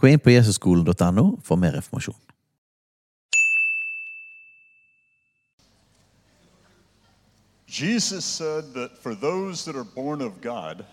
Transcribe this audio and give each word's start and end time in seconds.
Gå 0.00 0.08
inn 0.08 0.18
på 0.24 0.32
jesusskolen.no 0.32 1.24
for 1.44 1.60
mer 1.60 1.76
informasjon. 1.76 2.16
Jesus 7.68 8.24
said 8.24 8.72
that 8.74 8.96
for 8.98 9.14
those 9.14 9.64
that 9.64 9.76
are 9.76 9.84
born 9.84 10.22
of 10.22 10.40
God, 10.40 10.84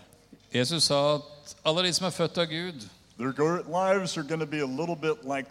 Jesus 0.52 0.84
sa 0.84 1.16
at 1.16 1.54
alle 1.64 1.82
de 1.82 1.92
som 1.92 2.06
er 2.06 2.10
født 2.14 2.38
av 2.38 2.46
Gud, 2.52 2.84
their 3.18 3.32
go- 3.32 3.64
lives 3.66 4.16
are 4.18 4.22
going 4.22 4.40
to 4.40 4.46
be 4.46 4.60
a 4.60 4.66
little 4.66 4.94
bit 4.96 5.24
like 5.24 5.48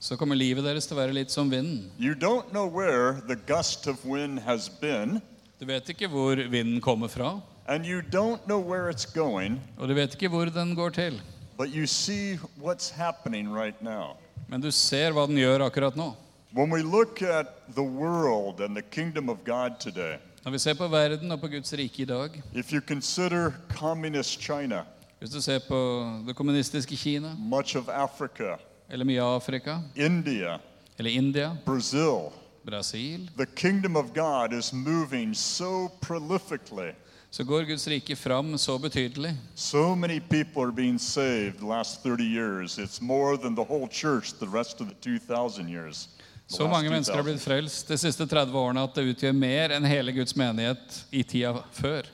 så 0.00 0.16
kommer 0.16 0.34
livet 0.34 0.64
deres 0.64 0.86
til 0.86 0.96
å 0.96 1.00
være 1.00 1.12
litt 1.16 1.30
som 1.30 1.50
vinden. 1.50 1.90
You 1.98 2.14
don't 2.14 2.50
know 2.50 2.66
where 2.66 3.20
the 3.28 3.36
gust 3.36 3.86
of 3.86 4.04
wind 4.04 4.40
has 4.40 4.68
been, 4.68 5.20
Du 5.60 5.66
vet 5.66 5.88
ikke 5.88 6.08
hvor 6.08 6.34
vinden 6.50 6.80
kommer 6.80 7.08
fra, 7.08 7.40
and 7.68 7.86
you 7.86 8.00
don't 8.00 8.44
know 8.46 8.58
where 8.60 8.90
it's 8.90 9.06
going, 9.06 9.60
og 9.78 9.88
du 9.88 9.94
vet 9.94 10.12
ikke 10.16 10.28
hvor 10.28 10.44
den 10.50 10.74
går 10.74 10.90
til. 10.90 11.20
But 11.56 11.70
you 11.70 11.86
see 11.86 12.38
what's 12.60 12.90
happening 12.90 13.52
right 13.52 13.82
now. 13.82 14.16
Men 14.48 14.60
du 14.60 14.70
ser 14.70 15.12
hva 15.12 15.26
den 15.26 15.36
gjør 15.36 15.66
akkurat 15.66 15.96
nå. 15.96 16.14
When 16.52 16.70
we 16.70 16.82
look 16.82 17.22
at 17.22 17.74
the 17.74 17.82
world 17.82 18.60
and 18.60 18.76
the 18.76 18.82
kingdom 18.82 19.28
of 19.28 19.44
God 19.44 19.80
today, 19.80 20.18
Når 20.44 20.52
vi 20.52 20.58
ser 20.58 20.74
på 20.74 20.88
verden 20.88 21.32
og 21.32 21.40
på 21.40 21.48
Guds 21.48 21.72
rike 21.72 22.02
i 22.02 22.04
dag, 22.04 22.42
if 22.54 22.72
you 22.72 22.80
consider 22.80 23.52
communist 23.68 24.40
China, 24.40 24.84
hvis 25.18 25.30
du 25.30 25.40
ser 25.40 25.58
på 25.68 25.78
det 26.26 26.36
kommunistiske 26.36 26.96
Kina, 26.96 27.34
much 27.38 27.76
of 27.76 27.88
Africa, 27.88 28.56
eller 28.90 29.04
mye 29.04 29.22
av 29.22 29.36
Afrika, 29.36 29.78
India, 29.96 30.58
eller 30.98 31.10
India, 31.10 31.56
Brazil, 31.64 32.30
Brasil, 32.64 33.28
the 33.36 33.46
kingdom 33.46 33.96
of 33.96 34.12
God 34.14 34.52
is 34.52 34.72
moving 34.72 35.34
so 35.34 35.88
prolifically. 36.00 36.92
Så 37.34 37.44
går 37.44 37.62
Guds 37.62 37.88
rike 37.88 38.16
fram 38.16 38.58
så 38.58 38.78
betydelig. 38.78 39.34
So 39.54 39.94
many 39.94 40.20
people 40.20 40.62
are 40.62 40.72
being 40.72 40.98
saved 40.98 41.58
the 41.58 41.66
last 41.66 42.02
30 42.02 42.22
years. 42.22 42.78
It's 42.78 43.00
more 43.00 43.36
than 43.36 43.56
the 43.56 43.64
whole 43.64 43.88
church 43.88 44.32
the 44.38 44.46
rest 44.58 44.80
of 44.80 44.88
the 44.88 44.94
2,000 45.18 45.68
years. 45.68 46.08
The 46.48 46.56
Så 46.56 46.68
mange 46.68 46.90
mennesker 46.90 47.14
har 47.14 47.22
blitt 47.22 47.42
frelst 47.42 47.88
de 47.88 47.98
siste 47.98 48.26
30 48.26 48.54
årene 48.58 48.84
at 48.86 48.94
det 48.94 49.02
utgjør 49.16 49.32
mer 49.32 49.74
enn 49.74 49.84
hele 49.84 50.12
Guds 50.14 50.36
menighet 50.36 51.00
i 51.10 51.22
tida 51.22 51.64
før. 51.72 52.06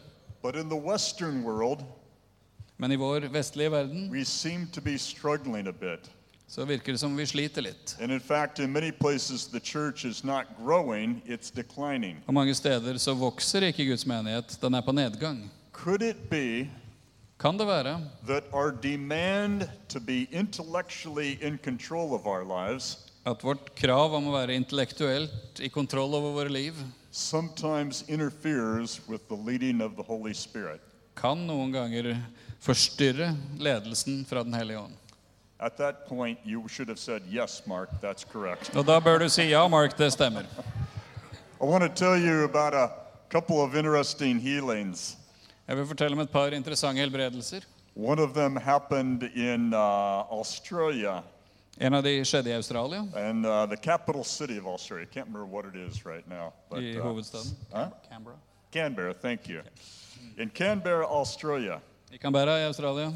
But 0.43 0.57
in 0.57 0.71
the 0.71 0.81
Western 0.81 1.45
world, 1.45 1.85
Men 2.79 2.93
i 2.93 2.97
vår 2.97 3.29
vestlige 3.29 3.71
verden 3.71 4.09
we 4.11 4.25
seem 4.25 4.67
to 4.73 4.81
be 4.81 4.99
struggling 4.99 5.69
a 5.69 5.73
bit. 5.73 6.09
Så 6.51 6.65
virker 6.67 6.93
det 6.93 6.99
som 6.99 7.13
vi 7.17 7.27
sliter 7.27 7.63
litt. 7.63 7.97
And 8.01 8.11
in 8.13 8.21
fact, 8.21 8.59
in 8.59 8.73
many 8.73 8.91
places, 8.91 9.47
the 9.47 9.61
church 9.61 10.05
is 10.05 10.25
not 10.25 10.47
growing, 10.59 11.23
it's 11.27 11.51
declining. 11.55 12.17
Og 12.27 12.35
mange 12.35 12.55
steder 12.55 12.99
så 12.99 13.15
vokser 13.15 13.69
ikke 13.69 13.87
Guds 13.87 14.07
menighet, 14.07 14.57
den 14.63 14.75
er 14.75 14.83
på 14.83 14.93
nedgang. 14.93 15.51
Could 15.73 16.03
it 16.03 16.29
be 16.31 16.69
Kan 17.41 17.59
det 17.59 17.67
være 17.67 18.01
that 18.27 18.45
our 18.53 18.71
demand 18.71 19.63
to 19.89 20.01
be 20.01 20.27
intellectually 20.33 21.39
in 21.41 21.59
control 21.65 22.13
of 22.15 22.27
our 22.27 22.45
lives 22.45 22.99
at 23.25 23.45
vårt 23.45 23.75
krav 23.77 24.15
om 24.17 24.27
å 24.29 24.35
være 24.35 24.55
intellektuelt 24.59 25.61
i 25.61 25.69
kontroll 25.69 26.15
over 26.19 26.35
våre 26.37 26.53
liv 26.53 26.75
sometimes 27.11 28.05
interferes 28.09 29.01
with 29.09 29.25
the 29.31 29.37
leading 29.37 29.81
of 29.81 29.93
the 29.97 30.03
Holy 30.03 30.35
Spirit? 30.35 30.81
kan 31.17 31.47
noen 31.47 31.73
ganger 31.73 32.17
forstyrre 32.61 33.33
ledelsen 33.59 34.25
fra 34.29 34.45
Den 34.45 34.55
hellige 34.55 34.79
ånd? 34.79 35.00
At 35.63 35.77
that 35.77 36.07
point, 36.09 36.39
you 36.45 36.69
should 36.69 36.89
have 36.89 36.99
said, 36.99 37.23
Yes, 37.31 37.63
Mark, 37.67 37.89
that's 38.01 38.25
correct. 38.25 38.77
Og 38.77 38.87
da 38.87 39.01
bør 39.01 39.19
du 39.19 39.29
si 39.29 39.43
ja, 39.43 39.69
Mark, 39.69 39.99
det 39.99 40.13
stemmer. 40.13 40.43
I 41.61 41.65
want 41.65 41.83
to 41.85 41.89
tell 41.89 42.17
you 42.17 42.45
about 42.45 42.75
a 42.75 42.89
couple 43.31 43.57
of 43.57 43.77
interesting 43.77 44.41
healings. 44.41 45.17
Jeg 45.69 45.77
vil 45.77 45.87
fortelle 45.87 46.13
om 46.17 46.21
et 46.21 46.31
par 46.31 46.47
interessante 46.47 47.01
helbredelser. 47.01 47.61
One 47.95 48.23
of 48.23 48.35
them 48.35 48.57
happened 48.57 49.23
in 49.23 49.75
uh, 49.75 49.79
Australia, 50.39 51.23
En 51.81 51.95
av 51.95 52.03
de 52.03 52.25
skjedde 52.25 52.51
i 52.51 52.53
Australia, 52.53 53.05
and 53.15 53.47
uh, 53.47 53.67
the 53.67 53.77
capital 53.77 54.25
city 54.25 54.59
of 54.59 54.67
Australia. 54.67 55.05
I 55.05 55.19
can't 55.19 55.27
remember 55.27 55.47
what 55.57 55.65
it 55.65 55.91
is 55.91 56.07
right 56.07 56.29
now. 56.29 56.53
But, 56.71 56.79
i 56.79 56.97
uh, 56.97 57.03
hovedstaden. 57.03 57.51
huh? 57.73 57.89
Canberra. 58.11 58.37
Canberra, 58.73 59.15
thank 59.15 59.49
you. 59.49 59.61
In 60.39 60.51
Canberra, 60.51 61.07
Australia, 61.07 61.81
I 62.13 62.17
Canberra 62.19 62.59
i 62.59 62.65
Australia. 62.65 63.13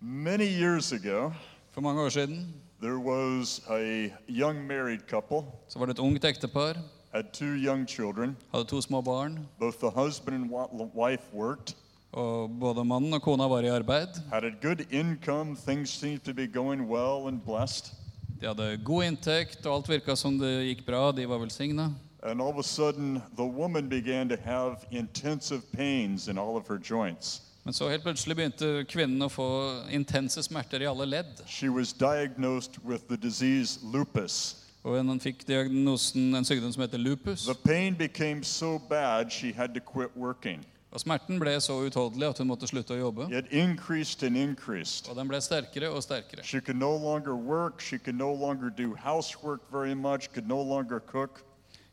Many 0.00 0.46
years 0.46 0.92
ago, 0.92 1.32
For 1.70 1.80
mange 1.80 2.00
år 2.02 2.08
siden 2.08 2.54
there 2.82 2.98
was 2.98 3.60
a 3.70 4.10
young 4.28 4.66
married 4.66 5.00
couple, 5.08 5.42
så 5.68 5.78
var 5.78 5.86
det 5.86 5.98
et 5.98 6.02
ungt 6.02 6.24
ektepar. 6.24 6.76
had 7.14 7.24
two 7.32 7.54
young 7.56 7.86
children. 7.88 8.36
Hadde 8.54 8.64
to 8.68 8.80
små 8.80 9.00
barn. 9.02 9.46
Both 9.58 9.78
the 9.78 9.90
husband 9.90 10.36
and 10.36 10.50
wa- 10.50 10.68
wife 10.94 11.22
worked, 11.34 11.76
Og 12.12 12.50
både 12.60 12.84
mannen 12.84 13.12
og 13.14 13.22
kona 13.22 13.48
var 13.48 13.60
i 13.60 13.68
arbeid. 13.68 14.08
had 14.32 14.44
a 14.44 14.50
good 14.62 14.80
income. 14.90 15.56
Things 15.56 15.90
seemed 15.90 16.20
to 16.20 16.32
be 16.34 16.46
going 16.46 16.80
well 16.90 17.26
and 17.28 17.40
blessed. 17.40 17.92
De 18.40 18.46
hadde 18.46 18.80
god 18.84 19.04
inntekt, 19.04 19.66
og 19.66 19.74
alt 19.76 19.88
virka 19.88 20.14
som 20.16 20.38
det 20.38 20.66
gikk 20.66 20.86
bra. 20.86 21.12
De 21.12 21.28
var 21.28 21.38
velsigna. 21.38 21.90
And 22.22 22.40
all 22.40 22.48
of 22.50 22.58
a 22.58 22.62
sudden, 22.62 23.22
the 23.36 23.44
woman 23.44 23.88
began 23.88 24.28
to 24.28 24.36
have 24.44 24.76
intensive 24.90 25.62
pains 25.72 26.28
in 26.28 26.38
all 26.38 26.56
of 26.56 26.68
her 26.68 26.78
joints. 26.90 27.42
Men 27.68 27.74
så 27.74 27.88
helt 27.88 28.00
plutselig 28.02 28.32
begynte 28.38 28.68
kvinnen 28.88 29.20
å 29.20 29.26
få 29.28 29.46
intense 29.92 30.40
smerter 30.46 30.80
i 30.80 30.86
alle 30.88 31.04
ledd. 31.04 31.42
She 31.44 31.68
was 31.68 31.90
diagnosed 31.92 32.78
with 32.80 33.02
the 33.10 33.16
disease 33.20 33.76
lupus. 33.84 34.56
Og 34.88 34.96
hun 34.96 35.20
fikk 35.20 35.44
diagnosen 35.44 36.32
en 36.32 36.48
sykdom 36.48 36.72
som 36.72 36.86
heter 36.86 36.96
lupus. 36.96 37.44
The 37.44 37.58
pain 37.68 37.92
became 37.92 38.40
so 38.40 38.78
bad 38.78 39.28
she 39.28 39.52
had 39.52 39.74
to 39.76 39.84
quit 39.84 40.16
working. 40.16 40.64
Og 40.96 41.02
smerten 41.04 41.36
ble 41.36 41.52
så 41.60 41.76
utholdelig 41.84 42.30
at 42.30 42.40
hun 42.40 42.48
måtte 42.48 42.70
slutte 42.72 42.96
å 42.96 43.02
jobbe. 43.02 43.28
It 43.28 43.52
increased 43.52 44.24
and 44.24 44.40
increased. 44.40 45.12
Og 45.12 45.20
den 45.20 45.28
ble 45.28 45.42
sterkere 45.44 45.92
og 45.92 46.00
sterkere. 46.08 46.40
She 46.48 46.64
could 46.64 46.80
no 46.80 46.96
longer 46.96 47.36
work. 47.36 47.84
She 47.84 47.98
could 47.98 48.16
no 48.16 48.32
longer 48.32 48.72
do 48.72 48.94
housework 48.96 49.60
very 49.70 49.92
much, 49.92 50.32
could 50.32 50.48
no 50.48 50.62
longer 50.62 51.04
cook. 51.04 51.44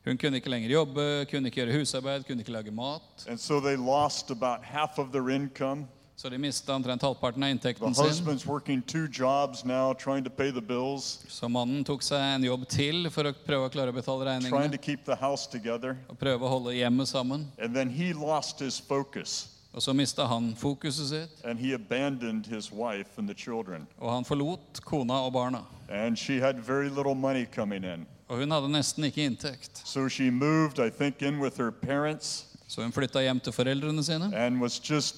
Hun 0.05 0.17
kunne 0.17 0.37
ikke 0.37 0.49
lenger 0.49 0.69
jobbe, 0.69 1.25
kunne 1.31 1.49
ikke 1.49 1.63
gjøre 1.63 1.79
husarbeid, 1.79 2.23
kunne 2.27 2.39
ikke 2.45 2.51
lage 2.53 2.71
mat. 2.71 3.25
And 3.27 3.39
so 3.39 3.59
they 3.59 3.75
lost 3.75 4.31
about 4.31 4.63
half 4.63 4.99
of 4.99 5.11
their 5.11 5.29
income. 5.29 5.87
Så 6.15 6.29
de 6.29 6.37
mista 6.37 6.73
omtrent 6.73 7.01
halvparten 7.01 7.43
av 7.43 7.47
The 7.47 7.51
inntekten 7.51 7.95
sin. 7.95 8.05
husband's 8.05 8.45
working 8.45 8.81
two 8.81 9.07
jobs 9.19 9.65
now, 9.65 9.93
trying 9.93 10.23
to 10.23 10.29
pay 10.29 10.51
the 10.51 10.61
bills, 10.61 11.25
Så 11.27 11.49
mannen 11.49 11.83
tok 11.83 12.01
seg 12.03 12.21
en 12.35 12.43
jobb 12.43 12.67
til 12.69 13.09
for 13.09 13.23
å 13.27 13.33
prøve 13.33 13.67
å 13.67 13.71
klare 13.71 13.91
å 13.91 13.93
betale 13.95 14.39
trying 14.49 14.71
to 14.71 14.77
keep 14.77 15.03
the 15.05 15.15
house 15.15 15.45
together. 15.49 15.97
Og 16.09 16.17
prøve 16.17 16.39
å 16.39 16.47
holde 16.47 16.73
hjemmet 16.73 17.07
sammen. 17.07 17.47
And 17.59 17.75
then 17.75 17.89
he 17.89 18.13
lost 18.13 18.59
his 18.59 18.79
focus 18.79 19.49
Og 19.73 19.81
så 19.81 19.93
mista 19.93 20.25
han 20.25 20.55
fokuset 20.55 21.09
sitt, 21.09 21.41
and 21.43 21.59
he 21.59 21.73
abandoned 21.73 22.45
his 22.45 22.71
wife 22.71 23.17
and 23.17 23.27
the 23.27 23.35
children. 23.35 23.87
og 23.99 24.11
han 24.11 24.23
forlot 24.23 24.79
kona 24.85 25.13
og 25.25 25.33
barna. 25.33 25.65
And 25.89 26.17
she 26.17 26.39
had 26.39 26.55
very 26.59 26.89
little 26.89 27.15
money 27.15 27.45
coming 27.45 27.83
in. 27.83 28.07
Og 28.27 28.37
hun 28.37 28.51
hadde 28.51 28.69
nesten 28.71 29.03
ikke 29.03 29.25
inntekt. 29.25 29.81
So 29.85 30.07
she 30.09 30.29
moved, 30.31 30.79
I 30.79 30.89
think, 30.89 31.21
in 31.21 31.39
with 31.39 31.57
her 31.57 31.69
parents 31.71 32.45
Så 32.67 32.81
hun 32.81 32.91
flytta 32.91 33.21
hjem 33.21 33.39
til 33.39 33.53
foreldrene 33.53 34.03
sine. 34.03 34.31
and 34.35 34.59
was 34.61 34.79
just 34.89 35.15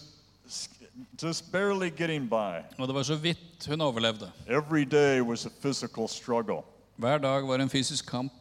just 1.23 1.51
barely 1.51 1.89
getting 1.97 2.29
by. 2.29 2.63
Og 2.77 2.87
det 2.87 2.95
var 2.95 3.03
så 3.03 3.15
vidt 3.15 3.67
hun 3.69 3.81
overlevde. 3.81 4.31
Every 4.47 4.83
day 4.83 5.21
was 5.21 5.45
a 5.45 5.49
physical 5.61 6.07
struggle. 6.07 6.61
Hver 6.95 7.17
dag 7.17 7.47
var 7.47 7.55
en 7.55 7.69
fysisk 7.69 8.05
kamp. 8.05 8.33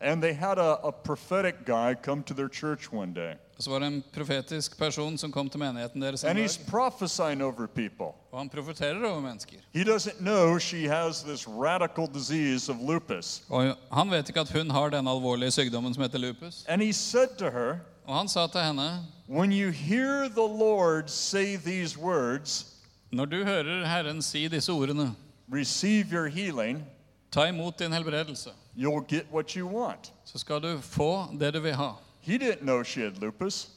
And 0.00 0.22
they 0.22 0.32
had 0.34 0.58
a, 0.58 0.72
a 0.86 0.90
prophetic 0.90 1.54
guy 1.66 1.94
come 2.04 2.22
to 2.22 2.34
their 2.34 2.48
church 2.48 2.92
one 2.92 3.14
day. 3.14 3.34
Og 3.56 3.62
så 3.62 3.70
var 3.70 3.78
det 3.78 3.86
en 3.86 4.04
profetisk 4.14 4.78
person 4.78 5.18
som 5.18 5.32
kom 5.32 5.48
til 5.50 5.60
menigheten 5.60 6.02
deres 6.02 6.24
en 6.24 6.30
And 6.30 6.38
dag. 6.38 6.44
he's 6.46 6.70
prophesying 6.70 7.42
over 7.42 7.66
people. 7.66 8.06
Og 8.32 8.38
han 8.38 8.48
profeterer 8.48 9.04
over 9.10 9.20
mennesker. 9.20 9.56
He 9.74 9.84
doesn't 9.84 10.18
know 10.18 10.58
she 10.58 10.88
has 10.88 11.22
this 11.22 11.48
radical 11.48 12.06
disease 12.14 12.72
of 12.72 12.76
lupus. 12.88 13.42
Og 13.48 13.76
han 13.92 14.10
vet 14.10 14.28
ikke 14.28 14.40
at 14.40 14.50
hun 14.52 14.70
har 14.70 14.88
den 14.90 15.08
alvorlige 15.08 15.50
sykdommen 15.50 15.94
som 15.94 16.02
heter 16.02 16.18
lupus. 16.18 16.64
And 16.68 16.82
he 16.82 16.92
said 16.92 17.28
to 17.38 17.44
her, 17.50 17.78
Og 18.06 18.16
han 18.18 18.28
sa 18.28 18.46
til 18.46 18.60
henne 18.60 19.06
When 19.28 19.52
you 19.52 19.70
hear 19.70 20.28
the 20.28 20.48
Lord 20.58 21.08
say 21.10 21.56
these 21.56 21.98
words, 21.98 22.66
Når 23.12 23.24
du 23.24 23.44
hører 23.44 23.86
Herren 23.86 24.22
si 24.22 24.48
disse 24.48 24.72
ordene, 24.72 25.14
receive 25.54 26.06
your 26.12 26.26
healing, 26.28 26.84
ta 27.32 27.44
imot 27.46 27.78
din 27.78 27.92
helbredelse, 27.92 28.50
you'll 28.76 29.06
get 29.08 29.26
what 29.32 29.50
you 29.50 29.68
want. 29.68 30.12
så 30.24 30.38
skal 30.38 30.60
du 30.62 30.78
få 30.80 31.26
det 31.40 31.54
du 31.54 31.60
vil 31.60 31.74
ha. 31.74 31.90
He 32.26 32.38
didn't 32.38 32.62
know 32.62 32.82
she 32.82 33.00
had 33.04 33.12
lupus. 33.20 33.68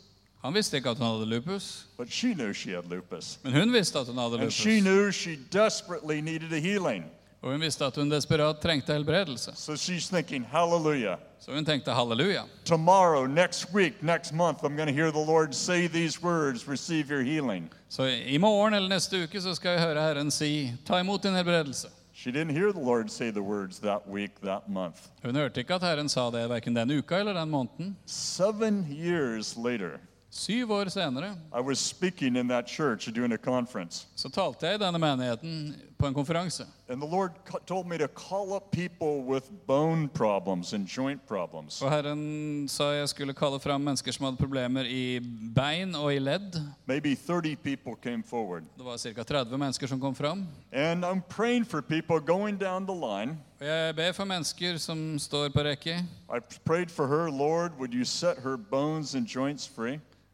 Han 0.43 0.53
visste 0.53 0.77
ikke 0.77 0.89
at 0.89 0.97
hun 0.97 1.07
hadde 1.07 1.25
lupus, 1.25 1.85
but 1.97 2.07
she 2.11 2.33
knew 2.33 2.53
she 2.53 2.71
had 2.71 2.83
lupus. 2.89 3.39
men 3.43 3.53
hun 3.53 3.73
visste 3.73 3.99
at 3.99 4.07
hun 4.07 4.17
hadde 4.17 4.39
And 4.41 4.51
she 4.51 4.69
lupus. 4.69 4.83
knew 4.83 5.11
she 5.11 5.35
desperately 5.53 6.21
needed 6.21 6.53
a 6.53 6.59
healing. 6.59 7.03
Og 7.41 7.51
hun 7.51 7.61
visste 7.61 7.85
at 7.85 7.95
hun 7.95 8.09
desperat 8.11 8.59
trengte 8.61 8.93
helbredelse. 8.93 9.51
So 9.55 9.75
she's 9.75 10.09
thinking, 10.09 10.45
Hallelujah. 10.51 11.17
Så 11.39 11.51
hun 11.53 11.65
tenkte 11.65 11.91
halleluja. 11.91 12.41
Tomorrow, 12.65 13.25
next 13.27 13.73
week, 13.73 14.03
next 14.03 14.33
month, 14.33 14.63
I'm 14.63 14.75
going 14.75 14.87
to 14.87 14.93
hear 14.93 15.11
the 15.11 15.25
Lord 15.31 15.53
say 15.55 15.87
these 15.87 16.21
words 16.23 16.67
receive 16.67 17.11
your 17.11 17.23
healing. 17.23 17.69
Så 17.89 18.03
i 18.05 18.37
morgen 18.37 18.73
eller 18.73 18.89
neste 18.89 19.23
uke 19.23 19.41
så 19.41 19.55
skal 19.55 19.71
jeg 19.71 19.81
høre 19.81 20.01
Herren 20.01 20.31
si, 20.31 20.73
ta 20.85 20.99
imot 20.99 21.23
din 21.23 21.33
helbredelse. 21.35 21.87
She 22.17 22.31
didn't 22.31 22.55
hear 22.55 22.71
the 22.71 22.79
Lord 22.79 23.11
say 23.11 23.29
the 23.31 23.43
words 23.43 23.79
that 23.79 24.07
week, 24.09 24.41
that 24.41 24.67
month. 24.67 25.09
Hun 25.23 25.35
hørte 25.35 25.61
ikke 25.61 25.75
at 25.75 25.83
Herren 25.85 26.09
sa 26.09 26.31
det 26.33 26.47
hverken 26.49 26.73
den 26.73 26.91
uka 26.91 27.19
eller 27.19 27.33
den 27.33 27.49
måneden. 27.49 27.91
Seven 28.05 28.85
years 28.89 29.57
later, 29.57 29.99
Syv 30.29 30.71
år 30.71 30.89
senere 30.89 31.35
I 31.53 31.61
was 31.61 31.79
speaking 31.79 32.35
in 32.35 32.47
that 32.47 32.67
church 32.67 33.07
doing 33.13 33.33
a 33.33 33.37
conference. 33.37 34.07
så 34.15 34.29
talte 34.29 34.65
jeg 34.65 34.75
i 34.75 34.83
denne 34.83 34.99
menigheten 34.99 35.75
på 35.97 36.07
en 36.07 36.13
konferanse. 36.13 36.65
Og 41.81 41.91
Herren 41.91 42.67
sa 42.69 42.91
jeg 42.93 43.09
skulle 43.09 43.33
kalle 43.33 43.59
fram 43.59 43.81
mennesker 43.81 44.11
som 44.15 44.25
hadde 44.27 44.37
problemer 44.37 44.85
i 44.85 45.19
bein 45.55 45.95
og 45.95 46.13
i 46.13 46.19
ledd. 46.21 46.59
Maybe 46.85 47.15
30 47.15 47.55
people 47.55 47.95
came 48.03 48.23
forward. 48.23 48.63
Det 48.77 48.85
var 48.85 48.97
ca. 48.97 49.23
30 49.23 49.57
mennesker 49.57 49.87
som 49.87 49.99
kom 49.99 50.15
fram. 50.15 50.45
Og 53.59 53.65
jeg 53.65 53.95
ber 53.95 54.11
for 54.13 54.25
mennesker 54.29 54.77
som 54.77 55.19
står 55.19 55.49
på 55.49 55.63
rekke. 55.65 55.97
Her, 55.97 57.31
Lord? 57.31 57.71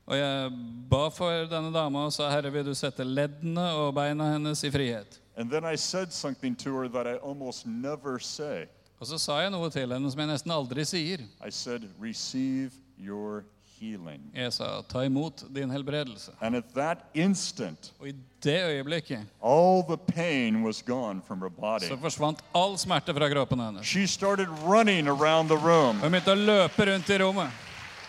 Og 0.05 0.17
jeg 0.19 0.51
ba 0.91 1.05
for 1.15 1.45
denne 1.47 1.71
dama 1.71 2.05
og 2.09 2.11
sa, 2.11 2.27
Herre, 2.33 2.51
vil 2.51 2.65
du 2.67 2.73
sette 2.75 3.05
leddene 3.07 3.63
og 3.79 3.93
beina 3.95 4.33
hennes 4.33 4.63
i 4.67 4.71
frihet? 4.73 5.22
And 5.37 5.49
then 5.49 5.65
I 5.65 5.75
said 5.77 6.11
something 6.13 6.55
to 6.55 6.69
her 6.77 6.87
that 6.89 7.07
I 7.07 7.15
almost 7.17 7.65
never 7.67 8.19
say. 8.19 8.65
Og 8.99 9.07
så 9.07 9.17
sa 9.17 9.39
jeg 9.41 9.51
noe 9.51 9.69
til 9.69 9.89
henne 9.91 10.11
som 10.11 10.19
jeg 10.19 10.29
nesten 10.29 10.51
aldri 10.53 10.85
sier. 10.85 11.23
I 11.45 11.49
said, 11.51 11.81
Receive 11.99 12.71
your 12.99 13.43
healing. 13.79 14.21
Jeg 14.35 14.53
sa, 14.53 14.81
ta 14.87 15.01
imot 15.03 15.43
din 15.55 15.69
helbredelse. 15.73 16.31
And 16.41 16.55
at 16.55 16.63
that 16.75 16.97
instant, 17.13 17.91
Og 17.99 18.07
i 18.07 18.13
det 18.43 18.61
øyeblikket 18.69 19.19
all 19.43 19.83
the 19.83 19.97
pain 19.97 20.63
was 20.63 20.81
gone 20.81 21.21
from 21.27 21.41
her 21.41 21.49
body. 21.49 21.83
så 21.89 21.97
forsvant 21.97 22.39
all 22.55 22.77
smerte 22.77 23.13
fra 23.13 23.29
kroppen 23.29 23.59
hennes. 23.59 23.85
She 23.87 24.05
started 24.07 24.47
running 24.63 25.07
around 25.07 25.49
the 25.49 25.57
room. 25.57 25.99
Hun 25.99 26.11
begynte 26.11 26.31
å 26.31 26.35
løpe 26.45 26.85
rundt 26.93 27.09
i 27.09 27.17
rommet. 27.23 27.49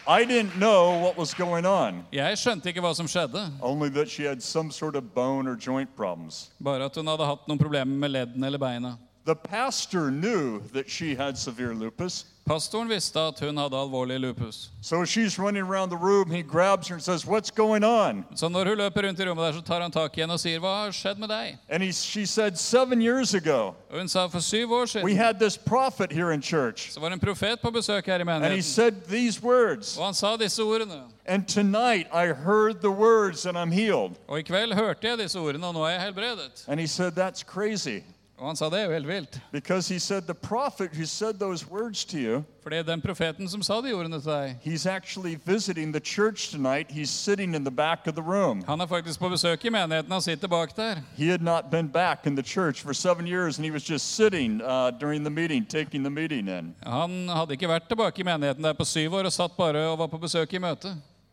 I 0.06 0.24
didn't 0.24 0.54
know 0.58 0.98
what 1.02 1.16
was 1.16 1.32
going 1.34 1.64
on, 1.64 2.04
Jeg 2.12 2.36
skjønte 2.36 2.68
ikke 2.68 2.82
hva 2.84 2.90
som 2.94 3.06
skjedde, 3.08 3.46
only 3.62 3.88
that 3.90 4.08
she 4.08 4.24
had 4.28 4.42
some 4.42 4.70
sort 4.70 4.96
of 4.96 5.14
bone 5.14 5.48
or 5.48 5.56
joint 5.56 5.88
problems. 5.96 6.50
bare 6.60 6.84
at 6.84 6.94
hun 6.96 7.06
hadde 7.06 7.24
hatt 7.24 7.48
noen 7.48 7.58
problemer 7.58 7.96
med 7.98 8.10
leddene 8.10 8.46
eller 8.46 8.58
beina. 8.58 8.98
The 9.26 9.34
pastor 9.34 10.10
knew 10.10 10.60
that 10.74 10.90
she 10.90 11.14
had 11.14 11.38
severe 11.38 11.74
lupus, 11.74 12.24
Pastoren 12.46 12.88
visste 12.88 13.16
at 13.16 13.40
hun 13.40 13.56
hadde 13.56 13.72
alvorlig 13.74 14.20
lupus. 14.20 14.68
so 14.82 15.02
she's 15.06 15.38
running 15.38 15.62
around 15.62 15.88
the 15.88 15.96
room. 15.96 16.30
He 16.30 16.42
grabs 16.42 16.88
her 16.88 16.94
and 16.96 17.02
says, 17.02 17.24
What's 17.24 17.50
going 17.50 17.82
on? 17.84 18.24
Så 18.36 18.48
når 18.48 18.64
hun 18.68 18.76
løper 18.78 19.02
rundt 19.06 19.20
i 19.20 19.24
rommet 19.24 19.44
der, 19.44 19.52
så 19.52 19.60
tar 19.62 19.80
han 19.80 19.90
tak 19.90 20.18
i 20.18 20.20
henne 20.20 20.32
og 20.34 20.40
sier, 20.40 20.58
hva 20.60 20.84
har 20.84 20.90
skjedd 20.92 21.18
med 21.18 21.28
deg? 21.28 21.56
And 21.70 21.82
he, 21.82 21.90
she 21.92 22.26
said, 22.26 22.58
Seven 22.58 23.00
years 23.00 23.34
ago, 23.34 23.72
Og 23.90 23.98
hun 23.98 24.08
sa, 24.08 24.26
for 24.28 24.40
syv 24.40 24.72
år 24.72 24.80
we 24.80 24.86
siden 24.88 25.16
had 25.16 25.38
this 25.40 25.56
prophet 25.56 26.12
here 26.12 26.32
in 26.34 26.42
church, 26.42 26.92
så 26.92 27.00
var 27.00 27.08
det 27.08 27.14
en 27.14 27.20
profet 27.20 27.60
på 27.60 27.70
besøk 27.70 28.06
her 28.06 28.18
i 28.18 28.20
and 28.20 28.28
he 28.30 28.40
menigheten. 28.40 28.62
said 28.62 28.92
these 29.08 29.42
words. 29.42 29.96
Og 29.98 30.04
han 30.04 30.14
sa 30.14 30.36
disse 30.36 30.62
ordene. 30.62 31.00
And 31.26 31.46
tonight 31.48 32.06
I 32.12 32.26
heard 32.26 32.74
the 32.82 32.90
words 32.90 33.46
and 33.46 33.56
I'm 33.56 33.72
healed. 33.72 34.16
Og 34.28 34.38
i 34.38 34.42
kveld 34.42 34.74
hørte 34.74 35.08
jeg 35.08 35.18
disse 35.18 35.38
ordene, 35.38 35.66
og 35.66 35.74
nå 35.74 35.80
er 35.84 35.90
jeg 35.90 36.00
helbredet. 36.02 36.64
And 36.68 36.78
he 36.80 36.86
said, 36.86 37.12
That's 37.18 37.42
crazy. 37.42 38.00
Og 38.44 38.50
han 38.50 38.56
sa, 38.56 38.68
det 38.68 38.80
er 38.80 38.84
jo 38.84 38.92
helt 38.92 39.08
vilt. 39.08 39.40
Because 39.52 39.88
he 39.88 39.98
said, 39.98 40.22
The 40.22 40.34
prophet 40.34 40.90
who 40.94 41.06
said 41.06 41.38
those 41.38 41.70
words 41.70 42.04
to 42.04 42.18
you, 42.18 42.42
Fordi 42.62 42.82
den 42.82 43.00
profeten 43.00 43.48
som 43.48 43.62
sa 43.62 43.80
de 43.80 43.92
ordene 43.92 44.20
til 44.20 44.30
deg, 44.30 44.56
he's 44.64 44.90
actually 44.90 45.38
visiting 45.46 45.92
the 45.92 46.00
church 46.00 46.50
tonight. 46.50 46.90
He's 46.90 47.10
sitting 47.10 47.54
in 47.54 47.64
the 47.64 47.70
back 47.70 48.06
of 48.06 48.14
the 48.14 48.22
room. 48.22 48.62
han 48.66 48.80
er 48.80 48.86
faktisk 48.86 49.20
på 49.20 49.28
besøk 49.28 49.64
i 49.64 49.68
menigheten, 49.68 50.12
han 50.12 50.20
sitter 50.20 50.48
bak 50.48 50.76
der. 50.76 50.94
He 51.16 51.30
had 51.30 51.40
not 51.40 51.70
been 51.70 51.88
back 51.88 52.26
in 52.26 52.36
the 52.36 52.42
church 52.42 52.82
for 52.82 52.92
seven 52.92 53.26
years, 53.26 53.58
and 53.58 53.64
he 53.64 53.72
was 53.72 53.90
just 53.90 54.16
sitting 54.16 54.62
uh, 54.62 54.90
during 55.00 55.24
the 55.24 55.30
meeting, 55.30 55.68
taking 55.68 56.04
the 56.04 56.10
meeting 56.10 56.48
in. 56.48 56.74
Han 56.86 57.28
hadde 57.28 57.52
ikke 57.52 57.68
vært 57.68 57.88
tilbake 57.88 58.20
i 58.20 58.24
menigheten 58.24 58.64
der 58.64 58.72
på 58.72 58.84
syv 58.84 59.14
år 59.14 59.24
og 59.24 59.32
satt 59.32 59.56
bare 59.56 59.88
og 59.88 59.98
var 59.98 60.06
på 60.06 60.18
besøk 60.18 60.52
i. 60.52 60.58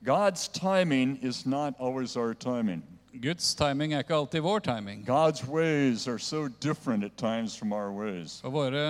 God's 0.06 0.48
timing 0.48 1.20
is 1.22 1.46
not 1.46 1.74
always 1.80 2.16
our 2.16 2.34
timing. 2.34 2.84
Guds 3.20 3.56
timing 3.56 3.94
er 3.94 4.00
ikke 4.06 4.16
alltid 4.16 4.40
vår 4.42 4.60
timing. 4.60 5.02
God's 5.06 5.44
ways 5.48 6.08
are 6.08 6.18
so 6.20 6.48
different 6.48 7.04
at 7.04 7.12
times 7.18 7.56
from 7.58 7.74
our 7.74 7.92
ways. 7.92 8.40
Og 8.44 8.54
våre 8.54 8.84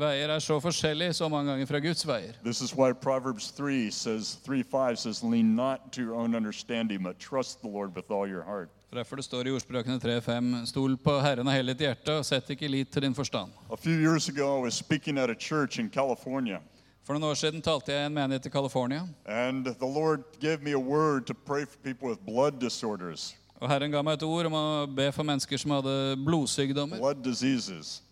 veier 0.00 0.28
er 0.32 0.38
så 0.40 0.56
forskjellige 0.60 1.12
så 1.12 1.28
mange 1.28 1.50
ganger 1.50 1.66
fra 1.66 1.78
Guds 1.84 2.06
veier. 2.08 2.32
This 2.44 2.60
is 2.62 2.72
why 2.74 2.92
Proverbs 2.92 3.50
3 3.52 3.90
says, 3.90 4.38
3:5 4.48 4.94
says, 4.96 5.22
Lean 5.22 5.54
not 5.56 5.92
to 5.92 6.00
your 6.00 6.14
own 6.14 6.34
understanding, 6.34 7.02
but 7.02 7.18
trust 7.18 7.60
the 7.60 7.68
Lord 7.68 7.94
with 7.96 8.10
all 8.10 8.26
your 8.26 8.42
heart. 8.42 8.68
Derfor 8.92 9.16
det 9.16 9.24
står 9.24 9.46
i 9.46 9.50
ordspråkene 9.50 9.98
3.5.: 9.98 10.66
Stol 10.66 10.96
på 10.96 11.18
Herren 11.20 11.48
av 11.48 11.52
hele 11.54 11.74
ditt 11.74 11.80
hjerte, 11.84 12.12
og 12.18 12.24
sett 12.24 12.48
ikke 12.50 12.68
lit 12.68 12.88
til 12.92 13.02
din 13.02 13.14
forstand. 13.14 13.52
A 13.70 13.76
few 13.76 13.92
years 14.00 14.28
ago, 14.28 14.58
I 14.60 14.62
was 14.62 14.74
speaking 14.74 15.18
at 15.18 15.30
a 15.30 15.34
church 15.34 15.78
in 15.78 15.90
California, 15.90 16.58
For 17.04 17.12
noen 17.16 17.24
år 17.30 17.34
siden 17.34 17.62
talte 17.62 17.92
jeg 17.92 18.02
i 18.02 18.06
en 18.06 18.14
menighet 18.14 18.46
i 18.46 18.50
California. 18.50 19.02
and 19.26 19.64
the 19.66 19.86
Lord 19.86 20.24
gave 20.40 20.62
me 20.62 20.72
a 20.72 20.78
word 20.78 21.26
to 21.26 21.34
pray 21.34 21.64
for 21.66 21.76
people 21.84 22.08
with 22.08 22.20
blood 22.26 22.60
disorders, 22.60 23.34
Og 23.60 23.68
Herren 23.70 23.90
ga 23.90 24.02
meg 24.06 24.18
et 24.18 24.22
ord 24.22 24.46
om 24.46 24.54
å 24.54 24.66
be 24.86 25.08
for 25.12 25.26
mennesker 25.26 25.58
som 25.58 25.72
hadde 25.74 26.16
blodsykdommer. 26.24 26.98
blood 26.98 27.22
diseases. 27.24 28.02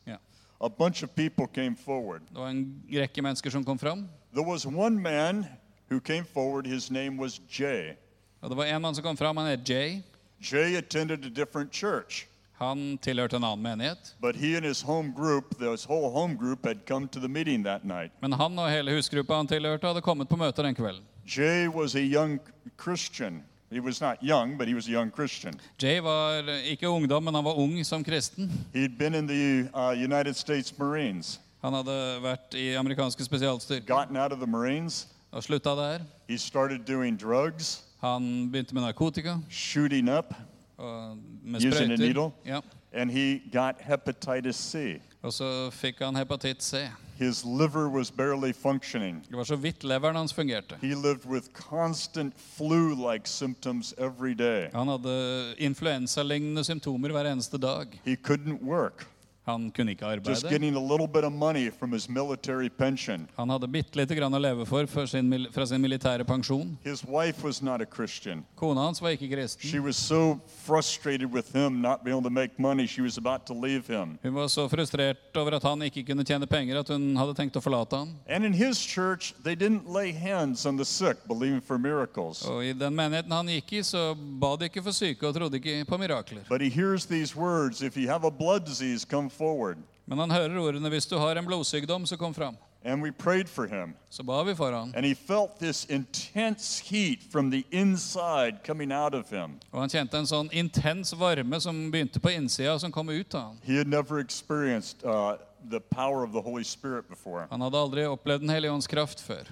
A 0.59 0.69
bunch 0.71 1.03
of 1.03 1.15
people 1.15 1.47
came 1.47 1.77
forward. 1.77 2.23
Det 2.33 2.39
var 2.41 2.49
en 2.49 2.83
rekke 2.89 3.23
mennesker 3.23 3.51
som 3.53 3.65
kom 3.65 3.79
fram. 3.79 4.09
There 4.33 4.43
was 4.47 4.65
one 4.67 4.97
man 5.03 5.45
who 5.91 6.01
came 6.01 6.25
forward, 6.25 6.67
his 6.67 6.91
name 6.91 7.19
was 7.19 7.39
Jay. 7.47 7.93
Og 8.41 8.51
det 8.51 8.57
var 8.57 8.65
en 8.65 8.81
mann 8.83 8.95
som 8.95 9.05
kom 9.05 9.17
fram, 9.17 9.37
han 9.37 9.47
het 9.51 9.69
Jay. 9.69 10.03
Jay 10.41 10.77
attended 10.77 11.25
a 11.27 11.29
different 11.29 11.73
church, 11.73 12.27
Han 12.59 12.99
tilhørte 13.03 13.37
en 13.37 13.45
annen 13.45 13.63
menighet. 13.63 14.15
but 14.21 14.35
he 14.37 14.57
and 14.57 14.65
his 14.65 14.81
home 14.83 15.13
group, 15.13 15.59
this 15.59 15.85
whole 15.85 16.11
home 16.11 16.35
group, 16.37 16.65
had 16.65 16.87
come 16.87 17.07
to 17.09 17.21
the 17.21 17.29
meeting 17.29 17.63
that 17.65 17.85
night. 17.85 18.11
Men 18.23 18.33
han 18.33 18.59
og 18.59 18.71
hele 18.71 18.95
husgruppa 18.97 19.35
han 19.37 19.47
tilhørte, 19.47 19.87
hadde 19.87 20.01
kommet 20.01 20.29
på 20.29 20.37
den 20.63 20.75
kvelden. 20.75 21.05
Jay 21.27 21.69
was 21.69 21.95
a 21.95 22.01
young 22.01 22.41
Christian. 22.79 23.43
He 23.77 23.81
was 23.81 24.01
not 24.01 24.17
young, 24.23 24.57
but 24.59 24.69
he 24.69 24.75
was 24.75 24.89
a 24.89 24.91
young 24.91 25.11
Christian. 25.11 25.61
Jay 25.83 26.01
var 26.03 26.43
ikke 26.65 26.89
ungdom, 26.89 27.23
men 27.25 27.35
han 27.35 27.45
var 27.45 27.53
ung 27.59 27.85
som 27.85 28.05
kristen. 28.05 28.51
He'd 28.75 28.97
been 28.99 29.15
in 29.15 29.27
the 29.29 29.69
uh, 29.75 29.91
United 30.05 30.35
States 30.35 30.79
Marines, 30.79 31.41
Han 31.63 31.73
hadde 31.75 31.97
vært 32.23 32.55
i 32.55 32.75
amerikanske 32.79 33.25
spesialstyrker 33.25 33.87
gotten 33.87 34.17
out 34.17 34.33
of 34.33 34.39
the 34.39 34.47
Marines. 34.47 35.09
og 35.33 35.43
slutta 35.45 35.71
der. 35.77 35.99
He 36.29 36.39
started 36.39 36.79
doing 36.89 37.21
drugs, 37.21 37.83
Han 38.01 38.49
begynte 38.53 38.75
med 38.75 38.83
narkotika 38.83 39.37
shooting 39.51 40.09
up, 40.19 40.35
og 40.79 41.17
med 41.45 41.65
Using 41.65 41.93
a 41.93 41.97
needle? 41.97 42.31
Ja. 42.47 42.61
and 42.93 43.11
he 43.11 43.43
got 43.53 43.75
hepatitis 43.81 44.57
C. 44.57 45.01
Og 45.23 45.33
så 45.33 45.71
fikk 45.71 45.99
han 46.01 46.17
hepatitt 46.17 46.63
C. 46.63 46.77
His 47.19 47.45
liver 47.45 47.89
was 47.89 48.11
barely 48.11 48.53
functioning. 48.53 49.25
Det 49.29 49.37
var 49.37 49.45
så 49.45 49.57
vidt 49.57 49.85
leveren 49.85 50.17
hans 50.17 50.35
fungerte. 50.35 50.77
He 50.83 50.95
lived 50.95 51.25
with 51.27 51.47
constant 51.71 52.35
flu 52.57 53.13
like 53.13 53.29
symptoms 53.29 53.95
every 53.99 54.35
day. 54.35 54.69
Han 54.73 54.89
hadde 54.89 55.55
influensalignende 55.59 56.65
symptomer 56.65 57.09
hver 57.09 57.25
eneste 57.33 57.59
dag. 57.59 58.01
He 58.05 58.17
couldn't 58.17 58.63
work, 58.63 59.07
Han 59.47 59.71
kunne 59.71 59.93
ikke 59.95 60.05
just 60.27 60.45
arbeide. 60.45 60.51
getting 60.51 60.77
a 60.77 60.81
little 60.93 61.07
bit 61.07 61.25
of 61.25 61.33
money 61.33 61.71
from 61.71 61.93
his 61.93 62.09
military 62.09 62.69
pension. 62.69 63.29
Han 63.37 63.49
hadde 63.51 63.69
bitte 63.69 63.97
lite 63.97 64.15
grann 64.19 64.35
å 64.35 64.41
leve 64.43 64.67
for, 64.67 64.87
for 64.87 65.07
sin, 65.07 65.29
mil- 65.29 65.47
fra 65.53 65.67
sin 65.67 65.81
militære 65.81 66.25
pensjon. 66.27 66.77
His 66.85 67.05
wife 67.05 67.45
was 67.45 67.63
not 67.63 67.81
a 67.81 67.87
Christian. 67.87 68.45
Kona 68.57 68.81
hans 68.81 69.01
var 69.01 69.11
ikke 69.11 69.29
She 69.29 69.37
kristen. 69.37 69.85
was 69.85 69.97
so 69.97 70.41
frustrated 70.65 71.33
with 71.33 71.53
him 71.55 71.81
not 71.81 72.03
being 72.05 72.17
able 72.17 72.29
to 72.29 72.31
make 72.35 72.59
money, 72.59 72.87
she 72.87 73.01
was 73.03 73.19
about 73.19 73.47
to 73.47 73.55
leave 73.55 73.87
him. 73.87 74.19
Hun 74.23 74.35
var 74.35 74.49
så 74.49 74.69
frustrert 74.69 75.37
over 75.37 75.55
at 75.57 75.63
han 75.63 75.79
ikke 75.83 76.03
kunne 76.07 76.25
tjene 76.25 76.47
penger 76.47 76.79
at 76.81 76.89
hun 76.89 77.15
hadde 77.17 77.35
tenkt 77.39 77.57
å 77.57 77.63
forlate 77.63 77.97
ham. 77.97 78.17
And 78.29 78.45
in 78.45 78.53
his 78.53 78.79
church, 78.79 79.33
they 79.45 79.55
didn't 79.55 79.87
lay 79.89 80.13
hands 80.13 80.67
on 80.67 80.77
the 80.77 80.85
sick, 80.85 81.17
believing 81.29 81.61
for 81.61 81.79
miracles. 81.79 82.43
Og 82.47 82.65
I 82.65 82.73
den 82.73 82.95
menigheten 82.97 83.31
han 83.33 83.47
gikk 83.47 83.73
i, 83.79 83.83
så 83.87 84.15
ba 84.17 84.57
de 84.57 84.65
ikke 84.71 84.83
for 84.83 84.93
syke 84.93 85.23
og 85.29 85.35
trodde 85.39 85.61
ikke 85.61 85.85
på 85.87 85.99
mirakler. 85.99 86.43
But 86.49 86.61
he 86.61 86.69
hears 86.69 87.07
these 87.07 87.37
words 87.37 87.81
if 87.83 87.97
you 87.97 88.09
have 88.09 88.25
a 88.27 88.31
blood 88.31 88.67
disease, 88.67 89.05
come 89.05 89.31
forward. 89.39 89.77
Men 90.07 90.19
han 90.19 90.31
hører 90.31 90.59
ordene 90.59 90.89
'hvis 90.89 91.07
du 91.07 91.19
har 91.19 91.37
en 91.37 91.47
blodsykdom, 91.47 92.07
så 92.07 92.17
kom 92.17 92.35
fram'. 92.35 92.57
And 92.85 93.03
we 93.03 93.11
prayed 93.11 93.49
for 93.49 93.67
him. 93.67 93.95
Så 94.11 94.23
ba 94.23 94.45
vi 94.45 94.55
for 94.55 94.73
han. 94.73 94.93
And 94.97 95.07
he 95.07 95.15
felt 95.15 95.59
this 95.59 95.87
intense 95.91 96.85
heat 96.85 97.19
from 97.33 97.51
the 97.51 97.65
inside 97.71 98.63
coming 98.67 98.93
out 98.93 99.15
of 99.15 99.31
him. 99.31 99.59
Og 99.73 99.81
han 99.81 99.89
kjente 99.89 100.19
en 100.19 100.27
sånn 100.27 100.51
intens 100.53 101.13
varme 101.19 101.61
som 101.61 101.91
begynte 101.91 102.21
på 102.21 102.31
innsida, 102.31 102.79
som 102.79 102.93
kom 102.93 103.09
ut 103.09 103.35
av 103.35 103.41
han. 103.41 103.59
He 103.65 103.77
had 103.77 103.89
never 103.89 104.21
experienced 104.21 105.05
uh, 105.05 105.35
the 105.71 105.81
power 105.81 106.23
of 106.23 106.33
the 106.33 106.41
Holy 106.41 106.65
Spirit 106.65 107.09
before. 107.09 107.47
Han 107.51 107.61
hadde 107.61 107.79
aldri 107.79 108.07
opplevd 108.07 108.41
Den 108.41 108.55
hellige 108.55 108.71
ånds 108.73 108.87
kraft 108.87 109.21
før. 109.21 109.51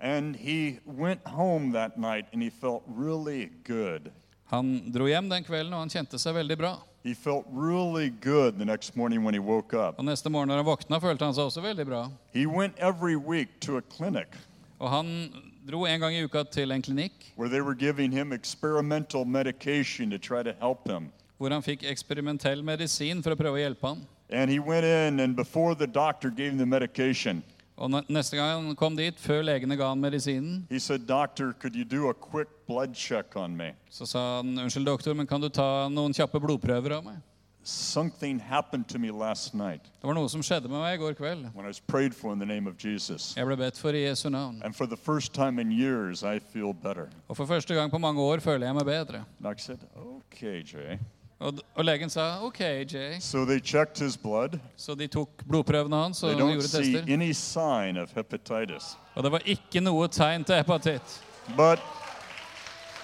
And 0.00 0.36
he 0.36 0.78
went 0.84 1.26
home 1.26 1.72
that 1.72 1.98
night 1.98 2.26
and 2.32 2.42
he 2.42 2.50
felt 2.50 2.82
really 2.86 3.48
good. 3.64 4.12
Han 4.44 4.92
dro 4.92 5.08
hjem 5.10 5.28
den 5.28 5.44
kvelden, 5.44 5.72
og 5.74 5.80
han 5.80 5.90
kjente 5.90 6.18
seg 6.22 6.36
veldig 6.36 6.56
bra. 6.60 6.76
He 7.06 7.14
felt 7.14 7.46
really 7.52 8.10
good 8.10 8.58
the 8.58 8.64
next 8.64 8.96
morning 8.96 9.22
when 9.22 9.32
he 9.32 9.38
woke 9.38 9.72
up. 9.74 9.96
Han 9.96 10.06
han 10.06 11.86
bra. 11.86 12.10
He 12.34 12.46
went 12.46 12.74
every 12.78 13.14
week 13.14 13.48
to 13.60 13.76
a 13.76 13.80
clinic 13.80 14.26
Og 14.80 14.90
han 14.90 15.32
dro 15.70 15.84
en 15.86 16.00
gang 16.00 16.14
i 16.14 16.24
uka 16.24 16.42
til 16.42 16.72
en 16.72 16.82
klinikk 16.82 17.12
where 17.36 17.48
they 17.48 17.60
were 17.60 17.74
giving 17.74 18.12
him 18.12 18.32
experimental 18.32 19.24
medication 19.24 20.10
to 20.10 20.18
try 20.18 20.42
to 20.42 20.52
help 20.60 20.88
him. 20.88 21.12
hvor 21.38 21.48
han. 23.82 24.06
And 24.30 24.50
he 24.50 24.58
went 24.58 24.84
in, 24.84 25.20
and 25.20 25.36
before 25.36 25.74
the 25.74 25.86
doctor 25.86 26.30
gave 26.30 26.50
him 26.50 26.58
the 26.58 26.66
medication, 26.66 27.42
Og 27.76 27.90
neste 28.08 28.36
gang 28.38 28.54
han 28.64 28.76
kom 28.76 28.94
dit, 28.96 29.18
før 29.20 29.42
legene 29.44 29.76
ga 29.76 29.90
han 29.90 30.00
medisinen, 30.00 30.62
he 30.70 30.78
said, 30.80 31.06
Doctor, 31.06 31.52
could 31.52 31.76
you 31.76 31.84
do 31.84 32.08
a 32.08 32.14
quick 32.14 32.48
blood 32.66 32.94
check 32.96 33.36
on 33.36 33.56
me? 33.56 33.72
så 33.90 34.06
sa 34.08 34.22
han 34.38 34.58
unnskyld, 34.58 34.86
doktor, 34.86 35.14
men 35.14 35.26
kan 35.26 35.40
du 35.40 35.48
ta 35.48 35.88
noen 35.92 36.14
kjappe 36.16 36.40
blodprøver 36.40 36.96
av 36.96 37.04
meg? 37.04 37.18
Something 37.66 38.38
happened 38.38 38.86
to 38.88 38.98
me 38.98 39.10
last 39.10 39.52
night 39.52 39.82
Det 40.00 40.06
var 40.06 40.14
noe 40.14 40.28
som 40.30 40.38
skjedde 40.40 40.68
med 40.70 40.78
meg 40.78 40.94
i 40.94 41.00
går 41.02 41.16
kveld. 41.18 41.48
when 41.52 41.66
I 41.66 41.68
was 41.68 41.80
prayed 41.80 42.14
for 42.14 42.32
in 42.32 42.38
the 42.38 42.46
name 42.46 42.68
of 42.70 42.76
Jesus. 42.78 43.34
Jeg 43.36 43.44
ble 43.44 43.56
bedt 43.58 43.76
for 43.76 43.90
i 43.90 44.04
Jesu 44.06 44.28
navn. 44.30 44.62
And 44.64 44.72
for 44.74 44.86
the 44.86 44.96
first 44.96 45.34
time 45.34 45.58
in 45.60 45.72
years, 45.72 46.22
I 46.22 46.38
feel 46.38 46.72
better. 46.72 47.08
Og 47.28 47.36
for 47.36 47.44
første 47.46 47.74
gang 47.74 47.90
på 47.90 47.98
mange 47.98 48.20
år 48.22 48.38
føler 48.40 48.66
jeg 48.66 48.74
meg 48.74 48.86
bedre. 48.86 49.24
Doc 49.42 49.58
said, 49.60 49.78
Okay, 49.98 50.62
Jay. 50.62 50.96
Og, 51.40 51.52
og 51.74 51.84
legen 51.84 52.08
sa 52.10 52.38
OK, 52.42 52.60
Jay. 52.92 53.18
So 53.20 53.44
they 53.44 53.58
checked 53.60 53.98
his 53.98 54.16
blood. 54.16 54.58
Så 54.76 54.94
de 54.94 55.06
tok 55.06 55.28
blodprøvene 55.48 55.96
hans 55.96 56.22
og 56.22 56.30
They 56.30 56.40
don't 56.40 56.52
gjorde 56.52 56.68
see 56.68 56.94
tester. 56.94 57.12
any 57.12 57.32
sign 57.32 57.96
of 58.00 58.12
hepatitis. 58.16 58.96
Og 59.14 59.22
det 59.22 59.32
var 59.32 59.42
ikke 59.44 59.80
noe 59.84 60.08
tegn 60.08 60.44
til 60.44 60.54
hepatitt. 60.56 61.20
But, 61.56 61.78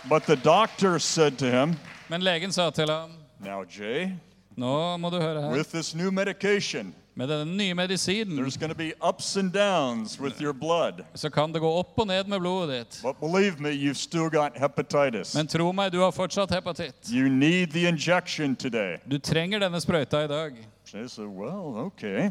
but 0.08 0.22
the 0.22 0.36
doctor 0.36 0.98
said 0.98 1.36
to 1.38 1.46
him, 1.46 1.76
Men 2.08 2.20
legen 2.24 2.52
sa 2.52 2.70
til 2.70 2.88
ham 2.90 3.10
Now, 3.40 3.64
Jay, 3.78 4.08
Nå 4.56 4.96
må 4.96 5.10
du 5.10 5.20
høre 5.20 5.42
her. 5.42 5.50
with 5.52 5.68
this 5.70 5.94
new 5.94 6.10
medication, 6.10 6.94
Med 7.14 7.28
den 7.28 7.56
nye 7.56 7.74
medisinen 7.74 8.38
there's 8.38 8.56
going 8.58 8.70
to 8.72 8.78
be 8.78 8.92
ups 9.08 9.36
and 9.36 9.52
downs 9.52 10.20
with 10.20 10.40
your 10.42 10.52
blood. 10.52 11.04
så 11.14 11.30
kan 11.30 11.52
det 11.52 11.60
gå 11.60 11.68
opp 11.78 11.98
og 11.98 12.06
ned 12.06 12.24
med 12.28 12.40
blodet 12.40 12.78
ditt. 12.78 13.00
But 13.02 13.20
believe 13.20 13.60
me, 13.60 13.68
you've 13.70 13.94
still 14.00 14.30
got 14.30 14.52
hepatitis. 14.56 15.34
Men 15.34 15.46
tro 15.46 15.72
meg, 15.72 15.92
du 15.92 16.00
har 16.00 16.10
fortsatt 16.10 16.50
hepatitt. 16.50 16.94
You 17.12 17.28
need 17.28 17.66
the 17.72 17.88
injection 17.88 18.56
today. 18.56 18.96
Du 19.10 19.18
trenger 19.18 19.58
denne 19.58 19.80
sprøyta 19.80 20.24
i 20.24 20.28
dag. 20.28 20.52
Jay 20.94 21.06
said, 21.08 21.26
Well, 21.28 21.76
okay. 21.86 22.30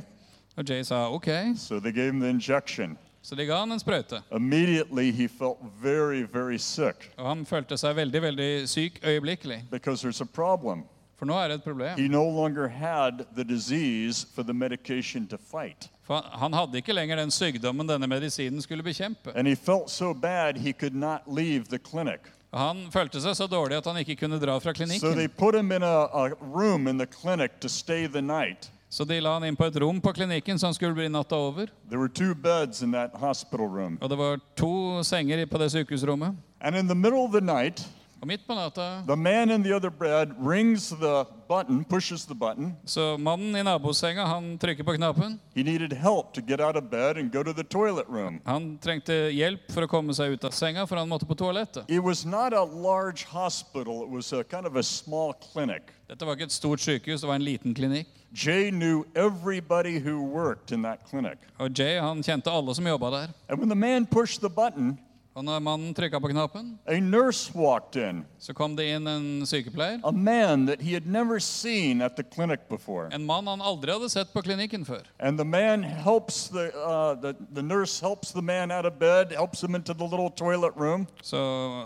Og 0.58 0.70
Jay 0.70 0.84
sa 0.84 1.08
OK. 1.14 1.28
So 1.56 1.80
they 1.80 1.92
gave 1.92 2.10
him 2.10 2.20
the 2.20 2.30
injection. 2.30 2.98
Så 3.24 3.36
de 3.36 3.46
ga 3.46 3.60
han 3.60 3.72
en 3.72 3.80
sprøyte. 3.80 4.22
Immediately, 4.36 5.12
he 5.12 5.28
felt 5.28 5.58
very, 5.84 6.24
very 6.34 6.58
sick 6.58 7.12
Og 7.18 7.28
han 7.28 7.46
følte 7.46 7.78
seg 7.78 7.96
veldig, 7.96 8.22
veldig 8.22 8.70
syk 8.70 9.00
øyeblikkelig. 9.04 9.64
because 9.72 10.08
there's 10.08 10.22
a 10.22 10.28
problem. 10.34 10.84
For 11.22 11.28
nå 11.30 11.36
er 11.38 11.52
det 11.52 11.56
et 11.60 11.64
problem. 11.64 12.00
He 12.00 12.08
no 12.10 12.24
longer 12.26 12.68
had 12.68 13.26
the 13.36 13.44
disease 13.44 14.26
for 14.36 14.42
the 14.44 14.54
medication 14.54 15.28
to 15.28 15.38
fight. 15.38 15.90
For 16.08 16.22
han- 16.34 16.54
hadde 16.54 16.78
ikke 16.82 16.94
lenger 16.98 17.16
den 17.22 17.30
sykdommen 17.32 17.86
denne 17.88 18.08
medisinen 18.10 18.62
skulle 18.62 18.82
bekjempe. 18.84 19.30
And 19.36 19.48
he 19.48 19.56
felt 19.56 19.90
so 19.90 20.14
bad 20.14 20.58
he 20.58 20.74
could 20.74 20.96
not 20.96 21.22
leave 21.28 21.66
the 21.70 21.78
clinic. 21.78 22.20
Han 22.54 22.88
følte 22.92 23.22
seg 23.22 23.36
så 23.38 23.46
dårlig 23.48 23.78
at 23.78 23.86
han 23.86 23.98
ikke 24.02 24.16
kunne 24.16 24.40
dra 24.42 24.58
fra 24.60 24.74
So 24.74 24.84
they 24.86 24.98
klinikken. 24.98 25.30
put 25.38 25.56
him 25.56 25.72
in 25.72 25.84
a, 25.84 26.08
a 26.12 26.30
room 26.42 26.88
in 26.88 26.98
the 26.98 27.06
clinic 27.06 27.52
to 27.62 27.68
stay 27.70 28.08
the 28.08 28.22
night. 28.22 28.72
Så 28.90 29.06
de 29.06 29.20
la 29.22 29.34
han 29.38 29.44
inn 29.44 29.56
på 29.56 29.66
et 29.70 29.78
rom 29.80 30.02
på 30.02 30.12
klinikken 30.14 30.58
så 30.60 30.68
han 30.68 30.74
skulle 30.74 30.94
bli 30.96 31.08
natta 31.08 31.36
over. 31.36 31.68
There 31.88 32.00
were 32.00 32.10
two 32.10 32.34
beds 32.34 32.82
in 32.82 32.92
that 32.94 33.12
hospital 33.16 33.68
room. 33.70 33.98
Og 34.02 34.10
det 34.10 34.18
var 34.18 34.40
to 34.56 35.04
senger 35.04 35.46
på 35.46 35.58
det 35.60 35.70
sykehusrommet. 35.72 36.36
And 36.62 36.76
in 36.76 36.88
the 36.88 36.96
middle 36.96 37.20
of 37.20 37.32
the 37.32 37.42
night, 37.42 37.86
The 38.22 39.16
man 39.18 39.50
in 39.50 39.64
the 39.64 39.76
other 39.76 39.90
bed 39.90 40.36
rings 40.38 40.90
the 40.90 41.26
button, 41.48 41.84
pushes 41.84 42.26
the 42.26 42.36
button. 42.36 42.76
So 42.86 43.18
mannen 43.18 43.56
i 43.56 43.64
nabosenga 43.64 44.28
han 44.28 44.60
trykker 44.60 44.84
på 44.84 44.94
knappen. 44.96 45.40
He 45.56 45.64
needed 45.64 45.92
help 45.92 46.34
to 46.34 46.42
get 46.42 46.62
out 46.62 46.76
of 46.76 46.92
bed 46.92 47.18
and 47.18 47.32
go 47.32 47.42
to 47.42 47.52
the 47.52 47.64
toilet 47.64 48.08
room. 48.08 48.40
Han 48.46 48.78
trengte 48.78 49.32
hjelp 49.34 49.72
for 49.74 49.88
å 49.88 49.90
komme 49.90 50.14
seg 50.14 50.36
ut 50.36 50.46
av 50.46 50.54
senga, 50.54 50.86
for 50.86 51.02
han 51.02 51.10
måtte 51.10 51.26
på 51.26 51.34
toalettet. 51.34 51.90
It 51.90 52.04
was 52.04 52.24
not 52.24 52.54
a 52.54 52.64
large 52.64 53.26
hospital, 53.26 54.04
it 54.04 54.10
was 54.10 54.32
a 54.34 54.44
kind 54.44 54.68
of 54.68 54.76
a 54.76 54.84
small 54.84 55.34
clinic. 55.34 55.90
Dette 56.08 56.22
var 56.26 56.38
ikke 56.38 56.52
et 56.52 56.54
stort 56.54 56.80
sykehus, 56.80 57.22
det 57.24 57.28
var 57.28 57.42
en 57.42 57.48
liten 57.48 57.74
klinikk. 57.74 58.08
Jay 58.34 58.70
knew 58.70 59.04
everybody 59.16 59.98
who 59.98 60.22
worked 60.22 60.72
in 60.72 60.84
that 60.84 61.10
clinic. 61.10 61.40
Og 61.58 61.74
Jay 61.74 61.98
han 61.98 62.22
kjente 62.22 62.54
alle 62.54 62.76
som 62.76 62.86
jobba 62.86 63.10
der. 63.12 63.34
And 63.50 63.58
when 63.58 63.70
the 63.70 63.76
man 63.76 64.06
pushed 64.06 64.42
the 64.42 64.50
button, 64.50 65.00
Og 65.34 65.46
når 65.48 65.62
mannen 65.64 65.94
trykka 65.96 66.20
på 66.20 66.28
knappen, 66.34 66.74
a 66.92 66.98
nurse 67.00 67.54
walked 67.56 67.96
in, 67.96 68.26
så 68.38 68.52
kom 68.54 68.74
det 68.76 68.90
inn 68.92 69.08
en 69.08 69.46
sykepleier. 69.48 70.02
a 70.04 70.12
man 70.12 70.66
that 70.66 70.82
he 70.82 70.92
had 70.94 71.06
never 71.08 71.40
seen 71.40 72.02
at 72.02 72.18
the 72.18 72.24
clinic 72.24 72.60
before. 72.70 73.08
En 73.14 73.24
mann 73.26 73.48
han 73.48 73.62
aldri 73.62 73.94
hadde 73.94 74.10
sett 74.10 74.34
på 74.34 74.42
klinikken 74.44 74.84
før. 74.86 75.04
And 75.22 75.38
the 75.40 75.46
man 75.46 75.84
helps 75.84 76.50
the, 76.50 76.68
uh, 76.76 77.16
the, 77.16 77.34
the 77.54 77.62
nurse 77.64 78.02
helps 78.02 78.32
the 78.34 78.42
man 78.42 78.72
out 78.72 78.86
of 78.86 79.00
bed, 79.00 79.32
helps 79.32 79.64
him 79.64 79.74
into 79.76 79.94
the 79.94 80.04
little 80.04 80.30
toilet 80.30 80.74
room. 80.76 81.08
Så 81.24 81.38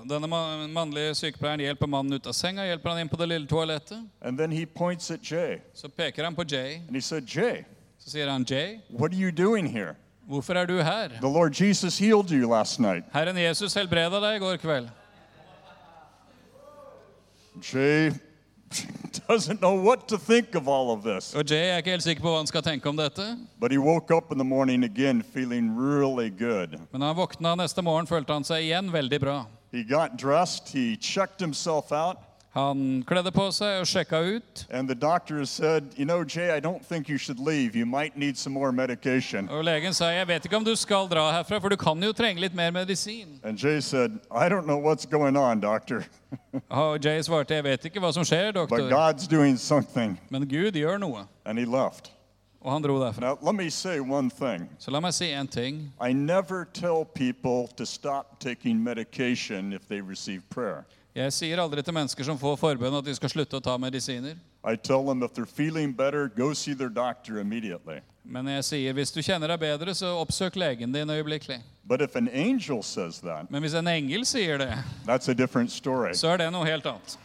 denne 0.09 0.27
ma- 0.27 0.65
mannlige 0.67 1.13
sykepleieren 1.15 1.59
hjelper 1.61 1.85
mannen 1.87 2.13
ut 2.17 2.25
av 2.27 2.33
senga, 2.33 2.65
hjelper 2.65 2.89
han 2.89 2.99
inn 3.05 3.09
på 3.09 3.17
det 3.21 3.27
lille 3.29 3.47
toalettet. 3.47 4.01
And 4.21 4.39
then 4.39 4.51
he 4.51 4.65
points 4.65 5.11
at 5.11 5.21
Jay. 5.31 5.59
Så 5.73 5.87
peker 5.89 6.23
han 6.23 6.33
på 6.35 6.43
Jay. 6.49 6.79
And 6.87 6.95
he 6.95 7.01
said, 7.01 7.27
Jay, 7.29 7.63
Så 7.99 8.09
sier 8.11 8.27
han, 8.29 8.43
Jay, 8.43 8.79
what 8.89 9.13
are 9.13 9.17
you 9.17 9.31
doing 9.31 9.65
here? 9.67 9.95
Hvorfor 10.27 10.53
er 10.53 10.65
du 10.65 10.77
her? 10.81 11.07
The 11.21 11.29
Lord 11.29 11.53
Jesus 11.61 11.97
healed 11.97 12.31
you 12.31 12.49
last 12.49 12.79
night. 12.79 13.03
Herren 13.13 13.37
Jesus 13.37 13.73
helbreda 13.73 14.19
deg 14.21 14.35
i 14.35 14.43
går 14.43 14.57
kveld. 14.61 14.89
Jay 17.61 18.11
doesn't 19.29 19.59
know 19.59 19.75
what 19.75 20.07
to 20.07 20.17
think 20.17 20.55
of 20.55 20.67
all 20.67 20.91
of 20.91 21.03
this. 21.03 21.33
Og 21.35 21.45
Jay 21.49 21.71
er 21.71 21.77
ikke 21.77 21.95
helt 21.95 22.03
sikker 22.03 22.23
på 22.23 22.31
hva 22.31 22.41
han 22.41 22.49
skal 22.49 22.63
tenke 22.65 22.89
om 22.89 22.97
dette. 22.97 23.25
But 23.59 23.71
he 23.71 23.77
woke 23.77 24.11
up 24.11 24.31
in 24.31 24.37
the 24.37 24.47
morning 24.47 24.83
again 24.83 25.23
feeling 25.23 25.71
really 25.77 26.29
good. 26.29 26.79
Men 26.91 27.01
han 27.01 27.15
våkna 27.15 27.55
neste 27.55 27.81
morgen, 27.81 28.07
følte 28.07 28.33
han 28.33 28.43
seg 28.43 28.65
igjen 28.65 28.91
veldig 28.93 29.19
bra. 29.21 29.37
He 29.71 29.83
got 29.83 30.17
dressed, 30.17 30.69
he 30.73 30.95
checked 30.95 31.41
himself 31.41 31.91
out, 31.91 32.17
Han 32.55 33.03
kledde 33.07 33.31
på 33.35 33.49
seg 33.51 33.81
og 33.81 33.87
sjekka 33.89 34.19
ut. 34.37 34.65
and 34.71 34.87
the 34.87 34.95
doctor 34.95 35.43
said, 35.45 35.83
You 35.97 36.05
know, 36.05 36.23
Jay, 36.23 36.55
I 36.55 36.61
don't 36.61 36.81
think 36.85 37.09
you 37.09 37.17
should 37.17 37.37
leave. 37.39 37.75
You 37.75 37.85
might 37.85 38.15
need 38.17 38.37
some 38.37 38.53
more 38.53 38.71
medication. 38.71 39.49
Og 39.49 39.63
legen 39.63 39.93
sa 39.93 40.05
jeg 40.15 40.27
vet 40.27 40.45
ikke 40.45 40.55
om 40.55 40.63
du 40.63 40.75
skal 40.75 41.09
dra 41.11 41.31
herfra, 41.35 41.59
for 41.59 41.69
du 41.69 41.75
kan 41.75 41.99
jo 42.03 42.13
trenge 42.13 42.39
litt 42.39 42.55
mer 42.55 42.71
medisin. 42.71 43.39
And 43.43 43.57
Jay 43.57 43.81
said, 43.81 44.19
I 44.31 44.47
don't 44.47 44.65
know 44.65 44.77
what's 44.77 45.05
going 45.05 45.35
on, 45.37 45.59
doctor, 45.59 46.05
Og 46.69 46.99
Jay 47.05 47.19
svarte 47.21 47.55
jeg 47.55 47.63
vet 47.63 47.85
ikke 47.85 47.99
hva 47.99 48.13
som 48.13 48.23
skjer, 48.23 48.53
but 48.53 48.69
doktor, 48.69 48.89
God's 48.89 49.27
doing 49.27 49.57
something. 49.57 50.17
men 50.29 50.47
Gud 50.47 50.73
gjør 50.79 50.97
noe. 50.99 51.27
And 51.45 51.59
he 51.59 51.65
left. 51.65 52.11
Og 52.61 52.71
han 52.71 52.81
dro 52.81 52.95
derfra. 52.99 53.19
Now, 53.21 53.37
let 53.41 53.53
me 53.55 53.69
say 53.69 53.99
one 53.99 54.29
thing. 54.29 54.69
Så 54.79 54.91
la 54.91 54.99
meg 54.99 55.13
si 55.13 55.27
en 55.31 55.47
ting. 55.47 55.91
I 56.01 56.13
never 56.13 56.65
tell 56.73 57.05
people 57.05 57.67
to 57.75 57.85
stop 57.85 58.39
taking 58.39 58.81
medication 58.83 59.73
if 59.73 59.87
they 59.87 60.01
receive 60.01 60.41
prayer. 60.49 60.85
Jeg 61.15 61.31
sier 61.31 61.59
aldri 61.63 61.79
til 61.79 61.95
mennesker 61.95 62.27
som 62.27 62.35
får 62.35 62.57
forbønn 62.59 62.97
at 62.97 63.05
de 63.07 63.13
skal 63.15 63.31
slutte 63.31 63.55
å 63.55 63.63
ta 63.63 63.77
medisiner. 63.79 64.35
Better. 65.95 66.25
Men 68.25 68.49
jeg 68.51 68.65
sier 68.67 68.97
hvis 68.97 69.15
du 69.15 69.21
kjenner 69.23 69.53
deg 69.53 69.61
bedre, 69.61 69.93
så 69.95 70.11
oppsøk 70.19 70.57
legen 70.59 70.91
din 70.91 71.13
øyeblikkelig. 71.15 71.61
That, 71.87 73.47
Men 73.49 73.63
hvis 73.63 73.77
en 73.79 73.87
engel 73.87 74.25
sier 74.27 74.59
det, 74.59 74.73
så 76.19 76.33
er 76.33 76.43
det 76.43 76.49
noe 76.51 76.67
helt 76.67 76.85
annet. 76.85 77.17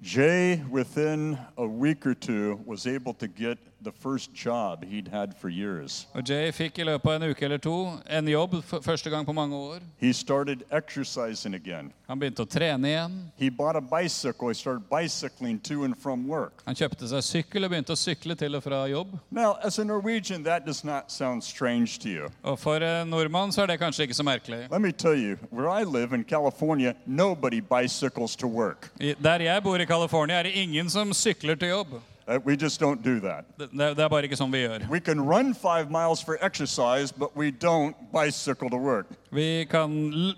Jay, 0.00 0.62
within 0.70 1.36
a 1.56 1.66
week 1.66 2.06
or 2.06 2.14
two, 2.14 2.60
was 2.64 2.86
able 2.86 3.14
to 3.14 3.26
get 3.26 3.58
the 3.84 3.92
first 3.92 4.30
job 4.34 4.84
he'd 4.84 5.08
had 5.08 5.34
for 5.40 5.48
years. 5.48 6.06
Og 6.14 6.22
Jay 6.28 6.50
fikk 6.52 6.78
i 6.78 6.84
løpet 6.84 7.06
av 7.10 7.22
en 7.22 7.30
uke 7.30 7.42
eller 7.44 7.58
to 7.58 7.74
en 8.10 8.28
jobb 8.28 8.54
første 8.82 9.10
gang 9.10 9.26
på 9.26 9.32
mange 9.32 9.56
år. 9.56 9.78
He 10.00 10.12
started 10.12 10.62
exercising 10.72 11.54
again. 11.54 11.92
Han 12.08 12.18
begynte 12.20 12.42
å 12.42 12.48
trene 12.48 12.84
igjen. 12.88 13.32
He 13.36 13.48
bought 13.50 13.76
a 13.76 13.80
bicycle. 13.80 14.48
He 14.48 14.54
started 14.54 14.88
bicycling 14.90 15.58
to 15.60 15.84
and 15.84 15.96
from 15.98 16.26
work. 16.28 16.62
Han 16.66 16.74
kjøpte 16.74 17.08
seg 17.08 17.22
sykkel 17.24 17.64
og 17.64 17.70
begynte 17.70 17.92
å 17.92 17.96
sykle 17.96 18.34
til 18.36 18.54
og 18.56 18.62
fra 18.62 18.82
jobb. 18.88 19.18
Now, 19.30 19.56
as 19.62 19.78
a 19.78 19.84
Norwegian, 19.84 20.42
that 20.44 20.66
does 20.66 20.84
not 20.84 21.10
sound 21.10 21.42
strange 21.44 21.98
to 22.00 22.08
you. 22.08 22.28
Og 22.42 22.58
for 22.58 22.76
en 22.76 23.08
nordmann 23.10 23.52
så 23.52 23.62
er 23.62 23.66
det 23.66 23.78
kanskje 23.80 24.02
ikke 24.08 24.14
så 24.14 24.22
merkelig. 24.24 24.70
Let 24.70 24.80
me 24.80 24.92
tell 24.92 25.14
you, 25.16 25.36
where 25.50 25.68
I 25.68 25.84
live 25.84 26.12
in 26.14 26.24
California, 26.24 26.94
nobody 27.06 27.60
bicycles 27.60 28.36
to 28.36 28.46
work. 28.46 28.90
I- 29.00 29.14
Der 29.22 29.38
jeg 29.42 29.62
bor 29.62 29.76
i 29.76 29.84
California, 29.86 30.36
er 30.36 30.42
det 30.42 30.52
ingen 30.54 30.90
som 30.90 31.12
sykler 31.12 31.54
til 31.54 31.68
jobb. 31.68 32.00
Uh, 32.26 32.38
we 32.44 32.56
just 32.56 32.80
don't 32.80 33.02
do 33.02 33.20
that. 33.20 33.44
Det, 33.58 33.68
det 33.72 33.98
er 33.98 34.08
bare 34.08 34.24
ikke 34.24 34.38
sånn 34.38 34.52
vi 34.52 34.62
gjør. 34.62 34.86
We 34.88 35.00
can 35.00 35.20
run 35.20 35.52
five 35.52 35.90
miles 35.92 36.22
for 36.24 36.38
exercise, 36.40 37.12
but 37.12 37.36
we 37.36 37.50
don't 37.50 37.94
bicycle 38.12 38.70
to 38.70 38.78
work. 38.78 39.06
Vi 39.30 39.66
kan 39.70 39.92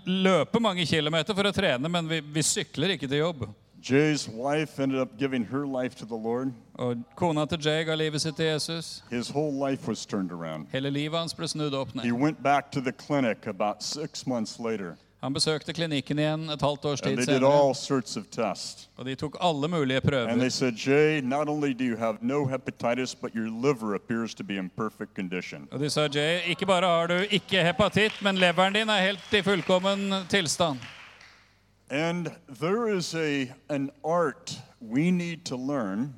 løpe 0.05 0.59
mange 0.59 0.85
kilometer 0.85 1.33
for 1.33 1.47
å 1.47 1.53
trene, 1.55 1.87
men 1.89 2.09
vi, 2.09 2.19
vi 2.19 2.43
sykler 2.43 2.97
ikke 2.97 3.07
til 3.07 3.23
jobb. 3.23 3.47
Jay's 3.81 4.27
wife 4.27 4.79
ended 4.79 4.99
up 4.99 5.17
giving 5.17 5.45
her 5.45 5.65
life 5.65 5.95
to 5.95 6.05
the 6.05 6.15
Lord. 6.15 6.51
Og 6.75 6.97
kona 7.15 7.45
til 7.45 7.59
Jay 7.63 7.85
ga 7.85 7.95
livet 7.95 8.21
sitt 8.21 8.35
til 8.35 8.45
Jesus. 8.45 9.03
His 9.09 9.29
whole 9.29 9.53
life 9.53 9.87
was 9.87 10.05
turned 10.05 10.31
around. 10.31 10.67
Hele 10.71 10.89
livet 10.89 11.19
hans 11.19 11.33
ble 11.33 11.47
snudd 11.47 11.73
opp 11.73 11.95
He 12.03 12.11
went 12.11 12.43
back 12.43 12.71
to 12.71 12.81
the 12.81 12.91
clinic 12.91 13.47
about 13.47 13.81
six 13.83 14.27
months 14.27 14.59
later, 14.59 14.97
Han 15.21 15.33
besøkte 15.33 15.73
klinikken 15.73 16.19
igjen 16.21 16.49
et 16.53 16.61
halvt 16.61 16.83
års 16.85 17.01
tid 17.01 17.17
senere. 17.25 17.49
Og 18.97 19.05
de 19.05 19.15
tok 19.15 19.37
alle 19.41 19.67
mulige 19.67 19.97
And 19.97 20.03
they 20.03 20.11
prøver. 20.11 20.49
said, 20.49 20.73
Jay, 20.77 21.21
not 21.21 21.49
only 21.49 21.73
do 21.73 21.83
you 21.83 21.97
have 21.97 22.17
no 22.21 22.45
hepatitis, 22.45 23.15
but 23.15 23.33
your 23.35 23.49
liver 23.49 23.95
appears 23.95 24.35
to 24.35 24.43
be 24.43 24.57
in 24.57 24.69
perfect 24.69 25.15
condition. 25.15 25.67
Og 25.71 25.79
de 25.79 25.89
sa 25.89 26.07
Jay, 26.07 26.39
ikke 26.49 26.65
bare 26.65 26.85
har 26.85 27.07
du 27.07 27.13
ikke 27.31 27.63
hepatitt, 27.63 28.21
men 28.21 28.35
leveren 28.37 28.73
din 28.73 28.89
er 28.89 29.01
helt 29.01 29.33
i 29.33 29.41
fullkommen 29.41 30.13
tilstand. 30.29 30.77
And 31.89 32.27
there 32.61 32.97
is 32.97 33.15
a, 33.15 33.47
an 33.69 33.89
art 34.03 34.59
we 34.81 35.11
need 35.11 35.37
to 35.45 35.55
learn 35.55 36.13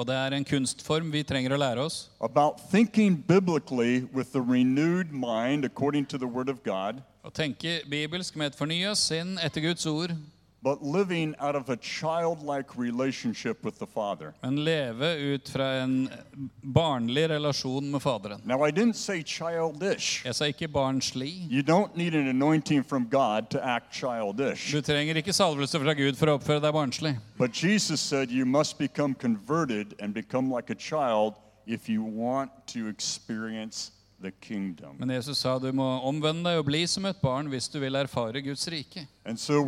Og 0.00 0.06
det 0.08 0.14
er 0.16 0.32
en 0.32 0.44
kunstform 0.48 1.10
vi 1.12 1.20
trenger 1.28 1.52
å 1.52 1.58
lære 1.60 1.82
oss. 1.84 2.08
about 2.24 2.56
thinking 2.70 3.16
biblically 3.28 4.06
with 4.14 4.32
the 4.32 4.40
renewed 4.40 5.12
mind 5.12 5.64
according 5.66 6.06
to 6.06 6.16
the 6.16 6.26
Word 6.26 6.48
of 6.48 6.62
God, 6.64 7.02
Å 7.22 7.28
tenke 7.28 7.82
bibelsk 7.84 8.36
med 8.40 8.46
et 8.46 8.56
fornya 8.56 8.94
sinn 8.96 9.36
etter 9.44 9.60
Guds 9.60 9.84
ord, 9.86 10.14
but 10.62 10.82
living 10.82 11.34
out 11.40 11.56
of 11.56 11.70
a 11.70 11.76
childlike 11.76 12.76
relationship 12.76 13.64
with 13.64 13.78
the 13.78 13.86
Father. 13.86 14.34
men 14.42 14.64
leve 14.64 15.34
ut 15.34 15.48
fra 15.48 15.82
en 15.82 16.08
barnlig 16.62 17.28
relasjon 17.30 17.90
med 17.90 18.02
Faderen. 18.02 18.40
Now, 18.44 18.66
I 18.66 18.70
didn't 18.70 18.96
say 18.96 19.22
childish. 19.22 20.24
Jeg 20.24 20.34
sa 20.34 20.44
ikke 20.44 20.68
barnslig. 20.68 21.46
You 21.50 21.62
don't 21.62 21.96
need 21.96 22.14
an 22.14 22.28
anointing 22.28 22.84
from 22.84 23.08
God 23.10 23.50
to 23.50 23.58
act 23.58 23.94
childish. 23.94 24.72
Du 24.72 24.80
trenger 24.80 25.16
ikke 25.16 25.32
salvelse 25.32 25.80
fra 25.80 25.94
Gud 25.94 26.16
for 26.16 26.26
å 26.26 26.36
oppføre 26.38 26.60
deg 26.60 26.74
barnslig. 26.74 27.16
But 27.38 27.52
Jesus 27.62 28.00
said 28.00 28.30
you 28.30 28.44
must 28.46 28.78
become 28.78 29.14
converted 29.14 29.94
and 29.98 30.14
become 30.14 30.54
like 30.54 30.70
a 30.70 30.74
child 30.78 31.34
if 31.66 31.88
you 31.88 32.02
want 32.02 32.50
to 32.66 32.88
experience. 32.88 33.92
Men 34.98 35.10
Jesus 35.10 35.38
sa 35.38 35.58
du 35.58 35.72
må 35.72 36.00
omvende 36.04 36.50
deg 36.50 36.58
og 36.60 36.66
bli 36.68 36.86
som 36.86 37.06
et 37.08 37.20
barn 37.22 37.48
hvis 37.48 37.68
du 37.72 37.78
vil 37.80 37.94
erfare 37.96 38.42
Guds 38.44 38.68
rike. 38.68 39.06
So 39.36 39.62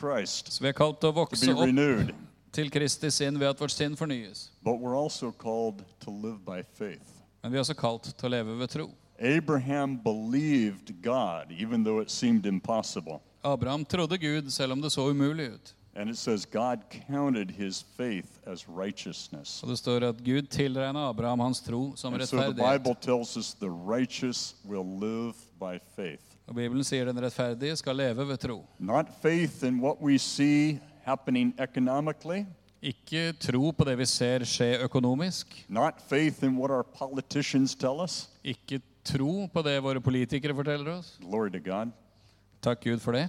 Christ, 0.00 0.52
Så 0.52 0.62
vi 0.62 0.68
er 0.68 0.72
kalt 0.72 1.00
til 1.00 1.08
å 1.12 1.14
vokse 1.14 1.54
opp 1.54 1.68
til 2.52 2.70
Kristi 2.70 3.10
sinn 3.14 3.38
ved 3.38 3.48
at 3.52 3.60
vårt 3.60 3.70
sinn 3.74 3.96
fornyes. 3.96 4.50
Men 4.64 4.80
vi 7.52 7.56
er 7.56 7.60
også 7.62 7.74
kalt 7.78 8.02
til 8.10 8.26
å 8.26 8.30
leve 8.34 8.58
ved 8.58 8.68
tro. 8.74 8.90
Abraham 9.20 9.98
believed 10.02 11.02
God 11.02 11.52
even 11.52 11.84
though 11.84 12.00
it 12.00 12.10
seemed 12.10 12.46
impossible. 12.46 13.20
Abraham 13.44 13.84
trodde 13.84 14.18
Gud 14.18 14.50
selv 14.50 14.72
om 14.72 14.80
det 14.80 14.92
så 14.92 15.10
umulig 15.10 15.52
ut. 15.54 15.74
And 15.96 16.08
it 16.10 16.16
says 16.16 16.46
God 16.46 16.78
counted 17.08 17.50
his 17.50 17.84
faith 17.96 18.38
as 18.46 18.68
righteousness. 18.68 19.62
Og 19.62 19.68
det 19.68 19.78
står 19.78 20.04
at 20.08 20.24
Gud 20.24 20.42
tilregna 20.50 21.08
Abraham 21.08 21.40
hans 21.40 21.60
tro 21.60 21.96
som 21.96 22.14
And 22.14 22.22
so 22.22 22.36
the 22.36 22.42
rettferdighet. 22.46 22.82
Bible 22.82 22.94
tells 23.00 23.36
us 23.36 23.54
the 23.54 23.70
righteous 23.70 24.54
will 24.64 24.86
live 25.00 25.34
by 25.60 25.78
faith. 25.96 26.22
Og 26.46 26.54
Bibelen 26.54 26.84
sier 26.84 27.04
den 27.10 27.18
rettferdige 27.22 27.76
skal 27.76 27.96
leve 27.96 28.28
ved 28.28 28.38
tro. 28.38 28.64
Not 28.78 29.06
faith 29.22 29.64
in 29.64 29.80
what 29.80 29.96
we 30.02 30.18
see 30.18 30.78
happening 31.04 31.54
economically, 31.58 32.44
Ikke 32.82 33.32
tro 33.32 33.70
på 33.70 33.84
det 33.84 33.98
vi 33.98 34.04
ser 34.06 34.38
skje 34.48 34.78
økonomisk. 34.84 35.66
not 35.68 35.94
faith 36.08 36.44
in 36.44 36.56
what 36.56 36.70
our 36.70 36.82
politicians 36.82 37.74
tell 37.74 38.00
us. 38.00 38.28
Ikke 38.44 38.80
tro 39.04 39.46
på 39.52 39.62
det 39.62 39.82
våre 39.82 40.00
politikere 40.00 40.54
forteller 40.54 40.92
oss. 40.98 41.18
Glory 41.20 41.50
to 41.50 41.58
God. 41.58 41.90
Takk 42.62 42.80
Gud 42.84 42.98
for 43.00 43.12
det. 43.12 43.28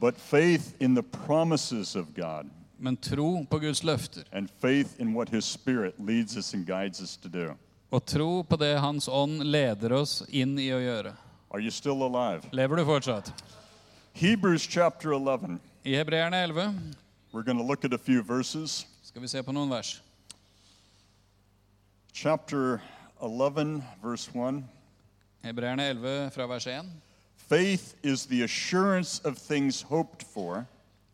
But 0.00 0.16
faith 0.16 0.74
in 0.80 0.94
the 0.94 1.02
promises 1.02 1.96
of 1.96 2.14
God 2.14 2.50
Men 2.78 2.96
tro 2.96 3.46
på 3.50 3.58
Guds 3.58 3.82
løfter. 3.84 4.24
and 4.32 4.48
faith 4.60 5.00
in 5.00 5.14
what 5.14 5.28
His 5.28 5.44
Spirit 5.44 5.94
leads 5.98 6.36
us 6.36 6.52
and 6.54 6.66
guides 6.66 7.00
us 7.00 7.16
to 7.16 7.28
do. 7.28 7.54
Og 7.90 8.04
tro 8.06 8.42
på 8.42 8.56
det 8.56 8.78
Hans 8.80 9.08
ånd 9.08 9.42
leder 9.42 9.92
oss 9.92 10.22
inn 10.28 10.58
i 10.58 10.68
å 10.74 10.78
gjøre. 10.80 11.14
Are 11.50 11.60
you 11.60 11.70
still 11.70 12.02
alive? 12.02 12.42
Lever 12.52 12.76
du 12.76 12.84
fortsatt? 12.84 13.32
Hebrews 14.12 14.62
chapter 14.66 15.12
11. 15.12 15.58
I 15.84 15.94
Hebreerne 15.96 16.42
11 16.44 16.74
We're 17.32 17.42
going 17.44 17.58
to 17.58 17.64
look 17.64 17.84
at 17.84 17.92
a 17.94 17.98
few 17.98 18.22
verses. 18.22 18.84
skal 19.02 19.22
vi 19.22 19.28
se 19.28 19.42
på 19.42 19.52
noen 19.52 19.70
vers. 19.70 20.00
Chapter 22.12 22.80
11, 23.22 23.82
verse 24.02 24.28
1. 24.34 24.64
Hebreerne 25.44 25.88
11 25.90 26.30
fra 26.34 26.46
vers 26.46 26.66
1. 26.66 26.86
Faith 27.48 27.94
is 28.02 28.26
the 28.26 28.42
assurance 28.42 29.20
of 29.24 29.38
things 29.38 29.82
hoped 29.82 30.22
for, 30.22 30.66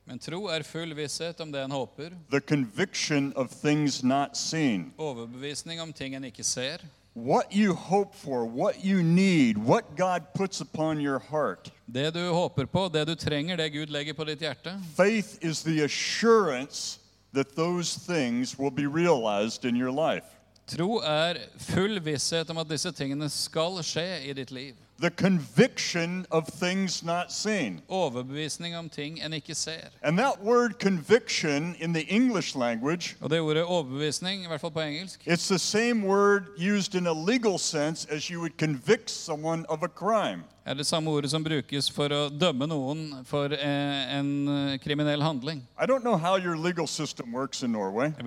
Men 0.06 0.18
tro 0.18 0.48
er 0.48 0.62
full 0.62 0.94
visshet 0.94 1.40
om 1.40 1.52
det 1.52 1.60
en 1.62 1.70
håper, 1.70 2.12
the 2.30 2.40
conviction 2.40 3.32
of 3.36 3.50
things 3.50 4.02
not 4.02 4.36
seen. 4.36 4.92
overbevisning 4.98 5.80
om 5.80 5.92
ting 5.92 6.14
en 6.14 6.24
ikke 6.24 6.42
ser. 6.44 6.78
What 7.14 7.54
you 7.54 7.74
hope 7.74 8.14
for, 8.16 8.44
what 8.46 8.82
you 8.84 9.02
need, 9.02 9.58
what 9.58 9.96
God 9.96 10.22
puts 10.34 10.60
upon 10.60 10.98
your 11.00 11.18
heart. 11.18 11.70
Det 11.86 12.14
du 12.14 12.30
håper 12.30 12.64
på, 12.66 12.88
det 12.88 13.06
du 13.06 13.14
trenger, 13.14 13.56
det 13.56 13.72
Gud 13.72 13.90
legger 13.90 14.14
på 14.14 14.24
ditt 14.24 14.40
hjerte. 14.40 14.78
Faith 14.96 15.36
is 15.42 15.62
the 15.62 15.84
assurance 15.84 16.98
that 17.34 17.54
those 17.54 17.94
things 17.94 18.58
will 18.58 18.70
be 18.70 18.86
realized 18.86 19.64
in 19.64 19.76
your 19.76 19.90
life. 19.92 20.26
Tro 20.66 21.00
er 21.04 21.36
full 21.58 22.00
visshet 22.00 22.50
om 22.50 22.58
at 22.58 22.68
disse 22.68 22.92
tingene 22.92 23.28
skal 23.30 23.82
skje 23.84 24.22
i 24.24 24.32
ditt 24.32 24.50
liv. 24.50 24.74
The 25.02 25.10
conviction 25.10 26.26
of 26.30 26.46
things 26.46 27.02
not 27.02 27.32
seen. 27.32 27.82
Overbevisning 27.88 28.76
om 28.76 28.88
ting 28.88 29.18
en 29.24 29.32
ikke 29.32 29.54
ser. 29.54 29.90
And 30.02 30.18
that 30.18 30.44
word 30.44 30.78
conviction 30.78 31.74
in 31.80 31.92
the 31.92 32.02
English 32.02 32.56
language, 32.56 33.16
Og 33.20 33.30
det 33.30 33.40
ordet 33.40 33.62
overbevisning, 33.62 34.44
i 34.44 34.46
hvert 34.46 34.60
fall 34.60 34.70
på 34.70 34.80
engelsk, 34.80 35.20
it's 35.26 35.48
the 35.48 35.58
same 35.58 36.06
word 36.06 36.42
used 36.56 36.94
in 36.94 37.06
a 37.06 37.12
legal 37.12 37.58
sense 37.58 38.06
as 38.10 38.24
you 38.24 38.38
would 38.38 38.56
convict 38.58 39.10
someone 39.10 39.64
of 39.68 39.82
a 39.82 39.88
crime. 39.88 40.44
Er 40.64 40.74
det 40.78 40.86
samme 40.86 41.10
ordet 41.10 41.30
som 41.32 41.42
brukes 41.42 41.88
for 41.90 42.12
å 42.14 42.20
dømme 42.30 42.66
noen 42.70 43.24
for 43.26 43.52
eh, 43.52 44.14
en 44.16 44.48
eh, 44.48 44.78
kriminell 44.82 45.22
handling. 45.22 45.62
Jeg 45.78 45.88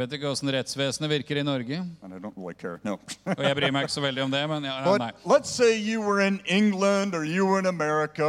vet 0.02 0.16
ikke 0.18 0.28
hvordan 0.28 0.54
rettsvesenet 0.58 1.10
virker 1.12 1.40
i 1.40 1.46
Norge, 1.48 1.80
really. 2.04 2.80
No. 2.84 2.98
og 3.38 3.44
jeg 3.44 3.56
bryr 3.56 3.72
meg 3.72 3.88
ikke 3.88 3.96
så 3.96 4.04
veldig 4.04 4.26
om 4.28 4.32
det, 4.36 4.44
men 4.52 4.68
ja, 4.68 4.76
nei. 5.00 5.12
but 5.26 5.46
in 7.60 7.66
America 7.66 8.26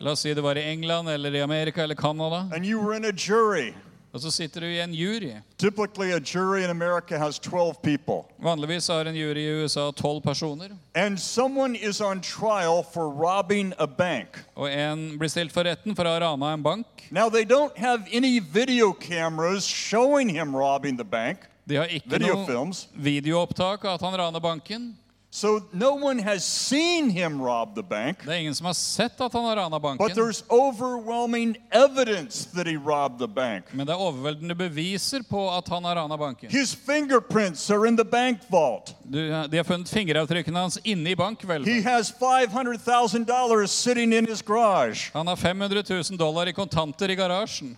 La 0.00 0.12
oss 0.12 0.20
si 0.20 0.34
du 0.34 0.40
var 0.42 0.56
i 0.56 0.64
England 0.72 1.08
eller 1.08 1.34
i 1.34 1.40
Amerika 1.42 1.82
eller 1.82 1.94
Canada, 1.94 2.48
and 2.54 2.64
you 2.64 2.80
were 2.80 2.94
in 2.96 3.04
a 3.04 3.12
jury. 3.12 3.74
Og 4.14 4.20
så 4.22 4.30
sitter 4.30 4.60
du 4.62 4.66
i 4.70 4.78
en 4.80 4.92
jury. 4.94 5.32
Typically, 5.58 6.12
a 6.14 6.20
jury 6.20 6.62
in 6.62 6.70
America 6.70 7.18
has 7.18 7.38
12 7.38 7.74
people. 7.82 8.22
Vanligvis 8.38 8.86
har 8.88 9.04
en 9.10 9.14
jury 9.16 9.42
i 9.42 9.62
USA 9.64 9.90
tolv 9.90 10.22
personer, 10.22 10.70
And 10.94 11.18
someone 11.18 11.74
is 11.74 12.00
on 12.00 12.20
trial 12.20 12.84
for 12.94 13.08
robbing 13.10 13.72
a 13.78 13.86
bank. 13.86 14.28
og 14.54 14.70
en 14.70 15.18
blir 15.18 15.28
stilt 15.28 15.52
for 15.52 15.64
retten 15.66 15.96
for 15.96 16.04
å 16.06 16.14
ha 16.14 16.18
rana 16.28 16.52
en 16.54 16.62
bank. 16.62 16.86
Now, 17.10 17.28
they 17.28 17.44
don't 17.44 17.76
have 17.76 18.06
any 18.12 18.38
video 18.40 18.92
cameras 18.92 19.64
showing 19.66 20.28
him 20.28 20.54
robbing 20.56 20.96
the 20.96 21.04
bank, 21.04 21.38
De 21.66 21.76
har 21.76 21.86
ikke 21.90 22.10
video 22.18 22.34
noen 22.34 22.46
films. 22.46 22.86
videoopptak 22.94 23.84
av 23.84 23.94
at 23.94 24.00
han 24.00 24.14
raner 24.20 24.40
banken. 24.40 24.94
So, 25.34 25.60
no 25.72 25.94
one 25.94 26.20
has 26.20 26.44
seen 26.44 27.10
him 27.10 27.42
rob 27.42 27.74
the 27.74 27.82
bank, 27.82 28.18
Det 28.24 28.32
er 28.32 28.38
ingen 28.38 28.54
som 28.54 28.66
har 28.66 28.74
sett 28.74 29.20
at 29.20 29.32
han 29.32 29.44
har 29.44 29.56
rana 29.56 29.80
but 29.80 30.14
there's 30.14 30.44
overwhelming 30.48 31.56
evidence 31.72 32.44
that 32.44 32.68
he 32.68 32.76
robbed 32.76 33.18
the 33.18 33.26
bank. 33.26 33.64
Men 33.72 33.86
det 33.86 33.92
er 33.92 33.98
overveldende 33.98 34.54
beviser 34.54 35.22
på 35.26 35.50
at 35.50 35.68
han 35.68 35.84
har 35.84 35.96
rana 35.96 36.16
banken. 36.16 36.50
His 36.50 36.74
fingerprints 36.74 37.70
are 37.70 37.88
in 37.88 37.96
the 37.96 38.04
bank 38.04 38.38
vault. 38.48 38.94
Du, 39.02 39.18
de 39.50 39.56
har 39.56 39.64
funnet 39.64 39.88
fingeravtrykkene 39.88 40.58
hans 40.58 40.78
inne 40.84 41.10
i 41.10 41.16
He 41.64 41.82
has 41.82 42.12
$500,000 42.12 43.66
sitting 43.66 44.12
in 44.12 44.26
his 44.26 44.42
garage. 44.42 45.10
Han 45.12 45.26
har 45.26 45.36
500 45.36 45.82
000 45.90 46.18
dollar 46.18 46.46
i 46.46 46.52
kontanter 46.52 47.10
i 47.10 47.16
garasjen. 47.16 47.76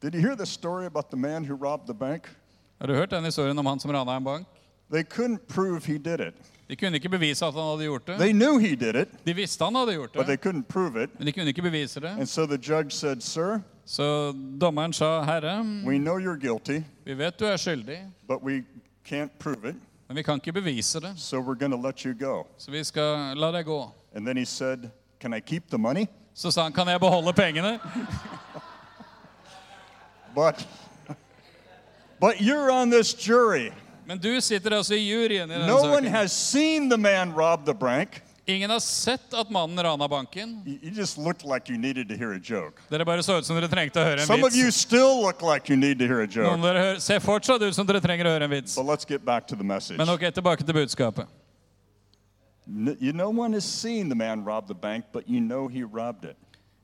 Did 0.00 0.14
you 0.14 0.20
hear 0.20 0.34
the 0.34 0.46
story 0.46 0.86
about 0.86 1.10
the 1.10 1.16
man 1.16 1.44
who 1.44 1.54
robbed 1.54 1.86
the 1.86 1.94
bank? 1.94 2.22
Har 2.80 2.86
du 2.86 2.94
hørt 2.94 3.10
den 3.10 3.24
historien 3.24 3.58
om 3.58 3.66
han 3.66 3.80
som 3.80 3.92
rana 3.92 4.16
en 4.16 4.24
bank? 4.24 4.46
They 4.92 5.02
couldn't 5.04 5.38
prove 5.48 5.84
he 5.86 5.98
did 5.98 6.20
it. 6.20 6.34
De 6.68 6.76
kunne 6.76 6.94
ikke 6.94 7.08
bevise 7.08 7.46
at 7.46 7.52
han 7.54 7.62
hadde 7.62 7.84
gjort 7.84 8.06
det. 8.06 8.18
They 8.18 8.32
knew 8.32 8.58
he 8.58 8.74
did 8.76 8.94
it, 8.96 9.08
De 9.26 9.34
visste 9.34 9.64
han 9.64 9.74
hadde 9.74 9.92
gjort 9.94 10.12
but 10.12 10.26
they 10.26 10.36
det, 10.36 10.40
couldn't 10.46 10.62
prove 10.68 11.02
it. 11.02 11.10
men 11.18 11.26
de 11.26 11.32
kunne 11.32 11.46
ikke 11.48 11.62
bevise 11.62 12.00
det. 12.00 12.10
And 12.18 12.26
so 12.26 12.46
the 12.46 12.56
judge 12.58 12.92
said, 12.92 13.20
Sir, 13.22 13.60
Så 13.86 14.32
dommeren 14.60 14.92
sa, 14.92 15.22
'Herre, 15.22 15.62
we 15.86 15.98
know 15.98 16.18
you're 16.18 16.38
guilty, 16.40 16.80
vi 17.04 17.14
vet 17.18 17.38
du 17.40 17.44
er 17.44 17.56
skyldig, 17.56 17.98
but 18.28 18.42
we 18.42 18.64
can't 19.08 19.28
prove 19.38 19.68
it, 19.68 19.74
men 20.08 20.16
vi 20.16 20.22
kan 20.22 20.34
ikke 20.34 20.52
bevise 20.52 21.00
det, 21.00 21.12
so 21.16 21.36
we're 21.40 21.58
going 21.58 21.72
to 21.72 21.88
let 21.88 21.98
you 22.04 22.14
go. 22.14 22.46
så 22.58 22.70
vi 22.70 22.84
skal 22.84 23.36
la 23.36 23.50
deg 23.52 23.66
gå'. 23.66 23.90
And 24.14 24.26
then 24.26 24.36
he 24.36 24.44
said, 24.44 24.78
Can 25.20 25.34
I 25.34 25.40
keep 25.40 25.62
the 25.70 25.78
money? 25.78 26.06
Så 26.34 26.50
sa 26.50 26.62
han, 26.62 26.72
'Kan 26.72 26.88
jeg 26.88 27.00
beholde 27.00 27.32
pengene?' 27.32 27.78
But, 30.34 30.66
but 32.20 32.34
you're 32.40 32.70
on 32.70 32.90
this 32.90 33.14
jury. 33.14 33.72
Men 34.10 34.18
du 34.18 34.32
sitter 34.42 34.74
altså 34.74 34.96
i 34.98 35.04
juryen 35.06 35.46
i 35.50 35.54
denne 35.54 35.66
No 35.70 35.76
one 35.84 36.00
saken. 36.02 36.10
has 36.10 36.32
seen 36.34 36.88
the 36.90 36.98
man 36.98 37.30
rob 37.36 37.62
the 37.64 37.74
bank. 37.74 38.22
Ingen 38.50 38.70
har 38.72 38.80
sett 38.82 39.34
at 39.38 39.50
mannen 39.54 39.78
rana 39.78 40.08
banken. 40.08 40.56
You, 40.66 40.78
you 40.82 40.90
just 40.90 41.16
looked 41.18 41.44
like 41.46 41.68
you 41.70 41.78
needed 41.78 42.08
to 42.08 42.16
hear 42.16 42.32
a 42.34 42.40
joke. 42.42 42.82
Dere 42.90 43.04
bare 43.06 43.22
så 43.22 43.36
ut 43.38 43.46
som 43.46 43.54
dere 43.54 43.68
trengte 43.70 44.00
å 44.00 44.04
høre 44.08 44.24
en 44.24 44.26
Some 44.26 44.42
of 44.42 44.56
you 44.56 44.64
vits. 44.66 44.76
still 44.82 45.20
look 45.22 45.42
like 45.42 45.70
you 45.70 45.76
need 45.78 46.00
to 46.00 46.06
hear 46.10 46.22
a 46.22 46.26
Noen 46.26 46.34
joke. 46.34 46.56
av 46.56 46.62
dere 46.66 46.82
hø- 46.96 47.00
ser 47.00 47.20
fortsatt 47.22 47.62
ut 47.62 47.74
som 47.76 47.86
dere 47.86 48.00
trenger 48.02 48.26
å 48.26 48.32
høre 48.34 48.48
en 48.48 48.50
vits. 48.50 48.74
But 48.74 48.86
let's 48.86 49.04
get 49.06 49.24
back 49.24 49.46
to 49.48 49.54
the 49.56 49.62
message. 49.64 49.98
Men 49.98 50.08
ok, 50.08 50.26
tilbake 50.34 50.66
til 50.66 50.74
budskapet. 50.74 51.26
N- 52.66 52.96
You 53.00 53.12
no 53.12 53.30
one 53.30 53.52
has 53.52 53.64
seen 53.64 54.08
the 54.08 54.16
man 54.16 54.44
rob 54.44 54.66
the 54.66 54.74
bank, 54.74 55.04
but 55.12 55.28
you 55.28 55.40
know 55.40 55.68
he 55.68 55.84
robbed 55.84 56.24
it. 56.24 56.36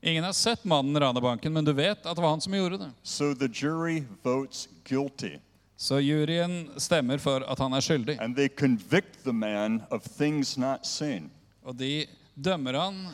Ingen 0.03 0.23
har 0.23 0.31
sett 0.33 0.63
mannen 0.63 0.95
rane 1.01 1.19
banken, 1.21 1.51
men 1.51 1.65
du 1.65 1.73
vet 1.73 2.05
at 2.05 2.15
det 2.15 2.21
var 2.21 2.29
han 2.29 2.39
som 2.41 2.53
gjorde 2.53 2.77
det. 2.79 2.91
So 3.03 3.33
the 3.33 3.47
jury 3.49 4.03
votes 4.23 4.67
guilty, 4.85 5.39
Så 5.77 5.99
juryen 6.01 6.69
stemmer 6.81 7.17
for 7.21 7.43
at 7.45 7.59
han 7.59 7.73
er 7.73 7.79
skyldig. 7.85 8.17
and 8.21 8.35
they 8.35 8.47
convict 8.47 9.23
the 9.23 9.33
man 9.33 9.81
of 9.91 10.01
things 10.17 10.57
not 10.57 10.87
seen. 10.87 11.31
Og 11.63 11.79
de 11.79 12.05
dømmer 12.45 12.79
han 12.79 13.07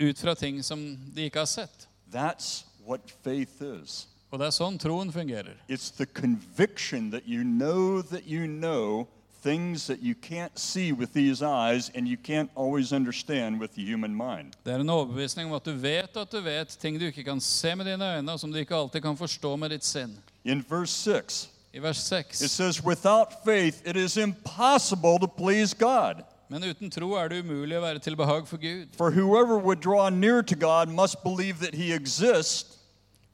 ut 0.00 0.18
fra 0.18 0.34
ting 0.34 0.64
som 0.64 0.96
de 1.16 1.22
ikke 1.22 1.38
har 1.38 1.46
sett. 1.46 1.88
That's 2.14 2.64
what 2.86 3.00
faith 3.24 3.62
is. 3.82 4.06
Og 4.30 4.38
det 4.38 4.46
er 4.46 4.50
sånn 4.54 4.78
troen 4.78 5.12
fungerer. 5.12 5.54
It's 5.68 5.90
the 5.90 6.06
conviction 6.06 7.10
that 7.10 7.22
you 7.26 7.44
know 7.44 8.02
that 8.02 8.22
you 8.26 8.46
know 8.46 9.06
things 9.42 9.86
that 9.86 9.98
you 10.02 10.14
can't 10.14 10.58
see 10.58 10.92
with 10.92 11.12
these 11.12 11.42
eyes 11.42 11.90
and 11.94 12.08
you 12.08 12.16
can't 12.16 12.50
always 12.56 12.92
understand 12.92 13.60
with 13.60 13.74
the 13.74 13.84
human 13.84 14.14
mind. 14.16 14.52
Det 14.64 14.72
er 14.72 14.80
en 14.80 14.90
overbevisning 14.90 15.46
om 15.48 15.52
at 15.52 15.64
du 15.64 15.72
vet 15.72 16.16
at 16.16 16.32
du 16.32 16.40
vet 16.40 16.68
ting 16.80 16.98
du 17.00 17.06
ikke 17.06 17.24
kan 17.24 17.40
se 17.40 17.74
med 17.76 17.84
dine 17.86 18.16
øyne, 18.16 18.32
og 18.32 18.40
som 18.40 18.52
du 18.52 18.58
ikke 18.58 18.74
alltid 18.74 19.00
kan 19.02 19.16
forstå 19.16 19.56
med 19.56 19.70
ditt 19.70 19.84
sinn. 19.84 20.16
In 20.44 20.64
verse 20.70 20.92
6, 21.12 21.50
I 21.76 21.78
vers 21.78 22.10
it 22.10 22.32
says, 22.32 22.82
Without 22.82 23.44
faith, 23.44 23.82
it 23.84 23.96
is 23.96 24.16
impossible 24.16 25.18
to 25.18 25.28
please 25.28 25.74
God. 25.74 26.24
Men 26.48 26.62
uten 26.62 26.90
tro 26.90 27.12
er 27.14 27.28
det 27.28 27.42
umulig 27.44 27.76
å 27.76 27.82
være 27.82 28.00
til 28.00 28.16
behag 28.16 28.46
for 28.48 28.56
Gud. 28.56 28.94
For 28.96 29.10
whoever 29.10 29.58
would 29.58 29.80
draw 29.80 30.08
near 30.08 30.42
to 30.42 30.54
God 30.54 30.88
must 30.88 31.22
believe 31.22 31.58
that 31.60 31.74
he 31.74 31.92
exists 31.92 32.78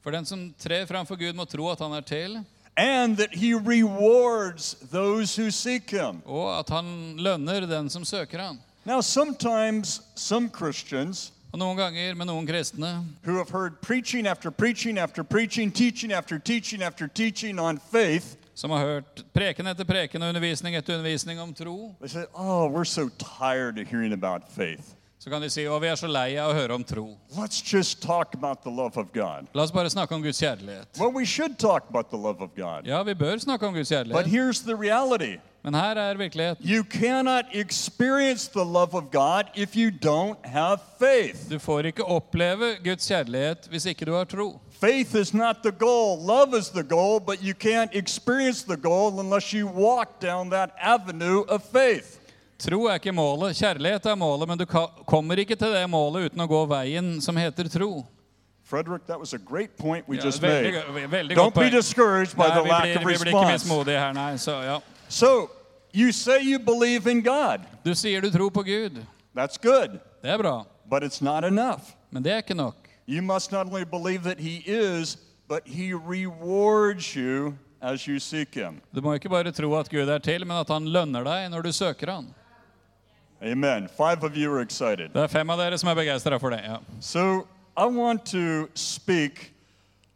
For 0.03 0.11
den 0.11 0.25
som 0.25 0.53
trer 0.59 0.85
framfor 0.85 1.15
Gud, 1.15 1.33
må 1.35 1.45
tro 1.45 1.69
at 1.71 1.79
han 1.79 1.93
er 1.93 2.01
til, 2.01 2.43
and 2.75 3.15
that 3.17 3.33
he 3.33 3.53
rewards 3.53 4.75
those 4.91 5.35
who 5.35 5.49
seek 5.49 5.89
him. 5.89 6.21
og 6.25 6.59
at 6.59 6.69
han 6.69 7.15
lønner 7.17 7.65
den 7.65 7.89
som 7.89 8.03
søker 8.05 8.39
han. 8.39 8.59
Now, 8.85 8.99
sometimes 8.99 10.01
some 10.15 10.49
Christians 10.49 11.31
Og 11.53 11.59
noen 11.61 11.77
ganger 11.77 12.15
med 12.17 12.25
noen 12.25 12.47
kristne 12.49 13.03
who 13.21 13.35
have 13.37 13.49
heard 13.53 13.75
preaching 13.81 14.25
after 14.25 14.49
preaching 14.49 14.97
after 14.97 15.23
preaching, 15.23 15.69
teaching 15.71 16.11
after 16.11 16.39
teaching 16.39 16.81
after 16.81 17.07
teaching 17.07 17.59
on 17.59 17.77
faith, 17.77 18.37
som 18.55 18.71
har 18.73 18.79
hørt 18.79 19.21
preken 19.33 19.69
etter 19.69 19.85
preken 19.85 20.25
og 20.25 20.33
undervisning 20.33 20.73
etter 20.75 20.97
undervisning 20.97 21.37
om 21.39 21.53
tro, 21.53 21.93
they 22.01 22.09
say, 22.09 22.25
Oh, 22.33 22.65
we're 22.65 22.89
so 22.89 23.07
tired 23.19 23.77
of 23.77 23.87
hearing 23.87 24.13
about 24.13 24.49
faith. 24.49 24.95
så 25.19 25.29
kan 25.29 25.41
de 25.41 25.47
si 25.53 25.67
å, 25.69 25.77
vi 25.79 25.87
er 25.87 25.95
så 25.95 26.09
lei 26.09 26.33
av 26.41 26.51
å 26.51 26.57
høre 26.57 26.73
om 26.75 26.83
tro. 26.83 27.05
Let's 27.37 27.61
just 27.61 28.01
talk 28.01 28.33
about 28.33 28.65
the 28.65 28.73
love 28.73 28.97
of 28.97 29.13
God. 29.13 29.45
La 29.53 29.63
oss 29.63 29.71
bare 29.71 29.93
snakke 29.93 30.17
om 30.17 30.25
Guds 30.25 30.41
kjærlighet. 30.41 30.97
Well, 30.97 31.13
we 31.13 31.23
should 31.23 31.59
talk 31.61 31.85
about 31.87 32.09
the 32.09 32.17
love 32.17 32.41
of 32.41 32.57
God. 32.57 32.89
Ja, 32.89 33.03
vi 33.05 33.13
bør 33.13 33.37
snakke 33.37 33.69
om 33.69 33.77
Guds 33.77 33.93
But 33.93 34.01
kjærlighet, 34.01 34.33
here's 34.33 34.65
the 34.65 34.75
reality 34.75 35.37
men 35.63 35.73
her 35.73 35.95
er 35.95 36.17
virkeligheten. 36.17 36.65
you 36.65 36.83
cannot 36.83 37.45
experience 37.53 38.47
the 38.51 38.63
love 38.65 38.93
of 38.93 39.03
God 39.11 39.43
if 39.55 39.75
you 39.75 39.89
don't 39.91 40.37
have 40.45 40.77
faith. 40.99 41.49
Du 41.49 41.59
får 41.59 41.79
ikke 41.85 42.03
oppleve 42.03 42.75
Guds 42.83 43.07
kjærlighet 43.07 43.67
hvis 43.69 43.85
ikke 43.85 44.05
du 44.05 44.13
har 44.13 44.23
tro. 44.25 44.59
Faith 44.81 45.15
is 45.15 45.33
not 45.33 45.55
the 45.63 45.71
goal, 45.71 46.19
love 46.27 46.57
is 46.59 46.69
the 46.69 46.83
goal, 46.83 47.19
but 47.19 47.37
you 47.41 47.53
can't 47.53 47.89
experience 47.93 48.63
the 48.63 48.77
goal 48.77 49.19
unless 49.19 49.53
you 49.53 49.67
walk 49.67 50.19
down 50.21 50.49
that 50.51 50.69
avenue 50.81 51.43
of 51.49 51.61
faith. 51.71 52.19
Tro 52.59 52.85
er 52.85 52.93
ikke 52.99 53.11
målet, 53.11 53.55
kjærlighet 53.55 54.05
er 54.05 54.15
målet, 54.15 54.47
men 54.47 54.57
du 54.57 54.65
kommer 55.05 55.35
ikke 55.35 55.55
til 55.55 55.67
det 55.73 55.89
målet 55.89 56.29
uten 56.31 56.41
å 56.43 56.47
gå 56.47 56.65
veien 56.65 57.21
som 57.21 57.35
heter 57.37 57.67
tro. 57.71 58.05
Frederick, 58.63 59.05
that 59.07 59.19
was 59.19 59.33
a 59.33 59.37
great 59.37 59.77
point 59.77 60.07
we 60.09 60.15
Ja, 60.17 60.25
just 60.25 60.41
veldig, 60.41 60.73
made. 60.93 61.11
veldig 61.11 61.35
Don't 61.37 61.53
be 61.55 61.69
discouraged 61.69 62.35
by 62.37 62.47
Nei, 62.47 62.61
the 62.61 62.69
lack 62.69 62.83
blir, 62.83 62.95
of 62.95 63.01
vi 63.01 63.05
blir 63.05 63.33
ikke 63.33 63.53
response. 63.53 63.91
her, 63.99 64.13
nei. 64.13 64.37
Så, 64.37 64.51
ja. 64.51 64.77
So, 65.13 65.49
you 65.91 66.11
say 66.11 66.41
you 66.41 66.57
believe 66.59 67.05
in 67.11 67.21
God. 67.21 67.61
Du 67.85 67.93
sier 67.95 68.21
du 68.21 68.31
tror 68.31 68.49
på 68.49 68.63
Gud. 68.63 69.05
That's 69.35 69.57
good, 69.61 69.99
Det 70.23 70.29
er 70.31 70.37
bra, 70.37 70.65
but 70.89 71.03
it's 71.03 71.21
not 71.21 71.43
enough. 71.43 71.81
men 72.11 72.23
det 72.23 72.31
er 72.31 72.37
ikke 72.41 72.53
nok. 72.55 72.75
You 73.07 73.21
must 73.21 73.51
not 73.51 73.67
only 73.67 73.83
believe 73.85 74.23
that 74.23 74.39
He 74.39 74.63
is, 74.65 75.17
but 75.47 75.61
He 75.67 75.93
rewards 75.93 77.13
you 77.15 77.53
as 77.81 78.07
you 78.07 78.19
seek 78.19 78.55
Him. 78.55 78.81
Du 78.95 79.01
må 79.01 79.13
ikke 79.13 79.29
bare 79.29 79.51
tro 79.51 79.75
at 79.79 79.89
Gud 79.89 80.09
er 80.09 80.17
til, 80.17 80.47
men 80.47 80.57
at 80.57 80.67
han 80.69 80.85
lønner 80.85 81.23
deg 81.23 81.49
når 81.51 81.61
du 81.61 81.71
søker 81.71 82.11
han. 82.11 82.27
Amen. 83.41 83.87
Five 83.97 84.23
of 84.23 84.35
you 84.37 84.51
are 84.55 84.61
excited. 84.61 85.09
Det 85.13 85.21
er 85.21 85.27
fem 85.27 85.49
av 85.49 85.57
dere 85.59 85.77
som 85.77 85.89
er 85.89 85.95
begeistra 85.95 86.39
for 86.39 86.49
det. 86.49 86.61
ja. 86.63 86.77
So, 87.01 87.45
I 87.77 87.85
want 87.85 88.25
to 88.31 88.67
speak 88.73 89.51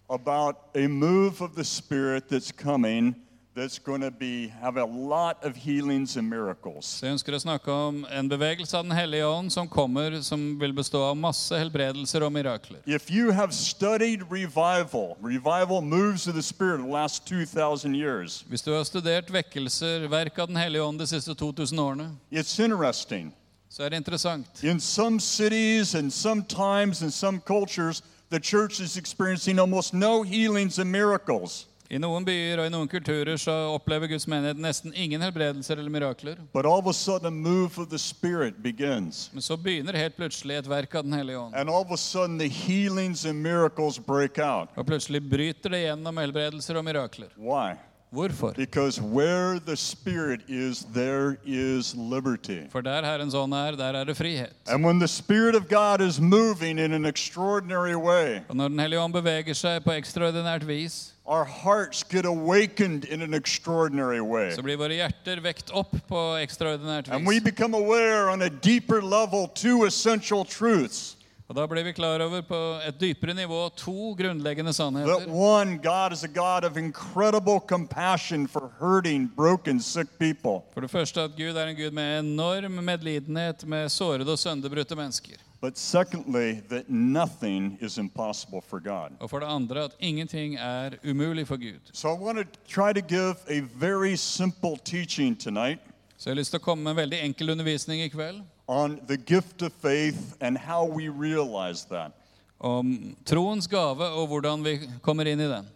about 0.09 0.55
a 0.75 0.87
move 0.87 1.41
of 1.41 1.53
the 1.55 1.63
Spirit 1.65 2.29
that's 2.31 2.51
coming 2.51 3.15
that's 3.57 3.79
going 3.79 4.01
to 4.01 4.11
be 4.11 4.47
have 4.61 4.77
a 4.77 4.85
lot 4.85 5.43
of 5.43 5.55
healings 5.55 6.15
and 6.17 6.29
miracles. 6.29 6.85
Så 6.85 7.05
jeg 7.05 7.13
ønsker 7.17 7.33
å 7.33 7.39
snakke 7.41 7.71
om 7.73 8.03
en 8.13 8.29
bevegelse 8.29 8.77
av 8.77 8.83
Den 8.85 8.93
hellige 8.93 9.25
ånd 9.25 9.51
som 9.51 9.67
kommer, 9.67 10.21
som 10.21 10.59
vil 10.61 10.73
bestå 10.77 11.01
av 11.09 11.17
masse 11.17 11.57
helbredelser 11.57 12.21
og 12.23 12.31
mirakler. 12.35 12.79
If 12.85 13.09
you 13.11 13.31
have 13.31 13.51
studied 13.53 14.21
revival, 14.31 15.17
revival 15.21 15.81
moves 15.81 16.27
of 16.27 16.35
the 16.35 16.43
Spirit 16.43 16.79
in 16.79 16.85
the 16.85 16.93
last 16.93 17.25
2,000 17.25 17.95
years, 17.95 18.45
Hvis 18.49 18.61
du 18.61 18.71
har 18.71 18.83
studert 18.83 19.33
vekkelser, 19.33 20.07
verk 20.07 20.37
av 20.39 20.47
Den 20.47 20.55
hellige 20.61 20.83
ånd 20.83 20.99
de 20.99 21.07
siste 21.07 21.33
2000 21.33 21.79
årene, 21.79 22.11
it's 22.31 22.59
interesting. 22.63 23.33
så 23.69 23.83
er 23.83 23.89
det 23.89 23.97
interessant. 23.97 24.63
In 24.63 24.79
some 24.79 25.19
cities 25.19 25.95
and 25.95 26.11
some 26.11 26.43
times 26.43 27.01
and 27.01 27.11
some 27.11 27.39
cultures, 27.39 28.03
the 28.29 28.39
church 28.39 28.79
is 28.79 28.97
experiencing 28.97 29.59
almost 29.59 29.93
no 29.93 30.21
healings 30.23 30.79
and 30.79 30.91
miracles. 30.91 31.67
I 31.89 31.97
noen 32.03 32.25
byer 32.27 32.59
og 32.59 32.67
i 32.67 32.71
noen 32.73 32.89
kulturer 32.91 33.37
så 33.39 33.53
opplever 33.71 34.09
Guds 34.11 34.25
menighet 34.27 34.59
nesten 34.59 34.91
ingen 34.91 35.21
helbredelser 35.23 35.79
eller 35.79 35.89
mirakler. 35.93 36.37
But 36.53 36.65
all 36.65 36.79
of 36.79 36.87
a 36.87 36.93
sudden, 36.93 37.27
a 37.27 37.31
move 37.31 37.77
of 37.79 37.89
the 37.89 37.99
Spirit 37.99 38.61
begins. 38.63 39.29
Men 39.33 39.41
så 39.41 39.57
begynner 39.57 39.95
helt 39.95 40.17
plutselig 40.17 40.57
et 40.59 40.67
verk 40.69 40.95
av 40.95 41.03
Den 41.03 41.13
hellige 41.13 41.39
ånd. 41.39 41.55
And 41.55 41.69
all 41.69 41.85
of 41.85 41.91
a 41.91 41.97
sudden, 41.97 42.37
the 42.39 42.49
healings 42.49 43.25
and 43.25 43.41
miracles 43.41 43.99
break 43.99 44.37
out. 44.37 44.69
Og 44.75 44.85
plutselig 44.85 45.23
bryter 45.29 45.69
det 45.69 45.85
gjennom 45.85 46.17
helbredelser 46.17 46.75
og 46.75 46.85
mirakler. 46.85 47.31
Why? 47.37 47.77
Hvorfor? 48.09 48.53
Because 48.55 49.01
where 49.01 49.59
the 49.59 49.75
Spirit 49.75 50.41
is, 50.47 50.85
there 50.93 51.37
is 51.45 51.95
liberty. 51.95 52.67
For 52.71 52.81
der 52.81 53.03
Herrens 53.03 53.33
ånd 53.35 53.53
er, 53.53 53.75
der 53.75 53.93
er 53.99 54.03
det 54.03 54.17
frihet. 54.17 54.53
And 54.67 54.85
when 54.85 54.99
the 54.99 55.07
Spirit 55.07 55.55
of 55.55 55.67
God 55.67 56.01
is 56.01 56.19
moving 56.19 56.79
in 56.79 56.93
an 56.93 57.05
extraordinary 57.05 57.95
way, 57.95 58.39
Og 58.49 58.55
når 58.55 58.67
Den 58.67 58.79
hellige 58.79 58.99
ånd 59.01 59.13
beveger 59.13 59.53
seg 59.53 59.83
på 59.83 59.91
ekstraordinært 59.91 60.67
vis, 60.67 61.13
our 61.27 61.43
hearts 61.43 62.03
get 62.03 62.25
awakened 62.25 63.03
in 63.05 63.21
an 63.21 63.33
extraordinary 63.33 64.21
way. 64.21 64.55
så 64.55 64.61
blir 64.63 64.77
våre 64.77 64.95
hjerter 64.95 65.41
vekt 65.43 65.69
opp 65.75 65.91
på 66.07 66.21
ekstraordinært 66.39 67.09
And 67.11 67.27
we 67.27 67.39
become 67.39 67.75
aware 67.75 68.29
on 68.29 68.41
a 68.41 68.49
deeper 68.49 69.01
level 69.01 69.47
two 69.47 69.85
essential 69.85 70.45
truths. 70.45 71.16
Og 71.47 71.55
da 71.55 71.63
blir 71.67 71.83
vi 71.87 71.93
klar 71.95 72.19
over 72.19 72.41
på 72.43 72.57
et 72.83 72.97
dypere 72.99 73.31
nivå 73.33 73.69
to 73.79 74.13
grunnleggende 74.19 74.73
That 74.73 74.75
sannheter. 74.75 75.29
one, 75.31 75.77
God 75.77 76.11
is 76.11 76.23
a 76.23 76.27
God 76.27 76.65
of 76.65 76.75
incredible 76.77 77.59
compassion 77.61 78.47
for 78.47 78.69
hurting, 78.79 79.27
broken, 79.35 79.79
sick 79.79 80.07
people. 80.19 80.61
For 80.73 80.81
det 80.81 80.91
første 80.91 81.21
at 81.21 81.37
Gud 81.37 81.55
er 81.55 81.67
en 81.67 81.75
Gud 81.75 81.91
med 81.91 82.19
enorm 82.19 82.71
medlidenhet 82.83 83.63
med 83.65 83.89
sårede 83.89 84.31
og 84.31 84.39
sønderbrutte 84.39 84.95
mennesker. 84.95 85.37
But 85.61 85.77
secondly, 85.77 86.61
that 86.69 86.89
nothing 86.89 87.77
is 87.81 87.97
impossible 87.97 88.61
for 88.61 88.79
God. 88.79 89.15
Og 89.19 89.29
for 89.29 89.39
det 89.39 89.47
andre 89.47 89.83
at 89.83 89.95
ingenting 89.99 90.55
er 90.55 90.89
umulig 91.03 91.47
for 91.47 91.55
Gud. 91.55 91.79
So 91.93 92.09
I 92.13 92.17
want 92.19 92.37
to 92.37 92.43
try 92.67 92.91
to 92.93 93.01
give 93.07 93.35
a 93.49 93.61
very 93.79 94.15
simple 94.15 94.77
teaching 94.85 95.39
tonight 95.39 95.79
Så 96.17 96.29
jeg 96.29 96.35
har 96.35 96.39
lyst 96.39 96.51
til 96.51 96.59
å 96.59 96.63
komme 96.63 96.83
med 96.83 96.91
en 96.91 96.97
veldig 96.97 97.23
enkel 97.23 97.49
undervisning 97.49 98.01
i 98.01 98.09
kveld 98.09 98.41
on 98.67 98.99
the 99.07 99.17
gift 99.17 99.61
of 99.61 99.71
faith 99.81 100.35
and 100.41 100.57
how 100.57 100.85
we 100.85 101.09
realize 101.09 101.85
that. 101.85 102.11
om 102.59 103.15
troens 103.25 103.67
gave 103.67 104.01
og 104.01 104.27
hvordan 104.27 104.63
vi 104.63 104.79
kommer 105.01 105.23
inn 105.23 105.39
i 105.39 105.43
den. 105.43 105.67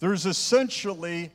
There's 0.00 0.26
essentially 0.26 1.30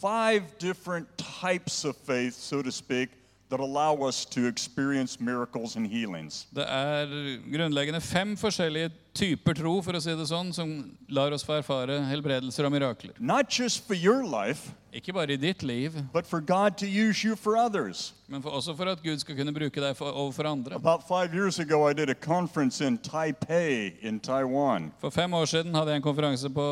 five 0.00 0.42
different 0.60 1.08
types 1.16 1.84
of 1.84 1.96
faith, 2.06 2.34
so 2.34 2.62
to 2.62 2.70
speak, 2.70 3.08
that 3.50 3.60
allow 3.60 4.08
us 4.08 4.24
to 4.24 4.46
experience 4.46 5.20
miracles 5.20 5.76
and 5.76 5.86
healings. 5.86 6.46
Det 6.54 6.64
er 6.68 7.06
grunnleggende 7.52 8.00
fem 8.00 8.36
forskjellige 8.36 8.90
typer 9.16 9.56
tro, 9.58 9.78
for 9.82 9.96
å 9.96 10.02
si 10.04 10.14
det 10.16 10.28
sånn, 10.30 10.52
som 10.56 10.72
lar 11.08 11.32
oss 11.34 11.46
få 11.46 11.58
erfare 11.60 12.00
helbredelser 12.10 12.68
og 12.68 12.74
mirakler. 12.76 13.16
Not 13.18 13.50
just 13.50 13.86
for 13.86 13.94
your 13.96 14.24
life, 14.24 14.72
Ikke 14.96 15.12
bare 15.12 15.34
i 15.34 15.36
ditt 15.36 15.62
liv, 15.62 15.92
but 16.12 16.24
for 16.26 16.40
God 16.40 16.78
to 16.78 16.86
use 16.86 17.22
you 17.22 17.36
for 17.36 17.56
others. 17.56 18.14
men 18.28 18.42
for, 18.42 18.50
også 18.50 18.74
for 18.76 18.88
at 18.90 19.02
Gud 19.02 19.18
skal 19.20 19.36
kunne 19.36 19.52
bruke 19.54 19.80
deg 19.80 19.96
for, 19.96 20.08
overfor 20.08 20.48
andre. 20.48 20.74
About 20.74 21.06
five 21.08 21.34
years 21.34 21.58
ago, 21.58 21.84
I 21.90 21.92
did 21.92 22.08
a 22.10 22.14
conference 22.14 22.80
in 22.80 22.98
Taipei 22.98 23.92
in 24.00 24.18
Taiwan. 24.20 24.90
For 25.00 25.10
fem 25.10 25.34
år 25.34 25.44
siden 25.46 25.74
hadde 25.74 25.92
jeg 25.92 25.96
en 26.00 26.02
konferanse 26.02 26.48
på, 26.50 26.64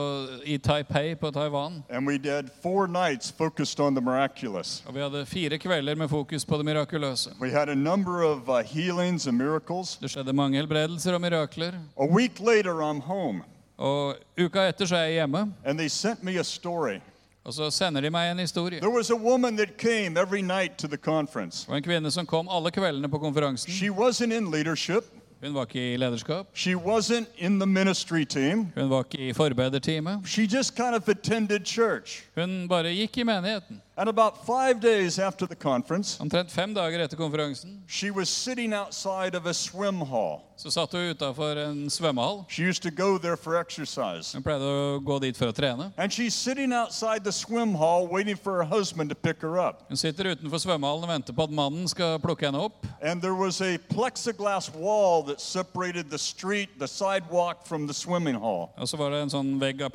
i 0.44 0.56
Taipei 0.58 1.14
på 1.20 1.30
Taiwan. 1.30 1.82
And 1.90 2.06
we 2.06 2.16
did 2.18 2.48
four 2.62 2.86
nights 2.88 3.30
focused 3.30 3.78
on 3.80 3.94
the 3.94 4.00
miraculous. 4.02 4.82
Og 4.86 4.94
vi 4.94 5.00
hadde 5.00 5.26
fire 5.26 5.58
kvelder 5.58 5.94
med 5.94 6.08
fokus 6.08 6.44
på 6.44 6.56
det 6.56 6.64
mirakuløse. 6.64 7.30
We 7.40 7.50
had 7.50 7.68
a 7.68 7.74
number 7.74 8.22
of 8.22 8.48
uh, 8.48 8.62
healings 8.64 9.26
and 9.26 9.36
miracles. 9.36 9.96
Det 10.00 10.10
skjedde 10.10 10.32
mange 10.32 10.56
helbredelser 10.56 11.14
og 11.14 11.20
mirakler. 11.20 11.74
A 12.00 12.06
week 12.06 12.33
later, 12.40 12.74
I'm 12.82 13.00
home, 13.00 13.42
Og 13.78 14.14
uka 14.44 14.68
etter 14.68 14.86
så 14.86 14.96
er 14.96 15.04
jeg 15.04 15.12
hjemme, 15.14 15.52
and 15.64 15.78
they 15.78 15.88
sent 15.88 16.22
me 16.22 16.38
a 16.38 16.42
story. 16.44 16.98
og 17.44 17.54
så 17.54 17.70
sender 17.70 18.00
de 18.00 18.10
meg 18.10 18.30
en 18.30 18.38
historie. 18.38 18.80
There 18.80 18.90
was 18.96 19.10
a 19.10 19.14
woman 19.16 19.56
that 19.56 19.76
came 19.78 20.16
every 20.20 20.40
night 20.42 20.78
to 20.78 20.86
the 20.88 20.96
conference. 20.96 21.66
Og 21.68 21.76
en 21.76 21.82
kvinne 21.82 22.10
som 22.10 22.26
kom 22.26 22.48
alle 22.50 22.70
kveldene 22.70 23.08
på 23.08 23.18
konferansen. 23.18 23.72
She 23.72 23.90
wasn't 23.90 24.32
in 24.32 24.50
leadership, 24.50 25.04
Hun 25.42 25.54
var 25.54 25.62
ikke 25.66 25.92
i 25.94 25.96
lederskap. 25.96 26.46
she 26.54 26.74
wasn't 26.76 27.26
in 27.38 27.58
the 27.60 27.66
ministry 27.66 28.24
team. 28.24 28.72
Hun 28.76 28.90
var 28.90 29.04
ikke 29.04 29.28
i 29.28 29.32
forbederteamet. 29.32 30.20
She 30.26 30.42
just 30.46 30.74
kind 30.76 30.94
of 30.94 31.08
attended 31.08 31.66
church. 31.66 32.22
Hun 32.36 32.68
bare 32.68 32.94
gikk 32.94 33.16
i 33.18 33.22
menigheten. 33.22 33.82
And 33.96 34.08
about 34.08 34.44
five 34.44 34.80
days 34.80 35.20
after 35.20 35.46
the 35.46 35.54
conference, 35.54 36.18
Omtrent 36.18 36.50
fem 36.50 36.74
dager 36.74 36.98
etter 36.98 37.16
konferansen 37.16 37.78
she 37.86 38.10
was 38.10 38.28
sitting 38.28 38.72
outside 38.72 39.36
of 39.36 39.46
a 39.46 39.54
swim 39.54 40.00
hall. 40.00 40.54
så 40.56 40.70
satt 40.70 40.92
hun 40.92 41.10
utafor 41.10 41.56
en 41.58 41.90
svømmehall. 41.90 42.44
She 42.48 42.62
used 42.62 42.82
to 42.82 42.90
go 42.90 43.18
there 43.18 43.36
for 43.36 43.56
exercise. 43.60 44.32
Hun 44.34 44.42
pleide 44.42 44.62
å 44.62 45.00
gå 45.02 45.18
dit 45.20 45.36
for 45.36 45.50
å 45.50 45.54
trene. 45.54 45.90
And 45.98 46.12
she's 46.12 46.34
sitting 46.34 46.72
outside 46.72 47.24
the 47.24 47.32
swim 47.32 47.74
hall 47.74 48.06
waiting 48.06 48.36
for 48.36 48.62
her 48.62 48.64
husband 48.64 49.10
to 49.10 49.16
pick 49.16 49.42
her 49.42 49.58
up. 49.58 49.82
Hun 49.88 49.96
sitter 49.96 50.30
utenfor 50.30 50.62
svømmehallen 50.62 51.04
og 51.04 51.10
venter 51.10 51.34
på 51.34 51.46
at 51.48 51.50
mannen 51.50 51.88
skal 51.90 52.18
plukke 52.22 52.46
henne 52.46 52.60
opp. 52.68 52.86
And 53.02 53.20
there 53.20 53.34
was 53.34 53.60
a 53.60 53.78
plexiglass 53.90 54.70
wall 54.74 55.22
that 55.24 55.40
separated 55.40 56.10
the 56.10 56.18
street, 56.18 56.78
the 56.78 56.88
sidewalk 56.88 57.66
from 57.66 57.86
the 57.86 57.94
swimming 57.94 58.38
hall. 58.38 58.70
Og 58.78 58.88
så 58.88 58.96
var 58.96 59.10
det 59.10 59.22
en 59.24 59.34
sånn 59.34 59.58
vegg 59.60 59.82
av 59.82 59.90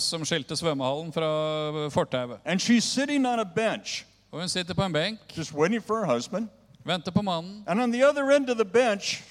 som 0.00 0.24
skilte 0.24 0.56
svømmehallen 0.56 1.12
fra 1.12 1.88
fortauet. 1.90 2.40
And 2.44 2.60
she's 2.60 2.84
sitting 2.84 3.24
on 3.34 3.40
a 3.40 3.44
bench, 3.44 4.04
Og 4.32 4.40
hun 4.40 4.48
sitter 4.48 4.74
på 4.74 4.82
en 4.82 4.92
benk, 4.92 5.18
just 5.36 5.52
waiting 5.52 5.82
for 5.82 6.04
her 6.04 6.14
husband. 6.14 6.48
venter 6.86 7.10
på 7.12 7.22
mannen. 7.22 7.64
And 7.66 7.80
on 7.80 7.90
the 7.92 8.02
other 8.08 8.30
end 8.30 8.50
of 8.50 8.56
the 8.56 8.64
bench, 8.64 9.22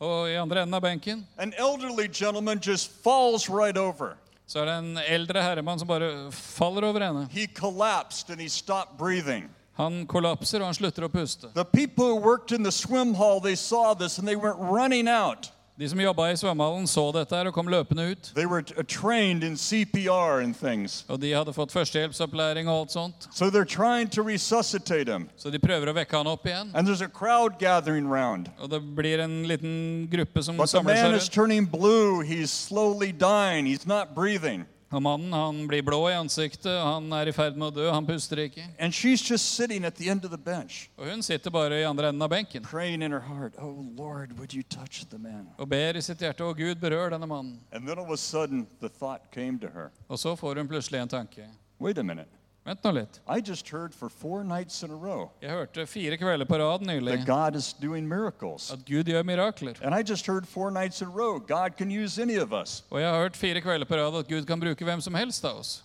Og 0.00 0.28
i 0.30 0.34
andre 0.34 0.62
enden 0.62 0.74
av 0.74 0.80
benken 0.82 1.26
an 1.38 1.52
elderly 1.58 2.08
gentleman 2.08 2.58
just 2.66 2.90
falls 3.04 3.48
right 3.50 3.76
over. 3.78 4.16
så 4.46 4.58
er 4.60 4.64
det 4.64 4.78
en 4.78 4.98
eldre 5.08 5.42
herremann 5.42 5.78
som 5.78 5.88
bare 5.88 6.32
faller 6.32 6.82
over 6.84 7.00
henne. 7.00 7.28
He 7.30 7.46
collapsed 7.46 8.30
and 8.30 8.40
he 8.40 8.48
stopped 8.48 8.98
breathing. 8.98 9.48
Han 9.76 10.06
kollapser, 10.06 10.58
og 10.60 10.64
han 10.66 10.74
slutter 10.74 11.02
å 11.04 11.08
puste. 11.08 11.48
The 11.54 11.64
people 11.64 12.04
who 12.04 12.16
worked 12.16 12.52
in 12.52 12.62
the 12.62 12.70
swim 12.72 13.14
hall, 13.14 13.40
they 13.40 13.56
saw 13.56 13.94
this 13.94 14.18
and 14.18 14.28
they 14.28 14.36
went 14.36 14.56
running 14.58 15.08
out. 15.08 15.50
De 15.76 15.88
som 15.90 15.98
jobba 15.98 16.28
i 16.30 16.36
svømmehallen, 16.38 16.84
så 16.86 17.02
dette 17.12 17.34
her 17.34 17.48
og 17.50 17.54
kom 17.56 17.66
løpende 17.66 18.04
ut. 18.12 18.28
They 18.36 18.46
were 18.46 18.62
trained 18.62 19.42
in 19.42 19.56
CPR 19.56 20.38
and 20.42 20.54
things. 20.54 21.04
Og 21.08 21.18
de 21.20 21.32
hadde 21.34 21.52
fått 21.52 21.72
førstehjelpsopplæring 21.74 22.68
og 22.70 22.84
alt 22.84 22.92
sånt. 22.94 23.26
So 23.34 23.50
they're 23.50 23.64
trying 23.66 24.08
to 24.10 24.22
resuscitate 24.22 25.08
him. 25.10 25.28
Så 25.36 25.50
de 25.50 25.58
prøver 25.58 25.90
å 25.90 25.94
vekke 25.96 26.14
han 26.16 26.30
opp 26.30 26.46
igjen. 26.46 26.70
And 26.74 26.86
there's 26.86 27.02
a 27.02 27.08
crowd 27.08 27.58
gathering 27.58 28.06
round. 28.06 28.50
Og 28.60 28.70
det 28.70 28.80
blir 28.94 29.18
en 29.24 29.42
liten 29.50 30.06
gruppe 30.12 30.42
som 30.46 30.56
But 30.56 30.70
the 30.70 30.78
samler 30.78 30.94
man 30.94 30.96
seg 30.96 31.16
is 31.16 31.22
rundt. 31.26 31.32
turning 31.32 31.66
blue. 31.66 32.22
He's 32.22 32.52
slowly 32.52 33.10
dying. 33.10 33.66
He's 33.66 33.84
not 33.86 34.14
breathing. 34.14 34.66
Og 34.94 35.02
mannen 35.02 35.32
han 35.34 35.56
blir 35.66 35.82
blå 35.82 35.98
i 36.10 36.14
ansiktet, 36.14 36.70
han 36.70 37.08
er 37.18 37.26
i 37.26 37.32
ferd 37.34 37.56
med 37.58 37.72
å 37.72 37.74
dø, 37.74 37.86
han 37.90 38.06
puster 38.06 38.38
ikke. 38.44 38.62
And 38.78 38.94
she's 38.94 39.22
just 39.30 39.54
sitting 39.56 39.84
at 39.84 39.96
the 39.98 40.08
end 40.08 40.24
of 40.24 40.30
the 40.30 40.38
bench, 40.38 40.88
Og 40.98 41.08
hun 41.10 41.22
sitter 41.22 41.50
bare 41.50 41.80
i 41.80 41.84
andre 41.88 42.08
enden 42.12 42.22
av 42.22 42.30
benken 42.30 42.62
praying 42.62 43.02
in 43.02 43.12
her 43.12 43.20
heart, 43.26 43.54
Oh 43.58 43.84
Lord, 43.96 44.38
would 44.38 44.54
you 44.54 44.62
touch 44.62 45.04
the 45.10 45.18
man? 45.18 45.48
og 45.58 45.68
ber 45.68 45.96
i 45.98 46.00
sitt 46.02 46.18
hjerte 46.22 46.44
å 46.46 46.54
Gud 46.54 46.78
berør 46.80 47.10
denne 47.16 47.26
mannen. 47.26 47.58
And 47.72 47.88
then 47.88 47.98
all 47.98 48.04
of 48.04 48.10
a 48.12 48.16
sudden, 48.16 48.66
the 48.80 48.88
thought 48.88 49.30
came 49.32 49.58
to 49.60 49.68
her 49.74 49.90
Og 50.08 50.18
så 50.18 50.36
får 50.36 50.56
hun 50.62 50.68
plutselig 50.68 51.00
en 51.02 51.08
tanke. 51.08 51.48
wait 51.80 51.98
a 51.98 52.02
minute. 52.04 52.28
Vent 52.64 52.82
nå 52.84 52.90
litt. 52.96 53.18
I 53.28 53.40
just 53.40 53.68
heard 53.68 53.92
for 53.94 54.08
four 54.08 54.42
nights 54.42 54.82
in 54.82 54.90
a 54.90 54.96
row 54.96 55.30
Jeg 55.42 55.50
hørte 55.50 55.86
fire 55.86 56.16
kvelder 56.16 56.46
på 56.48 56.56
rad 56.56 56.80
nylig 56.80 57.18
that 57.18 57.26
God 57.26 57.56
is 57.56 57.74
doing 57.74 58.08
miracles. 58.08 58.70
at 58.72 58.86
Gud 58.88 59.04
gjør 59.04 59.22
mirakler. 59.22 59.74
And 59.82 59.94
I 59.94 60.02
just 60.02 60.26
heard 60.26 60.46
four 60.48 60.70
nights 60.70 61.02
in 61.02 61.08
a 61.08 61.10
row 61.10 61.38
God 61.38 61.76
can 61.76 61.90
use 61.90 62.18
any 62.22 62.36
of 62.40 62.52
us. 62.52 62.82
Og 62.90 63.00
jeg 63.00 63.10
har 63.10 63.18
hørt 63.20 63.36
fire 63.36 63.60
kvelder 63.60 63.84
på 63.86 63.94
rad 63.94 64.18
at 64.18 64.28
Gud 64.28 64.44
kan 64.46 64.60
bruke 64.60 64.84
hvem 64.84 65.00
som 65.00 65.14
helst 65.14 65.44
av 65.44 65.58
oss. 65.58 65.82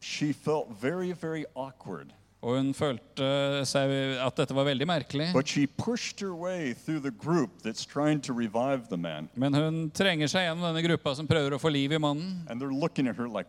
She 0.00 0.32
felt 0.32 0.68
very, 0.82 1.12
very 1.12 1.44
awkward. 1.56 2.12
Og 2.44 2.58
hun 2.58 2.74
følte 2.76 3.26
seg 3.64 3.92
at 4.20 4.36
dette 4.36 4.52
var 4.52 4.66
veldig 4.68 4.84
merkelig. 4.88 5.30
Men 9.40 9.54
hun 9.56 9.78
trenger 9.96 10.28
seg 10.28 10.44
gjennom 10.44 10.66
denne 10.68 10.82
gruppa 10.84 11.14
som 11.16 11.28
prøver 11.30 11.56
å 11.56 11.60
få 11.62 11.72
liv 11.72 11.94
i 11.96 12.00
mannen. 12.04 12.44
Like? 12.44 13.48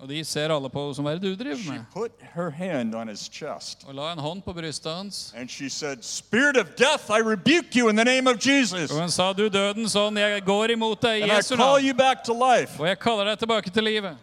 Og 0.00 0.08
de 0.08 0.22
ser 0.24 0.54
alle 0.54 0.70
på 0.72 0.86
henne 0.86 0.96
som 0.96 1.04
hva 1.04 1.12
er 1.12 1.20
det 1.20 1.34
du 1.34 1.36
driver 1.42 1.60
med? 1.68 1.84
Og 3.84 3.94
la 3.98 4.08
en 4.14 4.24
hånd 4.24 4.40
på 4.46 4.54
brystet 4.56 4.88
hans. 4.92 5.20
said, 5.68 6.00
death. 6.78 7.10
Og 8.94 9.00
hun 9.02 9.12
sa, 9.12 9.32
du 9.36 9.48
døden 9.52 9.88
sånn, 9.90 10.16
jeg 10.16 10.42
går 10.48 10.72
imot 10.78 11.00
deg 11.04 11.26
i 11.26 11.28
Jesu 11.34 11.52
navn. 11.60 11.84
Og 12.80 12.88
jeg 12.88 12.98
kaller 13.04 13.32
deg 13.34 13.38
tilbake 13.44 13.70
til 13.74 13.84
livet. 13.84 14.16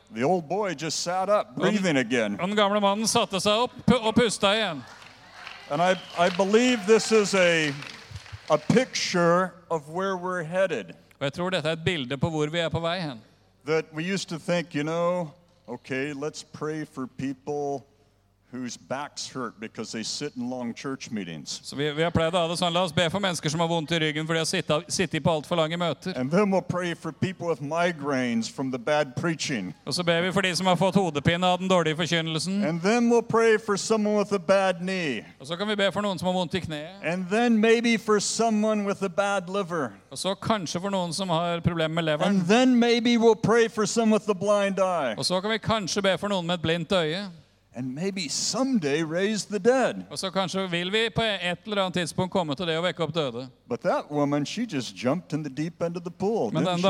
Up, 1.29 1.55
breathing 1.59 1.97
again. 2.01 2.37
Og 2.39 2.47
den 2.49 2.57
gamle 2.57 2.79
mannen 2.81 3.07
satte 3.09 3.39
seg 3.43 3.65
opp 3.67 3.74
og 3.87 4.15
pusta 4.15 4.53
igjen. 4.53 4.83
And 5.69 5.81
I, 5.81 5.95
I 6.17 6.29
believe 6.29 6.85
this 6.85 7.11
is 7.11 7.33
a, 7.33 7.73
a 8.49 8.57
picture 8.57 9.51
of 9.69 9.89
where 9.89 10.15
we're 10.15 10.43
headed. 10.43 10.93
Og 11.19 11.23
jeg 11.23 11.33
tror 11.33 11.49
dette 11.49 11.69
er 11.69 11.73
et 11.73 11.85
bilde 11.85 12.17
på 12.17 12.29
hvor 12.29 12.45
vi 12.47 12.59
er 12.59 12.69
på 12.69 12.79
vei 12.79 12.99
hen. 12.99 13.21
That 13.65 13.85
we 13.93 14.13
used 14.13 14.29
to 14.29 14.37
think, 14.37 14.75
you 14.75 14.83
know, 14.83 15.31
okay, 15.67 16.13
let's 16.13 16.43
pray 16.43 16.85
for 16.85 17.07
people 17.17 17.85
whose 18.51 18.77
backs 18.77 19.27
hurt 19.27 19.59
because 19.59 19.91
they 19.91 20.03
sit 20.03 20.35
in 20.35 20.49
long 20.49 20.73
church 20.73 21.11
meetings. 21.11 21.59
Så 21.63 21.75
vi, 21.75 21.91
vi 21.91 22.03
har 22.03 22.11
pleid 22.11 22.33
å 22.33 22.43
ha 22.45 22.47
det 22.47 22.57
sånn, 22.59 22.73
La 22.73 22.83
oss 22.85 22.93
be 22.95 23.07
for 23.09 23.19
mennesker 23.19 23.51
som 23.51 23.59
har 23.59 23.67
vondt 23.67 23.91
i 23.91 23.99
ryggen 23.99 24.27
fordi 24.27 24.37
de 24.37 24.43
har 24.43 24.49
sittet, 24.49 24.91
sittet 24.93 25.23
på 25.23 25.31
altfor 25.33 25.59
lange 25.59 25.77
møter. 25.77 26.15
And 26.15 26.31
then 26.31 26.51
we'll 26.51 26.61
pray 26.61 26.93
for 26.93 27.11
people 27.11 27.47
with 27.47 27.61
migraines 27.61 28.49
from 28.49 28.71
the 28.71 28.79
bad 28.79 29.15
preaching. 29.15 29.73
Og 29.85 29.93
så 29.93 30.03
ber 30.03 30.21
vi 30.21 30.31
for 30.31 30.41
de 30.41 30.55
som 30.55 30.69
har 30.69 30.75
fått 30.79 30.95
hodepine 30.95 31.43
av 31.43 31.59
den 31.59 31.69
dårlige 31.69 31.97
forkynnelsen. 31.99 32.63
And 32.63 32.81
then 32.81 33.09
we'll 33.09 33.25
pray 33.25 33.57
for 33.57 33.77
someone 33.77 34.17
with 34.17 34.33
a 34.33 34.39
bad 34.39 34.79
knee. 34.79 35.25
Og 35.39 35.47
så 35.47 35.57
kan 35.57 35.67
vi 35.67 35.75
be 35.75 35.91
for 35.91 36.05
noen 36.05 36.19
som 36.19 36.29
har 36.31 36.37
vondt 36.39 36.55
i 36.55 36.63
kneet. 36.63 37.01
And 37.03 37.29
then 37.29 37.59
maybe 37.59 37.97
for 37.97 38.19
someone 38.19 38.85
with 38.85 39.03
a 39.03 39.09
bad 39.09 39.49
liver. 39.49 39.91
Og 40.11 40.17
så 40.17 40.35
kanskje 40.35 40.79
for 40.79 40.93
noen 40.93 41.13
som 41.13 41.29
har 41.29 41.59
problemer 41.59 41.95
med 41.95 42.03
leveren. 42.03 42.39
And 42.39 42.47
then 42.47 42.79
maybe 42.79 43.17
we'll 43.17 43.35
pray 43.35 43.67
for 43.67 43.85
someone 43.85 44.19
with 44.19 44.29
a 44.29 44.33
blind 44.33 44.79
eye. 44.79 45.15
Og 45.17 45.25
så 45.25 45.41
kan 45.41 45.51
vi 45.51 45.57
kanskje 45.57 46.01
be 46.01 46.17
for 46.17 46.31
noen 46.31 46.47
med 46.47 46.55
et 46.55 46.61
blindt 46.61 46.91
øye. 46.91 47.25
And 47.77 47.93
maybe 47.93 48.29
someday 48.29 49.03
raise 49.03 49.47
the 49.47 49.59
dead. 49.59 49.95
Så 50.15 50.29
vi 50.91 51.09
på 51.15 51.21
eller 51.67 51.81
tidspunkt 51.91 52.31
det. 53.31 53.47
But 53.69 53.79
that 53.81 54.03
woman, 54.11 54.45
she 54.45 54.61
just 54.61 54.95
jumped 55.03 55.33
in 55.33 55.43
the 55.43 55.63
deep 55.63 55.81
end 55.81 55.97
of 55.97 56.03
the 56.03 56.11
pool. 56.11 56.53
Men 56.53 56.63
Didn't 56.63 56.71
den 56.71 56.77
she? 56.77 56.87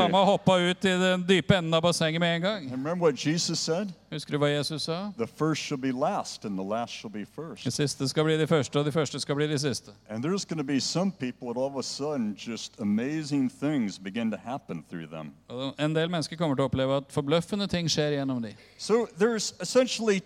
ut 0.58 0.84
i 0.84 0.88
den 0.88 1.24
dype 1.28 1.56
enden 1.56 1.74
av 1.74 1.82
bassenget 1.82 2.20
med 2.20 2.36
en 2.36 2.42
gang. 2.42 2.62
And 2.72 2.72
remember 2.72 3.06
what 3.06 3.26
Jesus 3.26 3.58
said? 3.58 3.88
Husker 4.10 4.32
du 4.32 4.38
hva 4.38 4.48
Jesus 4.52 4.82
sa? 4.82 5.10
The 5.18 5.26
first 5.26 5.62
shall 5.62 5.78
be 5.78 5.90
last, 5.92 6.44
and 6.44 6.56
the 6.58 6.62
last 6.64 6.92
shall 6.94 7.10
be 7.10 7.24
De 7.24 7.26
first. 7.26 7.72
siste 7.72 8.08
skal 8.08 8.24
bli 8.24 8.36
de 8.38 8.46
første, 8.46 8.76
og 8.78 8.84
de 8.84 8.92
første 8.92 9.20
skal 9.20 9.34
bli 9.34 9.46
de 9.48 9.58
siste. 9.58 9.90
And 10.08 10.24
there's 10.24 10.44
going 10.44 10.58
to 10.58 10.64
be 10.64 10.80
some 10.80 11.10
people 11.12 11.48
that 11.48 11.56
all 11.60 11.66
of 11.66 11.76
a 11.76 11.82
sudden 11.82 12.36
just 12.36 12.80
amazing 12.80 13.50
things 13.50 13.98
begin 13.98 14.30
to 14.30 14.36
happen 14.36 14.84
through 14.90 15.06
them. 15.10 15.32
En 15.78 15.94
del 15.94 16.08
mennesker 16.10 16.36
kommer 16.36 16.54
til 16.54 16.62
å 16.62 16.68
oppleve 16.70 16.96
at 16.96 17.10
forbløffende 17.12 17.66
ting 17.66 17.90
skjer 17.90 18.18
gjennom 18.20 18.42
dem. 18.42 18.54
So 18.78 19.06
there's 19.18 19.54
essentially 19.60 20.20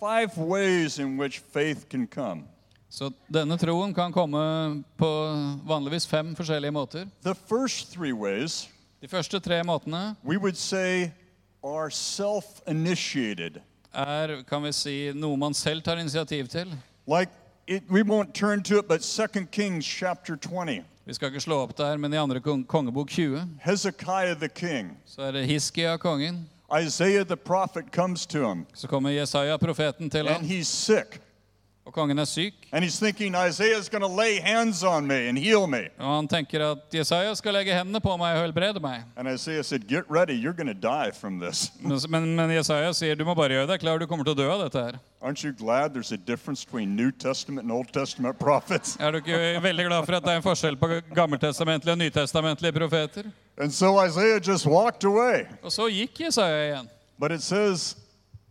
five 0.00 0.36
ways 0.36 0.98
in 0.98 1.16
which 1.16 1.38
faith 1.52 1.88
can 1.88 2.06
come. 2.06 2.44
Så 2.90 3.10
denne 3.32 3.56
troen 3.58 3.94
kan 3.94 4.12
komme 4.12 4.82
på 4.98 5.08
vanligvis 5.66 6.06
fem 6.06 6.34
forskjellige 6.36 6.70
måter. 6.72 7.06
The 7.22 7.34
first 7.34 7.90
three 7.92 8.12
ways 8.12 8.68
De 9.02 9.08
første 9.08 9.40
tre 9.40 9.62
måtene 9.62 10.16
we 10.24 10.36
would 10.38 10.56
say 10.56 11.10
are 11.64 11.90
self 11.90 12.44
initiated. 12.68 13.60
er 13.94 14.42
kan 14.48 14.62
vi 14.62 14.72
si, 14.72 15.12
noe 15.14 15.36
man 15.36 15.54
selv 15.54 15.82
tar 15.82 15.96
initiativ 15.96 16.48
til. 16.48 16.66
Like, 17.06 17.30
it, 17.66 17.82
we 17.90 18.02
won't 18.02 18.32
turn 18.34 18.62
to 18.62 18.78
it, 18.78 18.88
but 18.88 19.00
2 19.00 19.46
Kings 19.52 19.86
chapter 19.86 20.36
20. 20.36 20.84
Vi 21.06 21.14
skal 21.14 21.28
ikke 21.28 21.40
slå 21.40 21.58
opp 21.62 21.76
der, 21.78 21.96
men 21.96 22.12
i 22.12 22.16
andre 22.16 22.40
kong 22.40 22.66
kongebok 22.66 23.08
20 23.08 23.42
Hezekiah 23.60 24.36
the 24.36 24.48
king, 24.48 24.96
så 25.06 25.22
er 25.22 25.30
det 25.32 25.46
Hiskia 25.46 25.96
kongen. 25.96 26.48
Isaiah 26.82 27.26
the 27.26 27.36
prophet 27.36 27.84
comes 27.92 28.26
to 28.26 28.38
him, 28.48 28.66
Så 28.74 28.88
kommer 28.88 29.10
Jesaja, 29.10 29.56
profeten, 29.56 30.10
til 30.10 30.18
and 30.28 30.28
ham, 30.28 30.44
he's 30.44 30.64
sick. 30.64 31.20
Og 31.84 31.92
kongen 31.92 32.18
er 32.18 32.24
syk, 32.24 32.54
And 32.72 32.82
he's 32.84 32.98
thinking 32.98 33.34
Isaiah's 33.34 33.90
going 33.90 34.00
to 34.00 34.08
lay 34.22 34.40
hands 34.40 34.82
on 34.82 35.06
me 35.06 35.28
and 35.28 35.38
heal 35.38 35.66
me. 35.66 35.82
og 35.98 36.16
han 36.16 36.28
tenker 36.28 36.62
at 36.72 36.94
Jesaja 36.94 37.34
skal 37.34 37.52
legge 37.52 37.74
hendene 37.76 38.00
på 38.00 38.16
meg 38.16 38.36
og 38.38 38.42
helbrede 38.46 38.80
meg. 38.80 39.02
And 39.16 39.28
Isaiah 39.28 39.62
said, 39.64 39.86
Get 39.88 40.04
ready, 40.08 40.32
you're 40.32 40.56
going 40.56 40.72
to 40.72 40.88
die 40.88 41.10
from 41.12 41.38
this. 41.40 41.70
Men, 41.82 41.98
men, 42.08 42.36
men 42.36 42.50
Jesaja 42.56 42.92
sier 42.96 43.14
du 43.14 43.24
må 43.28 43.34
bare 43.36 43.52
gjøre 43.52 43.66
deg 43.68 43.80
klar, 43.84 43.98
du 44.00 44.06
kommer 44.06 44.24
til 44.24 44.32
å 44.32 44.38
dø 44.40 44.48
av 44.48 44.64
dette 44.64 44.80
her. 44.86 44.98
Aren't 45.20 45.44
you 45.44 45.52
glad 45.52 45.92
there's 45.94 46.12
a 46.12 46.16
difference 46.16 46.64
between 46.64 46.96
New 46.96 47.10
Testament 47.10 47.64
and 47.68 47.72
Old 47.72 47.92
Testament 47.92 48.38
prophets? 48.38 48.96
Er 49.00 49.12
du 49.12 49.18
ikke 49.20 49.60
veldig 49.62 49.84
glad 49.90 50.06
for 50.08 50.16
at 50.16 50.24
det 50.24 50.32
er 50.32 50.40
en 50.40 50.48
forskjell 50.48 50.76
på 50.80 50.88
gammeltestamentlige 51.14 51.92
og 51.92 51.98
nytestamentlige 51.98 52.72
profeter? 52.72 53.28
And 53.58 53.70
so 53.70 53.92
Isaiah 54.06 54.40
just 54.40 54.66
walked 54.66 55.04
away. 55.04 55.44
Og 55.62 55.72
så 55.72 55.88
gikk 55.92 56.20
Jesaja 56.24 56.64
igjen. 56.64 56.88
But 57.18 57.30
it 57.30 57.42
says 57.42 57.96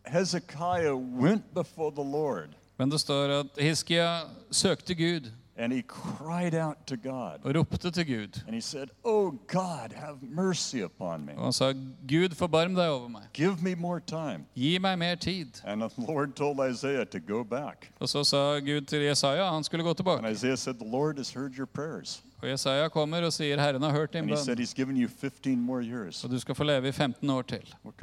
Hezekiah 0.06 0.96
went 0.96 1.54
before 1.54 1.92
the 1.92 2.04
Lord 2.06 2.54
Men 2.84 2.90
det 2.92 3.00
står 3.00 3.30
at 3.40 3.60
Hiskia 3.64 4.22
søkte 4.52 4.96
Gud 4.96 5.32
and 5.58 5.74
he 5.74 5.82
cried 5.82 6.54
out 6.54 6.78
to 6.88 6.96
God. 6.96 7.40
og 7.44 7.56
ropte 7.56 7.92
til 7.92 8.06
Gud. 8.06 8.42
And 8.48 8.56
he 8.56 8.62
said, 8.62 8.88
Oh 9.06 9.32
God, 9.48 9.94
have 9.96 10.18
mercy 10.22 10.84
upon 10.84 11.26
me. 11.26 11.32
Og 11.38 11.44
han 11.44 11.54
sa, 11.54 11.72
Gud, 12.10 12.36
forbarm 12.36 12.76
deg 12.76 12.90
over 12.90 13.08
meg. 13.08 13.22
Give 13.34 13.56
me 13.62 13.76
more 13.76 14.00
time. 14.00 14.46
Gi 14.56 14.78
meg 14.78 15.00
mer 15.00 15.16
tid. 15.16 15.62
And 15.64 15.82
the 15.82 16.12
Lord 16.12 16.36
told 16.36 16.60
Isaiah 16.72 17.06
to 17.06 17.20
go 17.20 17.44
back. 17.44 17.92
Og 18.00 18.10
så 18.10 18.24
sa 18.24 18.60
Gud 18.60 18.82
til 18.82 19.00
Jesaja 19.00 19.52
han 19.54 19.64
skulle 19.64 19.84
gå 19.84 19.94
And. 19.94 20.28
Isaiah 20.28 20.58
said, 20.58 20.76
The 20.76 20.92
Lord 20.92 21.18
has 21.18 21.34
heard 21.34 21.58
your 21.58 21.68
prayers. 21.68 22.24
Og 22.42 22.50
Jesaja 22.50 22.90
kommer 22.90 23.22
og 23.24 23.34
sier, 23.34 23.62
Herren 23.62 23.82
har 23.82 23.92
hørt 23.92 24.14
din 24.14 24.20
And 24.20 24.30
he 24.30 24.38
said 24.38 24.58
bønn, 24.58 24.64
he's 24.64 24.74
given 24.76 24.98
you 24.98 25.08
15 25.08 25.60
more 25.60 25.84
years. 25.84 26.24
og 26.24 26.30
du 26.32 26.40
skal 26.40 26.56
få 26.56 26.64
leve 26.64 26.88
i 26.88 26.92
15 26.92 27.30
år 27.30 27.42
til. 27.42 27.76
Well, 27.86 27.96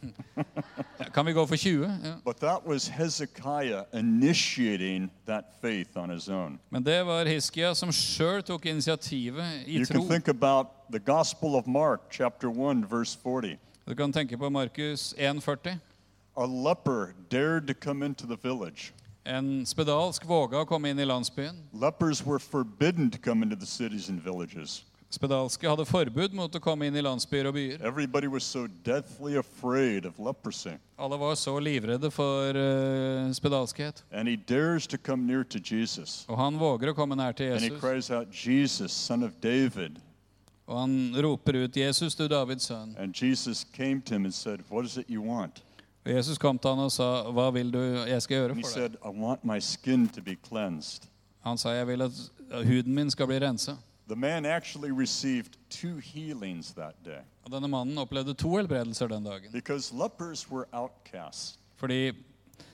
could 0.00 0.14
we 0.14 0.42
try 0.42 0.44
for 0.44 0.44
20? 0.44 0.96
Ja, 0.98 1.04
Kan 1.14 1.26
vi 1.26 1.32
gå 1.32 1.46
for 1.46 1.56
20? 1.56 1.82
Ja. 2.04 2.14
But 2.24 2.36
that 2.40 2.66
was 2.66 2.88
Hezekiah 2.88 3.84
initiating 3.92 5.10
that 5.26 5.44
faith 5.60 5.96
on 5.96 6.10
his 6.10 6.28
own. 6.28 6.58
Men 6.70 6.82
det 6.82 7.02
var 7.06 7.24
Hiskia 7.26 7.74
som 7.74 7.92
sjøl 7.92 8.42
tok 8.42 8.66
initiativet 8.66 9.66
i 9.66 9.76
You 9.78 9.86
can 9.86 9.96
tro. 10.00 10.08
think 10.08 10.28
about 10.28 10.66
the 10.92 10.98
Gospel 10.98 11.54
of 11.56 11.66
Mark, 11.66 12.00
chapter 12.10 12.48
1, 12.48 12.84
verse 12.90 13.18
40. 13.22 13.56
Du 13.88 13.94
kan 13.94 14.12
tenke 14.12 14.36
på 14.36 14.50
Markus 14.50 15.14
1,40. 15.18 15.78
A 16.36 16.46
leper 16.46 17.14
dared 17.30 17.66
to 17.68 17.74
come 17.74 18.02
into 18.06 18.26
the 18.26 18.36
village. 18.42 18.92
En 19.24 19.66
spedalsk 19.66 20.24
våga 20.28 20.60
å 20.60 20.64
komme 20.66 20.90
inn 20.90 20.98
i 20.98 21.04
landsbyen. 21.04 21.56
Lepers 21.72 22.20
were 22.26 22.38
forbidden 22.38 23.10
to 23.10 23.18
come 23.18 23.42
into 23.42 23.56
the 23.56 23.66
cities 23.66 24.08
and 24.08 24.20
villages. 24.22 24.84
Spedalske 25.10 25.68
hadde 25.70 25.84
forbud 25.86 26.32
mot 26.34 26.50
å 26.50 26.60
komme 26.60 26.88
inn 26.88 26.96
i 26.98 27.02
landsbyer 27.04 27.46
og 27.48 27.54
byer. 27.54 27.82
Everybody 27.86 28.26
was 28.26 28.44
so 28.44 28.66
deathly 28.84 29.36
afraid 29.38 30.04
of 30.04 30.18
leprosy. 30.18 30.74
Alle 30.98 31.16
var 31.18 31.34
så 31.38 31.54
livredde 31.62 32.10
for 32.10 32.58
uh, 32.58 33.30
spedalskhet. 33.32 34.02
And 34.12 34.28
he 34.28 34.36
dares 34.36 34.86
to 34.86 34.98
come 34.98 35.26
near 35.26 35.44
to 35.44 35.58
Jesus. 35.62 36.24
Og 36.28 36.36
han 36.38 36.58
våger 36.58 36.90
å 36.90 36.94
komme 36.94 37.16
nær 37.16 37.32
til 37.38 37.52
And 37.52 37.60
he 37.60 37.70
Jesus. 37.70 37.80
cries 37.80 38.10
out, 38.10 38.28
Jesus, 38.34 38.92
son 38.92 39.22
of 39.22 39.32
David. 39.42 40.00
Og 40.66 40.80
han 40.80 41.14
roper 41.22 41.62
ut 41.64 41.76
'Jesus, 41.76 42.14
du 42.14 42.26
Davids 42.28 42.66
sønn'. 42.70 42.96
And 42.98 43.14
Jesus 43.14 43.64
came 43.72 44.02
to 44.02 44.14
him 44.14 44.24
and 44.24 44.34
said, 44.34 44.60
What 44.68 44.84
is 44.84 44.96
it 44.96 45.06
you 45.08 45.22
want? 45.22 45.62
Og 46.04 46.12
Jesus 46.12 46.38
kom 46.38 46.58
til 46.58 46.70
han 46.70 46.78
og 46.78 46.92
sa 46.92 47.22
'Hva 47.22 47.50
vil 47.54 47.70
du 47.72 47.78
jeg 48.06 48.22
skal 48.22 48.36
gjøre 48.36 48.54
he 48.54 48.62
for 48.62 48.70
said, 48.70 48.90
deg?' 48.90 49.06
I 49.06 49.20
want 49.22 49.44
my 49.44 49.58
skin 49.60 50.08
to 50.08 50.20
be 50.22 50.36
cleansed. 50.48 51.06
Han 51.44 51.58
sa 51.58 51.68
'Jeg 51.68 51.86
vil 51.86 52.02
at 52.02 52.10
huden 52.66 52.94
min 52.94 53.10
skal 53.10 53.26
bli 53.26 53.38
rensa'. 53.38 53.76
The 54.08 54.16
man 54.16 54.46
actually 54.46 54.90
received 54.92 55.56
two 55.70 55.96
healings 55.98 56.72
that 56.74 56.94
day 57.04 57.20
Og 57.44 57.50
denne 57.52 57.68
mannen 57.68 57.98
opplevde 57.98 58.34
to 58.34 58.48
helbredelser 58.56 59.08
den 59.08 59.24
dagen. 59.24 59.52
because 59.52 59.92
lepers 59.94 60.50
were 60.50 60.66
outcasts. 60.72 61.58
Fordi 61.76 62.12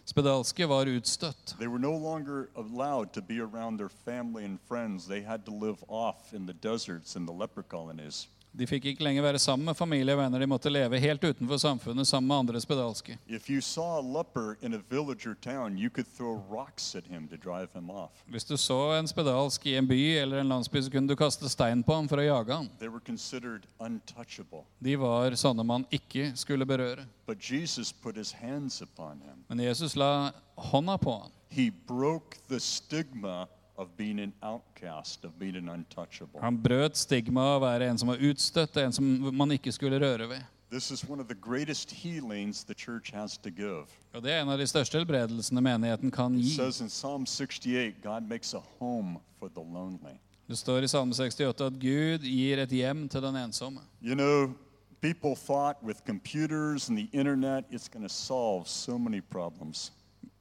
spedalske 0.04 0.68
var 0.68 0.84
utstøtt. 0.86 1.56
They 1.58 1.66
were 1.68 1.78
no 1.78 1.96
longer 1.96 2.46
allowed 2.56 3.12
to 3.14 3.20
be 3.22 3.38
around 3.40 3.78
their 3.78 3.88
family 4.04 4.44
and 4.44 4.58
friends. 4.68 5.06
They 5.06 5.22
had 5.22 5.38
to 5.46 5.52
live 5.52 5.78
off 5.88 6.32
in 6.34 6.46
the 6.46 6.52
deserts 6.54 7.16
in 7.16 7.26
the 7.26 7.32
leper 7.32 7.62
colonies. 7.62 8.28
De 8.52 8.66
fikk 8.68 8.90
ikke 8.90 9.04
lenger 9.06 9.24
være 9.24 9.40
sammen 9.40 9.64
med 9.70 9.76
familie 9.76 10.12
og 10.12 10.18
venner. 10.20 10.42
De 10.42 10.48
måtte 10.50 10.70
leve 10.72 10.98
helt 11.00 11.22
utenfor 11.24 11.56
samfunnet 11.56 12.04
sammen 12.08 12.28
med 12.28 12.36
andre 12.42 12.60
spedalske. 12.60 13.16
Hvis 18.28 18.44
du 18.44 18.56
så 18.60 18.80
en 18.98 19.08
spedalsk 19.08 19.66
i 19.66 19.76
en 19.80 19.88
by 19.88 20.00
eller 20.22 20.42
en 20.42 20.52
landsby, 20.52 20.82
så 20.82 20.92
kunne 20.92 21.08
du 21.08 21.16
kaste 21.16 21.48
stein 21.48 21.82
på 21.82 21.96
ham 21.96 22.10
for 22.12 22.20
å 22.20 22.26
jage 22.26 22.52
ham. 22.52 22.68
De 24.82 24.96
var 25.00 25.38
sånne 25.40 25.64
man 25.64 25.88
ikke 25.88 26.32
skulle 26.36 26.68
berøre. 26.68 27.06
Men 29.48 29.64
Jesus 29.64 29.96
la 29.96 30.12
hånda 30.56 30.98
på 31.00 31.18
ham. 31.22 31.32
He 31.48 31.70
broke 31.70 32.36
the 32.48 32.60
stigma 32.60 33.46
Han 36.40 36.62
brøt 36.62 36.96
stigmaet 36.96 37.56
av 37.56 37.60
å 37.60 37.64
være 37.66 37.88
en 37.90 37.98
som 37.98 38.08
var 38.08 38.16
utstøtt, 38.30 38.76
en 38.76 38.92
som 38.92 39.04
man 39.36 39.50
ikke 39.50 39.72
skulle 39.72 40.00
røre 40.02 40.28
ved. 40.28 40.42
Og 44.14 44.22
Det 44.22 44.32
er 44.32 44.40
en 44.40 44.48
av 44.48 44.58
de 44.58 44.66
største 44.66 44.98
helbredelsene 44.98 45.60
menigheten 45.60 46.10
kan 46.10 46.38
gi. 46.38 46.54
says 46.56 46.80
in 46.80 46.88
Psalm 46.88 47.26
68, 47.26 47.94
God 48.02 48.28
makes 48.28 48.54
a 48.54 48.62
home 48.78 49.18
for 49.38 49.48
the 49.48 49.60
lonely. 49.60 50.18
Det 50.48 50.56
står 50.58 50.82
i 50.82 50.88
Salme 50.88 51.14
68 51.14 51.60
at 51.64 51.72
Gud 51.80 52.24
gir 52.26 52.58
et 52.58 52.70
hjem 52.70 53.08
til 53.08 53.22
den 53.22 53.36
ensomme. 53.36 53.80
You 54.02 54.14
know, 54.14 54.54
people 55.00 55.34
thought 55.36 55.82
with 55.82 56.04
computers 56.04 56.88
and 56.88 56.98
the 56.98 57.08
internet, 57.12 57.64
it's 57.70 57.88
going 57.88 58.02
to 58.02 58.14
solve 58.14 58.68
so 58.68 58.98
many 58.98 59.20
problems. 59.20 59.92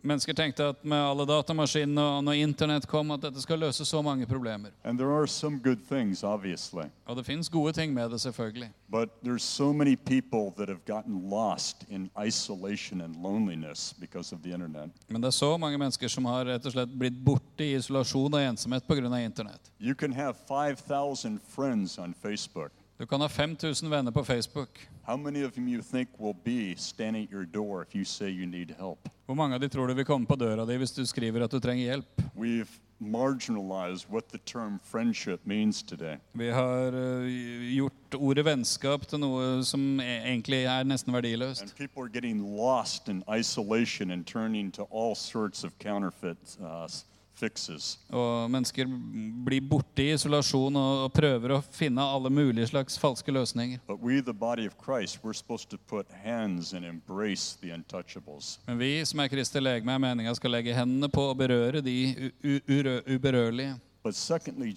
Mennesker 0.02 0.34
tenkte 0.34 0.66
at 0.72 0.84
med 0.84 0.98
alle 0.98 1.26
datamaskinene 1.30 2.02
og 2.02 2.24
når 2.26 2.40
internett 2.42 2.88
kom, 2.90 3.12
at 3.14 3.22
dette 3.22 3.42
skal 3.44 3.60
løse 3.62 3.86
så 3.86 4.02
mange 4.02 4.26
problemer. 4.26 4.74
Things. 5.92 6.24
Og 6.24 7.16
det 7.18 7.26
fins 7.26 7.50
gode 7.50 7.74
ting 7.74 7.94
med 7.94 8.10
det, 8.10 8.22
selvfølgelig. 8.22 8.70
So. 9.40 9.74
Men 15.08 15.22
det 15.22 15.28
er 15.28 15.32
så 15.32 15.58
mange 15.58 15.78
mennesker 15.78 16.08
som 16.08 16.26
har 16.26 16.46
rett 16.46 16.66
og 16.66 16.74
slett 16.74 16.98
blitt 16.98 17.22
borte 17.24 17.64
i 17.64 17.76
isolasjon 17.78 18.34
og 18.34 18.42
ensomhet 18.42 18.88
pga. 18.88 19.18
internett. 19.22 19.72
You 19.80 19.96
can 19.96 20.14
have 20.14 20.36
5,000 20.48 21.40
friends 21.56 22.00
on 22.00 22.14
Facebook. 22.14 22.72
Du 23.02 23.08
kan 23.08 23.22
ha 23.22 23.30
5000 23.30 23.90
venner 23.90 24.12
på 24.12 24.24
Facebook. 24.24 24.70
Hvor 29.26 29.36
mange 29.36 29.56
av 29.56 29.62
de 29.62 29.70
tror 29.70 29.88
du 29.88 29.94
vil 29.94 30.06
komme 30.06 30.30
på 30.30 30.36
døra 30.38 30.66
di 30.70 30.78
hvis 30.78 30.94
du 30.94 31.02
skriver 31.10 31.42
at 31.42 31.52
du 31.52 31.58
trenger 31.60 31.82
hjelp? 31.82 32.22
Vi 36.38 36.52
har 36.54 36.94
eh, 36.94 37.74
gjort 37.74 38.20
ordet 38.22 38.46
vennskap 38.46 39.08
til 39.10 39.24
noe 39.24 39.64
som 39.66 39.98
e- 39.98 40.22
egentlig 40.22 40.62
er 40.70 40.86
nesten 40.86 41.10
verdiløst. 41.14 41.74
And 41.74 41.74
fixes. 47.42 47.96
Og 48.14 48.50
mennesker 48.52 48.90
blir 49.46 49.64
borte 49.66 50.06
i 50.06 50.14
isolasjon 50.16 50.78
og 50.78 51.10
prøver 51.16 51.56
å 51.56 51.62
finne 51.74 52.06
alle 52.06 52.32
mulige 52.34 52.70
slags 52.72 52.98
falske 53.02 53.34
løsninger. 53.34 53.82
We, 53.90 54.22
Christ. 54.82 55.20
Men 58.68 58.82
vi 58.82 58.92
som 59.06 59.24
er 59.24 59.32
Kristi 59.32 59.62
legeme, 59.62 59.96
er 59.96 60.06
meninga 60.08 60.36
skal 60.38 60.56
legge 60.58 60.76
hendene 60.78 61.10
på 61.12 61.28
og 61.32 61.38
berøre 61.42 61.82
de 61.86 62.32
uberørlige. 63.08 63.78
Secondly. 64.12 64.74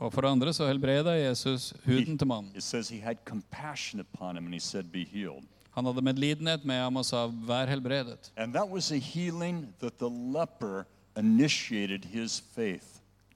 Og 0.00 0.12
for 0.14 0.24
det 0.24 0.30
andre 0.30 0.52
så 0.56 0.66
helbreda 0.66 1.12
Jesus 1.18 1.74
huden 1.84 2.18
til 2.18 2.26
mannen. 2.26 2.52
It 2.56 2.62
says 2.62 2.88
he 2.88 3.00
had 3.00 3.16
compassion 3.24 4.00
upon 4.00 4.36
him 4.36 4.46
and 4.46 4.54
he 4.54 4.60
said, 4.60 4.92
Be 4.92 5.04
healed. 5.04 5.44
Han 5.74 5.86
hadde 5.86 6.02
medlidenhet 6.02 6.64
med 6.64 6.82
ham 6.82 6.96
og 6.96 7.04
sa 7.04 7.26
'vær 7.26 7.66
helbredet'. 7.66 8.30
And 8.36 8.52
that 8.54 8.68
was 8.70 8.92
a 8.92 8.98
healing 8.98 9.74
that 9.80 9.92
the 9.98 10.10
leper 10.10 10.84
initiated 11.16 12.04
his 12.04 12.42
faith. 12.54 12.86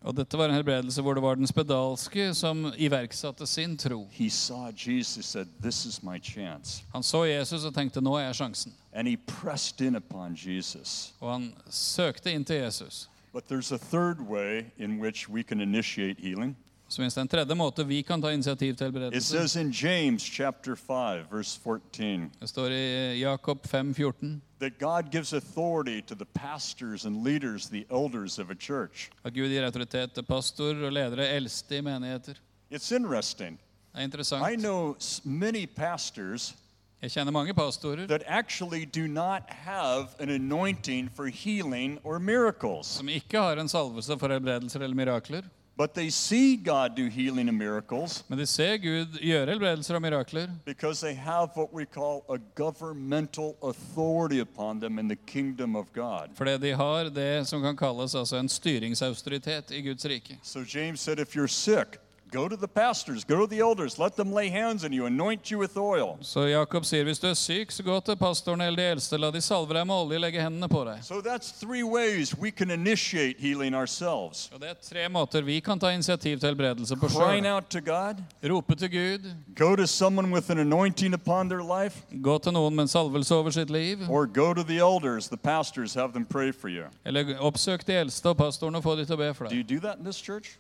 Og 0.05 0.17
dette 0.17 0.39
var 0.39 0.45
en 0.45 0.55
helbredelse 0.55 1.03
hvor 1.03 1.15
det 1.15 1.23
var 1.23 1.35
den 1.35 1.47
spedalske 1.47 2.35
som 2.35 2.67
iverksatte 2.77 3.47
sin 3.47 3.77
tro. 3.79 4.09
He 4.13 4.31
saw 4.31 4.71
Jesus, 4.87 5.25
said, 5.25 5.47
This 5.63 5.87
is 5.87 6.03
my 6.03 6.19
chance. 6.23 6.85
Han 6.93 7.03
så 7.03 7.25
Jesus 7.25 7.65
og 7.65 7.75
tenkte 7.75 8.01
'nå 8.01 8.17
er 8.17 8.33
sjansen'. 8.33 8.73
And 8.93 9.09
he 9.09 9.17
pressed 9.17 9.81
in 9.81 9.97
upon 9.97 10.37
Jesus. 10.47 11.15
Og 11.21 11.33
han 11.33 11.55
søkte 11.71 12.33
inn 12.33 12.45
til 12.45 12.57
Jesus. 12.57 13.09
But 13.33 13.45
there's 13.53 13.75
a 13.75 13.79
third 13.79 14.21
way 14.21 14.63
in 14.79 15.01
which 15.01 15.31
we 15.31 15.43
can 15.43 15.61
initiate 15.61 16.21
healing. 16.21 16.57
Så 16.89 16.97
finnes 17.01 17.15
det 17.15 17.21
en 17.21 17.29
tredje 17.29 17.55
måte 17.55 17.85
vi 17.87 18.03
kan 18.03 18.23
ta 18.23 18.31
initiativ 18.33 18.75
til 18.77 18.87
It 18.87 18.93
helbredelse. 18.95 19.21
says 19.39 19.57
in 19.57 19.71
James 19.73 20.23
chapter 20.23 20.77
5, 20.77 21.27
verse 21.31 21.61
14, 21.65 22.31
Det 22.41 22.49
står 22.49 22.71
i 22.71 23.21
Jakob 23.21 23.67
5, 23.67 23.95
14, 23.95 24.43
that 24.61 24.79
God 24.79 25.11
gives 25.13 25.33
authority 25.33 26.01
to 26.07 26.15
the 26.15 26.25
pastors 26.35 27.05
and 27.05 27.25
leaders, 27.25 27.67
the 27.69 27.85
elders 27.91 28.39
of 28.39 28.51
a 28.51 28.55
church. 28.55 29.11
at 29.25 29.33
Gud 29.35 29.49
gir 29.49 29.65
autoritet 29.65 30.13
til 30.15 30.23
pastor 30.23 30.75
og 30.85 30.93
ledere, 30.93 31.29
eldste 31.37 31.77
i 31.79 31.81
menigheter. 31.81 32.35
It's 32.73 32.93
interesting. 32.97 33.59
Det 33.93 33.99
er 33.99 34.01
I 34.01 34.05
interessant. 34.05 34.59
know 34.61 34.95
s- 35.01 35.21
many 35.25 35.67
pastors 35.77 36.55
Jeg 37.03 37.11
kjenner 37.11 37.33
mange 37.33 37.55
pastorer 37.55 38.07
that 38.07 38.23
actually 38.27 38.85
do 38.85 39.07
not 39.07 39.43
have 39.49 40.07
an 40.21 40.29
anointing 40.31 41.11
for 41.15 41.27
healing 41.27 41.99
or 42.05 42.19
miracles, 42.19 42.87
som 42.87 43.09
ikke 43.09 43.39
har 43.39 43.57
en 43.61 43.69
salvelse 43.69 44.19
for 44.19 44.29
helbredelser 44.29 44.81
eller 44.81 44.97
mirakler. 44.97 45.43
But 45.77 45.95
they 45.95 46.09
see 46.11 46.57
God 46.57 46.95
do 46.97 47.09
healing 47.09 47.49
and 47.49 47.59
miracles 47.59 48.25
Men 48.29 48.39
de 48.39 48.47
ser 48.47 48.77
Gud 48.77 49.19
gjøre 49.21 49.47
helbredelser 49.51 49.95
og 49.95 50.03
mirakler 50.03 50.49
because 50.65 51.01
they 51.01 51.15
have 51.15 51.49
what 51.57 51.73
we 51.75 51.85
call 51.85 52.23
a 52.29 52.39
governmental 52.55 53.57
authority 53.63 54.41
upon 54.41 54.81
them 54.81 54.99
in 54.99 55.09
the 55.09 55.17
kingdom 55.27 55.77
of 55.77 55.87
God. 55.93 56.29
fordi 56.35 56.59
de 56.59 56.73
har 56.73 57.05
det 57.11 57.47
som 57.49 57.63
kan 57.63 57.77
kalles 57.77 58.15
altså 58.15 58.37
en 58.37 58.49
styringsautoritet 58.49 59.71
i 59.71 59.81
Guds 59.83 60.05
rike. 60.07 60.39
So 60.43 60.61
James 60.75 61.01
said, 61.01 61.19
if 61.19 61.35
you're 61.37 61.49
sick, 61.49 61.99
go 62.35 62.49
to 62.49 62.57
the 62.57 62.69
pastors, 62.69 63.25
go 63.25 63.37
to 63.39 63.47
the 63.47 63.61
elders, 63.61 63.99
let 63.99 64.17
them 64.17 64.33
lay 64.33 64.49
hands 64.51 64.85
on 64.85 64.93
you, 64.93 65.07
anoint 65.07 65.51
you 65.51 65.59
with 65.59 65.77
oil. 65.79 66.19
Så 66.21 66.49
Jakob 66.49 66.85
sier 66.85 67.05
hvis 67.07 67.21
du 67.23 67.29
er 67.31 67.35
syk, 67.39 67.71
så 67.71 67.83
gå 67.87 67.95
til 68.05 68.17
pastoren 68.19 68.61
eller 68.61 68.77
de 68.83 68.89
eldste, 68.97 69.19
la 69.23 69.31
de 69.31 69.41
salve 69.41 69.75
deg 69.77 69.87
med 69.87 69.95
olje, 69.95 70.19
legge 70.19 70.43
hendene 70.43 70.69
på 70.69 70.83
deg. 70.89 71.05
So 71.07 71.21
that's 71.23 71.53
three 71.61 71.85
ways 71.85 72.35
we 72.35 72.51
can 72.51 72.71
initiate 72.71 73.39
healing 73.39 73.75
ourselves. 73.75 74.51
Og 74.55 74.61
Det 74.61 74.71
er 74.71 74.75
tre 74.83 75.09
måter 75.09 75.43
vi 75.47 75.61
kan 75.61 75.79
ta 75.79 75.93
initiativ 75.95 76.39
til 76.41 76.49
helbredelse 76.49 76.97
på 76.97 77.09
Crying 77.15 77.47
out 77.47 77.71
to 77.71 77.81
God, 77.81 78.23
Rope 78.51 78.75
til 78.75 78.91
Gud, 78.91 79.31
go 79.57 79.77
to 79.77 79.87
someone 79.87 80.33
with 80.35 80.51
an 80.51 80.59
anointing 80.59 81.15
upon 81.15 81.49
their 81.49 81.63
life, 81.63 82.03
gå 82.23 82.39
til 82.39 82.53
noen 82.53 82.75
med 82.75 82.89
en 82.89 82.89
salvelse 82.89 83.35
over 83.35 83.51
sitt 83.51 83.71
liv, 83.71 83.99
or 84.11 84.27
go 84.27 84.53
to 84.55 84.63
the 84.63 84.79
elders, 84.79 85.29
the 85.29 85.37
pastors, 85.37 85.95
have 85.95 86.13
them 86.13 86.25
pray 86.25 86.53
for 86.53 86.69
you. 86.69 86.85
eller 87.05 87.39
oppsøk 87.39 87.87
de 87.87 87.93
eldste 87.93 88.29
og 88.29 88.37
pastorene 88.37 88.79
og 88.79 88.83
få 88.83 88.97
de 88.97 89.05
til 89.07 89.15
å 89.15 89.23
be 89.23 89.35
for 89.35 89.47
Do 89.47 89.55
you 89.55 89.63
do 89.63 89.79
that 89.87 89.99
in 89.99 90.05
this 90.05 90.17
church? 90.19 90.59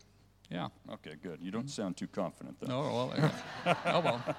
Ja. 0.54 0.70
Okay, 0.88 1.16
good. 1.20 1.40
You 1.42 1.50
don't 1.50 1.68
sound 1.68 1.96
too 1.96 2.06
confident 2.06 2.60
then. 2.60 2.68
No, 2.68 2.80
well, 2.80 3.32
oh, 3.86 4.00
well. 4.00 4.36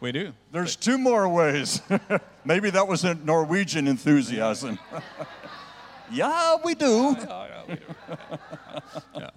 We 0.00 0.10
do. 0.10 0.32
There's 0.50 0.76
two 0.76 0.96
more 0.96 1.28
ways. 1.28 1.82
Maybe 2.44 2.70
that 2.70 2.88
was 2.88 3.04
a 3.04 3.14
Norwegian 3.14 3.86
enthusiasm. 3.86 4.78
yeah, 6.10 6.56
we 6.64 6.74
do. 6.74 7.16
Ja, 7.28 7.46
ja, 7.46 7.62
we 7.68 7.74
do. 7.74 9.26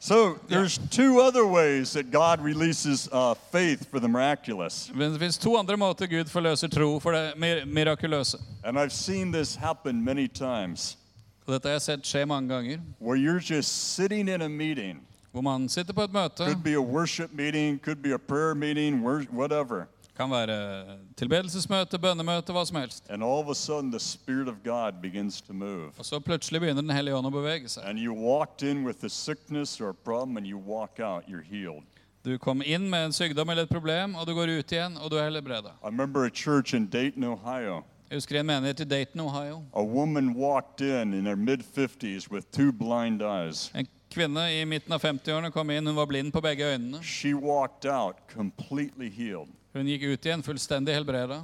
So 0.00 0.38
there's 0.48 0.76
two 0.90 1.20
other 1.20 1.46
ways 1.46 1.94
that 1.94 2.10
God 2.10 2.42
releases 2.42 3.08
uh, 3.10 3.32
faith 3.32 3.90
for 3.90 4.00
the 4.00 4.08
miraculous. 4.08 4.90
Det 4.92 5.18
finnes 5.18 5.38
to 5.38 5.56
andre 5.56 5.76
måter 5.76 6.06
Gud 6.06 6.28
forløser 6.28 6.68
tro 6.68 7.00
for 7.00 7.12
det 7.12 7.32
mir 7.36 7.64
mirakuløse. 7.64 8.38
And 8.64 8.78
I've 8.78 8.92
seen 8.92 9.32
this 9.32 9.56
happen 9.56 10.04
many 10.04 10.28
times 10.28 10.98
Og 11.46 11.52
dette 11.52 11.68
har 11.68 11.74
jeg 11.76 11.82
sett 11.82 12.06
skje 12.06 12.24
mange 12.26 12.48
ganger. 12.48 12.78
where 12.98 13.16
you're 13.16 13.40
just 13.54 13.94
sitting 13.94 14.28
in 14.28 14.42
a 14.42 14.48
meeting. 14.48 15.00
Hvor 15.32 15.42
man 15.42 15.68
sitter 15.68 15.92
på 15.92 16.02
et 16.02 16.12
møte. 16.12 16.44
Could 16.46 16.62
be 16.64 16.74
a 16.74 16.80
worship 16.80 17.32
meeting, 17.32 17.78
could 17.82 18.02
be 18.02 18.14
a 18.14 18.18
prayer 18.18 18.54
meeting, 18.54 19.02
whatever. 19.32 19.86
Kan 20.16 20.30
være 20.30 20.86
tilbedelsesmøte, 21.16 21.98
bønnemøte, 21.98 22.52
hva 22.52 22.64
som 22.64 22.76
helst. 22.76 23.10
And 23.10 23.22
all 23.24 23.40
of 23.42 23.48
a 23.48 23.54
sudden 23.54 23.90
the 23.90 24.00
Spirit 24.00 24.48
of 24.48 24.54
God 24.64 25.02
begins 25.02 25.40
to 25.42 25.52
move. 25.52 25.90
Og 25.98 26.04
så 26.04 26.20
plutselig 26.20 26.60
begynner 26.60 26.82
Den 26.82 26.90
hellige 26.90 27.16
ånd 27.16 27.26
å 27.26 27.30
bevege 27.34 27.68
seg. 27.68 27.82
And 27.84 27.98
you 27.98 28.12
walked 28.14 28.62
in 28.62 28.84
with 28.84 29.04
a 29.04 29.08
sickness 29.08 29.80
or 29.80 29.88
a 29.88 29.94
problem 30.04 30.36
and 30.36 30.46
you 30.46 30.56
walk 30.58 31.00
out, 31.00 31.24
you're 31.28 31.42
healed. 31.42 31.82
Du 32.24 32.38
kom 32.38 32.62
inn 32.64 32.88
med 32.90 33.04
en 33.04 33.12
sykdom 33.12 33.50
eller 33.50 33.62
et 33.62 33.68
problem, 33.68 34.14
og 34.14 34.26
du 34.26 34.32
går 34.34 34.48
ut 34.58 34.72
igjen, 34.72 34.96
og 34.96 35.10
du 35.10 35.16
er 35.18 35.24
helbreda. 35.28 35.74
I 35.82 35.86
remember 35.88 36.24
a 36.24 36.30
church 36.30 36.74
in 36.74 36.86
Dayton, 36.86 37.24
Ohio. 37.24 37.82
Jeg 38.08 38.20
husker 38.20 38.38
en 38.40 38.46
menighet 38.46 38.80
i 38.84 38.84
Dayton, 38.84 39.20
Ohio. 39.24 39.62
A 39.72 39.82
woman 39.82 40.34
walked 40.34 40.80
in 40.80 41.14
in 41.14 41.26
her 41.26 41.36
mid 41.36 41.64
50s 41.64 42.30
with 42.30 42.46
two 42.52 42.72
blind 42.72 43.22
eyes. 43.22 43.70
En 43.74 43.88
kvinne 44.12 44.44
i 44.52 44.64
midten 44.64 44.92
av 44.94 45.02
50-årene 45.02 45.50
kom 45.50 45.70
inn. 45.70 45.86
Hun 45.86 45.96
var 45.96 46.06
blind 46.06 46.32
på 46.32 46.42
begge 46.44 46.68
øynene. 46.74 47.02
She 47.02 47.34
walked 47.34 47.88
out 47.90 48.16
completely 48.34 49.10
healed. 49.10 49.50
Hun 49.74 49.88
gikk 49.90 50.04
ut 50.06 50.26
igjen 50.28 50.42
fullstendig 50.46 50.94
helbreda. 50.94 51.40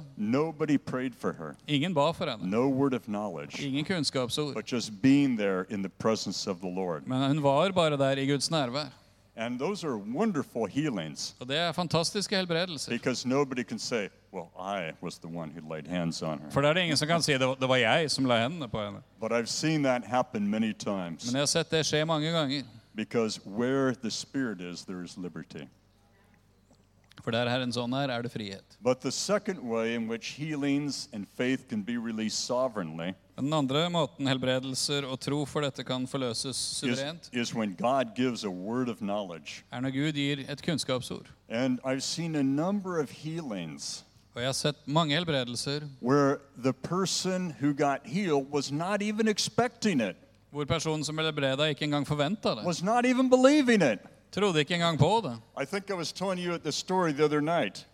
Ingen 1.67 1.93
ba 1.93 2.13
for 2.15 2.31
henne. 2.31 2.47
No 2.47 2.69
Ingen 3.59 3.85
kunnskapsord. 3.85 4.55
Men 7.05 7.27
hun 7.27 7.43
var 7.43 7.71
bare 7.75 7.97
der 7.99 8.23
i 8.23 8.25
Guds 8.29 8.51
nærvær. 8.51 9.00
And 9.41 9.59
those 9.59 9.87
are 9.87 9.97
wonderful 9.97 10.65
healings 10.67 11.35
Og 11.39 11.47
det 11.47 11.57
er 11.57 11.71
fantastiske 11.71 12.35
helbredelser. 12.35 12.91
because 12.91 13.27
nobody 13.27 13.63
can 13.63 13.79
say, 13.79 14.07
Well, 14.33 14.49
I 14.59 14.91
was 15.01 15.17
the 15.19 15.27
one 15.27 15.49
who 15.51 15.73
laid 15.73 15.87
hands 15.87 16.21
on 16.21 16.39
her. 16.39 16.49
For 16.51 16.61
det 16.61 16.69
er 16.69 16.73
det 16.73 16.81
ingen 16.83 16.97
som 16.97 17.07
kan 17.07 17.21
si 17.21 17.31
det 17.33 17.47
var, 17.47 17.55
det 17.55 17.69
var 17.69 17.75
jeg 17.75 18.11
som 18.11 18.25
la 18.25 18.37
hendene 18.43 18.67
på 18.67 18.83
henne. 18.85 19.01
But 19.19 19.31
I've 19.31 19.45
seen 19.49 19.83
that 19.83 20.03
happen 20.05 20.47
many 20.47 20.73
times 20.73 21.25
Men 21.25 21.33
jeg 21.35 21.41
har 21.41 21.45
sett 21.45 21.71
det 21.71 21.85
skje 21.85 22.05
mange 22.05 22.31
ganger. 22.31 22.63
because 22.95 23.39
where 23.45 23.93
the 23.95 24.11
Spirit 24.11 24.61
is, 24.61 24.85
there 24.85 25.03
is 25.03 25.17
liberty. 25.17 25.65
For 27.23 27.31
der 27.31 27.49
Herrens 27.49 27.77
ånd 27.77 27.93
er, 27.93 28.09
er 28.09 28.21
det 28.21 28.31
frihet. 28.31 28.63
But 28.83 29.01
the 29.01 29.11
second 29.11 29.59
way 29.59 29.95
in 29.95 30.09
which 30.09 30.35
healings 30.37 31.09
and 31.13 31.25
faith 31.37 31.67
can 31.69 31.83
be 31.83 31.97
released 31.97 32.45
sovereignly 32.45 33.13
Den 33.41 33.53
andre 33.53 33.89
måten 33.89 34.27
helbredelser 34.29 35.05
og 35.09 35.19
tro 35.19 35.45
for 35.49 35.61
dette 35.65 35.83
kan 35.83 36.05
forløses 36.07 36.55
suverent, 36.77 37.29
is 37.33 37.55
knowledge. 38.97 39.63
er 39.71 39.79
når 39.81 39.89
Gud 39.89 40.11
gir 40.13 40.37
et 40.47 40.61
kunnskapsord. 40.61 41.25
Og 41.49 41.55
jeg 44.41 44.45
har 44.45 44.53
sett 44.53 44.87
mange 44.87 45.15
helbredelser 45.15 45.81
hvor 50.51 50.65
personen 50.67 51.03
som 51.03 51.15
ble 51.15 51.25
helbreda, 51.25 51.63
ikke 51.71 51.85
engang 51.87 52.07
forventa 52.07 52.55
det. 52.55 52.63
Trodde 54.31 54.59
ikke 54.59 54.75
engang 54.75 54.99
på 54.99 55.21
det. 55.23 55.37
I 55.61 55.65
think 55.65 55.89
I 55.89 55.93
was 55.93 56.13
telling 56.13 56.45
you 56.45 56.57
the 56.57 56.71
story 56.71 57.11
the 57.11 57.25
other 57.25 57.41
night. 57.41 57.87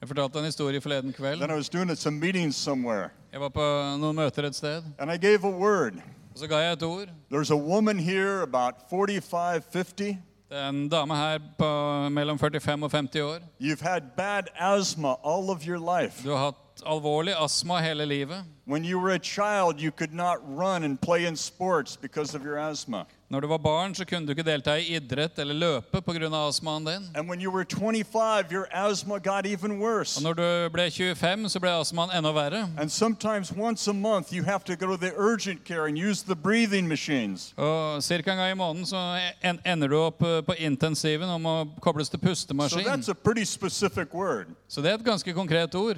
Jeg 0.00 0.08
fortalte 0.08 0.38
en 0.38 0.44
historie 0.44 0.80
forleden 0.80 1.12
kveld. 1.12 1.40
Then 1.40 1.50
I 1.50 1.54
was 1.54 1.68
doing 1.68 1.96
some 1.96 2.18
meetings 2.18 2.56
somewhere, 2.56 3.08
Jeg 3.32 3.40
var 3.40 3.48
på 3.48 3.64
noen 3.96 4.16
møter 4.16 4.44
et 4.44 4.54
sted, 4.56 4.82
and 4.98 5.10
I 5.10 5.16
gave 5.16 5.44
a 5.44 5.50
word. 5.50 5.94
og 6.32 6.38
så 6.38 6.46
ga 6.48 6.56
jeg 6.56 6.72
et 6.72 6.82
ord. 6.82 7.08
There's 7.32 7.50
a 7.50 7.56
woman 7.56 7.98
here 7.98 8.42
about 8.42 8.74
45, 8.90 9.62
50. 9.72 10.18
Det 10.50 10.58
er 10.58 10.68
en 10.68 10.88
dame 10.88 11.16
her 11.16 11.38
på 11.58 11.68
mellom 12.08 12.38
45 12.38 12.84
og 12.84 12.90
50 12.90 13.20
år. 13.20 13.38
You've 13.60 13.80
had 13.82 14.00
bad 14.16 14.42
asthma 14.58 15.08
all 15.24 15.50
of 15.50 15.66
your 15.66 15.78
life. 15.78 16.22
Du 16.24 16.30
har 16.30 16.44
hatt 16.44 16.82
alvorlig 16.86 17.32
astma 17.44 17.80
hele 17.80 18.04
livet. 18.06 18.44
When 18.66 18.84
you 18.84 19.00
were 19.00 19.14
a 19.14 19.18
child, 19.18 19.80
you 19.80 19.90
could 19.90 20.12
not 20.12 20.36
run 20.58 20.84
and 20.84 20.98
play 20.98 21.26
in 21.26 21.36
sports 21.36 21.96
because 21.96 22.36
of 22.36 22.44
your 22.44 22.58
asthma. 22.58 23.06
Når 23.32 23.40
du 23.40 23.46
var 23.48 23.58
barn, 23.58 23.94
så 23.94 24.04
kunne 24.04 24.26
du 24.26 24.32
ikke 24.34 24.44
delta 24.44 24.74
i 24.76 24.90
idrett 24.96 25.38
eller 25.40 25.54
løpe 25.54 26.02
pga. 26.04 26.28
astmaen 26.48 26.84
din. 26.84 27.02
And 27.14 27.28
when 27.30 27.40
you 27.40 27.50
were 27.50 27.64
25, 27.64 28.52
your 28.52 28.66
asthma. 28.70 29.14
Og 29.14 30.22
når 30.22 30.32
du 30.34 30.68
ble 30.72 30.90
25, 30.90 31.48
så 31.48 31.60
ble 31.60 31.70
astmaen 31.70 32.10
enda 32.12 32.28
verre. 32.32 32.68
Month, 33.94 34.32
to 34.66 34.74
to. 34.74 34.82
Og 37.56 38.02
Ca. 38.02 38.14
en 38.16 38.22
gang 38.36 38.50
i 38.50 38.54
måneden 38.54 38.86
så 38.86 39.18
en- 39.42 39.60
ender 39.64 39.88
du 39.88 39.96
opp 39.96 40.22
eh, 40.22 40.42
på 40.42 40.52
intensiven 40.58 41.28
og 41.28 41.40
må 41.40 41.68
kobles 41.80 42.08
til 42.10 42.20
So 42.20 42.26
pustemaskin. 42.28 42.84
word. 44.14 44.46
Så 44.68 44.82
det 44.82 44.90
er 44.90 44.94
et 44.94 45.04
ganske 45.04 45.32
konkret 45.32 45.74
ord. 45.74 45.96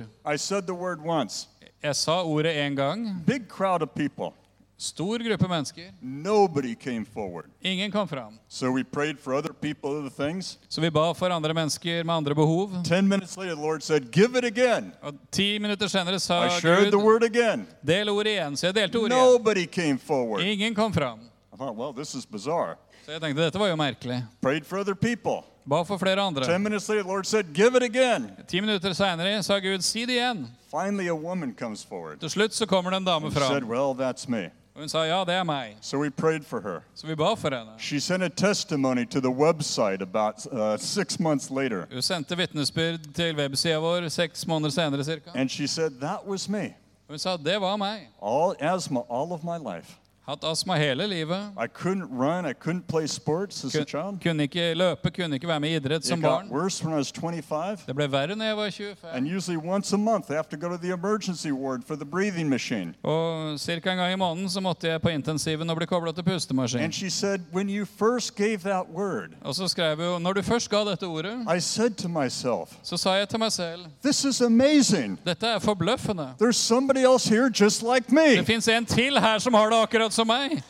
Jeg 1.82 1.96
sa 1.96 2.22
ordet 2.22 2.54
én 2.54 2.76
gang. 2.76 3.24
Big 3.26 3.48
crowd 3.48 3.82
of 3.82 3.88
people. 3.96 4.32
Stor 4.76 5.18
gruppe 5.18 5.48
mennesker. 5.48 5.92
Nobody 6.00 6.74
came 6.74 7.04
forward. 7.04 7.46
Ingen 7.62 7.92
kom 7.92 8.08
fram. 8.08 8.38
So 8.48 8.70
we 8.72 8.84
prayed 8.84 9.18
for 9.20 9.34
other 9.34 9.52
people, 9.52 9.90
other 9.90 10.10
things. 10.10 10.58
Så 10.68 10.80
vi 10.80 10.90
ba 10.90 11.14
for 11.14 11.30
andre 11.30 11.54
mennesker 11.54 12.04
med 12.04 12.14
andre 12.14 12.34
behov. 12.34 12.84
Ten 12.84 13.08
minutes 13.08 13.36
later, 13.36 13.54
the 13.54 13.62
Lord 13.62 13.82
said, 13.82 14.10
Give 14.12 14.38
it 14.38 14.44
again. 14.44 14.92
Og 15.02 15.14
ti 15.30 15.58
minutter 15.58 15.86
senere 15.88 16.20
sa 16.20 16.46
I 16.46 16.60
shared 16.60 16.90
the 16.90 16.98
word 16.98 17.22
again. 17.22 17.66
del 17.86 18.08
ordet 18.08 18.32
igjen. 18.32 18.56
Så 18.56 18.66
jeg 18.66 18.74
delte 18.74 18.98
ordet 18.98 19.16
igjen. 19.16 19.32
Nobody 19.32 19.66
came 19.66 19.98
forward. 19.98 20.42
Ingen 20.44 20.74
kom 20.74 20.92
fram. 20.92 21.20
I 21.52 21.56
thought, 21.56 21.76
well, 21.76 21.92
this 21.92 22.14
is 22.14 22.26
bizarre. 22.26 22.76
Så 23.06 23.12
jeg 23.12 23.20
tenkte 23.20 23.42
dette 23.42 23.58
var 23.58 23.68
jo 23.68 23.76
merkelig. 23.76 24.24
Prayed 24.42 24.66
for 24.66 24.78
other 24.78 24.94
people. 24.94 25.44
Ba 25.66 25.84
for 25.84 25.98
flere 25.98 26.20
andre. 26.20 26.44
Ten 26.44 26.62
minutes 26.62 26.88
later, 26.88 27.02
the 27.02 27.08
Lord 27.08 27.26
said, 27.26 27.54
Give 27.54 27.76
it 27.76 27.82
again. 27.82 28.30
Ti 28.48 28.60
minutter 28.60 28.92
senere 28.92 29.42
sa 29.42 29.60
Gud 29.60 29.84
si 29.84 30.04
det 30.04 30.18
igjen. 30.18 30.46
Finally, 30.70 31.08
a 31.08 31.14
woman 31.14 31.54
comes 31.54 31.84
forward. 31.84 32.20
Til 32.20 32.30
slutt 32.30 32.54
så 32.54 32.66
kommer 32.66 32.90
det 32.90 32.96
en 32.96 33.04
dame 33.04 33.30
fram. 33.30 33.52
said. 33.52 33.64
Well, 33.64 33.94
that's 33.94 34.28
me. 34.28 34.50
Hun 34.76 34.88
sa 34.88 35.04
ja, 35.04 35.24
det 35.24 35.34
er 35.34 35.44
meg. 35.44 35.76
So 35.80 35.98
we 35.98 36.10
prayed 36.10 36.44
for 36.44 36.60
her. 36.60 36.80
Så 36.94 37.06
vi 37.06 37.14
ba 37.14 37.34
for 37.36 37.50
henne. 37.50 37.70
She 37.78 38.00
sent 38.00 38.22
a 38.22 38.28
testimony 38.28 39.04
to 39.06 39.20
the 39.20 39.30
website 39.30 40.02
about 40.02 40.46
uh, 40.52 40.76
six 40.76 41.20
months 41.20 41.50
later. 41.50 41.86
Hun 41.92 42.02
sendte 42.02 42.36
vitnesbyrd 42.36 42.98
til 43.14 43.36
websida 43.36 43.78
vår 43.78 44.08
seks 44.08 44.46
måneder 44.46 44.70
senere 44.70 45.04
ca. 45.04 45.30
And 45.34 45.50
she 45.50 45.66
said, 45.66 45.92
That 46.00 46.26
was 46.26 46.48
me. 46.48 46.74
Hun 47.08 47.18
sa 47.18 47.36
det 47.36 47.60
var 47.60 47.76
meg. 47.76 48.08
All 48.22 48.56
asthma 48.60 49.00
all 49.10 49.32
of 49.32 49.44
my 49.44 49.58
life. 49.76 49.94
Hatt 50.28 50.44
astma 50.44 50.76
hele 50.76 51.06
livet. 51.06 51.38
I 51.64 51.66
couldn't 51.66 52.08
run. 52.10 52.46
I 52.46 52.52
couldn't 52.54 52.86
play 52.88 53.06
sports 53.06 53.64
as 53.64 53.74
a 53.74 53.84
child. 53.84 54.20
kunne 54.22 54.42
ikke 54.42 54.74
løpe, 54.74 55.10
kunne 55.10 55.34
ikke 55.34 55.48
være 55.48 55.60
med 55.60 55.68
i 55.70 55.76
idrett 55.76 56.04
It 56.04 56.06
som 56.06 56.20
got 56.22 56.28
barn. 56.30 56.48
worse 56.50 56.84
when 56.84 56.94
I 56.94 56.96
was 56.96 57.12
25. 57.12 57.78
Det 57.86 57.94
ble 57.96 58.12
verre 58.12 58.36
når 58.36 58.44
jeg 58.44 58.56
var 58.56 58.70
25. 58.70 59.10
And 59.12 59.26
usually 59.36 59.58
once 59.68 59.92
a 59.94 59.98
month, 59.98 60.30
I 60.30 60.34
have 60.34 60.48
to 60.50 60.56
go 60.56 60.68
to 60.68 60.76
the 60.76 60.92
emergency 60.92 61.50
ward 61.52 61.82
for 61.86 61.94
the 61.96 62.04
breathing 62.04 62.48
machine. 62.48 62.94
Og 63.02 63.60
ca. 63.60 63.72
en 63.74 63.80
gang 63.96 64.12
i 64.12 64.16
måneden 64.16 64.48
så 64.50 64.60
måtte 64.60 64.88
jeg 64.88 65.02
på 65.02 65.08
intensiven 65.08 65.70
og 65.70 65.76
bli 65.76 65.86
kobla 65.86 66.12
til 66.12 66.22
pustemaskin. 66.24 66.80
And 66.80 66.92
she 66.92 67.10
said, 67.10 67.40
When 67.54 67.68
you 67.70 67.84
first 67.98 68.34
gave 68.36 68.56
that 68.58 68.84
word, 68.94 69.28
Og 69.42 69.54
så 69.54 69.68
skrev 69.68 70.12
hun 70.12 70.22
når 70.22 70.32
du 70.32 70.42
først 70.42 70.70
ga 70.70 70.84
dette 70.90 71.04
ordet, 71.06 71.36
I 71.56 71.60
said 71.60 71.90
to 71.90 72.08
myself, 72.08 72.72
så 72.82 72.96
sa 72.96 73.10
jeg 73.10 73.28
til 73.28 73.38
meg 73.38 73.52
selv 73.52 73.80
This 74.04 74.24
is 74.24 74.40
amazing. 74.40 75.20
dette 75.26 75.46
er 75.46 75.58
forbløffende. 75.58 76.28
There's 76.42 76.56
somebody 76.56 77.04
else 77.12 77.28
here 77.34 77.50
just 77.60 77.82
like 77.82 78.04
me. 78.14 78.36
Det 78.36 78.46
fins 78.46 78.68
en 78.68 78.86
til 78.86 79.18
her 79.20 79.38
som 79.38 79.54
har 79.54 79.70
det 79.70 79.76
akkurat 79.82 80.13
som 80.14 80.28
meg. 80.30 80.62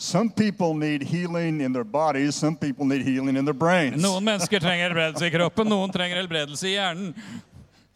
Some 0.00 0.30
people 0.30 0.74
need 0.74 1.02
healing 1.02 1.60
in 1.60 1.72
their 1.72 1.84
bodies, 1.84 2.34
some 2.34 2.56
people 2.56 2.86
need 2.86 3.02
healing 3.02 3.36
in 3.36 3.44
their 3.44 3.54
brains. 3.54 3.98
Noen 4.02 4.22
mennesker 4.24 4.62
trenger 4.62 4.86
helbredelse 4.86 5.26
i 5.26 5.32
kroppen, 5.34 5.66
noen 5.66 5.90
trenger 5.90 6.20
helbredelse 6.20 6.68
i 6.70 6.76
hjernen. 6.76 7.14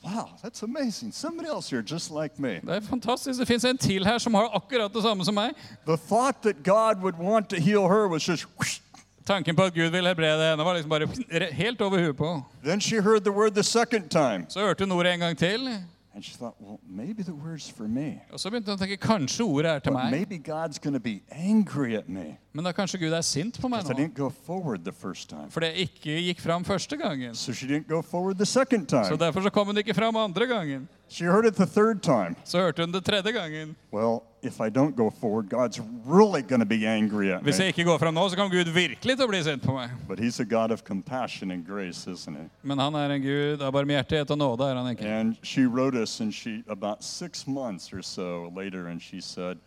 Wow, 0.03 0.31
that's 0.43 0.65
amazing. 0.65 1.13
Somebody 1.13 1.49
else 1.49 1.71
here 1.71 1.81
just 1.81 2.11
like 2.11 2.41
me. 2.43 2.59
Det 2.59 2.75
er 2.77 2.81
fantastisk. 2.81 3.39
Det 3.39 3.47
fins 3.47 3.65
en 3.65 3.79
til 3.79 4.05
her 4.05 4.19
som 4.19 4.35
har 4.35 4.51
akkurat 4.51 4.91
det 4.91 5.03
samme 5.03 5.25
som 5.25 5.39
meg. 5.39 5.55
The 5.87 5.97
thought 5.97 6.43
that 6.43 6.65
God 6.65 6.99
would 7.05 7.23
want 7.23 7.49
to 7.51 7.61
heal 7.61 7.87
her 7.87 8.09
was 8.09 8.29
just 8.29 8.47
whoosh. 8.59 8.81
Tanken 9.25 9.55
på 9.57 9.63
at 9.63 9.75
Gud 9.75 9.91
vil 9.95 10.07
helbrede 10.07 10.51
henne, 10.51 10.65
var 10.65 10.75
liksom 10.75 10.91
bare 10.91 11.53
helt 11.53 11.81
over 11.81 12.03
huet 12.03 12.17
på. 12.17 12.45
Then 12.65 12.81
she 12.81 13.01
heard 13.01 13.23
the 13.23 13.31
word 13.33 13.55
the 13.55 13.63
second 13.63 14.11
time. 14.11 14.47
Så 14.49 14.61
hørte 14.61 14.85
hun 14.85 14.93
ordet 14.93 15.15
en 15.15 15.21
gang 15.21 15.39
til, 15.39 15.71
And 16.15 16.23
she 16.23 16.35
thought, 16.35 16.55
well, 16.61 16.79
maybe 16.87 17.23
the 17.23 17.33
word's 17.33 17.71
for 17.73 17.89
me. 17.89 18.21
og 18.33 18.41
så 18.41 18.51
begynte 18.51 18.69
hun 18.69 18.77
å 18.77 18.83
tenke 18.85 18.99
kanskje 19.01 19.45
ordet 19.49 19.71
er 19.71 19.79
til 19.79 19.93
But 19.93 20.05
meg. 20.05 20.11
maybe 20.13 20.39
God's 20.39 20.79
going 20.79 20.93
to 20.93 21.01
be 21.01 21.23
angry 21.31 21.95
at 21.97 22.09
me 22.09 22.37
Men 22.53 22.65
da 22.65 22.73
kanskje 22.73 22.99
Gud 23.01 23.13
er 23.17 23.23
sint 23.25 23.57
på 23.61 23.69
meg 23.69 23.81
because 23.81 23.91
I 23.91 24.03
nå. 24.03 24.09
didn't 24.09 24.15
go 24.19 24.29
forward 24.29 24.85
the 24.85 24.93
first 24.93 25.31
time. 25.31 25.49
For 25.51 25.61
det 25.61 25.73
ikke 25.75 26.19
gikk 26.21 26.41
fram 26.41 26.65
første 26.65 26.97
gangen. 27.01 27.35
So 27.35 27.53
she 27.53 27.67
didn't 27.67 27.89
go 27.89 28.03
forward 28.03 28.37
the 28.37 28.45
second 28.47 28.89
Så 28.91 29.03
time. 29.09 29.17
derfor 29.19 29.41
så 29.41 29.51
kom 29.51 29.67
hun 29.67 29.77
ikke 29.79 29.95
fram 29.95 30.17
andre 30.17 30.47
gangen. 30.47 30.89
She 31.13 31.25
heard 31.25 31.45
it 31.47 31.55
the 31.55 31.67
third 31.67 32.01
time. 32.03 32.35
Så 32.45 32.59
hørte 32.59 32.83
hun 32.83 32.93
det 32.93 33.05
tredje 33.05 33.33
gangen. 33.33 33.77
Well, 33.93 34.23
if 34.43 34.61
I 34.61 34.71
don't 34.71 34.97
go 34.97 35.11
forward, 35.11 35.51
God's 35.51 35.79
really 36.07 36.43
going 36.43 36.61
to 36.61 36.67
be 36.67 36.87
angry 36.87 37.29
at 37.31 37.43
Hvis 37.43 37.59
jeg 37.59 37.65
me. 37.65 37.69
ikke 37.69 37.85
går 37.85 37.99
fram 37.99 38.15
nå, 38.15 38.29
så 38.29 38.37
kommer 38.37 38.57
Gud 38.57 38.73
virkelig 38.73 39.17
til 39.17 39.25
å 39.25 39.29
bli 39.29 39.43
sint 39.45 39.63
på 39.63 39.75
meg. 39.77 39.91
But 40.09 40.19
He's 40.21 40.41
a 40.41 40.45
God 40.45 40.71
of 40.71 40.83
compassion 40.85 41.51
and 41.51 41.67
grace, 41.67 42.07
isn't 42.11 42.37
He? 42.37 42.49
Men 42.63 42.79
han 42.79 42.95
er 42.95 43.11
en 43.11 43.23
Gud 43.23 43.61
av 43.61 43.73
barmhjertighet 43.73 44.31
og 44.31 44.39
nåde, 44.39 44.71
er 44.71 44.75
han 44.81 44.89
ikke? 44.97 45.05
And 45.21 45.37
she 45.43 45.67
wrote 45.67 45.95
us, 46.03 46.21
and 46.21 46.33
she 46.33 46.63
about 46.69 47.05
six 47.05 47.47
months 47.47 47.93
or 47.93 48.03
so 48.03 48.49
later, 48.57 48.87
and 48.87 49.03
she 49.03 49.21
said, 49.21 49.59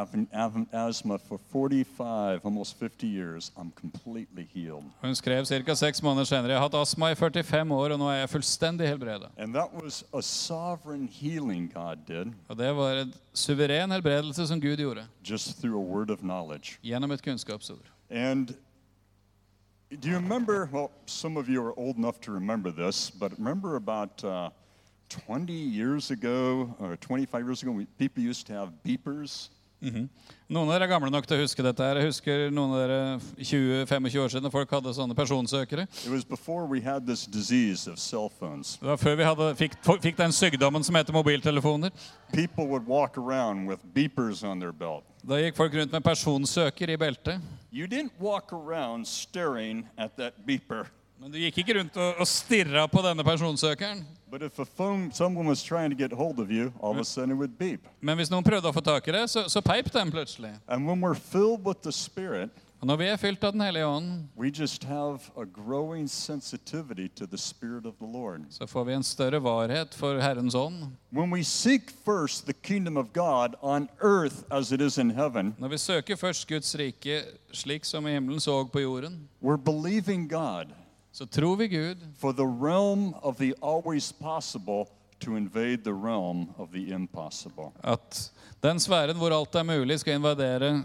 "I've 0.00 0.12
been 0.12 0.28
having 0.32 0.68
asthma 0.72 1.18
for 1.18 1.38
45, 1.52 2.40
almost 2.44 2.78
50 2.78 3.06
years. 3.06 3.52
I'm 3.56 3.72
completely 3.80 4.46
healed." 4.54 4.84
Hun 5.02 5.14
skrev 5.14 5.46
ca. 5.46 5.74
seks 5.74 6.02
måneder 6.02 6.24
senere 6.24 6.50
jeg 6.52 6.58
har 6.60 6.68
hatt 6.68 6.74
astma 6.74 7.10
i 7.10 7.14
45 7.14 7.72
år, 7.72 7.92
og 7.92 7.98
nå 7.98 8.08
er 8.10 8.18
jeg 8.20 8.28
fullstendig 8.28 8.88
helbredet. 8.88 9.28
And 9.38 9.54
that 9.54 9.72
was 9.84 10.04
a 10.14 10.20
sovereign 10.22 11.08
healing 11.08 11.72
God 11.74 11.96
did, 12.06 12.32
Og 12.48 12.58
det 12.58 12.76
var 12.76 12.92
en 13.02 13.14
suveren 13.34 13.90
helbredelse 13.90 14.46
som 14.46 14.60
Gud 14.60 14.76
gjorde 14.76 15.06
just 15.24 15.60
through 15.60 15.76
a 15.76 15.84
word 15.96 16.10
of 16.10 16.18
knowledge. 16.18 16.78
gjennom 16.84 17.10
et 17.10 17.22
kunnskapsord. 17.22 17.86
And 18.10 18.54
do 20.00 20.08
you 20.08 20.16
remember? 20.16 20.68
Well, 20.72 20.90
some 21.06 21.36
of 21.40 21.48
you 21.48 21.62
are 21.66 21.72
old 21.78 21.96
enough 21.96 22.20
to 22.22 22.32
remember 22.32 22.70
this, 22.72 23.10
but 23.10 23.32
remember 23.38 23.76
about 23.76 24.24
uh, 24.24 24.50
20 25.08 25.52
years 25.52 26.10
ago 26.10 26.74
or 26.80 26.96
25 26.96 27.44
years 27.46 27.62
ago, 27.62 27.70
we, 27.72 27.86
people 27.98 28.22
used 28.22 28.46
to 28.48 28.52
have 28.52 28.70
beepers. 28.84 29.48
Noen 30.48 30.68
av 30.68 30.72
dere 30.76 30.86
er 30.86 30.90
gamle 30.94 31.10
nok 31.10 31.26
til 31.26 31.36
å 31.36 31.42
huske 31.42 31.62
dette. 31.62 31.82
her. 31.82 31.96
Jeg 32.00 32.06
husker 32.10 32.50
noen 32.54 32.72
av 32.72 32.78
dere 32.80 32.98
20-25 33.42 34.18
år 34.22 34.28
siden 34.32 34.50
folk 34.54 34.70
hadde 34.70 34.92
sånne 34.94 35.14
personsøkere. 35.18 35.86
Det 38.80 38.88
var 38.88 38.96
før 38.96 39.16
vi 39.16 39.24
hadde, 39.26 39.48
fikk, 39.58 39.76
fikk 40.02 40.16
den 40.16 40.32
sykdommen 40.32 40.84
som 40.86 40.94
heter 40.94 41.12
mobiltelefoner. 41.12 41.90
Da 45.26 45.40
gikk 45.42 45.56
folk 45.58 45.74
rundt 45.74 45.92
med 45.92 46.04
personsøker 46.06 46.90
i 46.90 46.96
beltet. 46.96 47.40
You 47.72 47.86
didn't 47.86 48.12
walk 48.20 48.52
around 48.52 49.06
staring 49.06 49.88
at 49.98 50.16
that 50.16 50.46
beeper. 50.46 50.86
Men 51.18 51.32
du 51.32 51.38
gikk 51.40 51.62
ikke 51.62 51.78
rundt 51.78 51.96
og, 51.96 52.20
og 52.20 52.28
stirra 52.28 52.84
på 52.92 53.00
denne 53.02 53.24
personsøkeren. 53.24 54.04
You. 56.50 56.72
Men 58.00 58.18
hvis 58.18 58.30
noen 58.30 58.44
prøvde 58.44 58.68
å 58.68 58.74
få 58.76 58.82
tak 58.84 59.08
i 59.08 59.14
det, 59.16 59.24
så, 59.32 59.46
så 59.48 59.62
peip 59.64 59.88
den 59.94 60.12
plutselig. 60.12 60.52
Spirit, 61.96 62.50
Og 62.80 62.86
når 62.90 62.96
vi 63.00 63.06
er 63.08 63.16
fylt 63.16 63.44
av 63.44 63.52
Den 63.52 63.62
hellige 63.64 63.86
ånd, 63.88 64.28
så 68.50 68.66
får 68.66 68.84
vi 68.84 68.92
en 68.92 69.02
større 69.02 69.40
varhet 69.40 69.94
for 69.94 70.20
Herrens 70.20 70.54
ånd. 70.54 70.84
When 71.10 71.30
we 71.30 71.42
seek 71.42 71.90
first 72.04 72.46
the 72.46 72.52
kingdom 72.52 72.96
of 72.96 73.12
God 73.14 73.56
on 73.62 73.88
earth 74.02 74.44
as 74.50 74.72
it 74.72 74.80
is 74.80 74.98
in 74.98 75.10
heaven, 75.10 75.54
Når 75.58 75.68
vi 75.68 75.78
søker 75.78 76.16
først 76.16 76.48
Guds 76.48 76.74
rike 76.74 77.22
slik 77.52 77.84
som 77.84 78.06
i 78.06 78.12
himmelen 78.12 78.40
så 78.40 78.64
på 78.68 78.80
jorden, 78.80 79.28
we're 79.42 79.56
believing 79.56 80.28
God 80.28 80.66
så 81.16 81.26
tror 81.26 81.56
vi 81.56 81.68
Gud 81.68 81.96
for 82.18 82.32
the 82.32 82.46
realm 82.46 83.14
of 83.22 83.36
the 83.36 83.54
always 83.62 84.12
possible 84.12 84.84
to 85.18 85.36
invade 85.36 85.76
the 85.76 85.94
realm 85.94 86.48
of 86.56 86.70
the 86.72 86.94
impossible. 86.94 87.72
at 87.82 88.32
den 88.62 88.80
sfæren 88.80 89.16
hvor 89.16 89.30
alt 89.30 89.54
er 89.54 89.62
mulig, 89.62 90.00
skal 90.00 90.14
invadere 90.14 90.68
eh, 90.68 90.82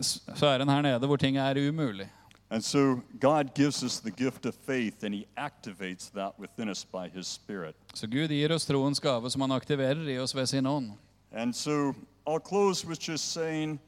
sfæren 0.00 0.68
her 0.68 0.82
nede 0.82 1.06
hvor 1.06 1.16
ting 1.16 1.36
er 1.36 1.68
umulig. 1.68 2.08
And 2.50 2.62
so 2.62 3.00
God 3.20 3.54
gives 3.54 3.82
us 3.82 4.00
the 4.00 4.10
gift 4.10 4.46
of 4.46 4.54
faith 4.66 5.04
and 5.04 5.14
He 5.14 5.26
activates 5.36 6.10
that 6.10 6.32
within 6.38 6.68
us 6.70 6.84
by 6.84 7.08
His 7.14 7.26
Spirit. 7.26 7.74
Så 7.94 8.06
Gud 8.06 8.50
oss 8.50 8.66
troens 8.66 9.00
gave 9.00 9.30
som 9.30 9.40
han 9.40 9.60
i 10.08 10.18
oss 10.18 10.34
ved 10.34 10.46
sin 10.46 10.66
ånd. 10.66 10.92
And 11.32 11.54
so 11.54 11.92
I'll 12.26 12.48
close 12.48 12.88
with 12.88 13.08
just 13.08 13.32
saying 13.32 13.80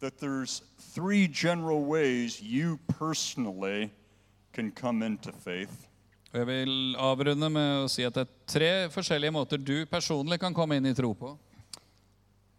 that 0.00 0.12
there's 0.18 0.62
three 0.94 1.28
general 1.28 1.84
ways 1.84 2.42
you 2.42 2.78
personally 2.98 3.90
can 4.56 4.72
come 4.72 5.06
into 5.06 5.32
faith. 5.44 5.72
Og 6.32 6.38
jeg 6.40 6.46
vil 6.46 6.96
avrunde 6.98 7.48
med 7.52 7.84
å 7.84 7.88
si 7.88 8.04
at 8.04 8.14
det 8.16 8.24
er 8.26 8.32
tre 8.48 8.70
forskjellige 8.92 9.32
måter 9.32 9.60
du 9.60 9.84
personlig 9.86 10.40
kan 10.40 10.54
komme 10.56 10.76
inn 10.80 10.88
i 10.88 10.94
tro 10.96 11.12
på 11.14 11.36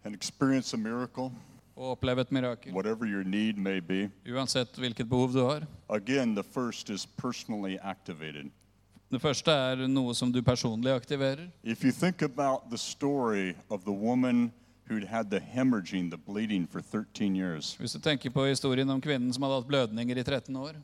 and 0.05 0.15
experience 0.15 0.73
a 0.73 0.77
miracle, 0.77 1.31
og 1.75 1.91
oppleve 1.97 2.21
et 2.21 2.31
mirakel. 2.31 2.73
whatever 2.73 3.05
your 3.05 3.23
need 3.23 3.57
may 3.57 3.79
be. 3.79 4.09
Uansett 4.25 4.77
hvilket 4.77 5.09
behov 5.09 5.33
du 5.33 5.41
har. 5.43 5.67
Again, 5.89 6.35
the 6.35 6.43
first 6.43 6.89
is 6.89 7.05
personally 7.05 7.77
activated. 7.83 8.49
Det 9.11 9.21
første 9.21 9.51
er 9.51 9.87
noe 9.87 10.13
som 10.15 10.31
du 10.31 10.41
personlig 10.41 10.91
aktiverer. 10.95 11.49
If 11.63 11.83
you 11.83 11.91
think 11.91 12.21
about 12.21 12.69
the 12.71 12.77
story 12.77 13.55
of 13.69 13.83
the 13.83 13.91
woman 13.91 14.51
who'd 14.89 15.07
had 15.07 15.29
the 15.29 15.39
hemorrhaging, 15.39 16.09
the 16.11 16.17
bleeding 16.17 16.67
for 16.67 16.81
13 16.81 17.35
years, 17.35 17.75
Hvis 17.79 17.91
du 17.93 17.99
tenker 17.99 18.29
på 18.29 18.45
historien 18.45 18.89
om 18.89 19.01
kvinnen 19.01 19.33
som 19.33 19.43
hadde 19.43 19.55
hatt 19.55 19.67
blødninger 19.67 20.17
i 20.17 20.23
13 20.23 20.55
år, 20.55 20.75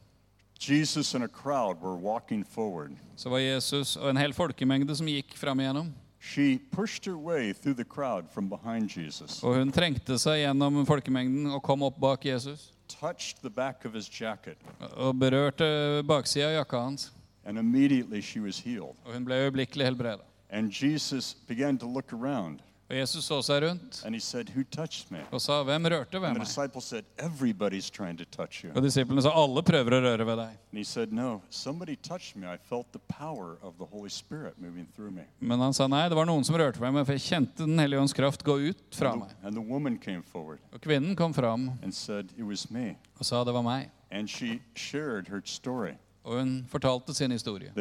Jesus 0.70 1.16
and 1.16 1.24
a 1.24 1.28
crowd 1.28 1.78
were 1.82 1.98
walking 2.02 2.46
forward. 2.46 2.96
så 3.16 3.30
var 3.30 3.40
Jesus 3.40 3.96
och 3.96 4.10
en 4.10 4.18
hel 4.18 4.34
folkemengde 4.34 4.96
som 4.96 5.08
gick 5.08 5.38
fram 5.38 5.60
igenom. 5.60 5.94
She 6.20 6.60
pushed 6.72 7.06
her 7.06 7.14
way 7.26 7.54
through 7.54 7.78
the 7.78 7.84
crowd 7.96 8.26
from 8.34 8.50
behind 8.50 8.92
Jesus, 8.98 9.44
Och 9.44 9.56
hon 9.56 9.72
trängte 9.72 10.20
sig 10.20 10.42
gjennom 10.42 10.86
folkemengden 10.86 11.52
och 11.52 11.64
kom 11.64 11.82
upp 11.82 11.98
bak 11.98 12.26
Jesus. 12.26 12.72
touched 13.00 13.42
the 13.42 13.50
back 13.50 13.86
of 13.86 13.94
his 13.94 14.22
jacket, 14.22 14.58
Och 14.96 15.16
berørte 15.16 16.02
baksidan 16.06 16.48
av 16.50 16.54
jackan 16.56 16.84
hans. 16.84 17.12
and 17.46 17.58
immediately 17.60 18.22
she 18.22 18.40
was 18.40 18.62
healed. 18.62 18.96
Och 19.06 19.14
hon 19.14 19.26
blev 19.26 19.38
øyeblikkelig 19.38 19.86
helbreda. 19.86 20.24
And 20.52 20.72
Jesus 20.84 21.38
began 21.48 21.78
to 21.78 21.94
look 21.94 22.14
around 22.14 22.60
Og 22.94 23.00
Jesus 23.00 23.26
så 23.26 23.40
seg 23.42 23.64
rundt 23.64 23.96
said, 24.22 24.50
og 25.32 25.42
sa, 25.42 25.64
'Hvem 25.64 25.88
rørte 25.90 26.22
ved 26.22 26.34
meg?' 26.34 26.46
said. 26.46 27.06
Og 28.76 28.84
disiplene 28.84 29.22
sa, 29.22 29.32
'Alle 29.34 29.64
prøver 29.64 29.98
å 29.98 30.02
røre 30.04 30.26
ved 30.26 30.38
deg'. 30.38 30.86
Said, 30.86 31.12
No. 31.12 31.42
Men 35.40 35.60
han 35.60 35.74
sa 35.74 35.88
nei, 35.88 36.10
det 36.10 36.16
var 36.16 36.26
noen 36.26 36.44
som 36.44 36.56
rørte 36.56 36.80
meg, 36.92 37.06
for 37.06 37.14
jeg 37.14 37.22
kjente 37.22 37.66
Den 37.66 37.80
hellige 37.80 38.00
ånds 38.00 38.14
kraft 38.14 38.44
gå 38.44 38.70
ut 38.70 38.96
fra 38.96 39.14
And 39.14 39.22
meg. 39.22 39.30
Og 40.74 40.82
kvinnen 40.82 41.16
kom 41.16 41.34
fram 41.34 41.70
og 41.84 43.26
sa 43.26 43.44
det 43.44 43.54
var 43.54 43.64
meg. 43.64 43.90
And 44.12 44.30
she 44.30 44.62
shared 44.76 45.28
her 45.30 45.42
story 45.46 45.98
Og 46.24 46.40
hun 46.40 46.66
fortalte 46.72 47.14
sin 47.14 47.32
historie. 47.32 47.72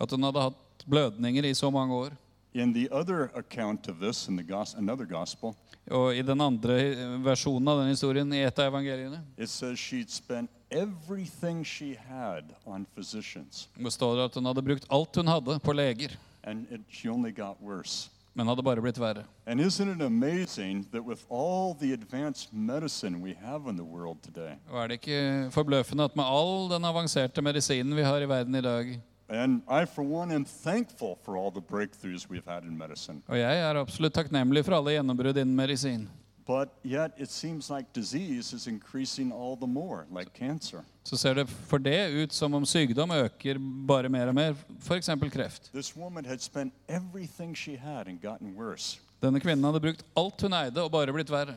At 0.00 0.10
hun 0.10 0.22
hadde 0.22 0.40
hatt 0.40 0.63
blødninger 0.90 1.44
i 1.44 1.54
så 1.54 1.70
mange 1.70 1.94
år. 1.94 2.08
In 2.54 2.72
the 2.74 2.88
other 2.92 3.30
account 3.34 3.88
of 3.88 3.96
this, 4.00 4.28
in 4.28 4.36
the 4.36 4.46
gos- 4.54 4.78
another 4.78 5.04
gospel, 5.04 5.54
Og 5.90 6.16
i 6.16 6.22
den 6.22 6.40
andre 6.40 6.94
versjonen 7.24 7.68
av 7.68 7.78
den 7.80 7.88
historien, 7.88 8.32
i 8.32 8.38
et 8.44 8.58
av 8.58 8.68
evangeliene, 8.72 9.20
it 9.38 9.48
says 9.48 9.78
she'd 9.78 10.08
spent 10.10 10.50
everything 10.70 11.64
she 11.66 11.94
had 12.08 12.44
on 12.66 12.86
physicians. 12.96 13.68
står 13.88 14.14
det 14.16 14.24
at 14.24 14.34
hun 14.34 14.44
hadde 14.46 14.62
brukt 14.62 14.86
alt 14.90 15.16
hun 15.16 15.26
hadde 15.26 15.58
på 15.60 15.72
leger. 15.72 16.16
and 16.44 16.66
it, 16.70 16.80
she 16.90 17.08
only 17.10 17.30
got 17.32 17.56
worse. 17.62 18.10
men 18.34 18.46
hadde 18.46 18.62
bare 18.62 18.80
blitt 18.80 18.98
verre. 19.00 19.24
And 19.46 19.60
isn't 19.60 19.88
it 19.96 20.02
amazing 20.02 20.86
that 20.92 21.02
with 21.04 21.22
all 21.30 21.74
the 21.80 21.92
advanced 21.92 22.52
medicine 22.52 23.20
we 23.22 23.34
have 23.42 23.68
in 23.70 23.76
the 23.76 23.84
world 23.84 24.18
today, 24.22 24.54
Og 24.70 24.82
er 24.84 24.86
det 24.86 24.92
ikke 25.00 25.48
forbløffende 25.50 26.04
at 26.04 26.16
med 26.16 26.24
all 26.24 26.70
den 26.70 26.84
avanserte 26.84 27.42
medisinen 27.42 27.96
vi 27.96 28.02
har 28.02 28.16
i 28.20 28.28
verden 28.28 28.54
i 28.54 28.60
dag, 28.60 29.00
and 29.28 29.62
I, 29.68 29.84
for 29.86 30.02
one, 30.04 30.30
am 30.34 30.44
thankful 30.44 31.18
for 31.24 31.36
all 31.36 31.50
the 31.50 31.60
breakthroughs 31.60 32.28
we've 32.28 32.46
had 32.46 32.64
in 32.64 32.78
medicine, 32.78 33.22
og 33.28 33.38
jeg 33.38 33.60
er 33.60 33.80
absolutt 33.80 34.14
takknemlig 34.14 34.64
for 34.64 34.74
alle 34.76 34.90
gjennombrudd 34.98 35.36
innen 35.36 35.56
medisin, 35.56 36.08
but 36.46 36.68
yet 36.84 37.12
it 37.16 37.30
seems 37.30 37.70
like 37.70 37.86
disease 37.92 38.52
is 38.56 38.66
increasing 38.66 39.32
all 39.32 39.56
the 39.56 39.66
more, 39.66 40.04
like 40.10 40.32
cancer. 40.34 40.84
så 41.04 41.16
ser 41.16 41.34
det 41.34 41.48
for 41.48 41.78
det 41.78 42.08
ut 42.22 42.32
som 42.32 42.54
om 42.54 42.66
sykdom 42.66 43.10
øker 43.10 43.58
bare 43.86 44.08
mer 44.08 44.26
og 44.28 44.34
mer, 44.34 44.54
f.eks. 44.80 45.10
kreft. 45.32 45.70
This 45.72 45.96
woman 45.96 46.24
had 46.24 46.38
spent 46.40 46.72
everything 46.88 47.56
she 47.56 47.76
had 47.76 48.06
and 48.08 48.20
gotten 48.22 48.54
worse. 48.56 48.98
Denne 49.22 49.40
kvinnen 49.40 49.64
hadde 49.64 49.80
brukt 49.80 50.04
alt 50.16 50.42
hun 50.42 50.52
eide, 50.52 50.82
og 50.82 50.90
bare 50.92 51.12
blitt 51.12 51.30
verre. 51.30 51.56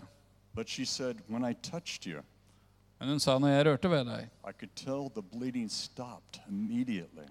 But 0.55 0.69
she 0.69 0.85
said, 0.85 1.15
When 1.29 1.43
I 1.45 1.53
touched 1.53 2.05
you, 2.05 2.21
Men 2.99 3.09
hun 3.09 3.19
sa 3.21 3.35
når 3.37 3.47
jeg 3.53 3.65
rørte 3.67 3.89
ved 3.89 4.05
deg, 4.05 4.29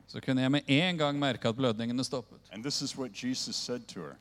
så 0.06 0.20
kunne 0.20 0.42
jeg 0.42 0.50
med 0.50 0.60
en 0.70 0.98
gang 0.98 1.18
merke 1.18 1.48
at 1.48 1.56
blødningene 1.56 2.04
stoppet. 2.04 2.38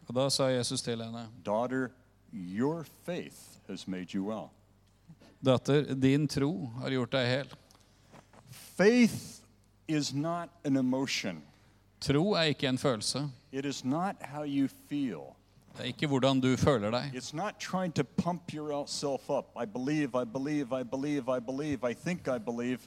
Og 0.08 0.16
da 0.16 0.30
sa 0.30 0.44
Jesus 0.50 0.82
til 0.82 1.04
henne, 1.04 1.28
Daughter, 1.46 1.90
your 2.34 2.86
faith 3.06 3.38
has 3.68 3.88
made 3.88 4.16
you 4.16 4.24
well. 4.26 4.50
datter, 5.46 5.94
din 5.94 6.28
tro 6.28 6.66
har 6.82 6.90
gjort 6.90 7.12
deg 7.12 7.28
hel. 7.28 7.54
Faith 8.52 9.42
is 9.88 10.14
not 10.14 10.50
an 10.64 10.78
emotion, 10.78 11.44
Tro 12.02 12.32
er 12.34 12.42
ikke 12.54 12.68
en 12.68 12.78
følelse. 12.78 13.30
it 13.52 13.66
is 13.66 13.86
not 13.86 14.16
how 14.22 14.44
you 14.44 14.68
feel. 14.90 15.36
Det 15.76 15.84
er 15.84 15.92
ikke 15.92 16.08
hvordan 16.08 16.40
du 16.40 16.56
føler 16.58 16.92
deg. 16.92 17.16
It's 17.16 17.34
not 17.36 17.60
trying 17.60 17.92
to 17.94 18.04
pump 18.04 18.54
yourself 18.54 19.30
up. 19.30 19.52
I 19.56 19.66
believe, 19.66 20.16
I 20.16 20.24
believe, 20.24 20.72
I 20.72 20.84
believe, 20.84 21.30
I 21.30 21.40
believe, 21.40 21.84
I 21.84 21.94
think 21.94 22.28
I 22.28 22.38
believe. 22.38 22.80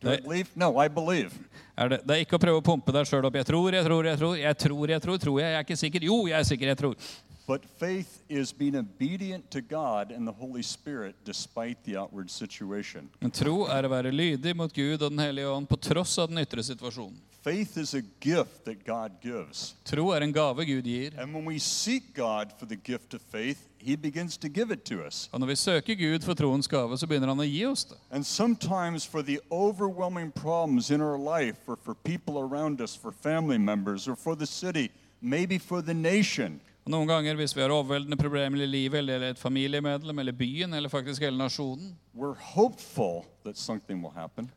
Do 0.00 0.12
I 0.12 0.20
believe? 0.20 0.48
No, 0.54 0.78
I 0.78 0.88
believe. 0.88 1.32
Er 1.76 1.88
det, 1.88 2.00
det 2.04 2.16
er 2.16 2.24
ikke 2.26 2.36
å 2.36 2.40
prøve 2.40 2.60
å 2.60 2.64
pumpe 2.64 2.92
deg 2.92 3.08
sjøl 3.08 3.24
opp. 3.26 3.38
Jeg 3.40 3.48
tror, 3.48 3.72
jeg 3.74 3.84
tror, 3.86 4.04
jeg 4.06 4.18
tror. 4.20 4.36
Jeg 4.36 4.58
tror, 4.62 4.90
jeg 4.92 5.02
tror. 5.02 5.18
Tror 5.18 5.40
jeg? 5.40 5.48
Jeg 5.48 5.58
er 5.58 5.64
ikke 5.66 5.80
sikker. 5.80 6.06
Jo, 6.06 6.18
jeg 6.28 6.38
er 6.38 6.48
sikker. 6.50 6.70
Jeg 6.74 6.78
tror. 6.82 7.08
But 7.46 7.64
faith 7.78 8.18
is 8.28 8.52
being 8.52 8.76
obedient 8.76 9.50
to 9.50 9.60
God 9.60 10.10
and 10.10 10.26
the 10.26 10.32
Holy 10.32 10.62
Spirit 10.62 11.14
despite 11.24 11.76
the 11.84 11.96
outward 11.96 12.30
situation. 12.30 13.08
Men 13.20 13.30
tro 13.30 13.68
er 13.70 13.86
å 13.86 13.90
være 13.90 14.10
lydig 14.10 14.54
mot 14.58 14.72
Gud 14.74 14.98
og 14.98 15.10
Den 15.12 15.22
hellige 15.22 15.52
ånd 15.54 15.68
på 15.70 15.78
tross 15.78 16.18
av 16.18 16.28
den 16.32 16.42
ytre 16.42 16.64
situasjonen. 16.66 17.16
Faith 17.46 17.76
is 17.76 17.94
a 17.94 18.02
gift 18.20 18.64
that 18.64 18.84
God 18.84 19.12
gives. 19.22 19.76
Tro 19.84 20.10
er 20.10 20.20
en 20.20 20.32
gave 20.32 20.66
Gud 20.66 20.82
gir. 20.82 21.12
And 21.16 21.32
when 21.32 21.44
we 21.44 21.60
seek 21.60 22.12
God 22.12 22.52
for 22.58 22.66
the 22.66 22.74
gift 22.74 23.14
of 23.14 23.22
faith, 23.22 23.68
He 23.78 23.94
begins 23.94 24.36
to 24.38 24.48
give 24.48 24.72
it 24.72 24.84
to 24.86 25.06
us. 25.06 25.28
Vi 25.32 25.54
søker 25.54 25.94
Gud 25.94 26.24
for 26.24 26.34
troens 26.34 26.66
gave, 26.66 26.98
så 26.98 27.06
begynner 27.06 27.28
han 27.28 27.38
å 27.38 27.46
gi 27.46 27.64
oss 27.66 27.84
det. 27.84 27.98
And 28.10 28.26
sometimes 28.26 29.06
for 29.06 29.22
the 29.22 29.38
overwhelming 29.52 30.32
problems 30.32 30.90
in 30.90 31.00
our 31.00 31.16
life, 31.18 31.56
or 31.68 31.76
for 31.76 31.94
people 31.94 32.38
around 32.38 32.80
us, 32.80 32.96
for 32.96 33.12
family 33.12 33.58
members, 33.58 34.08
or 34.08 34.16
for 34.16 34.34
the 34.34 34.46
city, 34.46 34.90
maybe 35.20 35.58
for 35.58 35.80
the 35.80 35.94
nation, 35.94 36.60
Og 36.84 36.90
Noen 36.90 37.08
ganger 37.08 37.34
hvis 37.34 37.56
vi 37.56 37.62
har 37.62 37.70
overveldende 37.70 38.16
problemer 38.16 38.62
i 38.62 38.66
livet, 38.66 38.98
eller 38.98 39.30
et 39.30 39.38
familiemedlem, 39.38 40.18
eller 40.18 40.32
byen, 40.32 40.74
eller 40.74 40.88
faktisk 40.88 41.22
hele 41.22 41.38
nasjonen, 41.38 41.96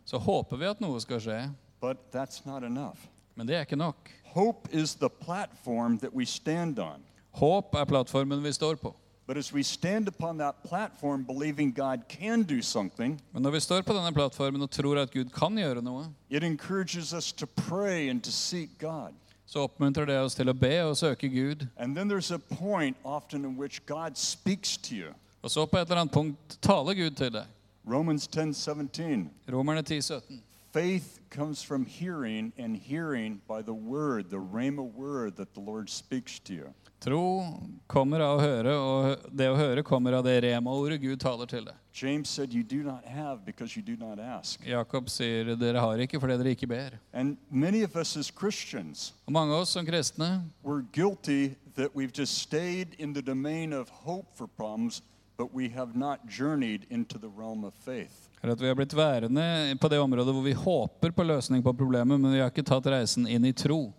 så 0.05 0.17
håper 0.17 0.57
vi 0.57 0.65
at 0.69 0.81
noe 0.81 1.01
skal 1.01 1.19
skje. 1.25 1.39
But 1.81 1.97
that's 2.11 2.45
not 2.45 2.63
enough. 2.63 2.97
Men 3.35 3.47
det 3.47 3.55
er 3.55 3.59
ikke 3.59 3.75
nok. 3.75 4.09
Hope 4.23 4.69
is 4.71 4.95
the 4.95 5.09
platform 5.09 5.97
that 5.99 6.13
we 6.13 6.25
stand 6.25 6.79
on. 6.79 7.03
Håp 7.31 7.75
er 7.75 7.85
plattformen 7.85 8.43
vi 8.43 8.51
står 8.51 8.75
på. 8.75 8.95
But 9.27 9.37
as 9.37 9.53
we 9.53 9.63
stand 9.63 10.07
upon 10.07 10.37
that 10.37 10.55
platform 10.69 11.25
believing 11.25 11.75
God 11.75 11.97
can 12.09 12.43
do 12.43 12.61
something, 12.61 13.21
Men 13.31 13.41
når 13.43 13.51
vi 13.51 13.59
står 13.59 13.81
på 13.81 13.93
denne 13.93 14.13
plattformen 14.13 14.61
og 14.61 14.71
tror 14.71 14.97
at 14.97 15.11
Gud 15.11 15.25
kan 15.29 15.57
gjøre 15.57 15.81
noe, 15.81 16.05
it 16.29 16.43
encourages 16.43 17.13
us 17.13 17.31
to 17.33 17.45
pray 17.45 18.09
and 18.09 18.21
to 18.21 18.31
seek 18.31 18.69
God. 18.79 19.13
så 19.45 19.59
oppmuntrer 19.59 20.05
det 20.05 20.19
oss 20.19 20.35
til 20.35 20.49
å 20.49 20.53
be 20.53 20.83
og 20.83 20.97
søke 20.97 21.29
Gud. 21.29 21.67
And 21.77 21.95
then 21.95 22.11
there's 22.11 22.33
a 22.33 22.37
point 22.55 22.97
often 23.03 23.45
in 23.45 23.57
which 23.57 23.85
God 23.85 24.11
speaks 24.17 24.77
to 24.77 24.95
you. 24.95 25.13
Og 25.41 25.51
så 25.51 25.65
på 25.65 25.77
et 25.77 25.81
eller 25.89 26.01
annet 26.01 26.13
punkt 26.13 26.57
taler 26.61 26.93
Gud 26.93 27.11
til 27.11 27.31
deg. 27.33 27.45
Romans 27.87 28.27
10:17. 28.27 29.29
Romerne 29.53 29.81
10, 29.81 30.01
17. 30.01 30.41
Faith 30.73 31.05
comes 31.29 31.61
from 31.61 31.85
hearing 31.85 32.51
and 32.57 32.75
hearing 32.75 33.41
by 33.47 33.61
the 33.61 33.73
word, 33.73 34.29
the 34.29 34.37
rhema 34.37 34.83
word 34.93 35.35
that 35.37 35.53
the 35.53 35.59
Lord 35.59 35.89
speaks 35.89 36.39
to 36.39 36.53
you. 36.53 36.73
Tro 36.99 37.45
kommer 37.87 38.19
av 38.19 38.39
å 38.39 38.41
høre, 38.43 38.73
og 38.75 39.29
det 39.31 39.47
å 39.47 39.55
høre 39.55 39.83
kommer 39.87 40.17
av 40.17 40.25
det 40.25 40.41
rema-ordet 40.43 40.99
Gud 40.99 41.19
taler 41.21 41.47
til 41.47 41.63
deg. 41.69 41.75
James 41.93 42.29
said 42.29 42.53
you 42.53 42.61
do 42.63 42.83
not 42.83 43.05
have 43.05 43.45
because 43.45 43.77
you 43.77 43.81
do 43.81 43.95
not 43.95 44.19
ask. 44.19 44.59
Jakob 44.67 45.07
sier 45.09 45.55
dere 45.55 45.79
har 45.79 45.97
ikke 46.03 46.19
fordi 46.19 46.37
dere 46.41 46.55
ikke 46.55 46.67
ber. 46.67 46.99
And 47.13 47.37
many 47.49 47.83
of 47.83 47.95
us 47.95 48.17
as 48.17 48.29
Christians, 48.29 49.13
Og 49.27 49.33
mange 49.33 49.53
av 49.53 49.61
oss 49.61 49.69
som 49.77 49.85
kristne 49.85 50.43
we're 50.63 50.83
guilty 50.91 51.55
that 51.75 51.95
we've 51.95 52.13
just 52.13 52.37
stayed 52.37 52.95
in 52.99 53.13
the 53.13 53.21
domain 53.21 53.71
of 53.71 53.87
hope 53.89 54.27
for 54.35 54.47
problems, 54.47 55.01
but 55.37 55.53
we 55.53 55.69
have 55.69 55.95
not 55.95 56.27
journeyed 56.27 56.85
into 56.89 57.17
the 57.17 57.29
realm 57.29 57.63
of 57.63 57.73
faith. 57.73 58.28
Er 58.41 58.53
at 58.53 58.61
vi 58.61 58.67
har 58.67 58.75
blitt 58.75 58.95
værende 58.95 59.75
på 59.79 59.89
det 59.91 59.99
området 59.99 60.33
hvor 60.33 60.43
vi 60.45 60.53
håper 60.55 61.11
på 61.11 61.23
løsning 61.27 61.63
på 61.63 61.73
problemet, 61.73 62.19
men 62.19 62.31
vi 62.33 62.39
har 62.39 62.51
ikke 62.51 62.63
tatt 62.67 62.85
reisen 62.91 63.27
inn 63.27 63.45
i 63.45 63.53
tro. 63.53 63.93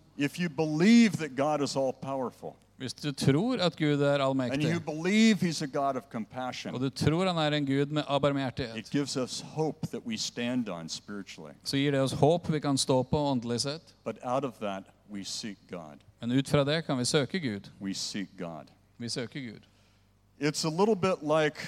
Hvis 2.81 2.93
du 2.97 3.11
tror 3.13 3.61
at 3.61 3.75
Gud 3.77 4.01
er 4.01 4.23
allmektig, 4.25 4.71
og 6.73 6.79
du 6.81 6.89
tror 6.89 7.25
han 7.29 7.37
er 7.37 7.51
en 7.53 7.65
Gud 7.65 7.93
med 7.93 8.03
abarmhjertighet, 8.07 8.89
så 11.63 11.77
gir 11.77 11.91
det 11.91 12.01
oss 12.01 12.13
håp 12.17 12.49
vi 12.49 12.59
kan 12.59 12.77
stå 12.77 13.03
på 13.03 13.17
åndelig 13.31 13.59
sett. 13.61 13.93
Men 16.21 16.31
ut 16.31 16.49
fra 16.49 16.63
det 16.63 16.81
kan 16.87 16.97
vi 16.97 17.05
søke 17.05 17.39
Gud. 17.39 17.69
Vi 18.97 19.09
søker 19.09 19.39
Gud. 19.39 19.61
It's 20.39 20.65
a 20.65 20.69
little 20.69 20.95
bit 20.95 21.21
like 21.21 21.61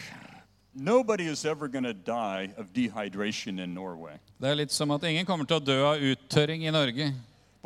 nobody 0.75 1.27
is 1.27 1.45
ever 1.45 1.67
going 1.67 1.83
to 1.83 1.93
die 1.93 2.53
of 2.57 2.73
dehydration 2.73 3.59
in 3.59 3.73
Norway. 3.73 4.19
Det 4.39 4.49
er 4.49 4.55
litt 4.55 4.71
som 4.71 4.91
at 4.91 5.03
ingen 5.03 5.25
kommer 5.25 5.45
til 5.45 5.61
å 5.61 5.63
dø 5.63 5.77
av 5.85 6.01
uttørring 6.01 6.65
i 6.67 6.73
Norge. 6.73 7.13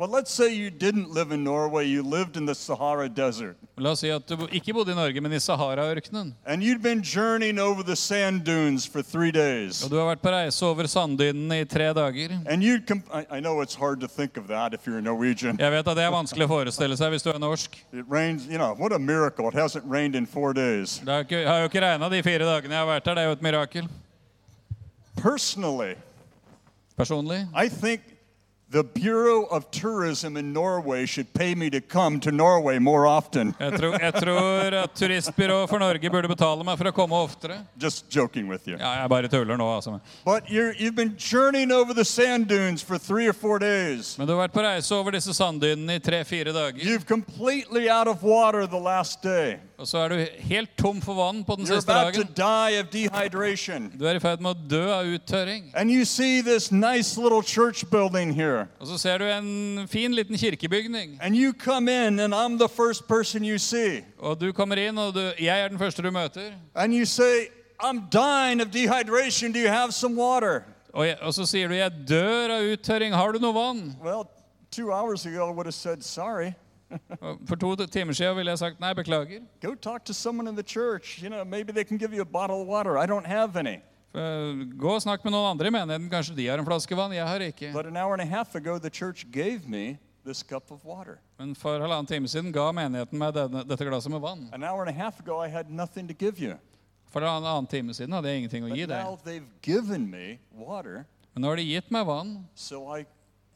But 0.00 0.10
let's 0.10 0.30
say 0.32 0.54
you 0.54 0.70
didn't 0.70 1.10
live 1.10 1.32
in 1.32 1.42
Norway, 1.42 1.84
you 1.88 2.04
lived 2.04 2.36
in 2.36 2.46
the 2.46 2.54
Sahara 2.54 3.08
Desert, 3.08 3.56
La 3.76 3.90
oss 3.90 4.00
si 4.00 4.10
at 4.14 4.28
du 4.28 4.36
ikke 4.54 4.72
bodde 4.72 4.92
i 4.92 4.94
Norge, 4.94 5.20
men 5.20 5.32
i 5.32 5.40
Sahara-ørkenen. 5.40 6.34
and 6.46 6.62
you'd 6.62 6.80
been 6.82 7.02
journeying 7.02 7.58
over 7.58 7.82
the 7.82 7.96
sand 7.96 8.44
dunes 8.44 8.86
for 8.86 9.02
three 9.02 9.32
days. 9.32 9.82
Og 9.82 9.90
du 9.90 9.96
har 9.96 10.06
vært 10.14 10.22
på 10.22 10.30
reise 10.30 10.62
over 10.62 10.86
sanddynene 10.86 11.60
i 11.60 11.64
tre 11.64 11.88
dager. 11.92 12.30
And 12.46 12.62
you'd, 12.62 12.86
comp- 12.86 13.10
I, 13.12 13.26
I 13.38 13.40
know 13.40 13.60
it's 13.60 13.74
hard 13.74 13.98
to 14.02 14.06
think 14.06 14.36
of 14.36 14.46
that 14.46 14.72
if 14.72 14.86
you're 14.86 14.98
a 14.98 15.02
Norwegian. 15.02 15.58
Jeg 15.58 15.72
vet 15.72 15.88
at 15.88 15.96
det 15.96 16.04
er 16.04 16.10
vanskelig 16.14 16.46
å 16.46 16.48
forestille 16.48 16.96
seg 16.96 17.10
hvis 17.10 17.22
du 17.26 17.30
er 17.32 17.38
norsk. 17.42 17.74
It 17.92 18.04
rains, 18.08 18.46
you 18.46 18.58
know, 18.58 18.74
what 18.78 18.92
a 18.92 18.98
miracle. 19.00 19.48
It 19.48 19.54
hasn't 19.54 19.82
rained 19.90 20.14
in 20.14 20.26
four 20.26 20.52
days. 20.54 21.00
Det 21.02 21.10
har, 21.10 21.26
ikke, 21.26 21.42
har 21.46 21.58
jo 21.64 21.72
ikke 21.72 21.82
regna 21.82 22.08
de 22.08 22.22
fire 22.22 22.46
dagene 22.46 22.70
jeg 22.78 22.84
har 22.86 22.92
vært 22.94 23.06
her. 23.10 23.14
Det 23.18 23.24
er 23.24 23.26
jo 23.26 23.32
et 23.32 23.42
mirakel. 23.42 23.88
Personally, 25.16 25.96
Personlig 26.96 27.48
I 27.54 27.68
think 27.68 28.02
the 28.70 28.84
Bureau 28.84 29.44
of 29.44 29.70
Tourism 29.70 30.36
in 30.36 30.52
Norway 30.52 31.06
should 31.06 31.32
pay 31.32 31.54
me 31.54 31.70
to 31.70 31.80
come 31.80 32.20
to 32.20 32.30
Norway 32.30 32.78
more 32.78 33.06
often. 33.06 33.54
jeg 33.60 33.72
tror, 33.78 33.98
jeg 34.00 34.14
tror 34.14 34.74
at 34.82 34.90
Turistbyrået 34.94 35.68
for 35.68 35.78
Norge 35.78 36.10
burde 36.10 36.28
betale 36.28 36.64
meg 36.64 36.76
for 36.78 36.90
å 36.90 36.92
komme 36.92 37.16
oftere. 37.16 37.62
Just 37.80 38.10
joking 38.10 38.48
with 38.48 38.68
you. 38.68 38.76
Ja, 38.76 38.92
jeg 39.00 39.08
bare 39.08 39.28
tuller 39.28 39.56
nå, 39.56 39.68
altså. 39.72 40.00
But 40.24 40.50
you're, 40.50 40.74
you've 40.74 40.96
been 40.96 41.16
journeying 41.16 41.72
over 41.72 41.94
the 41.94 42.04
sand 42.04 42.48
dunes 42.48 42.82
for 42.82 42.98
three 42.98 43.26
or 43.26 43.32
four 43.32 43.58
days. 43.58 44.18
Men 44.18 44.26
du 44.26 44.34
har 44.34 44.48
vært 44.48 44.56
på 44.58 44.62
reise 44.62 44.92
over 44.94 45.16
disse 45.16 45.32
sanddynene 45.32 45.96
i 45.96 46.04
tre-fire 46.04 46.52
dager. 46.52 46.84
You've 46.84 47.06
completely 47.06 47.88
out 47.88 48.06
of 48.08 48.22
water 48.22 48.66
the 48.66 48.80
last 48.80 49.22
day. 49.22 49.60
Og 49.78 49.86
så 49.86 49.98
er 49.98 50.08
du 50.08 50.16
helt 50.50 50.70
tom 50.78 51.00
for 51.00 51.14
vann 51.14 51.44
på 51.44 51.54
den 51.56 51.64
You're 51.64 51.76
siste 51.76 51.92
about 51.92 52.14
to 52.14 52.22
dagen. 52.22 52.34
die 52.34 52.80
of 52.80 52.86
dehydration. 52.90 53.92
Du 53.98 54.06
er 54.06 54.16
i 54.16 54.20
ferd 54.20 54.40
med 54.42 54.50
å 54.50 54.68
dø 54.70 54.80
av 54.90 55.06
uttørring. 55.06 55.70
And 55.74 55.90
you 55.90 56.04
see 56.04 56.42
this 56.42 56.72
nice 56.72 57.16
little 57.20 57.42
church 57.42 57.84
building 57.90 58.34
here. 58.34 58.66
Og 58.80 58.86
så 58.86 58.98
ser 58.98 59.18
du 59.18 59.24
en 59.24 59.86
fin 59.88 60.14
liten 60.14 60.36
kirkebygning. 60.36 61.18
And 61.22 61.36
you 61.36 61.52
come 61.52 61.88
in, 61.88 62.18
and 62.18 62.34
I'm 62.34 62.58
the 62.58 62.68
first 62.68 63.06
person 63.08 63.44
you 63.44 63.58
see. 63.58 64.02
Og 64.18 64.40
du 64.40 64.52
kommer 64.52 64.76
inn, 64.76 64.98
og 64.98 65.14
du, 65.14 65.32
jeg 65.38 65.60
er 65.60 65.68
den 65.68 65.78
første 65.78 66.02
du 66.02 66.10
møter. 66.10 66.52
And 66.74 66.92
you 66.92 67.04
say, 67.06 67.46
I'm 67.80 68.10
dying 68.10 68.60
of 68.60 68.72
dehydration. 68.72 69.52
Do 69.52 69.60
you 69.60 69.68
have 69.70 69.92
some 69.92 70.16
water? 70.16 70.64
Og, 70.92 71.06
jeg, 71.06 71.16
og 71.22 71.34
så 71.34 71.46
sier 71.46 71.68
du 71.68 71.74
'jeg 71.74 71.92
dør 72.08 72.50
av 72.50 72.62
uttørring, 72.72 73.14
har 73.14 73.32
du 73.32 73.38
noe 73.38 73.54
vann'? 73.54 73.92
Well, 74.02 74.24
two 74.72 74.90
hours 74.92 75.26
ago, 75.26 75.46
I 75.46 75.52
would 75.52 75.66
have 75.66 75.74
said, 75.74 76.02
Sorry. 76.02 76.54
For 77.46 77.56
to 77.56 77.76
timer 77.86 78.12
siden 78.16 78.36
ville 78.36 78.50
jeg 78.50 78.58
sagt 78.58 78.80
'nei, 78.80 78.92
beklager'. 78.94 79.42
Go 79.60 79.74
talk 79.74 80.04
to 80.04 80.14
someone 80.14 80.48
in 80.48 80.54
the 80.56 80.62
church. 80.62 81.18
You 81.22 81.28
know, 81.28 81.44
maybe 81.44 81.72
they 81.72 81.84
can 81.84 81.98
give 81.98 82.14
you 82.14 82.22
a 82.22 82.24
bottle 82.24 82.62
of 82.62 82.66
water. 82.68 82.96
I 82.98 83.06
don't 83.06 83.26
have 83.26 83.56
any. 83.56 83.80
Eh, 84.14 84.64
Gå 84.78 84.94
og 84.94 85.02
snakk 85.02 85.22
med 85.24 85.32
noen 85.32 85.50
andre 85.50 85.66
i 85.68 85.70
menigheten, 85.70 86.08
kanskje 86.10 86.34
de 86.36 86.46
har 86.48 86.58
en 86.58 86.64
flaske 86.64 86.96
vann. 86.96 87.12
Jeg 87.12 87.26
har 87.28 87.40
ikke. 87.40 87.72
But 87.72 87.86
an 87.86 87.96
hour 87.96 88.14
and 88.14 88.22
a 88.22 88.26
half 88.26 88.54
ago, 88.54 88.78
the 88.78 88.90
church 88.90 89.26
gave 89.30 89.68
me 89.68 89.98
this 90.24 90.42
cup 90.42 90.70
of 90.70 90.84
water. 90.84 91.18
Men 91.38 91.54
for 91.54 91.78
halvannen 91.78 92.06
time 92.08 92.26
siden 92.26 92.52
ga 92.52 92.72
menigheten 92.72 93.18
meg 93.18 93.34
denne, 93.34 93.64
dette 93.68 93.84
glasset 93.84 94.10
med 94.10 94.20
vann. 94.20 94.48
An 94.52 94.64
hour 94.64 94.80
and 94.82 94.88
a 94.90 94.92
half 94.92 95.20
ago, 95.20 95.38
I 95.40 95.48
had 95.48 95.70
nothing 95.70 96.08
to 96.08 96.14
give 96.14 96.38
you. 96.40 96.56
For 97.12 97.20
en 97.22 97.28
annen 97.44 97.66
time 97.68 97.92
siden 97.92 98.12
hadde 98.12 98.28
jeg 98.28 98.42
ingenting 98.42 98.64
å 98.64 98.68
But 98.68 98.78
gi 98.78 98.86
now 98.86 99.14
deg. 99.16 99.24
they've 99.24 99.50
given 99.62 100.08
me 100.10 100.38
water, 100.52 101.06
Men 101.34 101.42
nå 101.42 101.48
har 101.48 101.56
de 101.56 101.62
gitt 101.62 101.90
meg 101.90 102.06
vann, 102.06 102.48
so 102.54 102.88
I 102.96 103.04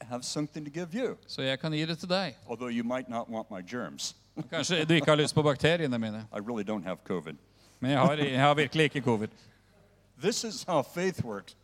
have 0.09 0.23
something 0.23 0.65
to 0.65 0.71
give 0.71 0.93
you. 0.93 1.17
så 1.27 1.41
jeg 1.41 1.59
kan 1.59 1.71
gi 1.73 1.85
det 1.85 1.97
til 1.99 2.09
deg. 2.09 2.35
Although 2.47 2.71
you 2.71 2.83
might 2.83 3.09
not 3.09 3.29
want 3.29 3.51
my 3.51 3.61
germs. 3.61 4.15
Kanskje 4.51 4.85
du 4.85 4.93
ikke 4.93 5.11
har 5.11 5.15
lyst 5.15 5.35
på 5.35 5.41
bakteriene 5.43 5.99
mine. 5.99 6.25
I 6.33 6.39
really 6.39 6.63
don't 6.63 6.83
have 6.83 6.97
COVID. 7.03 7.35
Men 7.79 7.91
jeg 7.91 7.99
har, 7.99 8.13
jeg 8.13 8.39
har 8.39 8.53
virkelig 8.53 8.83
ikke 8.83 9.01
covid. 9.01 9.27
This 10.21 10.43
is 10.43 10.63
how 10.63 10.81
faith 10.81 11.25
works. 11.25 11.55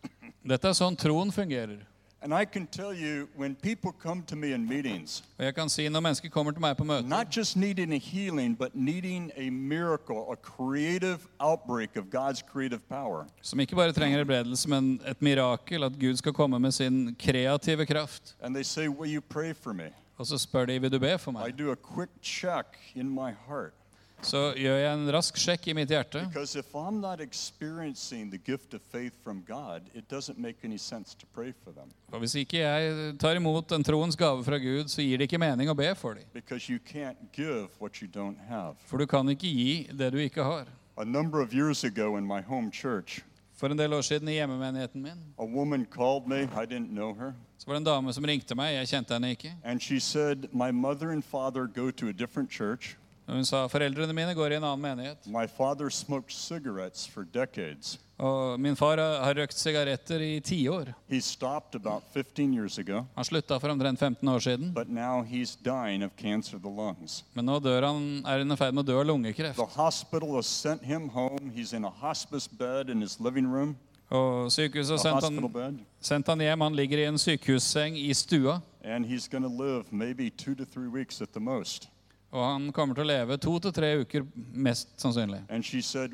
Dette 0.44 0.68
er 0.68 0.74
sånn 0.74 0.96
troen 1.00 1.32
fungerer. 1.32 1.86
And 2.22 2.34
I 2.34 2.46
can 2.46 2.68
tell 2.68 2.94
you, 2.94 3.28
when 3.38 3.56
people 3.56 3.92
come 4.04 4.24
to 4.24 4.36
me 4.36 4.54
in 4.54 4.68
meetings, 4.70 5.24
Og 5.38 5.46
jeg 5.46 5.56
kan 5.56 5.70
si 5.70 5.90
når 5.90 6.00
mennesker 6.00 6.30
kommer 6.30 6.52
til 6.52 6.62
meg 6.62 6.78
på 6.78 6.84
møter, 6.84 7.08
not 7.08 7.38
just 7.38 7.56
needing 7.58 7.94
a 7.94 7.98
healing, 7.98 8.58
but 8.58 8.76
needing 8.76 9.32
a 9.38 9.50
miracle, 9.50 10.18
a 10.32 10.36
creative 10.36 11.20
outbreak 11.40 11.96
of 11.96 12.04
God's 12.12 12.42
creative 12.52 12.80
power, 12.90 13.26
som 13.42 13.60
ikke 13.60 13.76
bare 13.76 13.92
trenger 13.92 14.18
helbredelse, 14.18 14.70
men 14.70 15.02
et 15.08 15.22
mirakel, 15.22 15.84
at 15.84 15.92
Gud 16.00 16.16
skal 16.16 16.34
komme 16.34 16.60
med 16.60 16.72
sin 16.72 17.16
kreative 17.20 17.86
kraft. 17.86 18.36
and 18.42 18.56
they 18.56 18.64
say, 18.64 18.88
Will 18.88 19.14
you 19.16 19.22
pray 19.22 19.54
for 19.54 19.74
me? 19.74 19.90
Og 20.18 20.28
så 20.28 20.38
spør 20.38 20.66
de 20.66 20.82
vil 20.82 20.92
du 20.92 21.00
be 21.00 21.18
for 21.18 21.48
I 21.48 21.52
do 21.52 21.72
a 21.72 21.76
quick 21.76 22.10
check 22.22 22.66
in 22.96 23.10
my 23.10 23.32
heart. 23.48 23.74
Så 24.22 24.40
gjør 24.60 24.78
jeg 24.82 24.92
en 24.92 25.12
rask 25.16 25.38
sjekk 25.40 25.70
i 25.72 25.76
mitt 25.78 25.92
hjerte. 25.94 26.20
For. 32.10 32.20
Hvis 32.20 32.36
ikke 32.42 32.60
jeg 32.60 33.14
tar 33.22 33.40
imot 33.40 33.72
en 33.78 33.86
troens 33.88 34.20
gave 34.20 34.44
fra 34.44 34.60
Gud, 34.60 34.92
så 34.92 35.06
gir 35.06 35.22
det 35.22 35.30
ikke 35.30 35.40
mening 35.42 35.72
å 35.72 35.78
be 35.78 35.88
for 35.96 36.20
dem. 36.20 36.28
For 38.86 38.98
du 38.98 39.08
kan 39.08 39.36
ikke 39.36 39.48
gi 39.48 39.88
det 39.94 40.12
du 40.12 40.20
ikke 40.20 40.44
har. 40.44 40.68
For 43.60 43.68
en 43.68 43.78
del 43.78 43.94
år 43.94 44.02
siden 44.08 44.30
i 44.32 44.38
hjemmemenigheten 44.38 45.02
min 45.04 45.18
me. 45.20 45.34
Så 47.58 47.68
var 47.68 47.76
det 47.76 47.82
en 47.82 47.84
dame 47.84 48.14
som 48.14 48.24
ringte 48.24 48.56
meg. 48.56 48.78
Jeg 48.78 48.88
kjente 48.88 49.14
henne 49.14 49.32
ikke. 49.36 49.52
And 49.64 49.82
she 49.82 50.00
said, 50.00 50.48
My 50.54 50.72
mother 50.72 51.12
and 51.12 51.24
father 51.24 51.68
go 51.68 51.92
to 51.92 52.08
a 52.08 52.14
different 52.14 52.52
church. 52.52 52.96
Hun 53.30 53.46
sa 53.46 53.68
foreldrene 53.70 54.14
mine 54.16 54.34
går 54.36 54.52
i 54.52 54.58
en 54.58 54.64
annen 54.66 54.82
menighet. 54.82 55.28
My 55.28 55.46
father 55.48 55.90
smoked 55.90 56.32
cigarettes 56.34 57.06
for 57.08 57.24
decades. 57.24 57.98
Og 58.20 58.60
min 58.60 58.76
far 58.76 58.98
har 59.00 59.34
røkt 59.38 59.56
sigaretter 59.56 60.20
i 60.20 60.40
tiår. 60.44 60.90
He 61.08 61.22
stopped 61.22 61.76
about 61.76 62.04
15 62.14 62.54
years 62.54 62.78
ago, 62.78 63.06
Han 63.16 63.24
slutta 63.26 63.60
for 63.62 63.70
omtrent 63.72 64.00
15 64.00 64.28
år 64.28 64.40
siden. 64.40 64.74
but 64.74 64.90
now 64.90 65.24
he's 65.24 65.56
dying 65.56 66.04
of 66.04 66.12
cancer 66.18 66.58
of 66.58 66.64
the 66.64 66.70
lungs. 66.70 67.24
Men 67.34 67.46
nå 67.46 67.60
dør 67.60 67.86
han, 67.88 68.26
er 68.26 68.38
han 68.44 68.52
i 68.52 68.56
ferd 68.56 68.74
med 68.74 68.84
å 68.84 68.88
dø 68.92 69.00
av 69.00 69.06
lungekreft. 69.08 69.56
The 69.56 69.66
hospital 69.78 70.36
has 70.36 70.46
sent 70.48 70.84
him 70.84 71.08
home. 71.10 71.52
He's 71.56 71.72
in 71.74 71.86
a 71.86 71.90
hospice 71.90 72.48
bed 72.48 72.90
in 72.90 73.02
his 73.02 73.20
living 73.20 73.48
room, 73.48 73.78
Og 74.12 74.50
sykehuset 74.52 74.98
har 74.98 75.22
sendt 75.22 75.54
han, 75.54 75.80
sendt 76.02 76.28
han 76.28 76.40
hjem. 76.42 76.62
Han 76.62 76.76
ligger 76.76 76.98
i 76.98 77.06
en 77.06 77.18
sykehusseng 77.18 77.96
i 77.96 78.12
stua. 78.14 78.62
And 78.84 79.06
he's 79.06 79.28
going 79.30 79.44
to 79.44 79.64
live 79.64 79.86
maybe 79.92 80.30
two 80.32 80.56
to 80.56 80.66
three 80.66 80.88
weeks 80.90 81.22
at 81.22 81.30
the 81.34 81.40
most. 81.40 81.88
Og 82.32 82.44
han 82.46 82.72
kommer 82.72 82.94
til 82.94 83.08
å 83.08 83.10
leve 83.10 83.38
to 83.42 83.56
til 83.60 83.74
tre 83.74 83.90
uker, 84.04 84.26
mest 84.54 84.92
sannsynlig. 85.02 85.42
Said? 85.82 86.14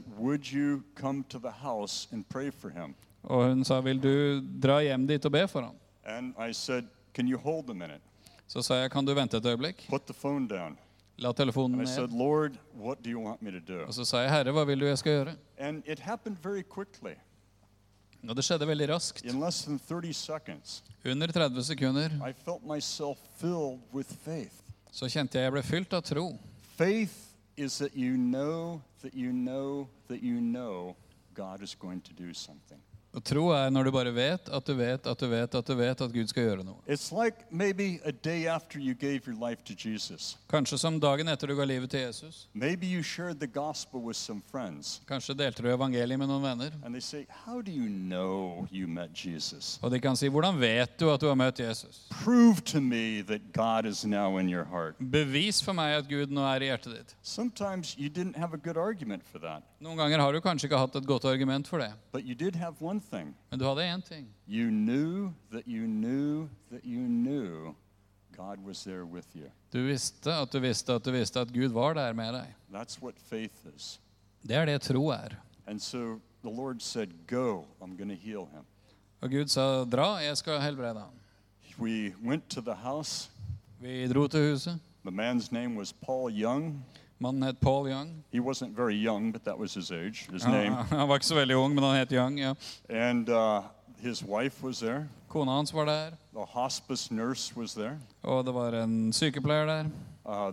Og 3.24 3.44
hun 3.50 3.64
sa, 3.66 3.82
'Vil 3.82 4.00
du 4.00 4.42
dra 4.42 4.80
hjem 4.82 5.08
dit 5.08 5.26
og 5.26 5.32
be 5.32 5.48
for 5.48 5.62
ham?' 5.62 5.76
Said? 6.54 6.86
Så 8.48 8.62
sa 8.64 8.74
jeg, 8.76 8.92
'Kan 8.92 9.06
du 9.06 9.14
vente 9.14 9.38
et 9.38 9.44
øyeblikk?' 9.44 9.90
La 11.18 11.32
telefonen 11.32 11.82
I 11.82 11.86
said. 11.86 12.10
Og 13.88 13.94
så 13.94 14.06
sa 14.06 14.18
jeg, 14.18 14.30
'Herre, 14.30 14.52
hva 14.52 14.66
vil 14.66 14.80
du 14.80 14.86
jeg 14.86 14.98
skal 14.98 15.12
gjøre?' 15.12 15.36
Og 18.30 18.36
det 18.36 18.44
skjedde 18.44 18.68
veldig 18.68 18.90
raskt. 18.90 19.26
In 19.26 19.40
less 19.40 19.64
than 19.66 19.80
30 19.80 20.14
seconds, 20.14 20.84
Under 21.06 21.28
30 21.28 21.64
sekunder 21.64 22.10
I 22.28 22.34
felt 22.34 22.66
myself 22.66 23.18
filled 23.38 23.80
with 23.94 24.10
faith. 24.24 24.65
Så 24.96 25.10
kjente 25.12 25.36
jeg 25.36 25.50
jeg 25.50 25.52
ble 25.52 25.64
fylt 25.64 25.94
av 25.94 26.04
tro. 26.08 26.30
Faith 26.78 27.16
is 27.58 27.78
that 27.80 27.96
you 27.96 28.16
know, 28.16 28.82
that 29.02 29.14
you 29.14 29.34
know, 29.34 29.90
that 30.08 30.24
you 30.24 30.40
know 30.40 30.96
God 31.36 31.62
is 31.62 31.76
going 31.76 32.02
to 32.02 32.14
do 32.14 32.34
something. 32.34 32.80
Og 33.16 33.24
tro 33.24 33.46
er 33.56 33.70
når 33.72 33.88
du 33.88 33.92
bare 33.96 34.12
vet 34.12 34.50
at 34.52 34.68
du 34.68 34.74
vet 34.76 35.06
at 35.08 35.20
du 35.20 35.28
vet 35.32 35.56
at 35.56 35.68
du 35.68 35.76
vet 35.80 36.02
at 36.04 36.12
Gud 36.12 36.28
skal 36.28 36.44
gjøre 36.50 36.64
noe. 36.68 36.76
Like. 36.86 37.46
Kanskje 40.52 40.78
som 40.78 41.00
dagen 41.00 41.32
etter 41.32 41.48
du 41.48 41.56
ga 41.56 41.64
livet 41.64 41.90
til 41.92 42.00
Jesus. 42.04 42.48
Kanskje 45.08 45.38
delte 45.40 45.64
du 45.64 45.70
evangeliet 45.72 46.20
med 46.20 46.28
noen 46.28 46.44
venner. 46.44 47.00
Say, 47.00 47.26
you 47.68 47.88
know 47.88 48.68
you? 48.72 48.86
Og 49.82 49.92
de 49.92 50.00
kan 50.00 50.16
si, 50.16 50.30
'Hvordan 50.30 50.60
vet 50.60 51.00
du 51.00 51.10
at 51.12 51.22
du 51.22 51.28
har 51.28 51.36
møtt 51.36 51.60
Jesus?' 51.60 52.08
Bevis 55.00 55.62
for 55.64 55.74
meg 55.74 55.98
at 55.98 56.08
Gud 56.10 56.28
nå 56.32 56.42
er 56.42 56.62
i 56.62 56.66
hjertet 56.66 56.94
ditt. 56.96 57.16
Noen 59.80 59.98
ganger 59.98 60.20
har 60.20 60.34
du 60.34 60.42
kanskje 60.42 60.66
ikke 60.70 60.78
hatt 60.78 60.96
et 60.96 61.06
godt 61.06 61.26
argument 61.26 61.68
for 61.68 61.78
det, 61.78 61.92
but 62.12 62.24
you 62.26 62.36
did 62.36 62.56
have 62.56 62.76
one 62.82 63.02
thing. 63.10 63.34
men 63.52 63.60
du 63.60 63.66
hadde 63.66 63.82
én 63.84 64.02
ting. 64.02 64.28
You 64.48 64.70
knew 64.70 65.34
that 65.52 65.68
you 65.68 65.88
knew 65.88 66.50
that 66.72 66.84
you 66.84 67.08
knew 67.08 67.76
God 68.38 68.66
was 68.66 68.84
there 68.84 69.06
with 69.06 69.28
you. 69.36 69.50
Du 69.72 69.88
visste 69.88 70.34
at 70.34 70.52
du 70.52 70.60
visste 70.60 70.94
at 70.94 71.06
du 71.06 71.12
visste 71.12 71.40
at 71.40 71.54
Gud 71.54 71.72
var 71.72 71.94
der 71.94 72.14
med 72.14 72.34
deg. 72.34 72.56
That's 72.72 73.02
what 73.02 73.16
faith 73.20 73.66
is. 73.76 74.00
Det 74.48 74.56
er 74.56 74.66
det 74.66 74.82
tro 74.82 75.08
er. 75.08 75.36
And 75.68 75.80
so 75.80 76.20
the 76.44 76.50
Lord 76.52 76.82
said, 76.82 77.10
Go, 77.28 77.66
I'm 77.82 77.98
going 77.98 78.10
to 78.10 78.16
heal 78.16 78.46
him. 78.54 78.66
Og 79.22 79.32
Gud 79.32 79.48
sa, 79.48 79.84
'Dra, 79.84 80.16
jeg 80.16 80.38
skal 80.38 80.62
helbrede 80.62 81.00
ham'. 81.00 81.20
We 81.80 82.14
went 82.24 82.50
to 82.50 82.62
the 82.62 82.74
house. 82.76 83.30
Vi 83.80 84.08
dro 84.08 84.28
til 84.28 84.52
huset. 84.52 84.80
The 85.06 85.12
man's 85.12 85.52
name 85.52 85.76
was 85.78 85.94
Paul 85.94 86.32
Young. 86.32 86.86
Mannen 87.20 87.44
het 87.44 87.60
Paul 87.60 87.88
Young. 87.90 88.24
He 88.34 88.40
wasn't 88.40 88.76
very 88.76 88.96
young, 88.96 89.32
but 89.32 89.44
that 89.46 89.58
was 89.58 89.74
his 89.74 89.92
age, 89.92 90.28
his 90.32 90.46
name. 90.46 90.72
han 90.90 91.08
var 91.08 91.16
ikke 91.16 91.26
så 91.26 91.36
veldig 91.36 91.56
ung, 91.58 91.76
men 91.76 91.84
han 91.84 91.96
het 91.96 92.12
Young. 92.12 92.40
ja. 92.40 92.54
And 92.90 93.30
uh, 93.30 93.62
his 94.02 94.24
wife 94.24 94.64
was 94.64 94.80
there. 94.80 95.08
Kona 95.28 95.52
hans 95.52 95.74
var 95.74 95.86
der, 95.86 96.10
The 96.34 96.46
hospice 96.46 97.14
nurse 97.14 97.54
was 97.58 97.74
there. 97.74 97.98
og 98.24 98.46
det 98.46 98.54
var 98.54 98.72
en 98.84 99.14
sykepleier 99.14 99.66
der. 99.66 99.86
Uh. 100.26 100.52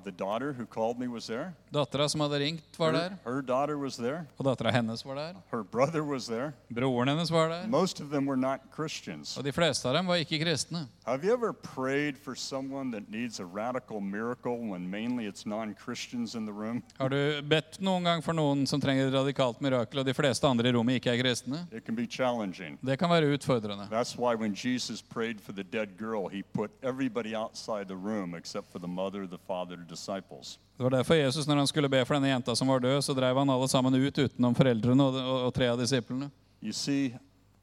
Dattera 1.72 2.08
som 2.08 2.20
hadde 2.20 2.38
ringt, 2.38 2.78
var 2.78 2.92
der. 2.92 3.14
Her, 3.24 3.66
her 3.66 3.78
was 3.78 3.96
there. 3.96 4.26
Og 4.36 4.44
dattera 4.44 4.70
hennes 4.70 5.04
var 5.04 5.16
der. 5.16 5.34
Her 5.50 5.62
brother 5.62 6.02
was 6.04 6.26
there. 6.26 6.52
Broren 6.68 7.08
hennes 7.08 7.30
var 7.30 7.48
der. 7.48 7.66
Most 7.66 8.00
of 8.00 8.10
them 8.10 8.26
were 8.26 8.36
not 8.36 8.60
Christians. 8.74 9.36
Og 9.38 9.44
de 9.44 9.52
fleste 9.52 9.88
av 9.88 9.94
dem 9.96 10.06
var 10.06 10.20
ikke 10.20 10.38
kristne. 10.44 10.86
Have 11.06 11.24
you 11.24 11.32
ever 11.32 11.52
prayed 11.52 12.18
for 12.18 12.34
someone 12.34 12.92
that 12.92 13.10
needs 13.10 13.40
a 13.40 13.44
radical 13.44 14.00
miracle 14.00 14.58
when 14.58 14.90
mainly 14.90 15.26
it's 15.26 15.46
non 15.46 15.74
Christians 15.74 16.34
in 16.34 16.44
the 16.44 16.52
room? 16.52 16.82
Har 16.98 17.08
du 17.08 17.40
bedt 17.42 17.80
noen 17.80 18.04
gang 18.04 18.22
for 18.22 18.36
noen 18.36 18.66
som 18.66 18.80
trenger 18.80 19.08
et 19.08 19.14
radikalt 19.14 19.60
mirakel, 19.64 20.02
og 20.02 20.06
de 20.06 20.14
fleste 20.14 20.46
andre 20.46 20.68
i 20.68 20.76
rommet 20.76 21.00
ikke 21.00 21.16
er 21.16 21.22
kristne? 21.22 21.64
It 21.72 21.86
can 21.86 21.96
be 21.96 22.06
challenging. 22.06 22.78
Det 22.84 22.98
kan 22.98 23.08
være 23.10 23.32
utfordrende. 23.32 23.88
That's 23.90 24.18
why 24.18 24.34
when 24.34 24.52
Jesus 24.52 25.00
prayed 25.00 25.40
for 25.40 25.52
the 25.52 25.64
dead 25.64 25.96
girl, 25.96 26.28
he 26.28 26.42
put 26.42 26.70
everybody 26.82 27.34
outside 27.34 27.88
the 27.88 27.96
room 27.96 28.34
except 28.34 28.70
for 28.70 28.78
the 28.78 28.88
mother, 28.88 29.26
the 29.26 29.40
father. 29.46 29.61
Det 29.68 30.82
var 30.82 30.90
derfor 30.90 31.14
Jesus, 31.14 31.46
når 31.46 31.56
han 31.56 31.66
skulle 31.66 31.88
be 31.88 32.04
for 32.04 32.16
denne 32.16 32.32
jenta 32.32 32.56
som 32.56 32.68
var 32.68 32.80
død, 32.80 33.00
så 33.04 33.14
drev 33.14 33.38
han 33.38 33.50
alle 33.50 33.68
sammen 33.68 33.94
ut 33.94 34.18
utenom 34.18 34.54
foreldrene 34.54 35.04
og, 35.04 35.20
og, 35.20 35.38
og 35.48 35.54
tre 35.54 35.68
av 35.72 35.78
disiplene. 35.80 36.30
You 36.62 36.72
see, 36.72 37.14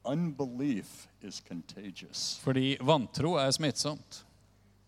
unbelief 0.04 1.08
is 1.22 1.40
contagious. 1.48 2.38
Fordi 2.44 2.76
vantro 2.80 3.36
er 3.40 3.50
smittsomt. 3.50 4.24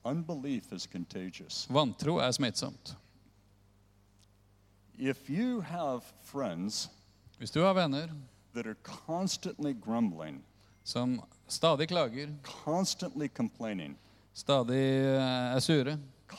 Unbelief 0.05 0.73
is 0.73 0.87
contagious. 0.87 1.67
Vantro 1.71 2.19
er 2.19 2.33
smittsomt. 2.33 2.97
If 4.99 5.31
you 5.31 5.61
have 5.61 6.03
friends 6.23 6.89
Hvis 7.39 7.51
du 7.51 7.61
har 7.61 7.75
venner 7.75 8.09
that 8.55 8.67
are 8.67 8.77
constantly 9.07 9.73
grumbling, 9.73 10.45
som 10.85 11.23
stadig 11.49 11.89
klager, 11.89 12.29
constantly 12.65 13.29
complaining, 13.29 13.97
stadig 14.33 14.79
eh, 14.79 15.57
er 15.57 15.61
sure, 15.61 15.99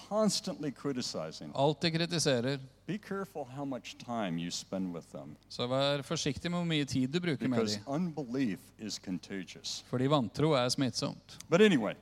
constantly 0.10 0.72
criticizing, 0.72 1.52
alltid 1.56 1.94
kritiserer, 1.94 2.60
be 2.88 2.98
careful 2.98 3.46
how 3.56 3.66
much 3.66 3.96
time 3.98 4.38
you 4.38 4.52
spend 4.52 4.94
with 4.96 5.08
them 5.12 5.36
så 5.50 5.68
vær 5.68 6.02
forsiktig 6.02 6.52
med 6.52 6.60
hvor 6.60 6.66
mye 6.66 6.86
tid 6.86 7.08
du 7.08 7.20
bruker 7.20 7.48
med 7.48 7.58
because 7.60 7.76
dem. 7.86 7.94
unbelief 7.94 8.60
is 8.80 8.94
contagious. 9.06 9.84
Fordi 9.90 10.08
vantro 10.10 10.52
er 10.52 10.70
smittsomt. 10.70 11.38
But 11.50 11.62
anyway, 11.62 11.94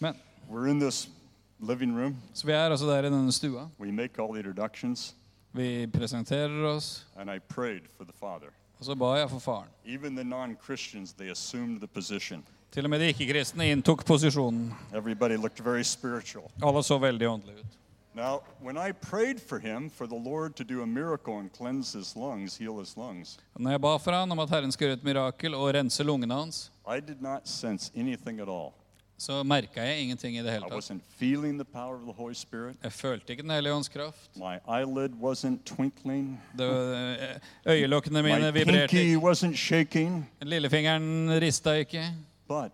Men, 0.00 0.14
we're 0.50 0.66
in 0.70 0.80
this 0.80 1.08
living 1.60 1.96
room. 1.98 2.16
så 2.34 2.46
vi 2.46 2.52
er 2.52 2.68
altså 2.70 2.86
der 2.86 2.98
i 2.98 3.02
denne 3.10 3.32
stua. 3.32 3.68
We 3.80 3.92
make 3.92 4.22
all 4.22 4.28
the 4.32 4.38
introductions, 4.48 5.14
Vi 5.52 5.86
presenterer 5.86 6.64
oss, 6.76 7.06
and 7.16 7.30
I 7.30 7.38
prayed 7.38 7.80
for 7.96 8.04
the 8.04 8.12
Father. 8.20 8.48
og 8.78 8.84
så 8.84 8.94
ba 8.94 9.04
jeg 9.14 9.30
for 9.30 9.38
faren. 9.38 9.68
Even 9.86 10.14
the 10.16 10.24
non 10.24 10.56
Christians, 10.64 11.12
they 11.12 11.30
assumed 11.30 11.78
the 11.80 11.86
position. 11.88 12.44
Til 12.70 12.84
og 12.84 12.90
med 12.90 13.00
de 13.00 13.08
ikke-kristne 13.14 13.70
inntok 13.72 14.04
posisjonen. 14.04 14.72
Alle 16.62 16.82
så 16.84 16.98
veldig 16.98 17.28
åndelige 17.28 17.58
ut. 17.58 17.78
Now, 18.14 18.40
when 18.60 18.76
I 18.76 18.90
prayed 18.92 19.38
for 19.40 19.58
him, 19.58 19.90
for 19.90 20.06
the 20.06 20.18
Lord 20.30 20.56
to 20.56 20.64
do 20.64 20.82
a 20.82 20.86
miracle 20.86 21.38
and 21.38 21.50
cleanse 21.52 21.98
his 21.98 22.16
lungs, 22.16 22.56
heal 22.58 22.78
his 22.80 22.96
lungs, 22.96 23.38
han 24.12 24.32
om 24.32 24.38
Herren 24.50 24.72
skulle 24.72 24.98
mirakel 25.02 25.54
hans, 26.30 26.70
I 26.96 27.00
did 27.00 27.22
not 27.22 27.46
sense 27.48 27.92
anything 27.96 28.40
at 28.40 28.48
all. 28.48 28.72
så 29.18 29.42
ingenting 30.00 30.36
i 30.36 30.42
det 30.42 30.52
I 30.52 30.58
wasn't 30.60 31.00
feeling 31.18 31.58
the 31.58 31.64
power 31.64 31.94
of 31.94 32.02
the 32.02 32.12
Holy 32.12 32.34
Spirit. 32.34 32.76
Den 32.82 33.50
kraft. 33.88 34.30
My 34.36 34.58
eyelid 34.68 35.10
wasn't 35.20 35.58
twinkling. 35.64 36.40
Eh, 36.58 37.38
My 37.64 38.52
pinky 38.52 39.16
wasn't 39.16 39.56
shaking. 39.56 40.26
But 42.48 42.72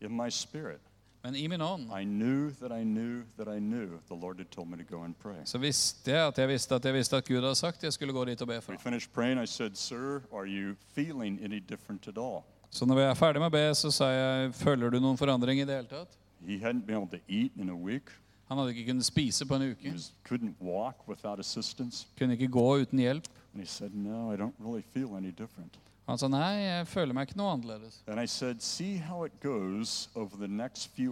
in 0.00 0.12
my 0.16 0.30
spirit, 0.30 0.80
Men 1.24 1.36
i 1.36 1.46
min 1.48 1.60
ånd 1.60 1.82
I 2.00 2.04
knew 2.04 2.50
that 2.60 2.72
I 2.72 2.82
knew 2.84 3.22
that 3.36 3.46
I 3.48 3.58
knew 3.60 4.00
the 4.08 4.14
Lord 4.14 4.38
had 4.38 4.46
told 4.50 4.68
me 4.70 4.76
to 4.84 4.96
go 4.96 5.02
and 5.04 5.14
pray. 5.18 5.36
så 5.44 5.58
visste 5.58 6.10
jeg 6.10 6.26
at 6.26 6.38
jeg 6.38 6.48
visste 6.48 6.74
at 6.74 6.84
jeg 6.84 6.94
visste 6.94 7.16
at 7.16 7.24
Gud 7.28 7.36
hadde 7.42 7.54
sagt 7.54 7.82
jeg 7.84 7.92
skulle 7.92 8.12
gå 8.12 8.24
dit 8.24 8.42
og 8.42 8.48
be 8.48 8.60
for 8.60 8.72
We 8.72 8.76
ham. 8.76 8.82
finished 8.82 9.12
praying. 9.12 9.42
I 9.42 9.46
said, 9.46 9.70
Sir, 9.76 10.22
are 10.32 10.46
you 10.46 10.74
feeling 10.94 11.38
any 11.44 11.58
different 11.68 12.08
at 12.08 12.18
all? 12.18 12.42
Så 12.70 12.86
når 12.86 12.94
vi 12.94 13.00
er 13.02 13.14
ferdig 13.14 13.40
med 13.40 13.46
å 13.46 13.50
be, 13.54 13.74
så 13.74 13.90
sa 13.90 14.04
jeg 14.10 14.54
føler 14.54 14.90
du 14.90 14.98
noen 15.00 15.18
forandring 15.18 15.60
i 15.60 15.64
det 15.64 15.74
hele 15.76 15.88
tatt? 15.88 16.18
He 16.46 16.56
hadn't 16.58 16.86
been 16.86 16.96
able 16.96 17.18
to 17.18 17.22
eat 17.28 17.52
in 17.56 17.68
a 17.70 17.74
week. 17.76 18.10
Han 18.48 18.58
hadde 18.58 18.70
ikke 18.74 18.86
kunnet 18.90 19.04
spise 19.04 19.46
på 19.46 19.54
en 19.54 19.62
He 19.62 19.70
uke. 19.70 19.92
was, 19.92 20.12
couldn't 20.28 20.56
walk 20.60 21.06
without 21.08 21.38
assistance. 21.38 22.06
Kunne 22.18 22.32
ikke 22.32 22.48
gå 22.48 22.78
uten 22.82 22.98
hjelp. 22.98 23.28
And 23.54 23.62
he 23.62 23.66
said, 23.66 23.94
No, 23.94 24.32
I 24.32 24.36
don't 24.36 24.54
really 24.58 24.82
feel 24.94 25.14
any 25.16 25.30
different. 25.30 25.78
Han 26.06 26.18
sa 26.18 26.26
nei, 26.26 26.64
jeg 26.64 26.86
føler 26.90 27.14
meg 27.14 27.28
ikke 27.28 27.38
noe 27.38 27.52
annerledes. 27.54 28.00
Said, 28.26 28.58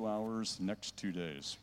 hours. 0.03 0.59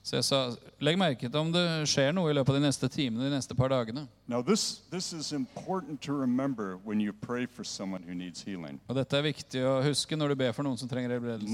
Så 0.03 0.15
jeg 0.15 0.23
sa 0.23 0.39
legg 0.80 0.97
merke 0.97 1.28
til 1.28 1.39
om 1.41 1.51
det 1.51 1.65
skjer 1.91 2.13
noe 2.15 2.32
i 2.32 2.36
løpet 2.38 2.53
av 2.53 2.57
de 2.57 2.63
neste 2.63 2.88
timene, 2.89 3.28
de 3.28 3.34
neste 3.36 3.55
par 3.57 3.69
dagene. 3.73 4.07
Now, 4.28 4.41
this, 4.41 4.82
this. 4.91 5.13
Og 8.88 8.95
dette 8.95 9.17
er 9.17 9.23
viktig 9.28 9.61
å 9.63 9.73
huske 9.84 10.15
når 10.19 10.28
du 10.28 10.36
ber 10.39 10.51
for 10.55 10.63
noen 10.67 10.80
som 10.80 10.89
trenger 10.91 11.09
helbredelse. 11.17 11.51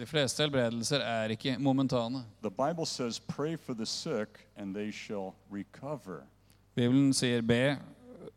De 0.00 0.08
fleste 0.08 0.44
helbredelser 0.44 1.00
er 1.04 1.36
ikke 1.36 1.56
momentane. 1.58 2.24
The 2.42 2.50
Bible 2.50 2.86
says, 2.86 3.18
Pray 3.18 3.56
for 3.56 3.74
the 3.74 3.86
sick, 3.86 4.28
and 4.56 4.76
they 4.76 4.90
shall 4.92 5.34
recover. 5.50 6.26
Bibelen 6.76 7.12
sier 7.12 7.42
be 7.42 7.76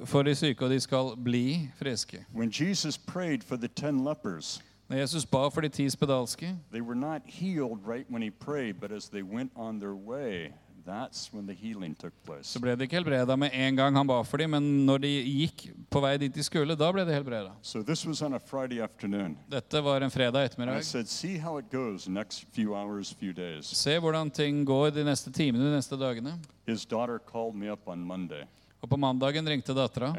for 0.05 0.23
de 0.23 0.35
syke, 0.35 0.63
og 0.65 0.69
de 0.71 0.79
skal 0.79 1.13
bli 1.23 1.69
friske. 1.75 2.25
When 2.35 2.49
Jesus 2.51 2.97
prayed 2.97 3.43
for 3.43 3.55
the 3.55 3.67
ten 3.67 4.03
lepers, 4.03 4.61
Når 4.89 4.97
Jesus 4.97 5.25
ba 5.25 5.49
for 5.49 5.61
de 5.61 5.69
ti 5.69 5.89
spedalske, 5.89 6.55
they 6.71 6.81
were 6.81 6.95
not 6.95 7.21
healed 7.25 7.79
right 7.87 8.05
when 8.11 8.21
he 8.21 8.29
prayed, 8.29 8.73
but 8.81 8.91
as 8.91 9.09
they 9.09 9.21
went 9.23 9.51
on 9.55 9.79
their 9.79 9.95
way, 9.95 10.51
that's 10.85 11.33
when 11.33 11.47
the 11.47 11.53
healing 11.55 11.95
took 11.95 12.11
place. 12.25 12.43
så 12.47 12.59
ble 12.59 12.75
de 12.75 12.83
ikke 12.83 12.95
helbreda 12.95 13.35
med 13.35 13.49
en 13.53 13.75
gang 13.75 13.95
han 13.97 14.07
ba 14.07 14.21
for 14.23 14.37
dem, 14.37 14.49
men 14.49 14.85
når 14.85 14.97
de 14.97 15.07
gikk 15.23 15.71
på 15.89 15.99
vei 16.01 16.17
dit 16.17 16.35
de 16.35 16.43
skulle, 16.43 16.75
da 16.75 16.91
ble 16.91 17.05
de 17.05 17.13
helbreda. 17.13 17.51
So 17.61 17.81
this 17.81 18.05
was 18.05 18.21
on 18.21 18.33
a 18.33 18.39
Friday 18.39 18.81
afternoon. 18.81 19.37
Dette 19.51 19.83
var 19.83 20.01
en 20.03 20.11
fredag 20.11 20.35
And 20.35 20.43
I 20.43 20.45
ettermiddag. 20.45 20.83
said, 20.83 21.07
See 21.07 21.37
how 21.37 21.57
it 21.57 21.71
goes 21.71 22.07
next 22.07 22.45
few 22.51 22.75
hours, 22.75 23.13
few 23.19 23.33
days. 23.33 23.65
Se 23.65 23.97
hvordan 23.99 24.29
ting 24.31 24.65
går 24.67 24.89
de 24.89 25.03
neste 25.03 25.31
timene, 25.31 25.63
de 25.65 25.75
neste 25.75 25.95
dagene. 25.95 26.33
His 26.67 26.85
daughter 26.85 27.17
called 27.31 27.55
me 27.55 27.71
up 27.71 27.87
on 27.87 27.99
Monday, 27.99 28.43
Og 28.83 28.89
på 28.91 28.97
mandagen 28.99 29.47
ringte 29.47 29.71
dattera, 29.71 30.09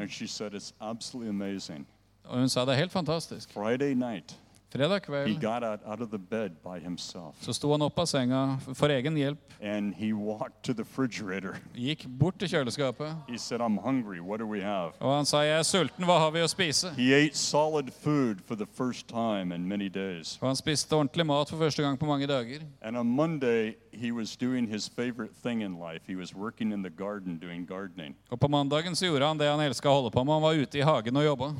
og 2.25 2.39
hun 2.39 2.49
sa 2.49 2.63
det 2.65 2.73
er 2.73 2.79
helt 2.79 2.93
fantastisk. 2.93 3.51
Friday 3.53 3.93
night, 3.93 4.33
Fredag 4.75 4.93
he 4.93 4.99
kveld 4.99 5.41
got 5.41 5.63
out, 5.63 5.79
out 5.85 6.01
of 6.01 6.09
the 6.09 6.17
bed 6.19 6.51
by 6.63 6.79
himself, 6.83 7.35
så 7.41 7.53
sto 7.53 7.71
han 7.71 7.81
opp 7.81 7.99
av 7.99 8.05
senga 8.05 8.57
for 8.73 8.91
egen 8.91 9.15
hjelp, 9.15 9.53
and 9.61 9.93
he 9.95 10.13
walked 10.13 10.63
to 10.63 10.73
the 10.73 10.83
refrigerator. 10.83 11.55
gikk 11.75 12.05
bort 12.19 12.39
til 12.39 12.47
kjøleskapet, 12.49 13.15
He 13.29 13.37
said, 13.37 13.61
I'm 13.61 13.77
hungry. 13.77 14.19
What 14.19 14.39
do 14.39 14.45
we 14.47 14.61
have? 14.61 14.91
og 14.99 15.15
han 15.15 15.25
sa 15.25 15.37
'Jeg 15.41 15.59
er 15.59 15.63
sulten, 15.63 16.05
hva 16.05 16.19
har 16.19 16.31
vi 16.31 16.39
å 16.39 16.47
spise?' 16.47 16.91
He 16.97 17.13
ate 17.13 17.37
solid 17.37 17.91
food 18.03 18.35
for 18.45 18.55
the 18.55 18.65
first 18.65 19.07
time 19.07 19.55
in 19.55 19.67
many 19.67 19.87
days. 19.89 20.37
Og 20.41 20.47
han 20.47 20.55
spiste 20.55 20.93
ordentlig 20.93 21.25
mat 21.25 21.49
for 21.49 21.57
første 21.57 21.81
gang 21.83 21.99
på 21.99 22.05
mange 22.05 22.27
dager. 22.27 22.59
And 22.81 22.97
on 22.97 23.07
Monday, 23.07 23.75
he 23.93 24.11
was 24.11 24.35
doing 24.35 24.67
his 24.67 24.89
favorite 24.89 25.33
thing 25.43 25.61
in 25.61 25.79
life. 25.79 26.01
He 26.07 26.15
was 26.15 26.35
working 26.35 26.73
in 26.73 26.83
the 26.83 26.89
garden 26.89 27.37
doing 27.37 27.67
gardening. 27.67 28.15
Og 28.29 28.39
på 28.39 28.47
mandagen 28.47 28.95
så 28.95 29.05
gjorde 29.05 29.25
han 29.27 29.37
det 29.39 29.47
han 29.47 29.59
elska 29.59 29.89
å 29.89 29.93
holde 30.01 30.11
på 30.11 30.23
med. 30.23 30.33
Han 30.33 30.41
var 30.41 30.53
ute 30.53 30.77
i 30.77 30.81
hagen 30.81 31.15
og 31.17 31.23
jobba. 31.25 31.53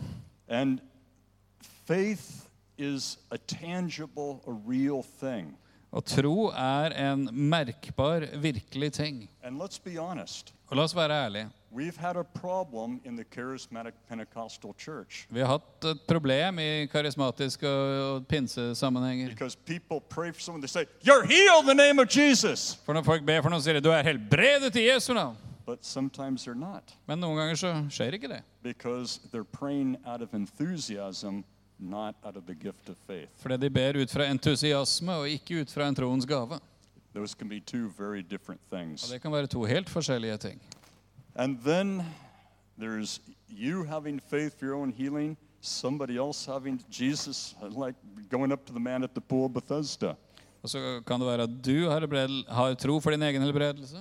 And 0.49 0.79
faith 1.87 2.44
is 2.77 3.17
a 3.31 3.37
tangible, 3.37 4.41
a 4.47 4.51
real 4.67 5.03
thing. 5.19 5.55
Og 5.91 6.03
tro 6.05 6.47
er 6.51 6.91
en 7.11 7.29
merkbar, 7.31 8.25
virkelig 8.41 8.91
ting. 8.93 9.29
And 9.43 9.61
let's 9.61 9.79
be 9.83 9.97
honest, 9.97 10.53
Og 10.69 10.77
la 10.77 10.83
oss 10.83 10.95
være 10.95 11.09
ærlige. 11.25 11.49
we've 11.71 11.97
had 11.97 12.15
a 12.17 12.23
problem 12.23 13.01
in 13.05 13.15
the 13.17 13.23
charismatic 13.23 13.93
Pentecostal 14.09 14.73
church 14.79 15.27
Vi 15.29 15.39
har 15.39 15.47
hatt 15.47 15.85
et 15.85 15.99
problem 16.07 16.59
i 16.59 16.85
karismatiske 16.85 17.67
og 17.69 18.27
pinsesammenhenger. 18.27 19.29
because 19.29 19.55
people 19.65 19.99
pray 20.09 20.31
for 20.33 20.39
someone, 20.41 20.61
they 20.61 20.67
say, 20.67 20.85
You're 21.03 21.25
healed 21.25 21.61
in 21.69 21.77
the 21.77 21.83
name 21.87 21.99
of 22.01 22.07
Jesus. 22.09 22.75
For 22.85 22.93
når 22.93 23.01
folk 23.03 23.25
ber 23.25 23.41
for 23.41 23.49
noen, 23.49 23.61
sier 23.61 23.73
de 23.73 23.81
'du 23.81 23.89
er 23.91 24.03
helbredet 24.03 24.75
i 24.75 24.89
Jesu 24.93 25.13
navn'. 25.13 25.35
But 25.65 25.85
sometimes 25.85 26.43
they're 26.47 26.53
not 26.59 26.93
Men 27.07 27.19
noen 27.19 27.37
ganger 27.37 27.55
så 27.55 27.85
skjer 27.89 28.13
ikke 28.13 28.27
det. 28.27 28.41
because 28.63 29.19
they're 29.33 29.43
praying 29.59 29.97
out 30.05 30.21
of 30.21 30.33
enthusiasm, 30.33 31.43
not 31.79 32.15
out 32.23 32.37
of 32.37 32.43
the 32.43 32.55
gift 32.55 32.89
of 32.89 32.95
faith. 33.07 33.29
Fordi 33.35 33.57
de 33.57 33.69
ber 33.69 34.01
ut 34.01 34.11
fra 34.11 34.25
entusiasme 34.31 35.13
og 35.13 35.29
ikke 35.29 35.61
ut 35.61 35.71
fra 35.71 35.87
en 35.87 35.95
troens 35.95 36.25
gave. 36.25 36.59
Those 37.15 37.35
can 37.37 37.49
be 37.49 37.59
two 37.59 37.89
very 37.97 38.19
different 38.19 38.61
Og 38.71 39.11
det 39.11 39.21
kan 39.21 39.31
være 39.31 39.47
to 39.47 39.63
helt 39.63 39.89
forskjellige 39.89 40.37
ting. 40.37 40.61
And 41.35 41.57
then 41.59 42.03
there's 42.79 43.19
you 43.49 43.83
having 43.83 44.21
faith 44.29 44.57
for 44.59 44.65
your 44.65 44.75
own 44.75 44.93
healing, 44.93 45.37
somebody 45.61 46.17
else 46.17 46.51
having 46.51 46.81
Jesus, 46.89 47.55
like 47.61 47.95
going 48.29 48.51
up 48.51 48.65
to 48.65 48.73
the 48.73 48.79
man 48.79 49.03
at 49.03 49.09
the 49.11 49.21
pool 49.21 49.45
of 49.45 49.53
Bethesda. 49.53 50.15
Og 50.63 50.69
så 50.69 51.01
kan 51.07 51.19
det 51.19 51.27
være 51.27 51.43
at 51.43 51.49
du 51.65 51.89
har, 51.89 52.53
har 52.53 52.73
tro 52.73 52.99
for 52.99 53.11
din 53.11 53.21
egen 53.21 53.41
helbredelse. 53.41 53.97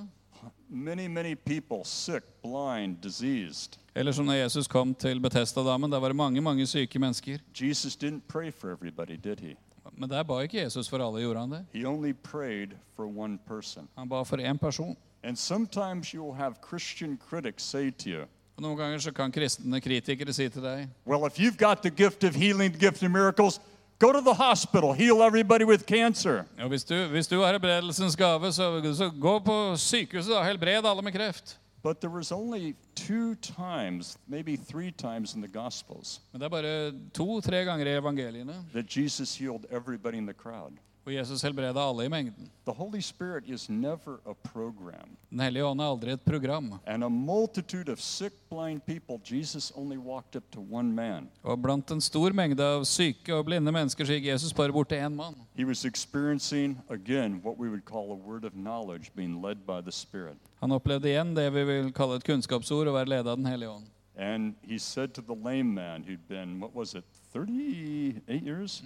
Many, 0.77 1.07
many 1.07 1.35
people 1.35 1.85
sick, 1.85 2.22
blind, 2.43 2.97
diseased. 3.03 3.79
Eller 3.95 4.12
som 4.12 4.27
når 4.27 4.33
Jesus 4.33 4.66
kom 4.66 4.95
til 4.95 5.20
Betesta-damen, 5.20 5.93
der 5.93 5.99
var 5.99 6.09
det 6.09 6.16
mange 6.16 6.41
mange 6.41 6.66
syke 6.66 6.99
mennesker. 6.99 7.39
Jesus 7.61 7.97
didn't 7.97 8.20
pray 8.29 8.51
for 8.53 8.72
everybody, 8.72 9.16
did 9.25 9.41
he? 9.41 9.55
Men 9.93 10.11
der 10.11 10.22
ba 10.22 10.41
ikke 10.41 10.62
Jesus 10.62 10.89
for 10.89 10.99
alle, 10.99 11.20
gjorde 11.20 11.41
han 11.41 11.51
det? 11.51 11.66
He 11.72 11.87
only 11.87 12.12
prayed 12.12 12.68
for 12.97 13.05
one 13.07 13.39
person. 13.47 13.89
Han 13.99 14.09
ba 14.09 14.22
for 14.25 14.37
én 14.37 14.59
person. 14.59 14.97
And 15.22 15.37
sometimes 15.37 16.14
you'll 16.14 16.37
have 16.37 16.55
Christian 16.68 17.18
critics 17.31 17.62
say 17.62 17.91
to 17.91 18.11
you, 18.11 18.25
Og 18.57 18.62
Noen 18.62 18.77
ganger 18.79 18.99
så 18.99 19.12
kan 19.12 19.33
kristne 19.33 19.81
kritikere 19.81 20.33
si 20.33 20.49
til 20.49 20.62
deg 20.62 20.89
Well, 21.07 21.27
if 21.27 21.39
you've 21.39 21.57
got 21.59 21.83
the 21.83 21.91
gift 21.91 22.25
of 22.25 22.35
healing, 22.35 22.72
the 22.72 22.87
gift 22.87 23.03
of 23.03 23.11
miracles, 23.11 23.61
go 23.99 24.13
to 24.13 24.21
the 24.21 24.35
hospital, 24.35 24.93
heal 24.93 25.23
everybody 25.23 25.65
with 25.65 25.85
cancer. 25.85 26.45
ja, 26.59 26.69
hvis, 26.69 26.85
du, 26.85 27.07
hvis 27.07 27.29
du 27.29 27.41
har 27.41 27.53
helbredelsens 27.53 28.17
gave, 28.17 28.53
så, 28.53 28.95
så 28.95 29.11
gå 29.21 29.39
på 29.39 29.77
sykehuset 29.77 30.37
og 30.37 30.47
helbred 30.47 30.87
alle 30.87 31.03
med 31.03 31.13
kreft. 31.13 31.59
But 31.83 32.01
there 32.01 32.11
was 32.11 32.33
only 32.33 32.75
two 32.97 33.35
times, 33.35 34.17
maybe 34.27 34.57
three 34.57 34.91
times 34.91 35.35
in 35.35 35.43
the 35.43 35.53
Gospels, 35.63 36.21
Men 36.33 36.41
det 36.41 36.47
er 36.47 36.49
bare 36.49 36.93
to-tre 37.15 37.65
ganger 37.65 37.87
i 37.87 37.97
evangeliene 37.99 38.55
that 38.73 38.97
Jesus 38.97 39.37
healed 39.37 39.67
everybody 39.71 40.17
in 40.17 40.27
the 40.27 40.35
crowd. 40.35 40.73
Hvor 41.05 41.13
Jesus 41.13 41.43
helbreda 41.43 41.81
alle 41.81 42.05
i 42.05 42.09
mengden. 42.09 42.49
The 42.65 42.73
Holy 42.73 43.01
Spirit 43.01 43.45
is 43.47 43.69
never 43.69 44.19
a 44.27 44.35
program. 44.35 45.17
Den 45.31 45.41
hellige 45.41 45.65
ånd 45.65 45.81
er 45.81 45.85
aldri 45.85 46.13
et 46.13 46.25
program. 46.25 46.73
And 46.87 47.05
a 47.05 47.09
multitude 47.09 47.93
of 47.93 48.01
sick, 48.01 48.33
blind 48.49 48.81
people, 48.87 49.21
Jesus 49.25 49.73
only 49.77 49.97
walked 49.97 50.37
up 50.37 50.51
to 50.51 50.61
one 50.71 50.95
man. 50.95 51.29
Og 51.43 51.63
blant 51.63 51.91
en 51.91 52.01
stor 52.01 52.33
mengde 52.33 52.65
av 52.65 52.85
syke 52.89 53.35
og 53.35 53.45
blinde 53.45 53.73
mennesker 53.73 54.09
så 54.09 54.17
gikk 54.17 54.31
Jesus 54.33 54.55
bare 54.57 54.73
bort 54.73 54.89
til 54.89 54.99
én 54.99 55.15
mann. 55.15 55.37
He 55.55 55.65
was 55.65 55.85
experiencing, 55.85 56.81
again, 56.89 57.41
what 57.45 57.59
we 57.59 57.69
would 57.69 57.85
call 57.85 58.13
a 58.13 58.19
word 58.29 58.45
of 58.45 58.53
knowledge, 58.53 59.13
being 59.15 59.43
led 59.43 59.67
by 59.67 59.83
the 59.85 59.93
Spirit. 59.93 60.39
Han 60.61 60.73
opplevde 60.73 61.09
igjen 61.09 61.37
det 61.37 61.51
vi 61.53 61.65
vil 61.65 61.93
kalle 61.93 62.17
et 62.17 62.25
kunnskapsord, 62.25 62.89
å 62.89 62.97
være 62.97 63.13
ledet 63.13 63.29
av 63.29 63.37
Den 63.37 63.47
hellige 63.47 63.71
ånd. 63.77 63.91
And 64.17 64.55
he 64.63 64.79
said 64.79 65.13
to 65.15 65.21
the 65.21 65.35
lame 65.35 65.75
man 65.75 66.05
who'd 66.05 66.29
been, 66.29 66.61
what 66.61 66.75
was 66.75 66.95
it, 66.95 67.05
38 67.35 68.43
years? 68.43 68.83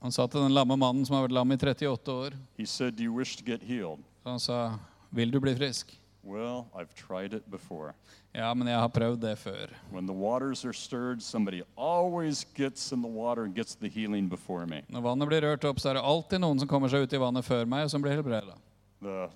Han 0.00 0.12
sa 0.12 0.26
til 0.26 0.40
den 0.40 0.54
lamme 0.56 0.76
mannen 0.80 1.04
som 1.04 1.16
har 1.18 1.26
vært 1.26 1.36
lam 1.36 1.52
i 1.52 1.56
38 1.60 2.12
år, 2.12 2.36
He 2.56 2.66
said, 2.66 2.96
Do 2.96 3.02
you 3.02 3.12
wish 3.12 3.36
to 3.36 3.44
get 3.44 3.62
healed? 3.62 4.00
så 4.22 4.30
han 4.30 4.40
sa, 4.40 4.78
'Vil 5.10 5.30
du 5.30 5.40
bli 5.40 5.54
frisk?' 5.54 5.96
Well, 6.22 6.66
I've 6.74 6.94
tried 6.94 7.32
it 7.32 7.50
before. 7.50 7.94
Ja, 8.34 8.54
men 8.54 8.68
jeg 8.68 8.76
har 8.78 8.88
prøvd 8.88 9.20
det 9.20 9.38
før. 9.38 9.70
When 9.90 10.06
the 10.06 10.14
waters 10.14 10.64
are 10.64 10.72
stirred, 10.72 11.22
somebody 11.22 11.62
always 11.78 12.44
gets 12.54 12.92
in 12.92 13.02
the 13.02 13.08
water 13.10 13.44
and 13.44 13.54
gets 13.54 13.74
the 13.74 13.88
healing 13.88 14.28
before 14.28 14.66
me. 14.66 14.82
Når 14.88 15.00
vannet 15.00 15.28
blir 15.28 15.40
rørt 15.40 15.64
opp, 15.64 15.80
så 15.80 15.88
er 15.90 15.94
det 15.94 16.02
alltid 16.04 16.40
noen 16.40 16.60
som 16.60 16.68
kommer 16.68 16.88
seg 16.88 17.02
ut 17.02 17.12
i 17.12 17.16
vannet 17.20 17.44
før 17.44 17.64
meg, 17.64 17.84
og 17.84 17.90
som 17.90 18.02
blir 18.02 18.12
helbreda. 18.12 18.54
The 19.00 19.30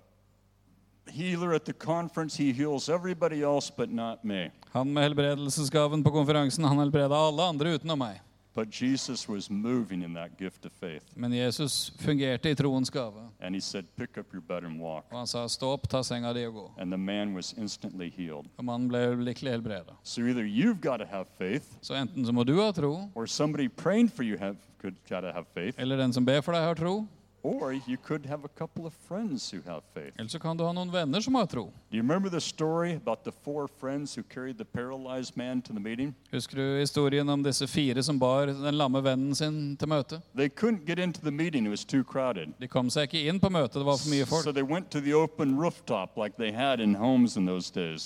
healer 1.10 1.54
at 1.54 1.64
the 1.64 1.72
conference, 1.72 2.36
he 2.36 2.52
heals 2.52 2.88
everybody 2.88 3.42
else 3.42 3.70
but 3.70 3.90
not 3.90 4.22
me. 4.24 4.50
Han 4.72 4.92
med 4.92 5.02
helbredelsesgaven 5.08 6.04
på 6.04 6.10
konferansen, 6.10 6.64
han 6.64 6.78
helbreda 6.78 7.16
alle 7.16 7.42
andre 7.42 7.74
utenom 7.78 7.98
meg. 7.98 8.20
But 8.54 8.70
Jesus 8.70 9.28
was 9.28 9.50
moving 9.50 10.02
in 10.02 10.14
that 10.14 10.38
gift 10.38 10.64
of 10.64 10.72
faith. 10.72 11.02
Men 11.16 11.32
Jesus 11.32 11.90
fungerte 11.98 12.50
i 12.50 12.54
troens 12.54 12.90
gave. 12.90 13.14
And 13.40 13.54
he 13.54 13.60
said, 13.60 13.84
Pick 13.96 14.16
up 14.16 14.32
your 14.32 14.42
bed 14.42 14.62
and 14.64 14.80
walk. 14.80 15.04
Og 15.10 15.18
han 15.18 15.26
sa, 15.26 15.46
stå 15.48 15.72
opp, 15.74 15.88
ta 15.88 16.02
senga 16.02 16.32
di 16.32 16.44
og 16.46 16.54
gå. 16.54 16.70
And 16.78 16.92
the 16.92 16.98
man 16.98 17.34
was 17.34 17.54
instantly 17.58 18.10
healed. 18.10 18.46
Og 18.56 18.64
mannen 18.64 18.88
ble 18.88 18.98
øyeblikkelig. 18.98 19.82
So 20.04 20.22
either 20.22 20.44
you've 20.44 20.80
got 20.80 20.98
to 20.98 21.06
have 21.06 21.26
faith, 21.38 21.66
Så 21.82 21.94
enten 21.94 22.26
så 22.26 22.32
må 22.32 22.44
du 22.44 22.60
ha 22.60 22.70
tro, 22.70 23.10
or 23.14 23.26
somebody 23.26 23.68
praying 23.68 24.08
for 24.08 24.22
you 24.22 24.38
have 24.38 24.56
could 24.78 24.94
got 25.08 25.20
to 25.20 25.32
have 25.32 25.46
faith, 25.54 25.74
eller 25.78 25.96
den 25.96 26.12
som 26.12 26.24
ber 26.24 26.40
for 26.40 26.52
deg, 26.52 26.62
har 26.62 26.74
tro. 26.74 27.06
Eller 30.16 30.28
så 30.28 30.38
kan 30.38 30.56
du 30.56 30.64
ha 30.64 30.72
noen 30.72 30.90
venner 30.92 31.20
som 31.20 31.34
har 31.34 31.44
tro. 31.46 31.70
Husker 36.30 36.56
du 36.56 36.78
historien 36.80 37.28
om 37.28 37.42
disse 37.44 37.66
fire 37.68 38.02
som 38.02 38.16
bar 38.18 38.46
den 38.46 38.78
lamme 38.78 39.02
vennen 39.04 39.34
sin 39.36 39.76
til 39.76 39.88
møte? 39.92 40.22
De 42.60 42.68
kom 42.72 42.88
seg 42.90 43.10
ikke 43.10 43.26
inn 43.28 43.36
på 43.40 43.50
møtet, 43.52 43.76
det 43.76 43.84
var 43.90 44.00
for 44.00 44.08
mye 44.08 44.24
folk. 44.24 44.46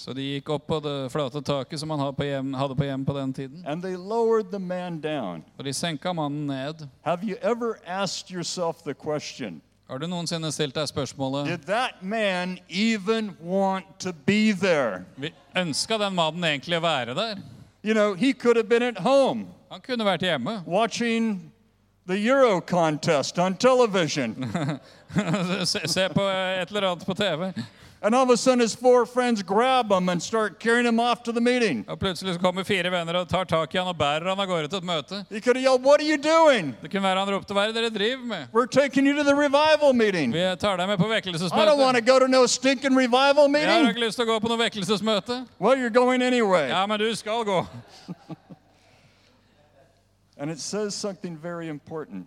Så 0.02 0.16
de 0.18 0.26
gikk 0.32 0.50
opp 0.56 0.66
på 0.66 0.80
det 0.82 0.96
flate 1.14 1.44
taket 1.46 1.78
som 1.78 1.94
man 1.94 2.02
hadde 2.02 2.74
på 2.74 2.90
hjem, 2.90 3.06
på 3.06 3.14
den 3.20 3.32
tiden. 3.38 3.62
Og 3.62 3.70
de 5.64 5.72
senka 5.72 6.10
mannen 6.12 6.50
ned. 6.50 6.88
Have 7.06 7.22
you 7.22 7.36
ever 7.40 7.78
asked 7.86 8.34
yourself 8.34 8.82
the 8.82 8.94
question 8.94 9.27
Har 9.88 9.98
du 9.98 10.06
noensinne 10.06 10.50
stilt 10.52 10.74
deg 10.76 10.88
spørsmålet 10.90 11.46
Did 11.48 11.68
that 11.68 12.02
man 12.02 12.58
even 12.68 13.30
want 13.40 13.86
to 14.04 14.12
be 14.12 14.52
there? 14.52 15.04
Ønska 15.56 15.98
den 15.98 16.14
mannen 16.14 16.44
egentlig 16.44 16.76
å 16.76 16.84
være 16.84 17.14
der? 17.16 17.40
You 17.82 17.94
know, 17.94 18.14
he 18.14 18.32
could 18.32 18.56
have 18.56 18.68
been 18.68 18.82
at 18.82 18.98
home 18.98 19.46
Han 19.70 19.80
kunne 19.80 20.04
vært 20.04 20.22
hjemme. 20.24 20.62
watching 20.66 21.52
the 22.06 22.16
Euro 22.16 22.60
contest 22.60 23.38
on 23.38 23.54
television. 23.56 24.34
se, 25.64 25.80
se 25.88 26.08
på 26.08 26.24
et 26.28 26.70
eller 26.70 26.86
annet 26.88 27.04
på 27.06 27.14
TV. 27.14 27.52
And 28.02 28.14
all 28.14 28.22
of 28.22 28.30
a 28.30 28.36
sudden, 28.36 28.60
his 28.60 28.74
four 28.74 29.06
friends 29.06 29.42
grab 29.42 29.90
him 29.90 30.08
and 30.08 30.22
start 30.22 30.60
carrying 30.60 30.86
him 30.86 31.00
off 31.00 31.22
to 31.24 31.32
the 31.32 31.40
meeting. 31.40 31.84
Og 31.88 31.98
plutselig 31.98 32.34
så 32.34 32.40
kommer 32.40 32.64
fire 32.64 32.90
venner 32.90 33.14
og 33.14 33.28
tar 33.28 33.44
tak 33.44 33.74
i 33.74 33.78
han 33.78 33.88
og 33.88 33.96
bærer 33.98 34.28
han 34.28 34.40
av 34.40 34.46
gårde 34.46 34.68
til 34.68 34.78
et 34.78 34.84
møte. 34.84 35.24
He 35.30 35.40
could 35.40 35.56
have 35.56 35.64
yelled, 35.64 35.82
What 35.82 36.00
are 36.00 36.06
you 36.06 36.16
doing? 36.16 36.76
Det 36.82 36.90
kunne 36.90 37.02
være 37.02 37.18
han 37.18 37.34
ropte 37.34 37.54
'Hva 37.54 37.62
er 37.62 37.72
det 37.72 37.74
dere 37.74 37.90
driver 37.90 38.24
med?' 38.24 38.46
We're 38.52 38.66
taking 38.66 39.06
you 39.06 39.16
to 39.16 39.22
the 39.22 39.34
revival 39.34 39.92
meeting. 39.94 40.32
Vi 40.32 40.56
tar 40.60 40.76
deg 40.76 40.88
med 40.88 40.98
på 40.98 41.06
I 41.08 41.66
don't 41.66 41.78
want 41.78 41.96
to 41.96 42.12
go 42.12 42.18
to 42.18 42.26
no 42.26 42.46
stinking 42.46 42.96
revival 42.96 43.48
Jeg 43.48 43.68
har 43.68 43.82
meeting. 43.82 43.88
ikke 43.88 44.06
lyst 44.06 44.16
til 44.16 44.26
å 44.26 44.32
gå 44.34 44.38
på 44.38 44.48
noe 44.48 44.58
vekkelsesmøte. 44.58 45.46
Well, 45.60 45.76
you're 45.76 45.90
going 45.90 46.22
anyway. 46.22 46.68
Ja, 46.68 46.86
men 46.86 47.00
du 47.00 47.14
skal 47.14 47.44
gå. 47.44 47.66
And 50.38 50.50
it 50.50 50.60
says 50.60 50.94
something 50.94 51.36
very 51.36 51.68
important. 51.68 52.26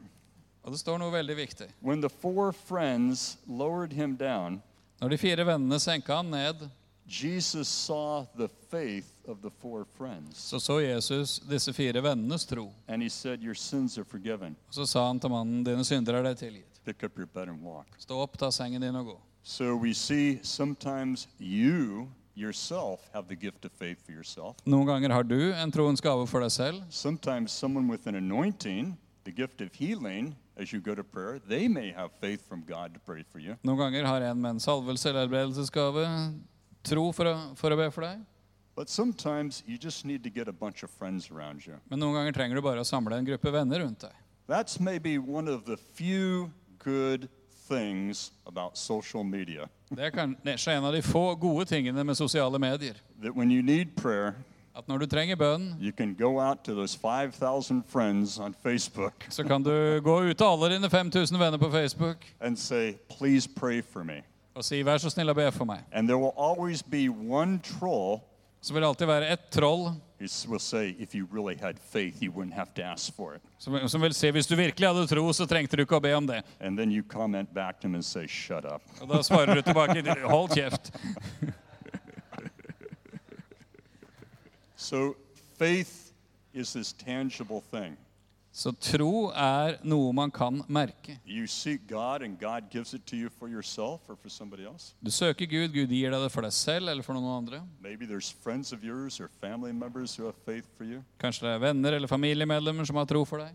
Og 0.64 0.72
det 0.72 0.80
står 0.80 0.98
noe 0.98 1.12
veldig 1.12 1.36
viktig. 1.36 1.68
When 1.82 2.02
the 2.02 2.10
four 2.10 2.52
friends 2.52 3.38
lowered 3.48 3.94
him 3.94 4.16
down, 4.16 4.62
Når 5.02 5.10
de 5.10 5.18
fire 5.18 5.44
vennene 5.44 5.80
senka 5.82 6.16
han 6.20 6.28
ned, 6.30 6.68
Jesus 7.08 7.68
saw 7.68 8.26
the 8.38 8.48
faith 8.70 9.10
of 9.28 9.42
the 9.42 9.50
four 9.50 9.86
friends. 9.98 10.38
så 10.38 10.60
så 10.60 10.80
Jesus 10.80 11.40
disse 11.40 11.74
fire 11.74 12.02
vennenes 12.02 12.46
tro. 12.46 12.72
And 12.88 13.02
he 13.02 13.10
said, 13.10 13.42
Your 13.42 13.56
sins 13.56 13.98
are 13.98 14.06
forgiven. 14.06 14.56
Og 14.68 14.74
så 14.74 14.86
sa 14.86 15.08
han 15.08 15.20
til 15.20 15.30
mannen, 15.30 15.64
'Dine 15.64 15.84
synder 15.86 16.14
er 16.14 16.24
deg 16.24 16.38
tilgitt'. 16.38 16.80
Pick 16.86 17.04
up 17.04 17.18
your 17.18 17.28
bed 17.34 17.50
and 17.50 17.64
walk. 17.66 17.88
Stå 17.98 18.22
opp, 18.22 18.38
ta 18.38 18.52
sengen 18.52 18.82
din 18.82 18.96
og 18.96 19.06
gå. 19.06 19.20
So 19.44 19.76
we 19.76 19.94
see 19.94 20.40
sometimes 20.44 21.28
you 21.40 22.08
yourself 22.36 23.00
have 23.14 23.28
the 23.28 23.36
gift 23.36 23.66
of 23.66 23.72
faith 23.72 24.06
for 24.06 24.12
yourself. 24.12 24.56
Noen 24.66 24.86
ganger 24.86 25.10
har 25.10 25.24
du 25.24 25.54
en 25.54 25.72
troens 25.72 26.02
gave 26.02 26.28
for 26.28 26.42
deg 26.42 26.52
selv. 26.52 26.84
Sometimes 26.90 27.52
someone 27.52 27.90
with 27.92 28.08
an 28.08 28.16
anointing, 28.16 28.98
the 29.26 29.32
gift 29.32 29.62
of 29.62 29.74
healing, 29.74 30.36
as 30.62 30.72
you 30.72 30.80
go 30.80 30.96
to 30.96 31.04
prayer, 31.04 31.40
they 31.48 31.68
may 31.68 31.92
have 31.92 32.12
faith 32.22 32.48
from 32.48 32.64
God 32.68 32.94
to 32.94 33.00
pray 33.00 33.24
for 33.32 33.40
you. 33.40 33.56
Noen 33.64 33.78
ganger 33.78 34.06
har 34.06 34.22
en 34.22 34.42
med 34.42 34.50
en 34.52 34.60
salvelse 34.60 35.10
eller 35.10 35.26
helbredelsesgave 35.26 36.06
tro 36.84 37.12
for 37.12 37.26
å, 37.26 37.36
for 37.58 37.74
å 37.74 37.78
be 37.80 37.90
for 37.92 38.06
deg. 38.06 38.22
But 38.76 38.90
sometimes 38.90 39.64
you 39.68 39.78
just 39.78 40.06
need 40.06 40.24
to 40.24 40.30
get 40.30 40.48
a 40.48 40.54
bunch 40.54 40.84
of 40.84 40.90
friends 40.90 41.30
around 41.32 41.66
you. 41.66 41.76
Men 41.90 42.00
noen 42.00 42.16
ganger 42.16 42.38
trenger 42.38 42.56
du 42.56 42.62
bare 42.66 42.82
å 42.82 42.88
samle 42.88 43.18
en 43.18 43.28
gruppe 43.28 43.52
venner 43.52 43.84
rundt 43.84 44.06
deg. 44.06 44.16
That's 44.48 44.80
maybe 44.80 45.18
one 45.18 45.48
of 45.48 45.66
the 45.66 45.78
few 45.78 46.52
good 46.80 47.30
things 47.68 48.32
about 48.46 48.78
social 48.78 49.24
media. 49.24 49.68
Det 49.90 50.06
er 50.06 50.12
kanskje 50.16 50.78
en 50.78 50.86
av 50.88 50.94
de 50.94 51.02
få 51.02 51.36
gode 51.36 51.66
tingene 51.66 52.04
med 52.04 52.18
sosiale 52.18 52.60
medier. 52.60 52.96
That 53.22 53.36
when 53.36 53.52
you 53.52 53.62
need 53.62 53.96
prayer, 53.96 54.36
At 54.78 54.88
når 54.88 54.98
du 54.98 55.06
trenger 55.06 55.36
bønn, 55.36 55.76
you 55.82 55.92
can 55.92 56.14
go 56.16 56.40
out 56.40 56.58
to 56.64 56.74
those 56.74 56.98
5,000 56.98 57.84
friends 57.88 58.40
on 58.40 58.56
Facebook 58.64 59.26
så 59.30 59.44
kan 59.44 59.64
du 59.64 60.00
gå 60.04 60.20
ut 60.22 60.38
til 60.38 60.46
alle 60.46 60.70
dine 60.76 60.90
5000 60.90 61.40
venner 61.40 61.58
på 61.58 61.72
Facebook 61.72 62.18
and 62.42 62.58
say, 62.58 62.94
Please 63.20 63.50
pray 63.56 63.82
for 63.94 64.04
me. 64.04 64.22
og 64.56 64.64
si 64.64 64.82
'vær 64.84 64.98
så 64.98 65.10
snill 65.10 65.30
å 65.30 65.34
be 65.34 65.52
for 65.52 65.66
meg'. 65.66 65.84
And 65.92 66.08
there 66.08 66.18
will 66.18 66.34
always 66.38 66.84
be 66.84 67.10
one 67.10 67.60
troll 67.64 68.20
Så 68.62 68.74
vil 68.74 68.82
det 68.82 68.88
alltid 68.88 69.08
være 69.08 69.30
ett 69.34 69.50
troll 69.52 69.84
who 70.20 70.28
will 70.52 70.60
say, 70.60 70.96
If 71.00 71.16
you 71.16 71.28
really 71.34 71.56
had 71.62 71.74
faith, 71.92 72.22
you 72.24 72.32
wouldn't 72.32 72.54
have 72.54 72.68
to 72.76 72.82
ask 72.84 73.16
for 73.16 73.34
it. 73.36 73.42
som, 73.58 73.90
som 73.90 74.02
vil 74.02 74.14
si 74.14 74.32
'hvis 74.32 74.48
du 74.48 74.56
virkelig 74.56 74.88
hadde 74.88 75.08
tro, 75.08 75.34
så 75.34 75.46
trengte 75.46 75.78
du 75.78 75.82
ikke 75.82 75.96
å 75.96 76.00
be 76.00 76.14
om 76.16 76.28
det'. 76.28 76.42
And 76.60 76.78
then 76.78 76.92
you 76.92 77.04
comment 77.10 77.54
back 77.54 77.82
to 77.82 77.88
him 77.88 77.96
and 77.96 78.04
say, 78.04 78.28
Shut 78.28 78.66
up. 78.66 78.82
Og 79.02 79.10
da 79.10 79.22
svarer 79.22 79.54
du 79.56 79.62
tilbake 79.62 80.04
'hold 80.30 80.50
kjeft'. 80.50 80.92
So 84.82 85.16
faith 85.60 86.12
is 86.54 86.74
this 86.74 86.92
tangible 86.94 87.62
thing. 87.72 87.98
Så 88.52 88.72
tro 88.72 89.30
er 89.30 89.78
noe 89.84 90.12
man 90.12 90.32
kan 90.32 90.64
merke. 90.68 91.20
God, 91.88 92.22
God 92.40 92.64
gives 92.72 92.94
it 92.94 93.06
to 93.06 93.16
you 93.16 93.30
for 93.30 93.48
yourself 93.48 94.02
for. 94.08 94.18
Du 95.06 95.12
søker 95.12 95.46
Gud, 95.46 95.70
Gud 95.72 95.88
gir 95.88 96.10
deg 96.12 96.24
det 96.24 96.32
for 96.32 96.42
deg 96.42 96.52
selv 96.52 96.90
eller 96.90 97.04
for 97.04 97.14
noen 97.14 97.30
andre. 97.30 97.62
Maybe 97.80 98.08
there's 98.08 98.34
friends 98.44 98.74
of 98.74 98.84
yours 98.84 99.22
or 99.22 99.30
family 99.40 99.72
members 99.72 100.18
who 100.18 100.26
have 100.26 100.36
faith 100.46 100.66
for 100.78 100.84
you. 100.84 101.04
Kanskje 101.20 101.46
det 101.46 101.54
er 101.54 101.60
venner 101.60 101.94
eller 101.94 102.08
familiemedlemmer 102.08 102.86
som 102.86 102.96
har 102.96 103.06
tro 103.06 103.22
for 103.24 103.46
deg. 103.46 103.54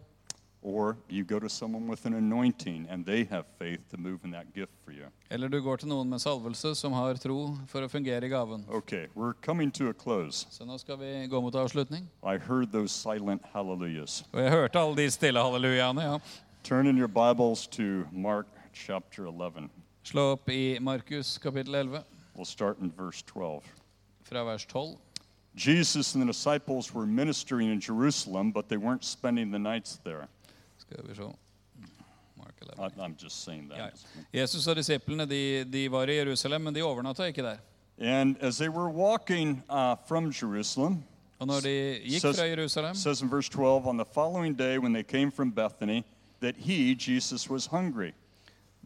Or 0.66 0.96
you 1.08 1.22
go 1.22 1.38
to 1.38 1.48
someone 1.48 1.86
with 1.86 2.06
an 2.06 2.14
anointing 2.14 2.88
and 2.90 3.06
they 3.06 3.22
have 3.30 3.44
faith 3.56 3.88
to 3.90 3.96
move 3.96 4.24
in 4.24 4.32
that 4.32 4.52
gift 4.52 4.72
for 4.84 4.90
you. 4.90 5.06
Eller 5.30 5.48
du 5.48 5.60
går 5.62 5.86
noen 5.86 6.10
med 6.10 6.18
salvelse 6.20 6.74
som 6.74 6.92
har 6.92 7.14
tro 7.22 7.54
for 7.70 7.86
å 7.86 7.88
fungere 7.88 8.26
i 8.26 8.28
gaven. 8.28 8.64
Okay, 8.68 9.06
we're 9.14 9.34
coming 9.46 9.70
to 9.70 9.88
a 9.90 9.94
close. 9.94 10.46
Så 10.50 10.66
nå 10.66 10.76
skal 10.80 10.98
vi 10.98 11.28
gå 11.30 11.40
mot 11.40 11.54
avslutning. 11.54 12.08
I 12.24 12.36
heard 12.36 12.72
those 12.72 12.90
silent 12.90 13.42
hallelujahs. 13.54 14.24
Og 14.32 14.42
jeg 14.42 14.50
hørte 14.50 14.78
alle 14.78 14.96
de 14.96 15.32
hallelujaene. 15.38 16.02
ja. 16.02 16.18
Turn 16.64 16.88
in 16.88 16.98
your 16.98 17.08
Bibles 17.08 17.68
to 17.68 18.04
Mark 18.10 18.46
chapter 18.74 19.26
11. 19.26 19.70
Slå 20.02 20.32
opp 20.32 20.48
i 20.50 20.78
Markus 20.80 21.38
kapittel 21.38 21.74
11, 21.74 22.02
We'll 22.34 22.44
start 22.44 22.80
in 22.80 22.90
verse 22.90 23.22
12. 23.22 23.62
fra 24.24 24.42
vers 24.44 24.66
12. 24.66 24.98
Jesus 25.54 26.14
and 26.14 26.22
the 26.22 26.26
disciples 26.26 26.92
were 26.92 27.06
ministering 27.06 27.70
in 27.70 27.80
Jerusalem, 27.80 28.50
but 28.50 28.68
they 28.68 28.76
weren't 28.76 29.04
spending 29.04 29.52
the 29.52 29.58
nights 29.58 29.98
there. 30.04 30.28
Skal 30.91 31.05
vi 31.09 31.14
se. 31.14 31.22
Mark 32.37 32.55
11. 32.62 32.93
I, 32.97 33.01
I'm 33.01 33.14
just 33.22 33.45
saying 33.45 33.70
Ja. 33.76 33.89
Jesus 34.41 34.66
og 34.66 34.76
disiplene 34.76 35.26
de, 35.26 35.64
de 35.64 35.91
var 35.93 36.07
i 36.09 36.16
Jerusalem, 36.18 36.61
men 36.61 36.74
de 36.74 36.82
overnatta 36.82 37.24
ikke 37.24 37.43
der. 37.43 37.57
And 37.99 38.37
as 38.41 38.57
they 38.59 38.68
were 38.68 38.91
walking 38.93 39.62
uh, 39.70 39.97
from 40.09 40.32
Jerusalem, 40.43 41.03
Og 41.39 41.47
når 41.47 41.61
de 41.61 42.01
gikk 42.05 42.20
Says- 42.22 42.37
fra 42.39 42.45
Jerusalem, 42.47 42.91
it 42.91 42.97
says 42.99 43.20
in 43.22 43.28
verse 43.30 43.49
12, 43.49 43.87
on 43.87 43.97
the 43.99 44.05
following 44.14 44.59
day 44.59 44.78
when 44.78 44.93
they 44.95 45.03
came 45.03 45.30
from 45.32 45.51
Bethany, 45.53 46.03
that 46.41 46.55
he, 46.57 46.95
Jesus, 46.95 47.51
was 47.51 47.66
hungry. 47.66 48.12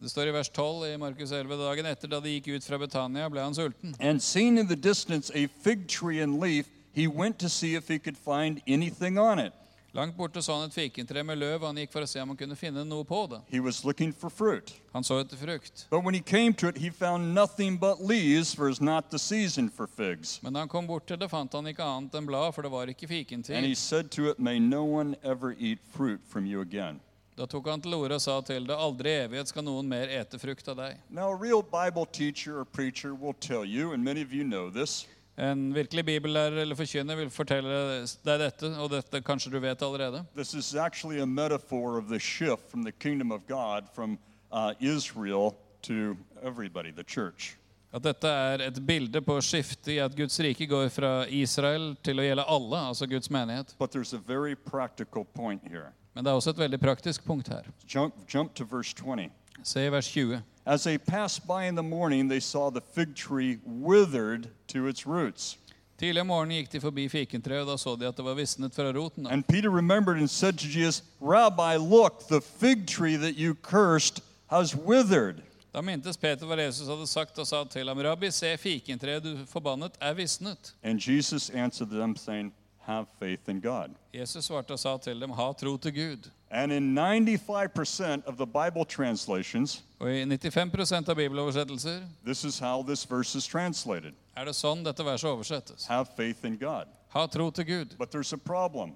det 0.01 0.11
står 0.11 0.21
i 0.23 0.31
vers 0.33 0.49
12 0.49 0.93
i 0.93 0.97
Markus 0.97 1.31
11, 1.31 1.57
dagen 1.57 1.85
etter 1.85 2.07
da 2.07 2.19
de 2.19 2.29
gikk 2.39 2.47
ut 2.55 2.63
fra 2.63 2.77
Betania, 2.77 3.29
ble 3.29 3.39
han 3.41 3.53
sulten. 3.55 3.95
And 3.99 4.19
seeing 4.21 4.57
in 4.59 4.67
the 4.67 4.75
distance 4.75 5.31
a 5.35 5.47
fig 5.63 5.87
tree 5.87 6.19
and 6.23 6.39
leaf, 6.41 6.65
he 6.93 7.07
went 7.07 7.37
to 7.39 7.49
see 7.49 7.75
if 7.75 7.87
he 7.87 7.99
could 7.99 8.17
find 8.17 8.61
anything 8.67 9.19
on 9.19 9.39
it. 9.39 9.53
Langt 9.93 10.15
borte 10.15 10.41
så 10.41 10.53
han 10.55 10.69
et 10.69 10.73
fikentre 10.73 11.23
med 11.23 11.37
løv, 11.37 11.57
og 11.61 11.67
han 11.67 11.79
gikk 11.81 11.91
for 11.91 12.05
å 12.05 12.07
se 12.07 12.21
om 12.23 12.29
han 12.31 12.37
kunne 12.39 12.55
finne 12.55 12.85
noe 12.87 13.03
på 13.03 13.25
det. 13.27 13.41
He 13.51 13.59
was 13.59 13.83
looking 13.83 14.13
for 14.13 14.29
fruit. 14.31 14.71
Han 14.93 15.03
så 15.03 15.17
etter 15.19 15.35
frukt. 15.35 15.85
But 15.89 16.05
when 16.05 16.13
he 16.15 16.21
came 16.21 16.53
to 16.53 16.69
it, 16.69 16.77
he 16.77 16.89
found 16.89 17.35
nothing 17.35 17.75
but 17.77 17.99
leaves, 17.99 18.53
for 18.55 18.69
it's 18.69 18.79
not 18.79 19.11
the 19.11 19.19
season 19.19 19.69
for 19.69 19.87
figs. 19.87 20.39
Men 20.43 20.53
da 20.53 20.59
han 20.59 20.69
kom 20.69 20.87
bort 20.87 21.07
til 21.07 21.17
det, 21.19 21.27
fant 21.29 21.51
han 21.53 21.67
ikke 21.67 21.83
annet 21.83 22.15
enn 22.15 22.25
blad, 22.29 22.53
for 22.55 22.63
det 22.63 22.71
var 22.71 22.87
ikke 22.87 23.03
And 23.03 23.11
he 23.11 23.23
fikentid. 23.25 23.75
said 23.77 24.11
to 24.11 24.29
it, 24.29 24.39
May 24.39 24.59
no 24.59 24.85
one 24.85 25.17
ever 25.23 25.51
eat 25.59 25.79
fruit 25.91 26.21
from 26.25 26.45
you 26.45 26.61
again. 26.61 27.01
Da 27.35 27.45
tok 27.45 27.67
han 27.67 27.81
til 27.81 27.93
orde 27.93 28.15
og 28.15 28.21
sa 28.21 28.39
til 28.41 28.67
det, 28.67 28.75
aldri 28.75 29.09
i 29.09 29.19
evighet 29.25 29.47
skal 29.51 29.63
noen 29.63 29.87
mer 29.89 30.07
ete 30.07 30.39
frukt 30.39 30.67
av 30.69 30.77
deg. 30.77 30.97
Now, 31.09 31.31
a 31.31 31.35
real 31.35 31.61
Bible 31.63 32.05
teacher 32.05 32.59
or 32.59 32.65
preacher 32.65 33.13
will 33.15 33.33
tell 33.33 33.65
you, 33.65 33.91
and 33.93 34.03
many 34.03 34.21
of 34.21 34.31
you 34.31 34.43
know 34.43 34.69
this, 34.69 35.05
En 35.37 35.73
virkelig 35.73 36.05
bibellærer 36.05 36.61
eller 36.61 36.75
forkynner 36.75 37.15
vil 37.15 37.29
fortelle 37.31 37.77
deg 38.25 38.39
dette, 38.41 38.71
og 38.77 38.91
dette 38.91 39.21
kanskje 39.23 39.51
du 39.51 39.59
vet 39.59 39.81
allerede. 39.81 40.25
this 40.35 40.53
is 40.53 40.75
actually 40.75 41.21
a 41.21 41.25
metaphor 41.25 41.97
of 41.97 42.07
the 42.07 42.19
shift 42.19 42.69
from 42.69 42.83
the 42.83 42.91
kingdom 42.91 43.31
of 43.31 43.41
God 43.47 43.87
from 43.95 44.17
uh, 44.51 44.73
Israel 44.79 45.55
to 45.83 46.17
everybody, 46.43 46.91
the 46.91 47.03
church. 47.03 47.57
At 47.93 48.03
dette 48.03 48.27
er 48.27 48.61
et 48.63 48.77
bilde 48.87 49.19
på 49.21 49.35
skiftet 49.43 49.87
i 49.91 49.97
at 49.99 50.13
Guds 50.15 50.39
rike 50.39 50.67
går 50.67 50.87
fra 50.89 51.25
Israel 51.27 51.91
til 52.03 52.21
å 52.21 52.23
gjelde 52.23 52.45
alle, 52.47 52.83
altså 52.91 53.07
Guds 53.07 53.27
menighet. 53.29 53.73
Men 56.13 56.23
det 56.23 56.31
er 56.31 56.37
også 56.37 56.53
et 56.53 56.61
veldig 56.61 56.79
praktisk 56.79 57.25
punkt 57.27 57.51
her. 57.51 57.67
Jump, 57.87 58.15
jump 58.31 58.55
to 58.55 58.63
verse 58.63 58.95
20. 58.95 59.27
Se 59.63 59.83
i 59.83 59.91
vers 59.91 60.07
20. 60.07 60.39
As 60.71 60.85
they 60.85 60.97
passed 60.97 61.45
by 61.45 61.65
in 61.65 61.75
the 61.75 61.83
morning, 61.83 62.29
they 62.29 62.39
saw 62.39 62.69
the 62.69 62.79
fig 62.79 63.13
tree 63.13 63.59
withered 63.65 64.47
to 64.67 64.87
its 64.87 65.05
roots. 65.05 65.57
Tidlig 65.99 66.21
om 66.21 66.27
morgenen 66.27 66.61
gikk 66.61 66.69
de 66.71 66.79
forbi 66.79 67.09
fikentreet, 67.11 67.65
og 67.65 67.73
da 67.73 67.75
så 67.75 67.97
de 67.99 68.07
at 68.07 68.15
det 68.15 68.23
var 68.23 68.37
visnet 68.39 68.71
fra 68.71 68.93
roten. 68.95 69.27
And 69.27 69.45
Peter 69.45 69.69
remembered 69.69 70.17
and 70.17 70.29
said 70.29 70.57
to 70.59 70.67
Jesus, 70.67 71.03
Rabbi, 71.19 71.75
look, 71.75 72.29
the 72.29 72.39
fig 72.39 72.87
tree 72.87 73.17
that 73.17 73.35
you 73.35 73.53
cursed 73.53 74.23
has 74.47 74.73
withered. 74.73 75.43
Da 75.73 75.81
mintes 75.81 76.15
Peter 76.15 76.47
hva 76.47 76.55
Jesus 76.55 76.87
hadde 76.87 77.07
sagt, 77.07 77.37
og 77.37 77.47
sa 77.47 77.65
til 77.65 77.91
ham, 77.91 77.99
Rabbi, 77.99 78.31
se, 78.31 78.55
fikentreet 78.55 79.27
du 79.27 79.45
forbannet 79.51 79.99
er 79.99 80.15
visnet. 80.15 80.71
And 80.83 80.99
Jesus 80.99 81.49
answered 81.49 81.91
them, 81.91 82.15
saying, 82.15 82.53
Have 82.91 83.07
faith 83.19 83.49
in 83.49 83.61
God. 83.61 83.95
Jesus 84.13 84.45
svarte 84.45 84.71
og 84.75 84.79
sa 84.79 84.97
til 84.97 85.21
dem, 85.21 85.31
ha 85.31 85.51
tro 85.53 85.77
til 85.77 85.93
Gud. 85.95 86.29
And 86.51 86.71
in 86.71 86.95
95% 86.95 88.27
of 88.27 88.35
the 88.37 88.45
Bible 88.45 88.85
translations, 88.85 89.83
i 90.01 90.25
95 90.25 91.09
av 91.09 91.15
bibeloversettelser 91.15 92.01
this 92.25 92.43
is 92.43 92.59
how 92.59 92.83
this 92.83 93.05
verse 93.11 93.37
is 93.37 93.47
translated 93.47 94.13
er 94.37 94.45
det 94.45 94.55
sånn 94.55 94.83
dette 94.83 95.03
verset 95.05 95.29
oversettes. 95.29 95.87
Have 95.87 96.09
faith 96.17 96.45
in 96.45 96.57
God. 96.57 96.87
Ha 97.13 97.27
tro 97.27 97.49
til 97.51 97.65
Gud. 97.65 97.95
But 97.97 98.11
there's 98.11 98.33
a 98.33 98.37
problem. 98.37 98.95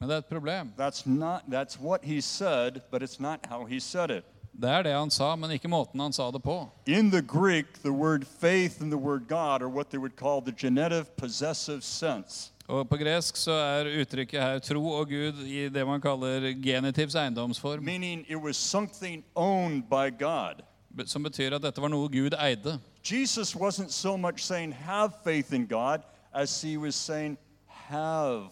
Men 0.00 0.08
det 0.08 0.14
er 0.14 0.18
et 0.24 0.30
problem. 0.30 0.72
That's 0.76 1.06
not 1.06 1.50
that's 1.50 1.78
what 1.80 2.04
he 2.04 2.20
said, 2.20 2.82
but 2.90 3.02
it's 3.02 3.20
not 3.20 3.46
how 3.46 3.64
he 3.64 3.80
said 3.80 4.10
it. 4.10 4.24
Det 4.56 4.70
er 4.70 4.82
det 4.82 4.92
han 4.92 5.10
sa, 5.10 5.34
men 5.36 5.50
ikke 5.50 5.68
måten 5.68 6.00
han 6.00 6.12
sa 6.12 6.30
det 6.30 6.42
på. 6.42 6.68
In 6.86 7.10
the 7.10 7.22
Greek, 7.22 7.82
the 7.82 7.92
word 7.92 8.24
faith 8.24 8.80
and 8.80 8.90
the 8.90 8.98
word 8.98 9.28
God 9.28 9.62
are 9.62 9.68
what 9.68 9.90
they 9.90 9.98
would 9.98 10.16
call 10.16 10.40
the 10.40 10.52
genitive 10.52 11.16
possessive 11.16 11.84
sense. 11.84 12.52
Og 12.66 12.88
På 12.88 12.98
gresk 12.98 13.36
så 13.38 13.54
er 13.54 13.92
uttrykket 14.00 14.42
her 14.42 14.58
tro 14.58 14.80
og 14.98 15.06
Gud 15.08 15.44
i 15.46 15.68
det 15.70 15.84
man 15.86 16.00
kaller 16.02 16.50
genitivs 16.62 17.14
eiendomsform. 17.14 17.86
Som 21.06 21.22
betyr 21.22 21.54
at 21.54 21.62
dette 21.62 21.82
var 21.82 21.92
noe 21.92 22.08
Gud 22.10 22.34
eide. 22.34 22.78
Jesus 23.06 23.54
wasn't 23.54 23.92
so 23.94 24.16
much 24.16 24.42
saying 24.42 24.72
have 24.74 25.12
faith 25.22 25.54
in 25.54 25.66
God 25.66 26.02
as 26.34 26.62
he 26.62 26.76
was 26.76 26.94
saying 26.94 27.38
have 27.66 28.50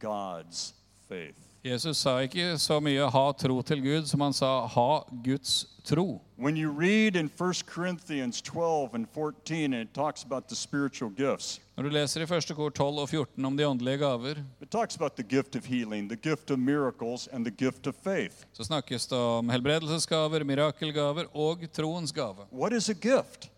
God's 0.00 0.74
faith. 1.08 1.51
Jesus 1.64 1.96
sa 1.98 2.16
ikke 2.18 2.58
så 2.58 2.80
mye 2.82 3.04
'ha 3.10 3.32
tro 3.38 3.62
til 3.62 3.80
Gud' 3.82 4.06
som 4.06 4.20
han 4.20 4.32
sa 4.32 4.66
'ha 4.66 5.04
Guds 5.24 5.66
tro'. 5.84 6.18
When 6.36 6.56
you 6.56 6.70
read 6.70 7.14
in 7.14 7.30
1 7.38 7.66
Corinthians 7.66 8.42
12 8.42 8.94
and 8.94 9.06
14, 9.14 9.72
and 9.72 9.88
it 9.88 9.94
talks 9.94 10.24
about 10.24 10.48
the 10.48 10.56
spiritual 10.56 11.10
gifts, 11.10 11.60
Når 11.76 11.82
du 11.82 11.88
leser 11.88 12.20
i 12.20 12.24
1. 12.24 12.56
kor 12.56 12.68
12 12.70 12.98
og 12.98 13.08
14 13.08 13.44
om 13.44 13.56
de 13.56 13.64
åndelige 13.66 13.98
gaver, 13.98 14.34
it 14.60 14.70
talks 14.70 14.96
about 14.96 15.12
the 15.16 15.22
gift 15.22 15.56
of 15.56 15.64
healing, 15.64 16.08
the 16.08 16.30
gift 16.30 16.50
of 16.50 16.58
miracles, 16.58 17.28
and 17.32 17.44
the 17.44 17.54
gift 17.66 17.86
of 17.86 17.94
faith. 18.04 18.34
så 18.52 18.64
snakkes 18.64 19.06
det 19.06 19.18
om 19.18 19.48
helbredelsesgaver, 19.48 20.44
mirakelgaver 20.44 21.24
og 21.36 21.58
troens 21.72 22.12
gave. 22.12 22.36
What 22.52 22.72
is 22.72 22.88
a 22.88 22.92
gift? 22.94 23.50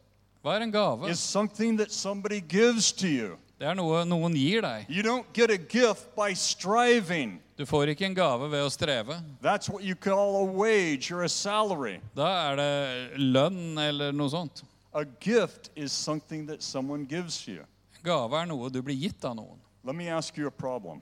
Hva 0.42 0.50
er 0.58 0.60
en 0.62 0.72
gave? 0.72 1.08
It's 1.10 1.14
something 1.14 1.78
that 1.78 1.92
somebody 1.92 2.40
gives 2.48 2.92
to 2.92 3.06
you. 3.06 3.36
Det 3.58 3.68
er 3.68 3.74
noe 3.74 4.04
noen 4.04 4.34
gir 4.34 4.60
deg. 4.60 4.86
You 4.90 5.02
don't 5.02 5.32
get 5.32 5.50
a 5.50 5.56
gift 5.56 6.14
by 6.14 6.34
striving. 6.34 7.40
Du 7.56 7.66
får 7.66 7.92
ikke 7.92 8.08
en 8.08 8.14
gave 8.16 8.48
ved 8.50 8.64
å 8.66 8.70
streve. 8.72 9.20
That's 9.42 9.70
what 9.70 9.84
you 9.84 9.94
call 9.94 10.40
a 10.40 10.44
wage 10.44 11.12
or 11.12 11.22
a 11.22 11.28
salary. 11.28 12.00
Da 12.14 12.26
er 12.50 12.56
det 12.58 13.20
lønn 13.20 13.78
eller 13.78 14.12
noe 14.12 14.30
sånt. 14.32 14.64
A 14.94 15.04
gift 15.20 15.70
is 15.76 15.92
something 15.92 16.46
that 16.46 16.62
someone 16.62 17.06
gives 17.06 17.46
you. 17.46 17.62
Gave 18.02 18.34
er 18.34 18.46
noe 18.46 18.70
du 18.70 18.80
blir 18.82 18.98
gitt 18.98 19.24
av 19.24 19.36
noen. 19.38 19.58
Let 19.84 19.94
me 19.94 20.08
ask 20.08 20.36
you 20.36 20.46
a 20.46 20.50
problem. 20.50 21.00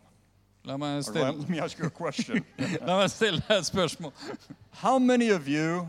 La 0.65 0.77
meg 0.77 1.01
let, 1.01 1.07
stille, 1.07 1.33
let 1.33 1.49
me 1.49 1.59
ask 1.59 1.79
you 1.79 1.87
a 1.87 1.91
question. 1.91 2.45
la 2.87 3.01
meg 3.01 3.09
stille 3.11 3.43
et 3.49 3.67
spørsmål. 3.67 4.13
How 4.71 4.99
many 4.99 5.31
of 5.31 5.49
you 5.49 5.89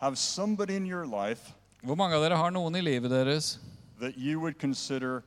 have 0.00 0.18
somebody 0.18 0.76
in 0.76 0.86
your 0.86 1.06
life 1.06 1.52
Hvor 1.82 1.94
mange 1.94 2.16
av 2.16 2.24
dere 2.24 2.36
har 2.36 2.50
noen 2.50 2.74
i 2.74 2.82
livet 2.82 3.10
deres 3.12 3.58
that 4.00 4.16
you 4.16 4.40
would 4.40 4.58
consider 4.58 5.22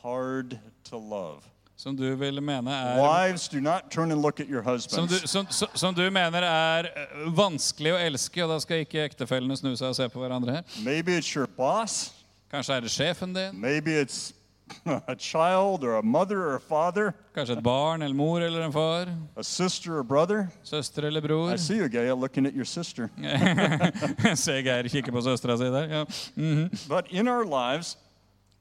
hard 0.00 0.58
to 0.84 0.96
love? 0.96 1.44
Som 1.80 1.96
du 1.96 2.04
vil 2.20 2.42
mene 2.44 2.72
er 2.76 2.98
Wives, 3.00 3.46
do 3.48 3.60
not 3.60 3.90
turn 3.90 4.12
and 4.12 4.20
look 4.20 4.40
at 4.40 4.48
your 4.48 4.60
som 4.78 5.06
du, 5.06 5.14
husbands. 5.14 5.30
som, 5.56 5.68
som, 5.74 5.94
du 5.94 6.02
mener 6.12 6.44
er 6.44 6.90
eh, 6.92 7.22
vanskelig 7.32 7.94
å 7.94 8.00
elske, 8.00 8.42
og 8.44 8.50
da 8.52 8.58
skal 8.60 8.82
ikke 8.84 9.06
ektefellene 9.06 9.56
snu 9.56 9.72
seg 9.72 9.88
og 9.88 9.96
se 9.96 10.08
på 10.12 10.20
hverandre 10.20 10.58
her. 10.58 10.66
Maybe 10.84 11.16
it's 11.16 11.30
your 11.32 11.48
boss. 11.56 12.10
Kanskje 12.52 12.76
er 12.76 12.84
det 12.84 12.92
sjefen 12.92 13.32
din, 13.32 13.56
Maybe 13.56 13.94
it's 13.96 14.34
a 15.08 15.16
child 15.16 15.82
or 15.82 15.96
a 15.96 16.02
mother 16.02 16.42
or 16.50 16.56
a 16.56 16.60
father, 16.60 17.14
kanskje 17.34 17.56
et 17.56 17.64
barn 17.64 18.04
eller 18.04 18.14
mor 18.14 18.44
eller 18.44 18.66
en 18.66 18.76
far, 18.76 19.08
a 19.36 19.42
sister 19.42 19.96
or 19.98 20.04
brother. 20.04 20.50
søster 20.62 21.08
eller 21.08 21.24
bror. 21.24 21.54
I 21.54 21.56
see 21.56 21.78
you, 21.80 21.88
Gail, 21.88 22.14
looking 22.20 22.44
at 22.46 22.52
your 22.54 22.68
sister. 22.68 23.08
Se 24.36 24.60
Geir 24.62 24.92
kikke 24.92 25.16
på 25.16 25.24
søstera 25.24 25.56
si 25.56 25.72
der. 25.72 25.88
Ja. 25.88 26.04
Mhm. 26.36 26.68
But 26.88 27.08
in 27.10 27.26
our 27.28 27.44
lives, 27.48 27.96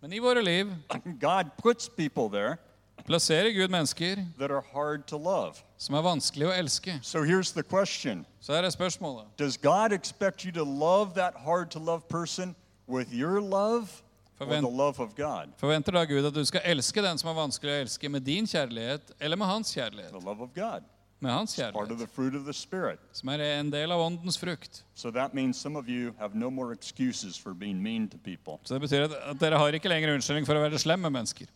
Men 0.02 0.14
i 0.14 0.20
våre 0.24 0.42
liv 0.42 0.72
God 1.20 1.52
puts 1.62 1.90
people 1.90 2.30
there 2.32 2.58
plasserer 3.06 3.52
Gud 3.54 3.70
mennesker 3.70 4.26
that 4.38 4.52
are 4.52 4.64
hard 4.74 5.08
to 5.08 5.18
love. 5.18 5.54
som 5.78 5.96
er 5.96 6.02
vanskelig 6.02 6.48
å 6.48 6.52
elske. 6.52 7.00
So 7.02 7.24
here's 7.24 7.52
the 7.54 7.64
question 7.64 8.26
Så 8.42 8.54
her 8.54 8.64
er 8.64 8.70
spørsmålet. 8.70 9.26
Does 9.38 9.58
God 9.58 9.92
expect 9.94 10.44
you 10.46 10.52
to 10.52 10.64
love 10.64 11.14
that 11.16 11.34
hard 11.46 11.72
to 11.72 11.80
love 11.80 12.08
person 12.10 12.56
with 12.88 13.14
your 13.14 13.40
love 13.42 14.02
or 14.40 14.46
the 14.48 14.62
love 14.62 15.00
of 15.00 15.16
God? 15.16 15.50
Forventer 15.58 15.92
da 15.92 16.06
Gud 16.06 16.26
at 16.26 16.34
du 16.34 16.46
skal 16.46 16.62
elske 16.66 17.02
den 17.02 17.18
som 17.18 17.30
er 17.30 17.34
vanskelig 17.40 17.72
å 17.72 17.82
elske, 17.86 18.10
med 18.10 18.22
din 18.22 18.46
kjærlighet 18.48 19.12
eller 19.20 19.38
med 19.38 19.48
hans 19.48 19.74
kjærlighet? 19.76 20.12
The 20.12 20.26
love 20.26 20.42
of 20.42 20.54
God. 20.56 20.84
Med 21.22 21.32
hans 21.32 21.56
Part 21.56 21.76
of 21.76 21.76
kjærlighet, 21.76 22.00
the 22.00 22.08
fruit 22.16 22.36
of 22.36 22.46
the 22.46 22.54
Spirit. 22.54 23.00
som 23.12 23.30
er 23.30 23.42
en 23.60 23.70
del 23.72 23.92
av 23.92 24.00
åndens 24.00 24.38
frukt. 24.40 24.84
So 24.96 25.12
that 25.12 25.34
means 25.34 25.58
some 25.58 25.76
of 25.80 25.90
you 25.90 26.14
have 26.20 26.34
no 26.36 26.50
more 26.50 26.72
excuses 26.74 27.38
for 27.38 27.54
being 27.54 27.82
mean 27.84 28.08
to 28.10 28.18
people. 28.18 28.60
Så 28.64 28.74
det 28.74 28.82
betyr 28.82 29.04
at, 29.04 29.12
at 29.14 29.40
dere 29.42 29.58
har 29.58 29.68
ikke 29.76 29.90
lenger 29.90 30.14
unnskyldning 30.16 30.46
for 30.48 30.56
å 30.56 30.62
være 30.64 30.80
slem 30.80 31.00
med 31.04 31.12
mennesker. 31.12 31.48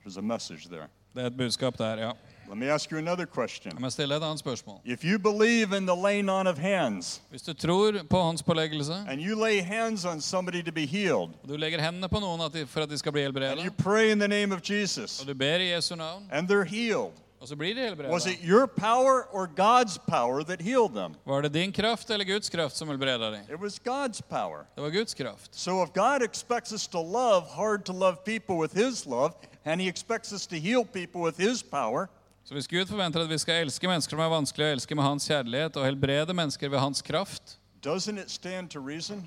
There's 0.00 0.18
a 0.18 0.22
message 0.22 0.68
there. 0.68 0.88
Det 1.14 1.22
er 1.22 1.26
et 1.26 1.36
budskap 1.36 1.78
der, 1.78 1.96
ja. 1.96 2.10
Let 2.48 2.58
me 2.58 2.66
ask 2.66 2.92
you 2.92 2.98
another 2.98 3.22
Jeg 3.22 3.28
question. 3.28 3.72
må 3.80 3.90
stille 3.90 4.16
et 4.16 4.22
annet 4.22 4.38
spørsmål. 4.38 4.80
If 4.84 5.04
you 5.04 5.18
believe 5.18 5.76
in 5.76 5.86
the 5.86 5.96
laying 5.96 6.30
on 6.30 6.46
of 6.46 6.58
hands 6.58 7.22
Hvis 7.30 7.42
du 7.42 7.52
tror 7.52 7.92
på 8.10 8.18
håndspåleggelse, 8.18 8.94
and 9.08 9.20
you 9.20 9.44
lay 9.44 9.62
hands 9.62 10.04
on 10.04 10.20
somebody 10.20 10.62
to 10.62 10.72
be 10.72 10.86
healed, 10.86 11.30
og 11.42 11.48
du 11.48 11.56
legger 11.56 11.80
hendene 11.80 12.08
på 12.08 12.20
noen 12.20 12.40
at 12.40 12.52
de, 12.52 12.66
for 12.66 12.80
at 12.80 12.90
de 12.90 12.98
skal 12.98 13.12
bli 13.12 13.22
and 13.24 13.60
you 13.60 13.70
pray 13.70 14.10
in 14.12 14.18
the 14.18 14.28
name 14.28 14.54
of 14.54 14.60
Jesus 14.70 15.20
og 15.20 15.26
du 15.26 15.34
ber 15.34 15.56
i 15.56 15.74
Jesu 15.74 15.94
navn, 15.94 16.28
and 16.30 16.50
they're 16.50 16.68
healed, 16.68 17.12
og 17.40 17.48
så 17.48 17.56
blir 17.56 17.74
de 17.74 18.10
was 18.10 18.26
it 18.26 18.38
your 18.42 18.66
power 18.66 19.28
or 19.32 19.46
God's 19.46 19.98
power 20.08 20.42
that 20.42 20.62
healed 20.62 20.94
them? 20.94 21.14
var 21.26 21.40
det 21.40 21.54
din 21.54 21.72
kraft 21.72 22.10
eller 22.10 22.24
Guds 22.24 22.50
kraft 22.50 22.76
som 22.76 22.88
helbreda 22.88 23.30
dem? 23.30 23.40
It 23.54 23.60
was 23.60 23.78
God's 23.78 24.20
power. 24.28 24.66
Det 24.74 24.82
var 24.82 24.90
Guds 24.90 25.14
kraft. 25.14 25.48
So 25.52 25.82
if 25.82 25.92
God 25.92 26.22
expects 26.22 26.72
us 26.72 26.86
to 26.88 27.02
love 27.02 27.46
hard 27.56 27.84
to 27.84 27.92
love 27.92 28.16
people 28.24 28.56
with 28.56 28.74
His 28.74 29.06
love, 29.06 29.30
and 29.64 29.80
He 29.80 29.88
expects 29.88 30.32
us 30.32 30.46
to 30.46 30.56
heal 30.56 30.84
people 30.84 31.20
with 31.22 31.36
His 31.40 31.62
power, 31.62 32.06
Så 32.44 32.54
hvis 32.54 32.68
Gud 32.68 32.86
forventer 32.86 33.20
at 33.20 33.28
vi 33.30 33.38
skal 33.38 33.64
elske 33.64 33.88
mennesker 33.88 34.10
som 34.10 34.20
er 34.20 34.28
vanskelig 34.28 34.66
å 34.66 34.72
elske 34.76 34.94
med 34.94 35.04
hans 35.04 35.24
kjærlighet, 35.28 35.76
og 35.76 35.84
helbrede 35.86 36.34
mennesker 36.34 36.68
ved 36.68 36.78
hans 36.78 37.02
kraft, 37.02 37.58
doesn't 37.86 38.20
it 38.20 38.30
stand 38.30 38.68
to 38.70 38.80
reason 38.80 39.24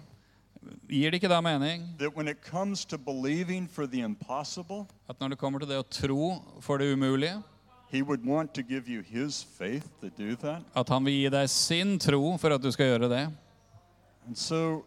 gir 0.90 1.10
det 1.12 1.14
ikke 1.22 1.30
da 1.30 1.42
mening 1.42 1.96
that 2.00 2.16
when 2.16 2.28
it 2.28 2.38
comes 2.52 2.86
to 2.86 2.98
believing 2.98 3.68
for 3.70 3.86
the 3.88 4.02
impossible, 4.04 4.86
at 5.10 5.20
når 5.20 5.28
det 5.28 5.38
kommer 5.38 5.60
til 5.60 5.68
det 5.70 5.78
å 5.78 5.86
tro 5.90 6.44
for 6.62 6.78
det 6.78 6.94
umulige, 6.94 7.42
He 7.90 8.02
would 8.04 8.26
want 8.26 8.54
to 8.54 8.62
give 8.62 8.84
you 8.88 9.02
His 9.02 9.44
faith 9.58 9.88
to 10.02 10.10
do 10.10 10.36
that? 10.36 10.62
at 10.76 10.90
han 10.90 11.06
vil 11.06 11.14
gi 11.14 11.30
deg 11.30 11.50
sin 11.50 12.00
tro 12.00 12.38
for 12.38 12.50
at 12.54 12.62
du 12.62 12.72
skal 12.72 12.86
gjøre 12.86 13.10
det? 13.10 13.30
And 14.28 14.36
so, 14.36 14.84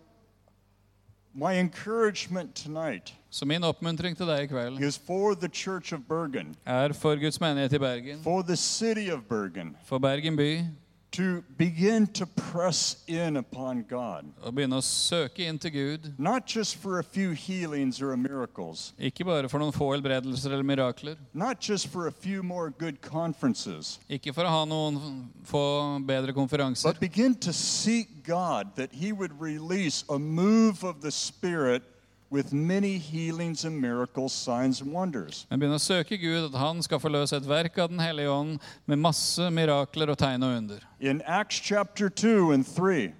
my 1.35 1.61
encouragement 1.61 2.55
tonight 2.55 3.15
Så 3.31 3.47
min 3.47 3.65
oppmuntring 3.65 4.17
til 4.17 4.27
deg 4.27 4.43
i 4.43 4.47
kveld 4.51 4.81
is 4.83 4.99
for 4.99 5.35
the 5.35 5.49
Church 5.49 5.95
of 5.95 6.01
Bergen, 6.09 6.57
er 6.67 6.93
for 6.93 7.15
Guds 7.17 7.41
menighet 7.41 7.73
i 7.73 7.79
Bergen, 7.79 8.23
for 8.23 8.43
the 8.43 8.57
city 8.57 9.11
of 9.13 9.21
Bergen, 9.29 9.77
for 9.85 9.99
Bergen 9.99 10.37
by, 10.37 10.65
to 11.13 11.43
begin 11.59 12.07
to 12.07 12.25
press 12.27 13.03
in 13.09 13.37
upon 13.37 13.83
God. 13.89 14.25
å 14.45 14.53
begynne 14.53 14.77
å 14.79 14.83
søke 14.83 15.41
inn 15.41 15.59
til 15.59 15.71
Gud. 15.71 16.15
Not 16.19 16.47
just 16.47 16.77
for 16.77 16.99
a 17.01 17.03
few 17.03 17.31
healings 17.33 18.01
or 18.01 18.17
miracles, 18.17 18.93
Ikke 19.01 19.25
bare 19.25 19.49
for 19.49 19.59
noen 19.59 19.73
få 19.73 19.91
helbredelser 19.97 20.53
eller 20.53 20.63
mirakler. 20.63 21.17
not 21.35 21.59
just 21.61 21.89
for 21.89 22.07
a 22.07 22.13
few 22.13 22.43
more 22.43 22.71
good 22.71 23.01
conferences, 23.01 23.99
Ikke 24.09 24.33
for 24.33 24.45
å 24.45 24.49
ha 24.49 24.65
noen 24.65 25.29
få 25.45 25.99
bedre 26.07 26.33
konferanser. 26.33 26.85
but 26.85 27.01
begin 27.01 27.35
to 27.35 27.53
seek 27.53 28.23
God 28.25 28.77
that 28.77 28.93
He 28.93 29.11
would 29.13 29.41
release 29.41 30.05
a 30.09 30.19
move 30.19 30.85
of 30.85 31.01
the 31.01 31.11
Spirit 31.11 31.83
with 32.31 32.53
many 32.53 32.97
healings 32.99 33.65
and 33.65 33.81
miracles, 33.81 34.33
signs 34.33 34.81
and 34.81 34.93
wonders. 34.93 35.47
Men 35.51 35.61
begynne 35.61 35.79
å 35.81 35.83
søke 35.83 36.19
Gud, 36.21 36.47
at 36.53 36.59
han 36.61 36.83
skal 36.83 37.03
forløse 37.03 37.37
et 37.37 37.49
verk 37.49 37.79
av 37.83 37.91
Den 37.91 38.03
hellige 38.03 38.31
ånd 38.31 38.61
med 38.87 39.03
masse 39.03 39.51
mirakler 39.51 40.13
og 40.15 40.19
tegn 40.21 40.47
og 40.47 40.57
under. 40.61 40.85
In 41.01 41.23
Acts 41.27 41.59
chapter 41.59 42.09
2 42.09 42.53
and 42.55 42.67
3, 42.67 43.11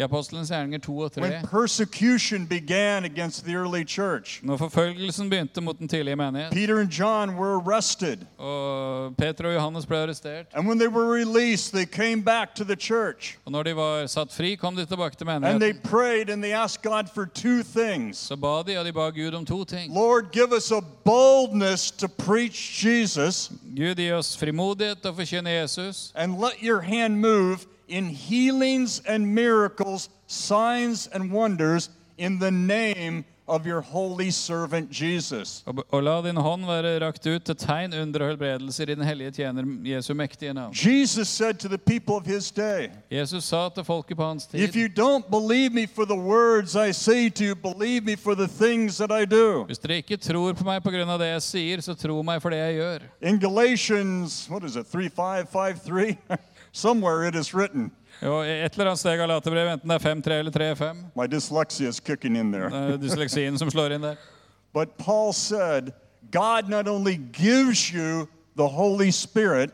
I 0.00 0.02
Apostelens 0.02 0.48
gjerninger 0.48 0.78
2 0.80 0.98
og 0.98 1.12
3, 1.12 1.20
when 1.22 1.46
persecution 1.46 2.46
began 2.46 3.04
against 3.04 3.44
the 3.44 3.52
early 3.54 3.84
church. 3.84 4.40
når 4.42 4.56
forfølgelsen 4.56 5.30
begynte 5.30 5.60
mot 5.60 5.78
den 5.78 5.88
tidlige 5.88 6.16
menighet, 6.16 6.52
Peter 6.52 6.78
and 6.80 6.88
John 6.90 7.30
were 7.36 7.60
arrested. 7.60 8.16
og 8.38 9.16
Peter 9.16 9.44
og 9.48 9.54
Johannes 9.54 9.86
ble 9.86 9.96
arrestert, 9.96 10.46
And 10.54 10.66
when 10.66 10.78
they 10.78 10.88
were 10.88 11.12
released, 11.14 11.72
they 11.72 11.84
came 11.84 12.22
back 12.24 12.54
to 12.54 12.64
the 12.64 12.76
church. 12.76 13.36
og 13.44 13.52
når 13.52 13.62
de 13.62 13.76
var 13.76 14.06
satt 14.06 14.32
fri, 14.32 14.54
kom 14.54 14.76
de 14.76 14.84
tilbake 14.86 15.16
til 15.16 15.28
And 15.28 15.44
they 15.44 15.52
menigheten. 15.52 15.90
prayed 15.90 16.30
and 16.30 16.42
they 16.42 16.52
asked 16.52 16.82
God 16.82 17.04
for 17.14 17.24
two 17.24 17.62
things. 17.62 18.16
Så 18.18 18.36
ba 18.36 18.62
de, 18.66 18.78
og 18.78 18.84
de 18.84 18.92
ba 18.92 19.10
Gud 19.10 19.34
om 19.34 19.46
to 19.46 19.64
ting. 19.64 19.94
Lord, 19.94 20.24
give 20.32 20.52
us 20.56 20.72
a 20.72 20.80
boldness 21.04 21.90
to 21.90 22.08
preach 22.08 22.84
Jesus 22.86 23.52
Gud, 23.76 23.94
gi 23.96 24.12
oss 24.12 24.36
frimodighet 24.38 25.02
til 25.02 25.10
å 25.10 25.14
forkynne 25.14 25.50
Jesus, 25.60 26.12
and 26.14 26.40
let 26.40 26.62
your 26.62 26.80
hand 26.80 27.20
move 27.20 27.58
in 27.90 28.06
healings 28.06 29.02
and 29.06 29.34
miracles, 29.34 30.08
signs 30.26 31.08
and 31.12 31.32
wonders 31.32 31.90
in 32.18 32.38
the 32.38 32.50
name 32.50 33.24
of 33.50 33.66
your 33.66 33.80
holy 33.80 34.30
servant 34.30 34.90
Jesus. 34.90 35.62
og, 35.66 35.84
og 35.90 36.02
la 36.02 36.20
din 36.22 36.36
hånd 36.36 36.66
være 36.66 36.92
rakt 37.02 37.26
ut 37.26 37.42
til 37.42 37.56
tegn, 37.58 37.94
under 37.98 38.22
og 38.22 38.28
helbredelser 38.30 38.92
i 38.92 38.94
den 38.94 39.04
hellige 39.04 39.30
tjener 39.30 39.66
Jesu 39.84 40.14
mektige 40.14 40.54
navn. 40.54 40.74
Jesus 40.74 41.28
said 41.28 41.54
to 41.58 41.68
the 41.68 41.78
people 41.78 42.14
of 42.14 42.26
his 42.26 42.50
day, 42.50 42.88
Jesus 43.10 43.44
sa 43.44 43.68
til 43.74 43.84
folket 43.84 44.16
på 44.16 44.24
hans 44.24 44.48
If 44.54 44.76
you 44.76 44.86
don't 44.86 45.26
believe 45.30 45.74
me 45.74 45.86
for 45.86 46.04
the 46.04 46.20
words 46.20 46.76
I 46.76 46.92
say 46.92 47.28
to 47.30 47.44
you, 47.44 47.54
believe 47.54 48.04
me 48.04 48.16
for 48.16 48.34
the 48.34 48.48
things 48.48 48.96
that 48.98 49.10
I 49.10 49.24
do. 49.24 49.64
hvis 49.64 49.78
dere 49.78 49.96
ikke 49.96 50.16
tror 50.16 50.52
på 50.52 50.64
meg 50.64 50.82
på 50.82 50.90
grunn 50.90 51.10
av 51.10 51.18
det 51.18 51.32
jeg 51.32 51.42
sier, 51.42 51.82
så 51.82 51.94
tro 51.94 52.22
meg 52.22 52.42
for 52.42 52.54
det 52.54 52.58
jeg 52.58 52.78
gjør. 52.78 53.08
In 53.20 53.40
Galatians, 53.40 54.46
what 54.50 54.64
is 54.64 54.76
it, 54.76 54.86
3 54.86 55.08
5, 55.08 55.46
5 55.46 55.78
3? 55.86 56.16
Somewhere 56.72 57.28
it 57.28 57.34
is 57.34 57.54
written. 57.54 57.90
Jo, 58.22 58.42
i 58.42 58.50
et 58.64 58.74
eller 58.74 58.90
annet 58.90 58.98
sted 58.98 59.14
i 59.14 59.16
Galaterbrevet, 59.20 59.72
enten 59.72 59.90
det 59.90 59.96
er 59.96 60.14
5-3 60.14 60.38
eller 60.38 60.52
3-5, 60.74 60.96
My 61.16 61.26
dyslexia 61.26 61.88
is 61.88 62.00
kicking 62.00 62.36
in 62.36 62.52
there. 62.52 62.68
det 62.70 62.94
er 62.94 63.02
dysleksien 63.02 63.58
som 63.58 63.70
slår 63.70 63.96
inn 63.96 64.02
der. 64.02 64.16
But 64.74 64.98
Paul 64.98 65.32
said, 65.32 65.92
God 66.30 66.68
not 66.68 66.86
only 66.88 67.16
gives 67.32 67.90
you 67.90 68.28
the 68.56 68.68
Holy 68.68 69.10
Spirit, 69.10 69.70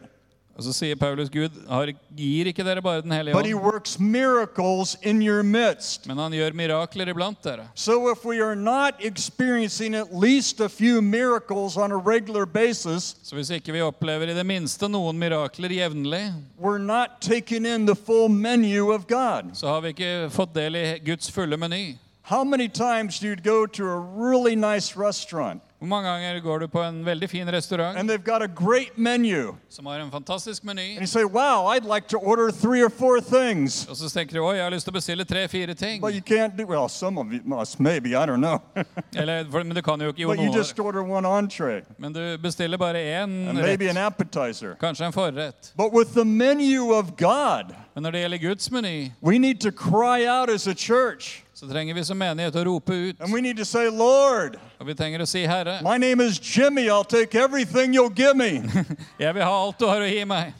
Og 0.56 0.64
så 0.64 0.72
sier 0.72 0.96
Paulus, 0.96 1.28
Gud 1.28 1.52
har, 1.68 1.90
gir 2.16 2.48
ikke 2.48 2.64
dere 2.64 2.80
bare 2.80 3.02
den 3.04 3.12
hellige 3.12 3.34
but 3.36 3.44
he 3.44 3.52
ånd, 3.54 3.62
works 3.64 3.98
miracles 4.00 4.96
in 5.02 5.20
your 5.22 5.42
midst. 5.42 6.06
men 6.08 6.16
han 6.18 6.32
gjør 6.32 6.54
mirakler 6.56 7.10
iblant 7.12 7.42
dere. 7.44 7.66
So 7.74 8.10
if 8.10 8.24
we 8.24 8.40
are 8.40 8.56
not 8.56 8.94
experiencing 9.04 9.94
at 9.94 10.14
least 10.14 10.60
a 10.60 10.68
few 10.68 11.02
miracles 11.02 11.76
on 11.76 11.92
a 11.92 11.96
regular 11.98 12.46
basis, 12.46 13.16
Så 13.22 13.34
hvis 13.34 13.50
ikke 13.50 13.72
vi 13.72 13.80
opplever 13.84 14.30
i 14.30 14.34
det 14.34 14.46
minste 14.46 14.88
noen 14.88 15.18
mirakler 15.18 15.68
jevnlig, 15.76 16.32
we're 16.58 16.78
not 16.78 17.20
taking 17.20 17.66
in 17.66 17.86
the 17.86 17.94
full 17.96 18.28
menu 18.28 18.92
of 18.94 19.06
God. 19.06 19.50
så 19.52 19.66
har 19.68 19.80
vi 19.80 19.88
ikke 19.88 20.30
fått 20.30 20.54
del 20.54 20.74
i 20.76 20.98
Guds 21.04 21.30
fulle 21.30 21.56
meny. 21.56 21.98
How 22.22 22.44
many 22.44 22.68
times 22.68 23.20
do 23.20 23.26
you 23.28 23.36
go 23.36 23.66
to 23.66 23.84
a 23.84 24.00
really 24.00 24.56
nice 24.56 24.96
restaurant 24.96 25.60
Hvor 25.78 25.88
mange 25.88 26.08
ganger 26.08 26.40
går 26.40 26.58
du 26.58 26.66
på 26.72 26.80
en 26.82 27.02
veldig 27.04 27.28
fin 27.30 27.48
restaurant 27.52 27.98
and 27.98 28.08
they've 28.10 28.24
got 28.24 28.42
a 28.42 28.46
great 28.48 28.96
menu 28.98 29.54
som 29.68 29.86
har 29.86 30.00
en 30.00 30.10
fantastisk 30.10 30.64
meny, 30.64 30.92
and 30.92 31.00
you 31.00 31.06
say, 31.06 31.24
wow, 31.24 31.66
I'd 31.66 31.84
like 31.84 32.08
to 32.08 32.18
order 32.18 32.50
three 32.50 32.82
or 32.82 32.88
four 32.90 33.20
things? 33.20 33.86
og 33.88 33.96
så 33.96 34.08
tenker 34.08 34.38
du 34.38 34.40
oi, 34.44 34.56
jeg 34.56 34.64
har 34.64 34.70
lyst 34.70 34.86
til 34.88 34.92
å 34.94 34.96
bestille 34.96 35.24
tre-fire 35.24 35.74
ting. 35.74 36.00
But 36.00 36.14
you 36.14 36.22
can't 36.22 36.56
do, 36.56 36.66
well, 36.66 36.88
some 36.88 37.18
of 37.18 37.32
you 37.32 37.40
must, 37.44 37.78
maybe, 37.80 38.16
I 38.16 38.24
don't 38.26 38.40
know. 38.40 38.62
Eller, 39.14 39.44
for, 39.50 39.64
men 39.64 39.76
du 39.76 39.82
kan 39.82 40.00
jo 40.00 40.08
ikke 40.14 40.26
but 40.26 40.38
you 40.38 40.48
noen 40.48 40.56
just 40.56 40.78
order 40.80 41.02
one 41.02 41.26
entree 41.28 41.82
Men 41.98 42.12
du 42.12 42.38
bestiller 42.38 42.78
bare 42.78 42.96
én 42.98 43.48
and 43.48 43.58
maybe 43.58 43.88
an 43.88 43.96
rett, 43.96 44.06
appetizer. 44.06 44.76
kanskje 44.80 45.06
en 45.06 45.12
forrett. 45.12 45.72
But 45.76 45.92
with 45.92 46.14
the 46.14 46.24
menu 46.24 46.92
of 46.94 47.16
God, 47.16 47.74
Men 47.94 48.02
når 48.02 48.10
det 48.10 48.20
gjelder 48.20 48.38
Guds 48.48 48.70
meny, 48.70 49.12
we 49.20 49.38
need 49.38 49.60
to 49.60 49.70
cry 49.72 50.26
out 50.26 50.50
as 50.50 50.66
a 50.66 50.74
church 50.74 51.42
så 51.56 51.64
trenger 51.68 51.94
vi 51.96 52.02
som 52.04 52.18
menighet 52.20 52.56
å 52.60 52.64
rope 52.68 52.92
ut. 52.92 53.20
and 53.20 53.32
we 53.32 53.40
need 53.40 53.56
to 53.56 53.64
say, 53.64 53.88
Lord, 53.88 54.58
Og 54.78 54.86
vi 54.86 54.94
trenger 54.94 55.22
å 55.24 55.26
si, 55.26 55.46
Herre, 55.48 55.78
my 55.82 55.96
name 55.96 56.20
is 56.20 56.38
Jimmy. 56.38 56.90
I'll 56.90 57.02
take 57.04 57.34
everything 57.34 57.94
you'll 57.94 58.12
give 58.12 58.36
me. 58.36 58.60
jeg 59.18 59.34
vil 59.34 59.42
ha 59.42 59.54
alt 59.64 59.78
du 59.80 59.86
har 59.88 60.04
å 60.04 60.08
gi 60.10 60.24
meg. 60.28 60.52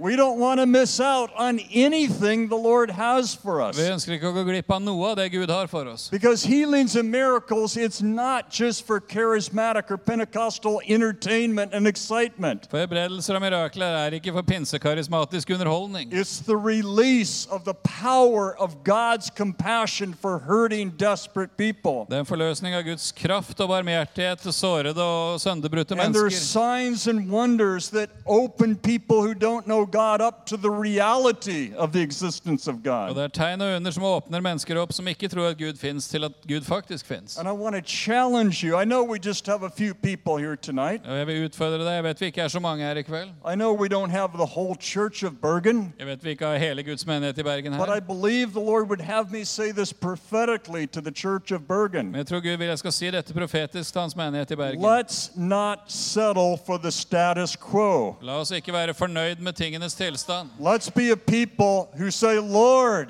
We 0.00 0.16
don't 0.16 0.38
want 0.38 0.58
to 0.58 0.66
miss 0.66 0.98
out 0.98 1.30
on 1.36 1.60
anything 1.72 2.48
the 2.48 2.56
Lord 2.56 2.90
has 2.90 3.34
for 3.34 3.60
us. 3.60 3.76
Vi 3.76 3.84
ønsker 3.84 4.16
ikke 4.16 4.30
å 4.30 4.32
gå 4.32 4.46
glipp 4.48 4.72
av 4.72 4.80
noe 4.80 5.10
av 5.10 5.18
det 5.18 5.26
Gud 5.34 5.50
har 5.52 5.68
for 5.68 5.84
oss. 5.92 6.08
Because 6.08 6.42
healings 6.42 6.96
and 6.96 7.10
miracles, 7.12 7.76
it's 7.76 8.00
not 8.00 8.48
just 8.48 8.86
for 8.86 8.98
charismatic 8.98 9.90
or 9.90 9.98
Pentecostal 9.98 10.80
entertainment 10.88 11.74
and 11.74 11.86
excitement. 11.86 12.66
For 12.70 12.80
helbredelser 12.80 13.36
og 13.36 13.44
mirakler 13.44 13.98
er 14.06 14.16
ikke 14.16 14.32
for 14.32 14.46
pinsekarismatisk 14.48 15.52
underholdning. 15.52 16.08
It's 16.16 16.40
the 16.40 16.56
release 16.56 17.44
of 17.52 17.66
the 17.68 17.74
power 17.74 18.56
of 18.56 18.82
God's 18.82 19.28
compassion 19.28 20.14
for 20.14 20.38
hurting, 20.38 20.96
desperate 20.96 21.58
people. 21.58 22.06
Det 22.08 22.16
er 22.16 22.24
en 22.24 22.30
forløsning 22.30 22.74
av 22.74 22.86
Guds 22.88 23.12
kraft 23.12 23.60
og 23.60 23.68
barmhjertighet 23.74 24.40
til 24.46 24.56
sårede 24.56 25.04
og 25.04 25.36
sønderbrutte 25.44 26.00
And 26.00 26.14
there 26.14 26.24
are 26.24 26.30
signs 26.30 27.06
and 27.06 27.28
wonders 27.28 27.90
that 27.90 28.08
open 28.24 28.76
people 28.76 29.20
who 29.20 29.34
don't 29.34 29.66
know 29.68 29.89
God 29.92 30.20
up 30.20 30.46
to 30.46 30.56
the 30.56 30.70
reality 30.70 31.72
of 31.76 31.92
the 31.92 32.02
existence 32.02 32.70
of 32.70 32.76
Og 32.76 32.82
God. 32.84 33.14
det 33.14 33.24
er 33.24 33.28
tegn 33.28 33.60
og 33.60 33.76
under 33.76 33.90
som 33.90 34.02
åpner 34.04 34.40
mennesker 34.40 34.78
opp 34.80 34.92
som 34.92 35.08
ikke 35.08 35.28
tror 35.28 35.48
at 35.50 35.58
Gud 35.58 35.76
fins, 35.78 36.08
til 36.08 36.24
at 36.24 36.32
Gud 36.48 36.60
faktisk 36.64 37.06
fins. 37.06 37.38
And 37.38 37.48
I 37.48 37.52
want 37.52 37.76
to 37.76 37.82
challenge 37.82 38.64
you. 38.66 38.80
I 38.80 38.84
know 38.84 39.02
we 39.12 39.18
just 39.18 39.46
have 39.46 39.62
a 39.66 39.70
few 39.70 39.94
people 39.94 40.38
here 40.38 40.56
tonight. 40.56 41.06
Og 41.06 41.18
jeg 41.18 41.26
vil 41.26 41.44
utfordre 41.44 41.78
deg. 41.78 41.94
Jeg 41.94 42.04
vet 42.04 42.20
vi 42.20 42.26
ikke 42.26 42.40
er 42.42 42.48
så 42.48 42.60
mange 42.60 42.84
her 42.84 42.96
i 42.96 43.02
kveld. 43.02 43.28
I 43.52 43.54
know 43.54 43.76
we 43.82 43.88
don't 43.88 44.10
have 44.10 44.30
the 44.34 44.46
whole 44.56 44.76
church 44.80 45.24
of 45.24 45.32
Bergen. 45.42 45.94
Jeg 45.98 46.06
vet 46.06 46.24
vi 46.24 46.30
ikke 46.30 46.46
har 46.46 46.56
hele 46.56 46.82
Guds 46.82 47.06
menighet 47.06 47.38
i 47.38 47.42
Bergen 47.42 47.72
But 47.78 47.88
I 47.96 48.00
believe 48.00 48.46
the 48.52 48.64
Lord 48.64 48.86
would 48.88 49.00
have 49.00 49.30
me 49.30 49.44
say 49.44 49.72
this 49.72 49.92
prophetically 49.92 50.86
to 50.86 51.00
the 51.00 51.12
church 51.12 51.52
of 51.52 51.60
Bergen. 51.68 52.06
Men 52.06 52.14
jeg 52.16 52.26
tror 52.26 52.40
Gud 52.40 52.56
vil 52.58 52.66
jeg 52.66 52.78
skal 52.78 52.92
si 52.92 53.10
dette 53.10 53.34
profetisk 53.34 53.92
til 53.92 54.00
hans 54.00 54.16
menighet 54.16 54.50
i 54.50 54.56
Bergen. 54.56 54.84
Let's 54.84 55.30
not 55.36 55.78
settle 55.88 56.58
for 56.66 56.78
the 56.78 56.90
status 56.90 57.56
quo. 57.70 58.16
La 58.22 58.32
oss 58.40 58.50
ikke 58.50 58.72
være 58.72 58.94
fornøyd 58.94 59.36
med 59.40 59.52
tingenes 59.80 59.94
tilstand. 59.94 60.50
Let's 60.58 60.90
be 60.90 61.10
a 61.10 61.16
people 61.16 61.88
who 61.96 62.10
say, 62.10 62.38
Lord, 62.38 63.08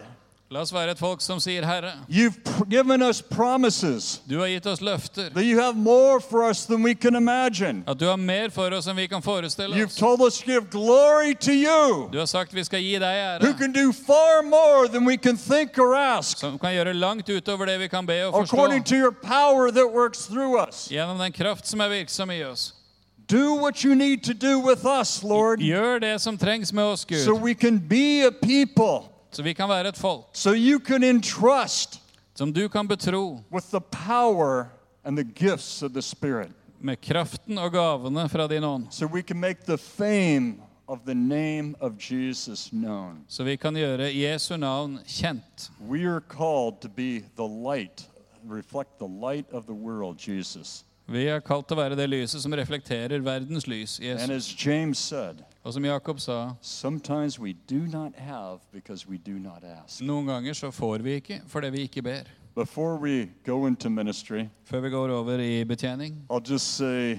La 0.53 0.61
oss 0.63 0.73
være 0.73 0.91
et 0.91 0.99
folk 0.99 1.21
som 1.23 1.39
sier, 1.39 1.63
Herre, 1.65 1.93
you've 2.09 2.35
given 2.69 3.03
us 3.03 3.21
promises 3.23 4.19
du 4.27 4.41
har 4.41 4.49
gitt 4.49 4.67
oss 4.67 4.81
løfter. 4.81 5.33
that 5.33 5.45
you 5.45 5.61
have 5.61 5.77
more 5.77 6.19
for 6.19 6.43
us 6.43 6.67
than 6.67 6.83
we 6.83 6.93
can 6.93 7.15
imagine. 7.15 7.85
At 7.87 7.99
du 8.01 8.07
har 8.07 8.17
mer 8.17 8.51
for 8.51 8.69
oss 8.75 8.89
enn 8.89 8.97
vi 8.97 9.07
kan 9.07 9.23
forestille 9.23 9.73
You've 9.77 9.87
oss. 9.93 9.95
told 9.97 10.21
us 10.23 10.39
to 10.41 10.45
give 10.47 10.69
glory 10.71 11.35
to 11.35 11.53
you, 11.53 12.09
Du 12.11 12.19
har 12.19 12.27
sagt 12.27 12.53
vi 12.53 12.65
skal 12.65 12.81
gi 12.83 12.99
deg 12.99 13.41
who 13.41 13.47
ære, 13.53 13.59
can 13.59 13.71
do 13.73 13.93
far 13.93 14.43
more 14.43 14.89
than 14.89 15.05
we 15.07 15.17
can 15.17 15.37
think 15.37 15.79
or 15.79 15.95
ask, 15.95 16.39
som 16.39 16.59
kan 16.59 16.75
gjøre 16.75 16.95
langt 16.99 17.29
utover 17.29 17.67
det 17.67 17.79
vi 17.79 17.87
kan 17.89 18.05
be 18.07 18.25
og 18.27 18.43
according 18.43 18.83
forstå, 18.83 18.89
to 18.89 18.97
your 18.97 19.13
power 19.13 19.71
that 19.71 19.87
works 19.95 20.27
through 20.27 20.59
us. 20.69 20.89
gjennom 20.91 21.17
den 21.19 21.31
kraft 21.33 21.65
som 21.69 21.81
er 21.81 21.89
virksom 21.89 22.29
i 22.31 22.43
oss. 22.43 22.73
Do 23.31 23.55
what 23.55 23.85
you 23.85 23.95
need 23.95 24.25
to 24.25 24.35
do 24.35 24.59
with 24.59 24.85
us, 25.01 25.23
Lord, 25.23 25.59
Gjør 25.59 25.99
det 25.99 26.21
som 26.21 26.39
trengs 26.39 26.73
med 26.73 26.85
oss, 26.85 27.07
so 27.25 27.35
we 27.35 27.55
can 27.55 27.79
be 27.79 28.27
a 28.27 28.31
people, 28.31 29.09
så 29.31 29.43
vi 29.43 29.53
kan 29.53 29.69
være 29.69 29.89
et 29.89 29.97
folk 29.97 30.25
so 30.33 30.51
you 30.51 30.81
can 30.81 31.05
entrust 31.05 32.01
som 32.35 32.53
du 32.53 32.69
kan 32.69 32.89
betro 32.89 33.45
with 33.53 33.67
the 33.71 33.81
power 33.81 34.67
and 35.05 35.17
the 35.17 35.25
gifts 35.25 35.83
of 35.83 35.93
the 35.93 36.03
Spirit, 36.03 36.51
med 36.81 36.97
kraften 37.01 37.59
og 37.59 37.73
gavene 37.73 38.29
fra 38.29 38.47
din 38.49 38.65
ånd, 38.65 38.87
so 38.91 39.07
we 39.07 39.23
can 39.23 39.41
make 39.41 39.59
the 39.67 39.79
fame 39.79 40.55
of 40.89 40.99
the 41.07 41.15
name 41.15 41.75
of 41.81 41.93
Jesus 41.99 42.69
known. 42.71 43.25
så 43.29 43.45
vi 43.45 43.57
kan 43.57 43.75
gjøre 43.75 44.15
Jesu 44.15 44.57
navn 44.57 44.99
kjent. 45.07 45.71
We 45.89 46.07
are 46.09 46.21
called 46.21 46.81
to 46.81 46.89
be 46.89 47.21
the 47.37 47.49
light, 47.49 48.09
reflect 48.49 48.99
the 48.99 49.09
light 49.27 49.47
of 49.53 49.65
the 49.65 49.75
world, 49.75 50.19
Jesus. 50.19 50.85
Vi 51.11 51.25
er 51.27 51.41
kalt 51.43 51.67
til 51.67 51.75
å 51.75 51.81
være 51.81 51.97
det 51.99 52.05
lyset 52.07 52.39
som 52.39 52.53
reflekterer 52.55 53.19
verdens 53.27 53.65
lys, 53.67 53.97
Jesus. 53.99 54.47
Said, 54.95 55.41
Og 55.65 55.73
som 55.75 55.85
Jakob 55.85 56.21
sa, 56.23 56.55
noen 60.07 60.31
ganger 60.31 60.55
så 60.55 60.71
får 60.71 61.03
vi 61.03 61.17
ikke 61.19 61.41
fordi 61.51 61.71
vi 61.75 61.83
ikke 61.89 62.03
ber. 62.07 62.31
Ministry, 63.91 64.47
Før 64.65 64.81
vi 64.81 64.91
går 64.91 65.11
over 65.11 65.39
i 65.39 65.65
betjening, 65.65 66.15
I'll 66.31 66.51
just 66.53 66.77
say 66.77 67.19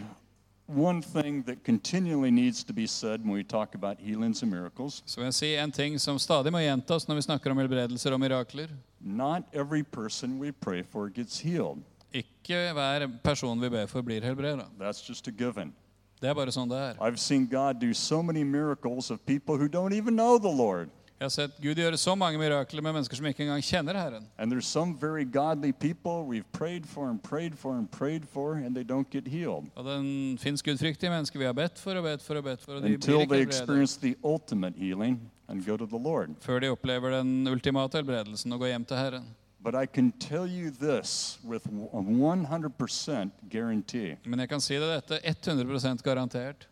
one 0.67 1.01
thing 1.01 1.43
that 1.43 1.63
continually 1.65 2.31
needs 2.31 2.63
to 2.63 2.73
be 2.73 2.87
said 2.87 3.25
when 3.25 3.33
we 3.33 3.43
talk 3.43 3.75
about 3.75 3.99
healings 3.99 4.41
and 4.41 4.51
miracles. 4.51 5.03
så 5.05 5.21
en 5.43 5.71
ting 5.71 5.99
som 5.99 6.17
stadig 6.19 6.51
må 6.51 6.59
gjentas 6.59 7.07
når 7.07 7.15
vi 7.15 7.21
snakker 7.21 7.51
om 7.51 7.57
helbredelser 7.57 8.13
og 8.13 8.19
mirakler. 8.19 8.69
Not 9.01 9.43
every 9.51 9.83
person 9.83 10.39
we 10.39 10.51
pray 10.51 10.81
for 10.83 11.09
gets 11.09 11.39
healed. 11.39 11.83
Ikke 12.13 12.73
hver 12.73 13.07
person 13.23 13.61
vi 13.61 13.69
ber 13.69 13.85
for, 13.87 14.01
blir 14.01 14.21
helbreda. 14.21 14.65
That's 14.79 15.03
just 15.09 15.27
a 15.27 15.31
given. 15.31 15.73
Det 16.21 16.29
er 16.29 16.33
bare 16.37 16.51
sånn 16.53 16.69
det 16.69 16.77
er. 16.77 16.97
I've 17.01 17.17
seen 17.17 17.47
God 17.49 17.79
do 17.81 17.93
so 17.93 18.21
many 18.21 18.43
miracles 18.43 19.09
of 19.11 19.23
people 19.25 19.57
who 19.57 19.67
don't 19.67 19.93
even 19.93 20.13
know 20.15 20.37
the 20.37 20.51
Lord. 20.51 20.89
Jeg 21.21 21.25
har 21.25 21.29
sett 21.29 21.57
Gud 21.61 21.77
gjøre 21.77 21.97
så 22.01 22.15
mange 22.17 22.39
mirakler 22.41 22.81
med 22.81 22.93
mennesker 22.95 23.15
som 23.15 23.25
ikke 23.29 23.43
engang 23.45 23.61
kjenner 23.61 23.93
Herren. 23.93 24.23
And 24.39 24.51
there's 24.51 24.65
some 24.65 24.95
very 25.01 25.23
godly 25.23 25.71
people 25.71 26.25
we've 26.25 26.49
prayed 26.51 26.85
for 26.89 27.09
and 27.09 27.21
prayed 27.21 27.53
for 27.57 27.77
and 27.77 27.87
prayed 27.91 28.25
for, 28.25 28.55
and 28.55 28.73
they 28.75 28.83
don't 28.83 29.09
get 29.11 29.27
healed 29.27 29.69
Og 29.75 29.85
den 29.85 30.37
fins 30.41 30.63
gudfryktige 30.65 31.09
mennesker 31.13 31.39
vi 31.39 31.45
har 31.45 31.53
bedt 31.53 31.77
for 31.79 31.93
og 31.93 32.03
bedt 32.03 32.21
for 32.25 32.35
og 32.41 32.43
bedt 32.43 32.61
for, 32.65 32.73
og 32.73 32.81
de 32.81 32.93
until 32.95 32.97
blir 32.97 33.17
they 33.17 33.21
ikke 33.21 33.35
helbredet. 33.35 33.61
experience 33.61 33.99
the 34.01 34.15
ultimate 34.23 34.73
healing, 34.77 35.19
and 35.47 35.61
go 35.65 35.77
to 35.77 35.85
the 35.85 35.99
Lord. 36.03 36.29
før 36.41 36.59
de 36.59 36.69
opplever 36.73 37.09
den 37.19 37.47
ultimate 37.47 37.97
helbredelsen 37.97 38.53
og 38.53 38.59
går 38.59 38.67
hjem 38.73 38.85
til 38.85 38.97
Herren. 38.97 39.23
But 39.63 39.75
I 39.75 39.85
can 39.85 40.11
tell 40.11 40.47
you 40.47 40.71
this 40.71 41.37
with 41.43 41.65
a 41.67 41.69
100% 41.69 43.31
guarantee 43.49 44.15
Men 44.25 44.39
jeg 44.39 44.49
kan 44.49 44.61
si 44.61 44.73
deg 44.79 44.89
dette 45.09 45.21
100 45.23 46.01
garantert. 46.03 46.67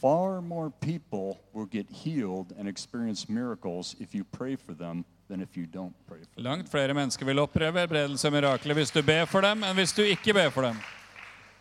far 0.00 0.40
more 0.42 0.70
people 0.80 1.38
will 1.52 1.66
get 1.66 1.86
healed 1.90 2.52
and 2.58 2.68
experience 2.68 3.28
miracles 3.28 3.96
if 4.00 4.14
you 4.14 4.24
pray 4.24 4.56
for 4.56 4.74
them 4.74 5.04
than 5.28 5.40
if 5.40 5.56
you 5.56 5.66
don't 5.66 5.94
pray 6.06 6.18
for 6.18 6.34
them. 6.42 6.44
Langt 6.44 6.68
flere 6.68 6.94
mennesker 6.94 7.26
vil 7.26 7.38
oppleve 7.38 7.78
helbredelse 7.78 8.28
og 8.28 8.32
mirakler 8.32 8.74
hvis 8.74 8.90
du 8.90 9.02
ber 9.02 9.24
for 9.24 9.40
dem, 9.40 9.62
enn 9.64 9.74
hvis 9.76 9.92
du 9.92 10.02
ikke 10.02 10.34
ber 10.34 10.50
for 10.50 10.62
dem. 10.62 10.76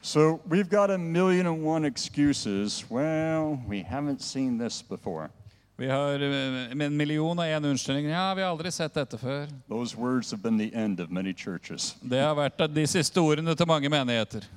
So 0.02 0.40
we've 0.50 0.70
got 0.70 0.90
a 0.92 0.98
million 0.98 1.48
and 1.48 1.64
one 1.66 1.86
excuses. 1.86 2.86
Well, 2.90 3.60
we 3.68 3.82
haven't 3.82 4.22
seen 4.22 4.58
this 4.58 4.82
before. 4.82 5.30
Vi 5.78 5.88
har 5.88 6.20
eh, 6.20 6.86
en 6.86 6.98
million 6.98 7.38
og 7.40 7.46
én 7.46 7.66
unnskyldning. 7.70 8.10
Ja, 8.10 8.34
vi 8.34 8.42
har 8.42 8.50
aldri 8.50 8.72
sett 8.72 8.94
dette 8.98 9.18
før. 9.18 9.48
Those 9.70 9.98
words 9.98 10.32
have 10.32 10.42
been 10.42 10.58
the 10.58 10.72
end 10.74 11.00
of 11.00 11.10
many 11.12 11.34
churches. 11.34 11.96
Det 12.02 12.20
har 12.20 12.34
vært 12.36 12.64
de 12.74 12.88
siste 12.88 13.22
ordene 13.22 13.54
til 13.56 13.68
mange 13.70 13.90
menigheter. 13.90 14.48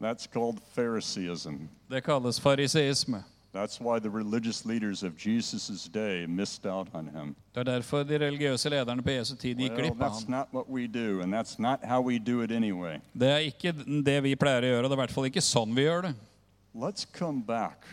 That's 0.00 0.26
called 0.26 0.58
Phariseeism. 0.74 1.68
Det 1.90 2.02
kalles 2.04 2.40
fariseisme. 2.40 3.22
That's 3.54 3.80
why 3.80 3.98
the 4.00 4.10
religious 4.10 4.64
leaders 4.64 5.02
of 5.02 5.12
Jesus' 5.18 5.86
day 5.88 6.26
missed 6.26 6.66
out 6.66 6.88
on 6.94 7.08
him. 7.08 7.34
Det 7.54 7.60
er 7.60 7.64
derfor 7.64 8.02
de 8.02 8.18
religiøse 8.18 8.68
lederne 8.68 9.02
på 9.02 9.10
Jesu 9.10 9.36
tid 9.36 9.56
gikk 9.56 9.70
Well, 9.72 9.80
glipp 9.80 10.00
av 10.02 10.08
that's 10.10 10.22
ham. 10.24 10.30
not 10.30 10.48
what 10.52 10.68
we 10.70 10.86
do, 10.86 11.20
and 11.22 11.32
that's 11.34 11.58
not 11.58 11.78
how 11.84 12.00
we 12.00 12.18
do 12.18 12.42
it 12.42 12.50
anyway. 12.52 12.98
Det 13.14 13.28
er 13.28 13.38
ikke 13.38 13.72
det 14.04 14.22
vi 14.24 14.34
pleier 14.36 14.62
å 14.64 14.66
gjøre, 14.72 14.84
og 14.84 14.90
det 14.90 14.96
er 14.96 15.00
i 15.00 15.04
hvert 15.04 15.16
fall 15.16 15.28
ikke 15.28 15.44
sånn 15.44 15.74
vi 15.76 15.82
gjør 15.84 16.02
det. 16.08 16.14
Let's 16.74 17.04
come 17.18 17.42
back 17.46 17.84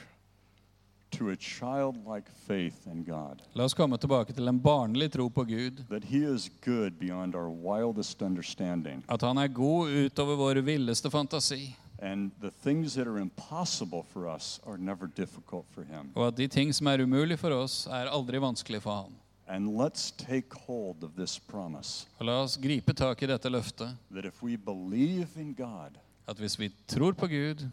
to 1.11 1.29
a 1.29 1.35
childlike 1.35 2.29
faith 2.47 2.87
in 2.87 3.03
God, 3.03 3.41
La 3.53 3.63
oss 3.63 3.73
komme 3.73 3.97
tilbake 3.97 4.33
til 4.33 4.47
en 4.47 4.59
barnlig 4.61 5.11
tro 5.11 5.29
på 5.29 5.43
Gud. 5.47 5.83
that 5.89 6.03
He 6.03 6.23
is 6.33 6.49
good 6.65 6.99
beyond 6.99 7.35
our 7.35 7.49
wildest 7.49 8.21
understanding. 8.21 9.03
At 9.09 9.21
han 9.21 9.37
er 9.37 9.47
god 9.47 9.89
utover 9.89 10.35
vår 10.35 10.61
villeste 10.61 11.09
fantasi. 11.11 11.75
And 12.01 12.31
the 12.41 12.51
things 12.63 12.93
that 12.93 13.07
are 13.07 13.19
impossible 13.19 14.03
for 14.13 14.27
us 14.35 14.59
are 14.65 14.77
never 14.77 15.07
difficult 15.07 15.65
for 15.75 15.83
Him. 15.83 16.11
Og 16.15 16.27
at 16.27 16.37
de 16.37 16.47
ting 16.47 16.73
som 16.75 16.87
er 16.87 17.01
umulig 17.03 17.39
for 17.39 17.51
oss, 17.51 17.87
er 17.87 18.07
aldri 18.07 18.37
vanskelig 18.39 18.81
for 18.81 18.91
han. 19.03 19.15
And 19.47 19.69
let's 19.81 20.11
take 20.11 20.53
hold 20.67 21.03
of 21.03 21.15
this 21.17 21.39
promise 21.39 22.05
Og 22.19 22.25
la 22.25 22.35
oss 22.43 22.55
gripe 22.57 22.93
tak 22.93 23.23
i 23.23 23.25
dette 23.25 23.49
løftet. 23.49 23.95
that 24.11 24.25
if 24.25 24.43
we 24.43 24.55
believe 24.55 25.27
in 25.35 25.53
God 25.53 25.97
At 26.29 26.37
hvis 26.37 26.59
vi 26.59 26.69
tror 26.87 27.11
på 27.17 27.27
Gud, 27.27 27.69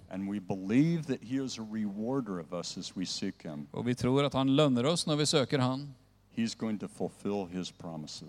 Him, 3.45 3.67
og 3.73 3.87
vi 3.87 3.95
tror 3.95 4.25
at 4.25 4.35
han 4.35 4.49
lønner 4.57 4.87
oss 4.89 5.07
når 5.07 5.17
vi 5.17 5.27
søker 5.27 5.61
han, 5.61 5.83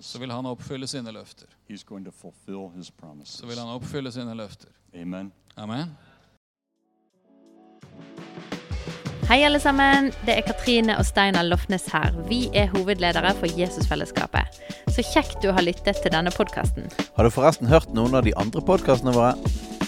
så 0.01 0.19
vil 0.19 0.31
han 0.31 0.45
oppfylle 0.45 0.87
sine 0.87 1.11
løfter. 1.11 1.47
Så 3.23 3.47
vil 3.47 3.59
han 3.59 3.69
oppfylle 3.71 4.11
sine 4.11 4.35
løfter. 4.35 4.69
Amen. 4.95 5.31
Amen. 5.57 5.95
Hei 9.27 9.41
alle 9.43 9.59
sammen, 9.59 10.11
det 10.23 10.37
er 10.37 10.43
Katrine 10.47 10.95
og 10.99 11.05
Steinar 11.07 11.43
Lofnes 11.43 11.87
her. 11.91 12.15
Vi 12.29 12.47
er 12.55 12.67
hovedledere 12.75 13.33
for 13.39 13.59
Jesusfellesskapet. 13.59 14.59
Så 14.87 15.03
kjekt 15.03 15.41
du 15.43 15.51
har 15.51 15.63
lyttet 15.67 15.99
til 16.03 16.11
denne 16.15 16.31
podkasten. 16.31 16.87
Har 17.15 17.27
du 17.27 17.31
forresten 17.35 17.67
hørt 17.67 17.91
noen 17.95 18.15
av 18.15 18.23
de 18.27 18.35
andre 18.39 18.63
podkastene 18.63 19.15
våre? 19.15 19.35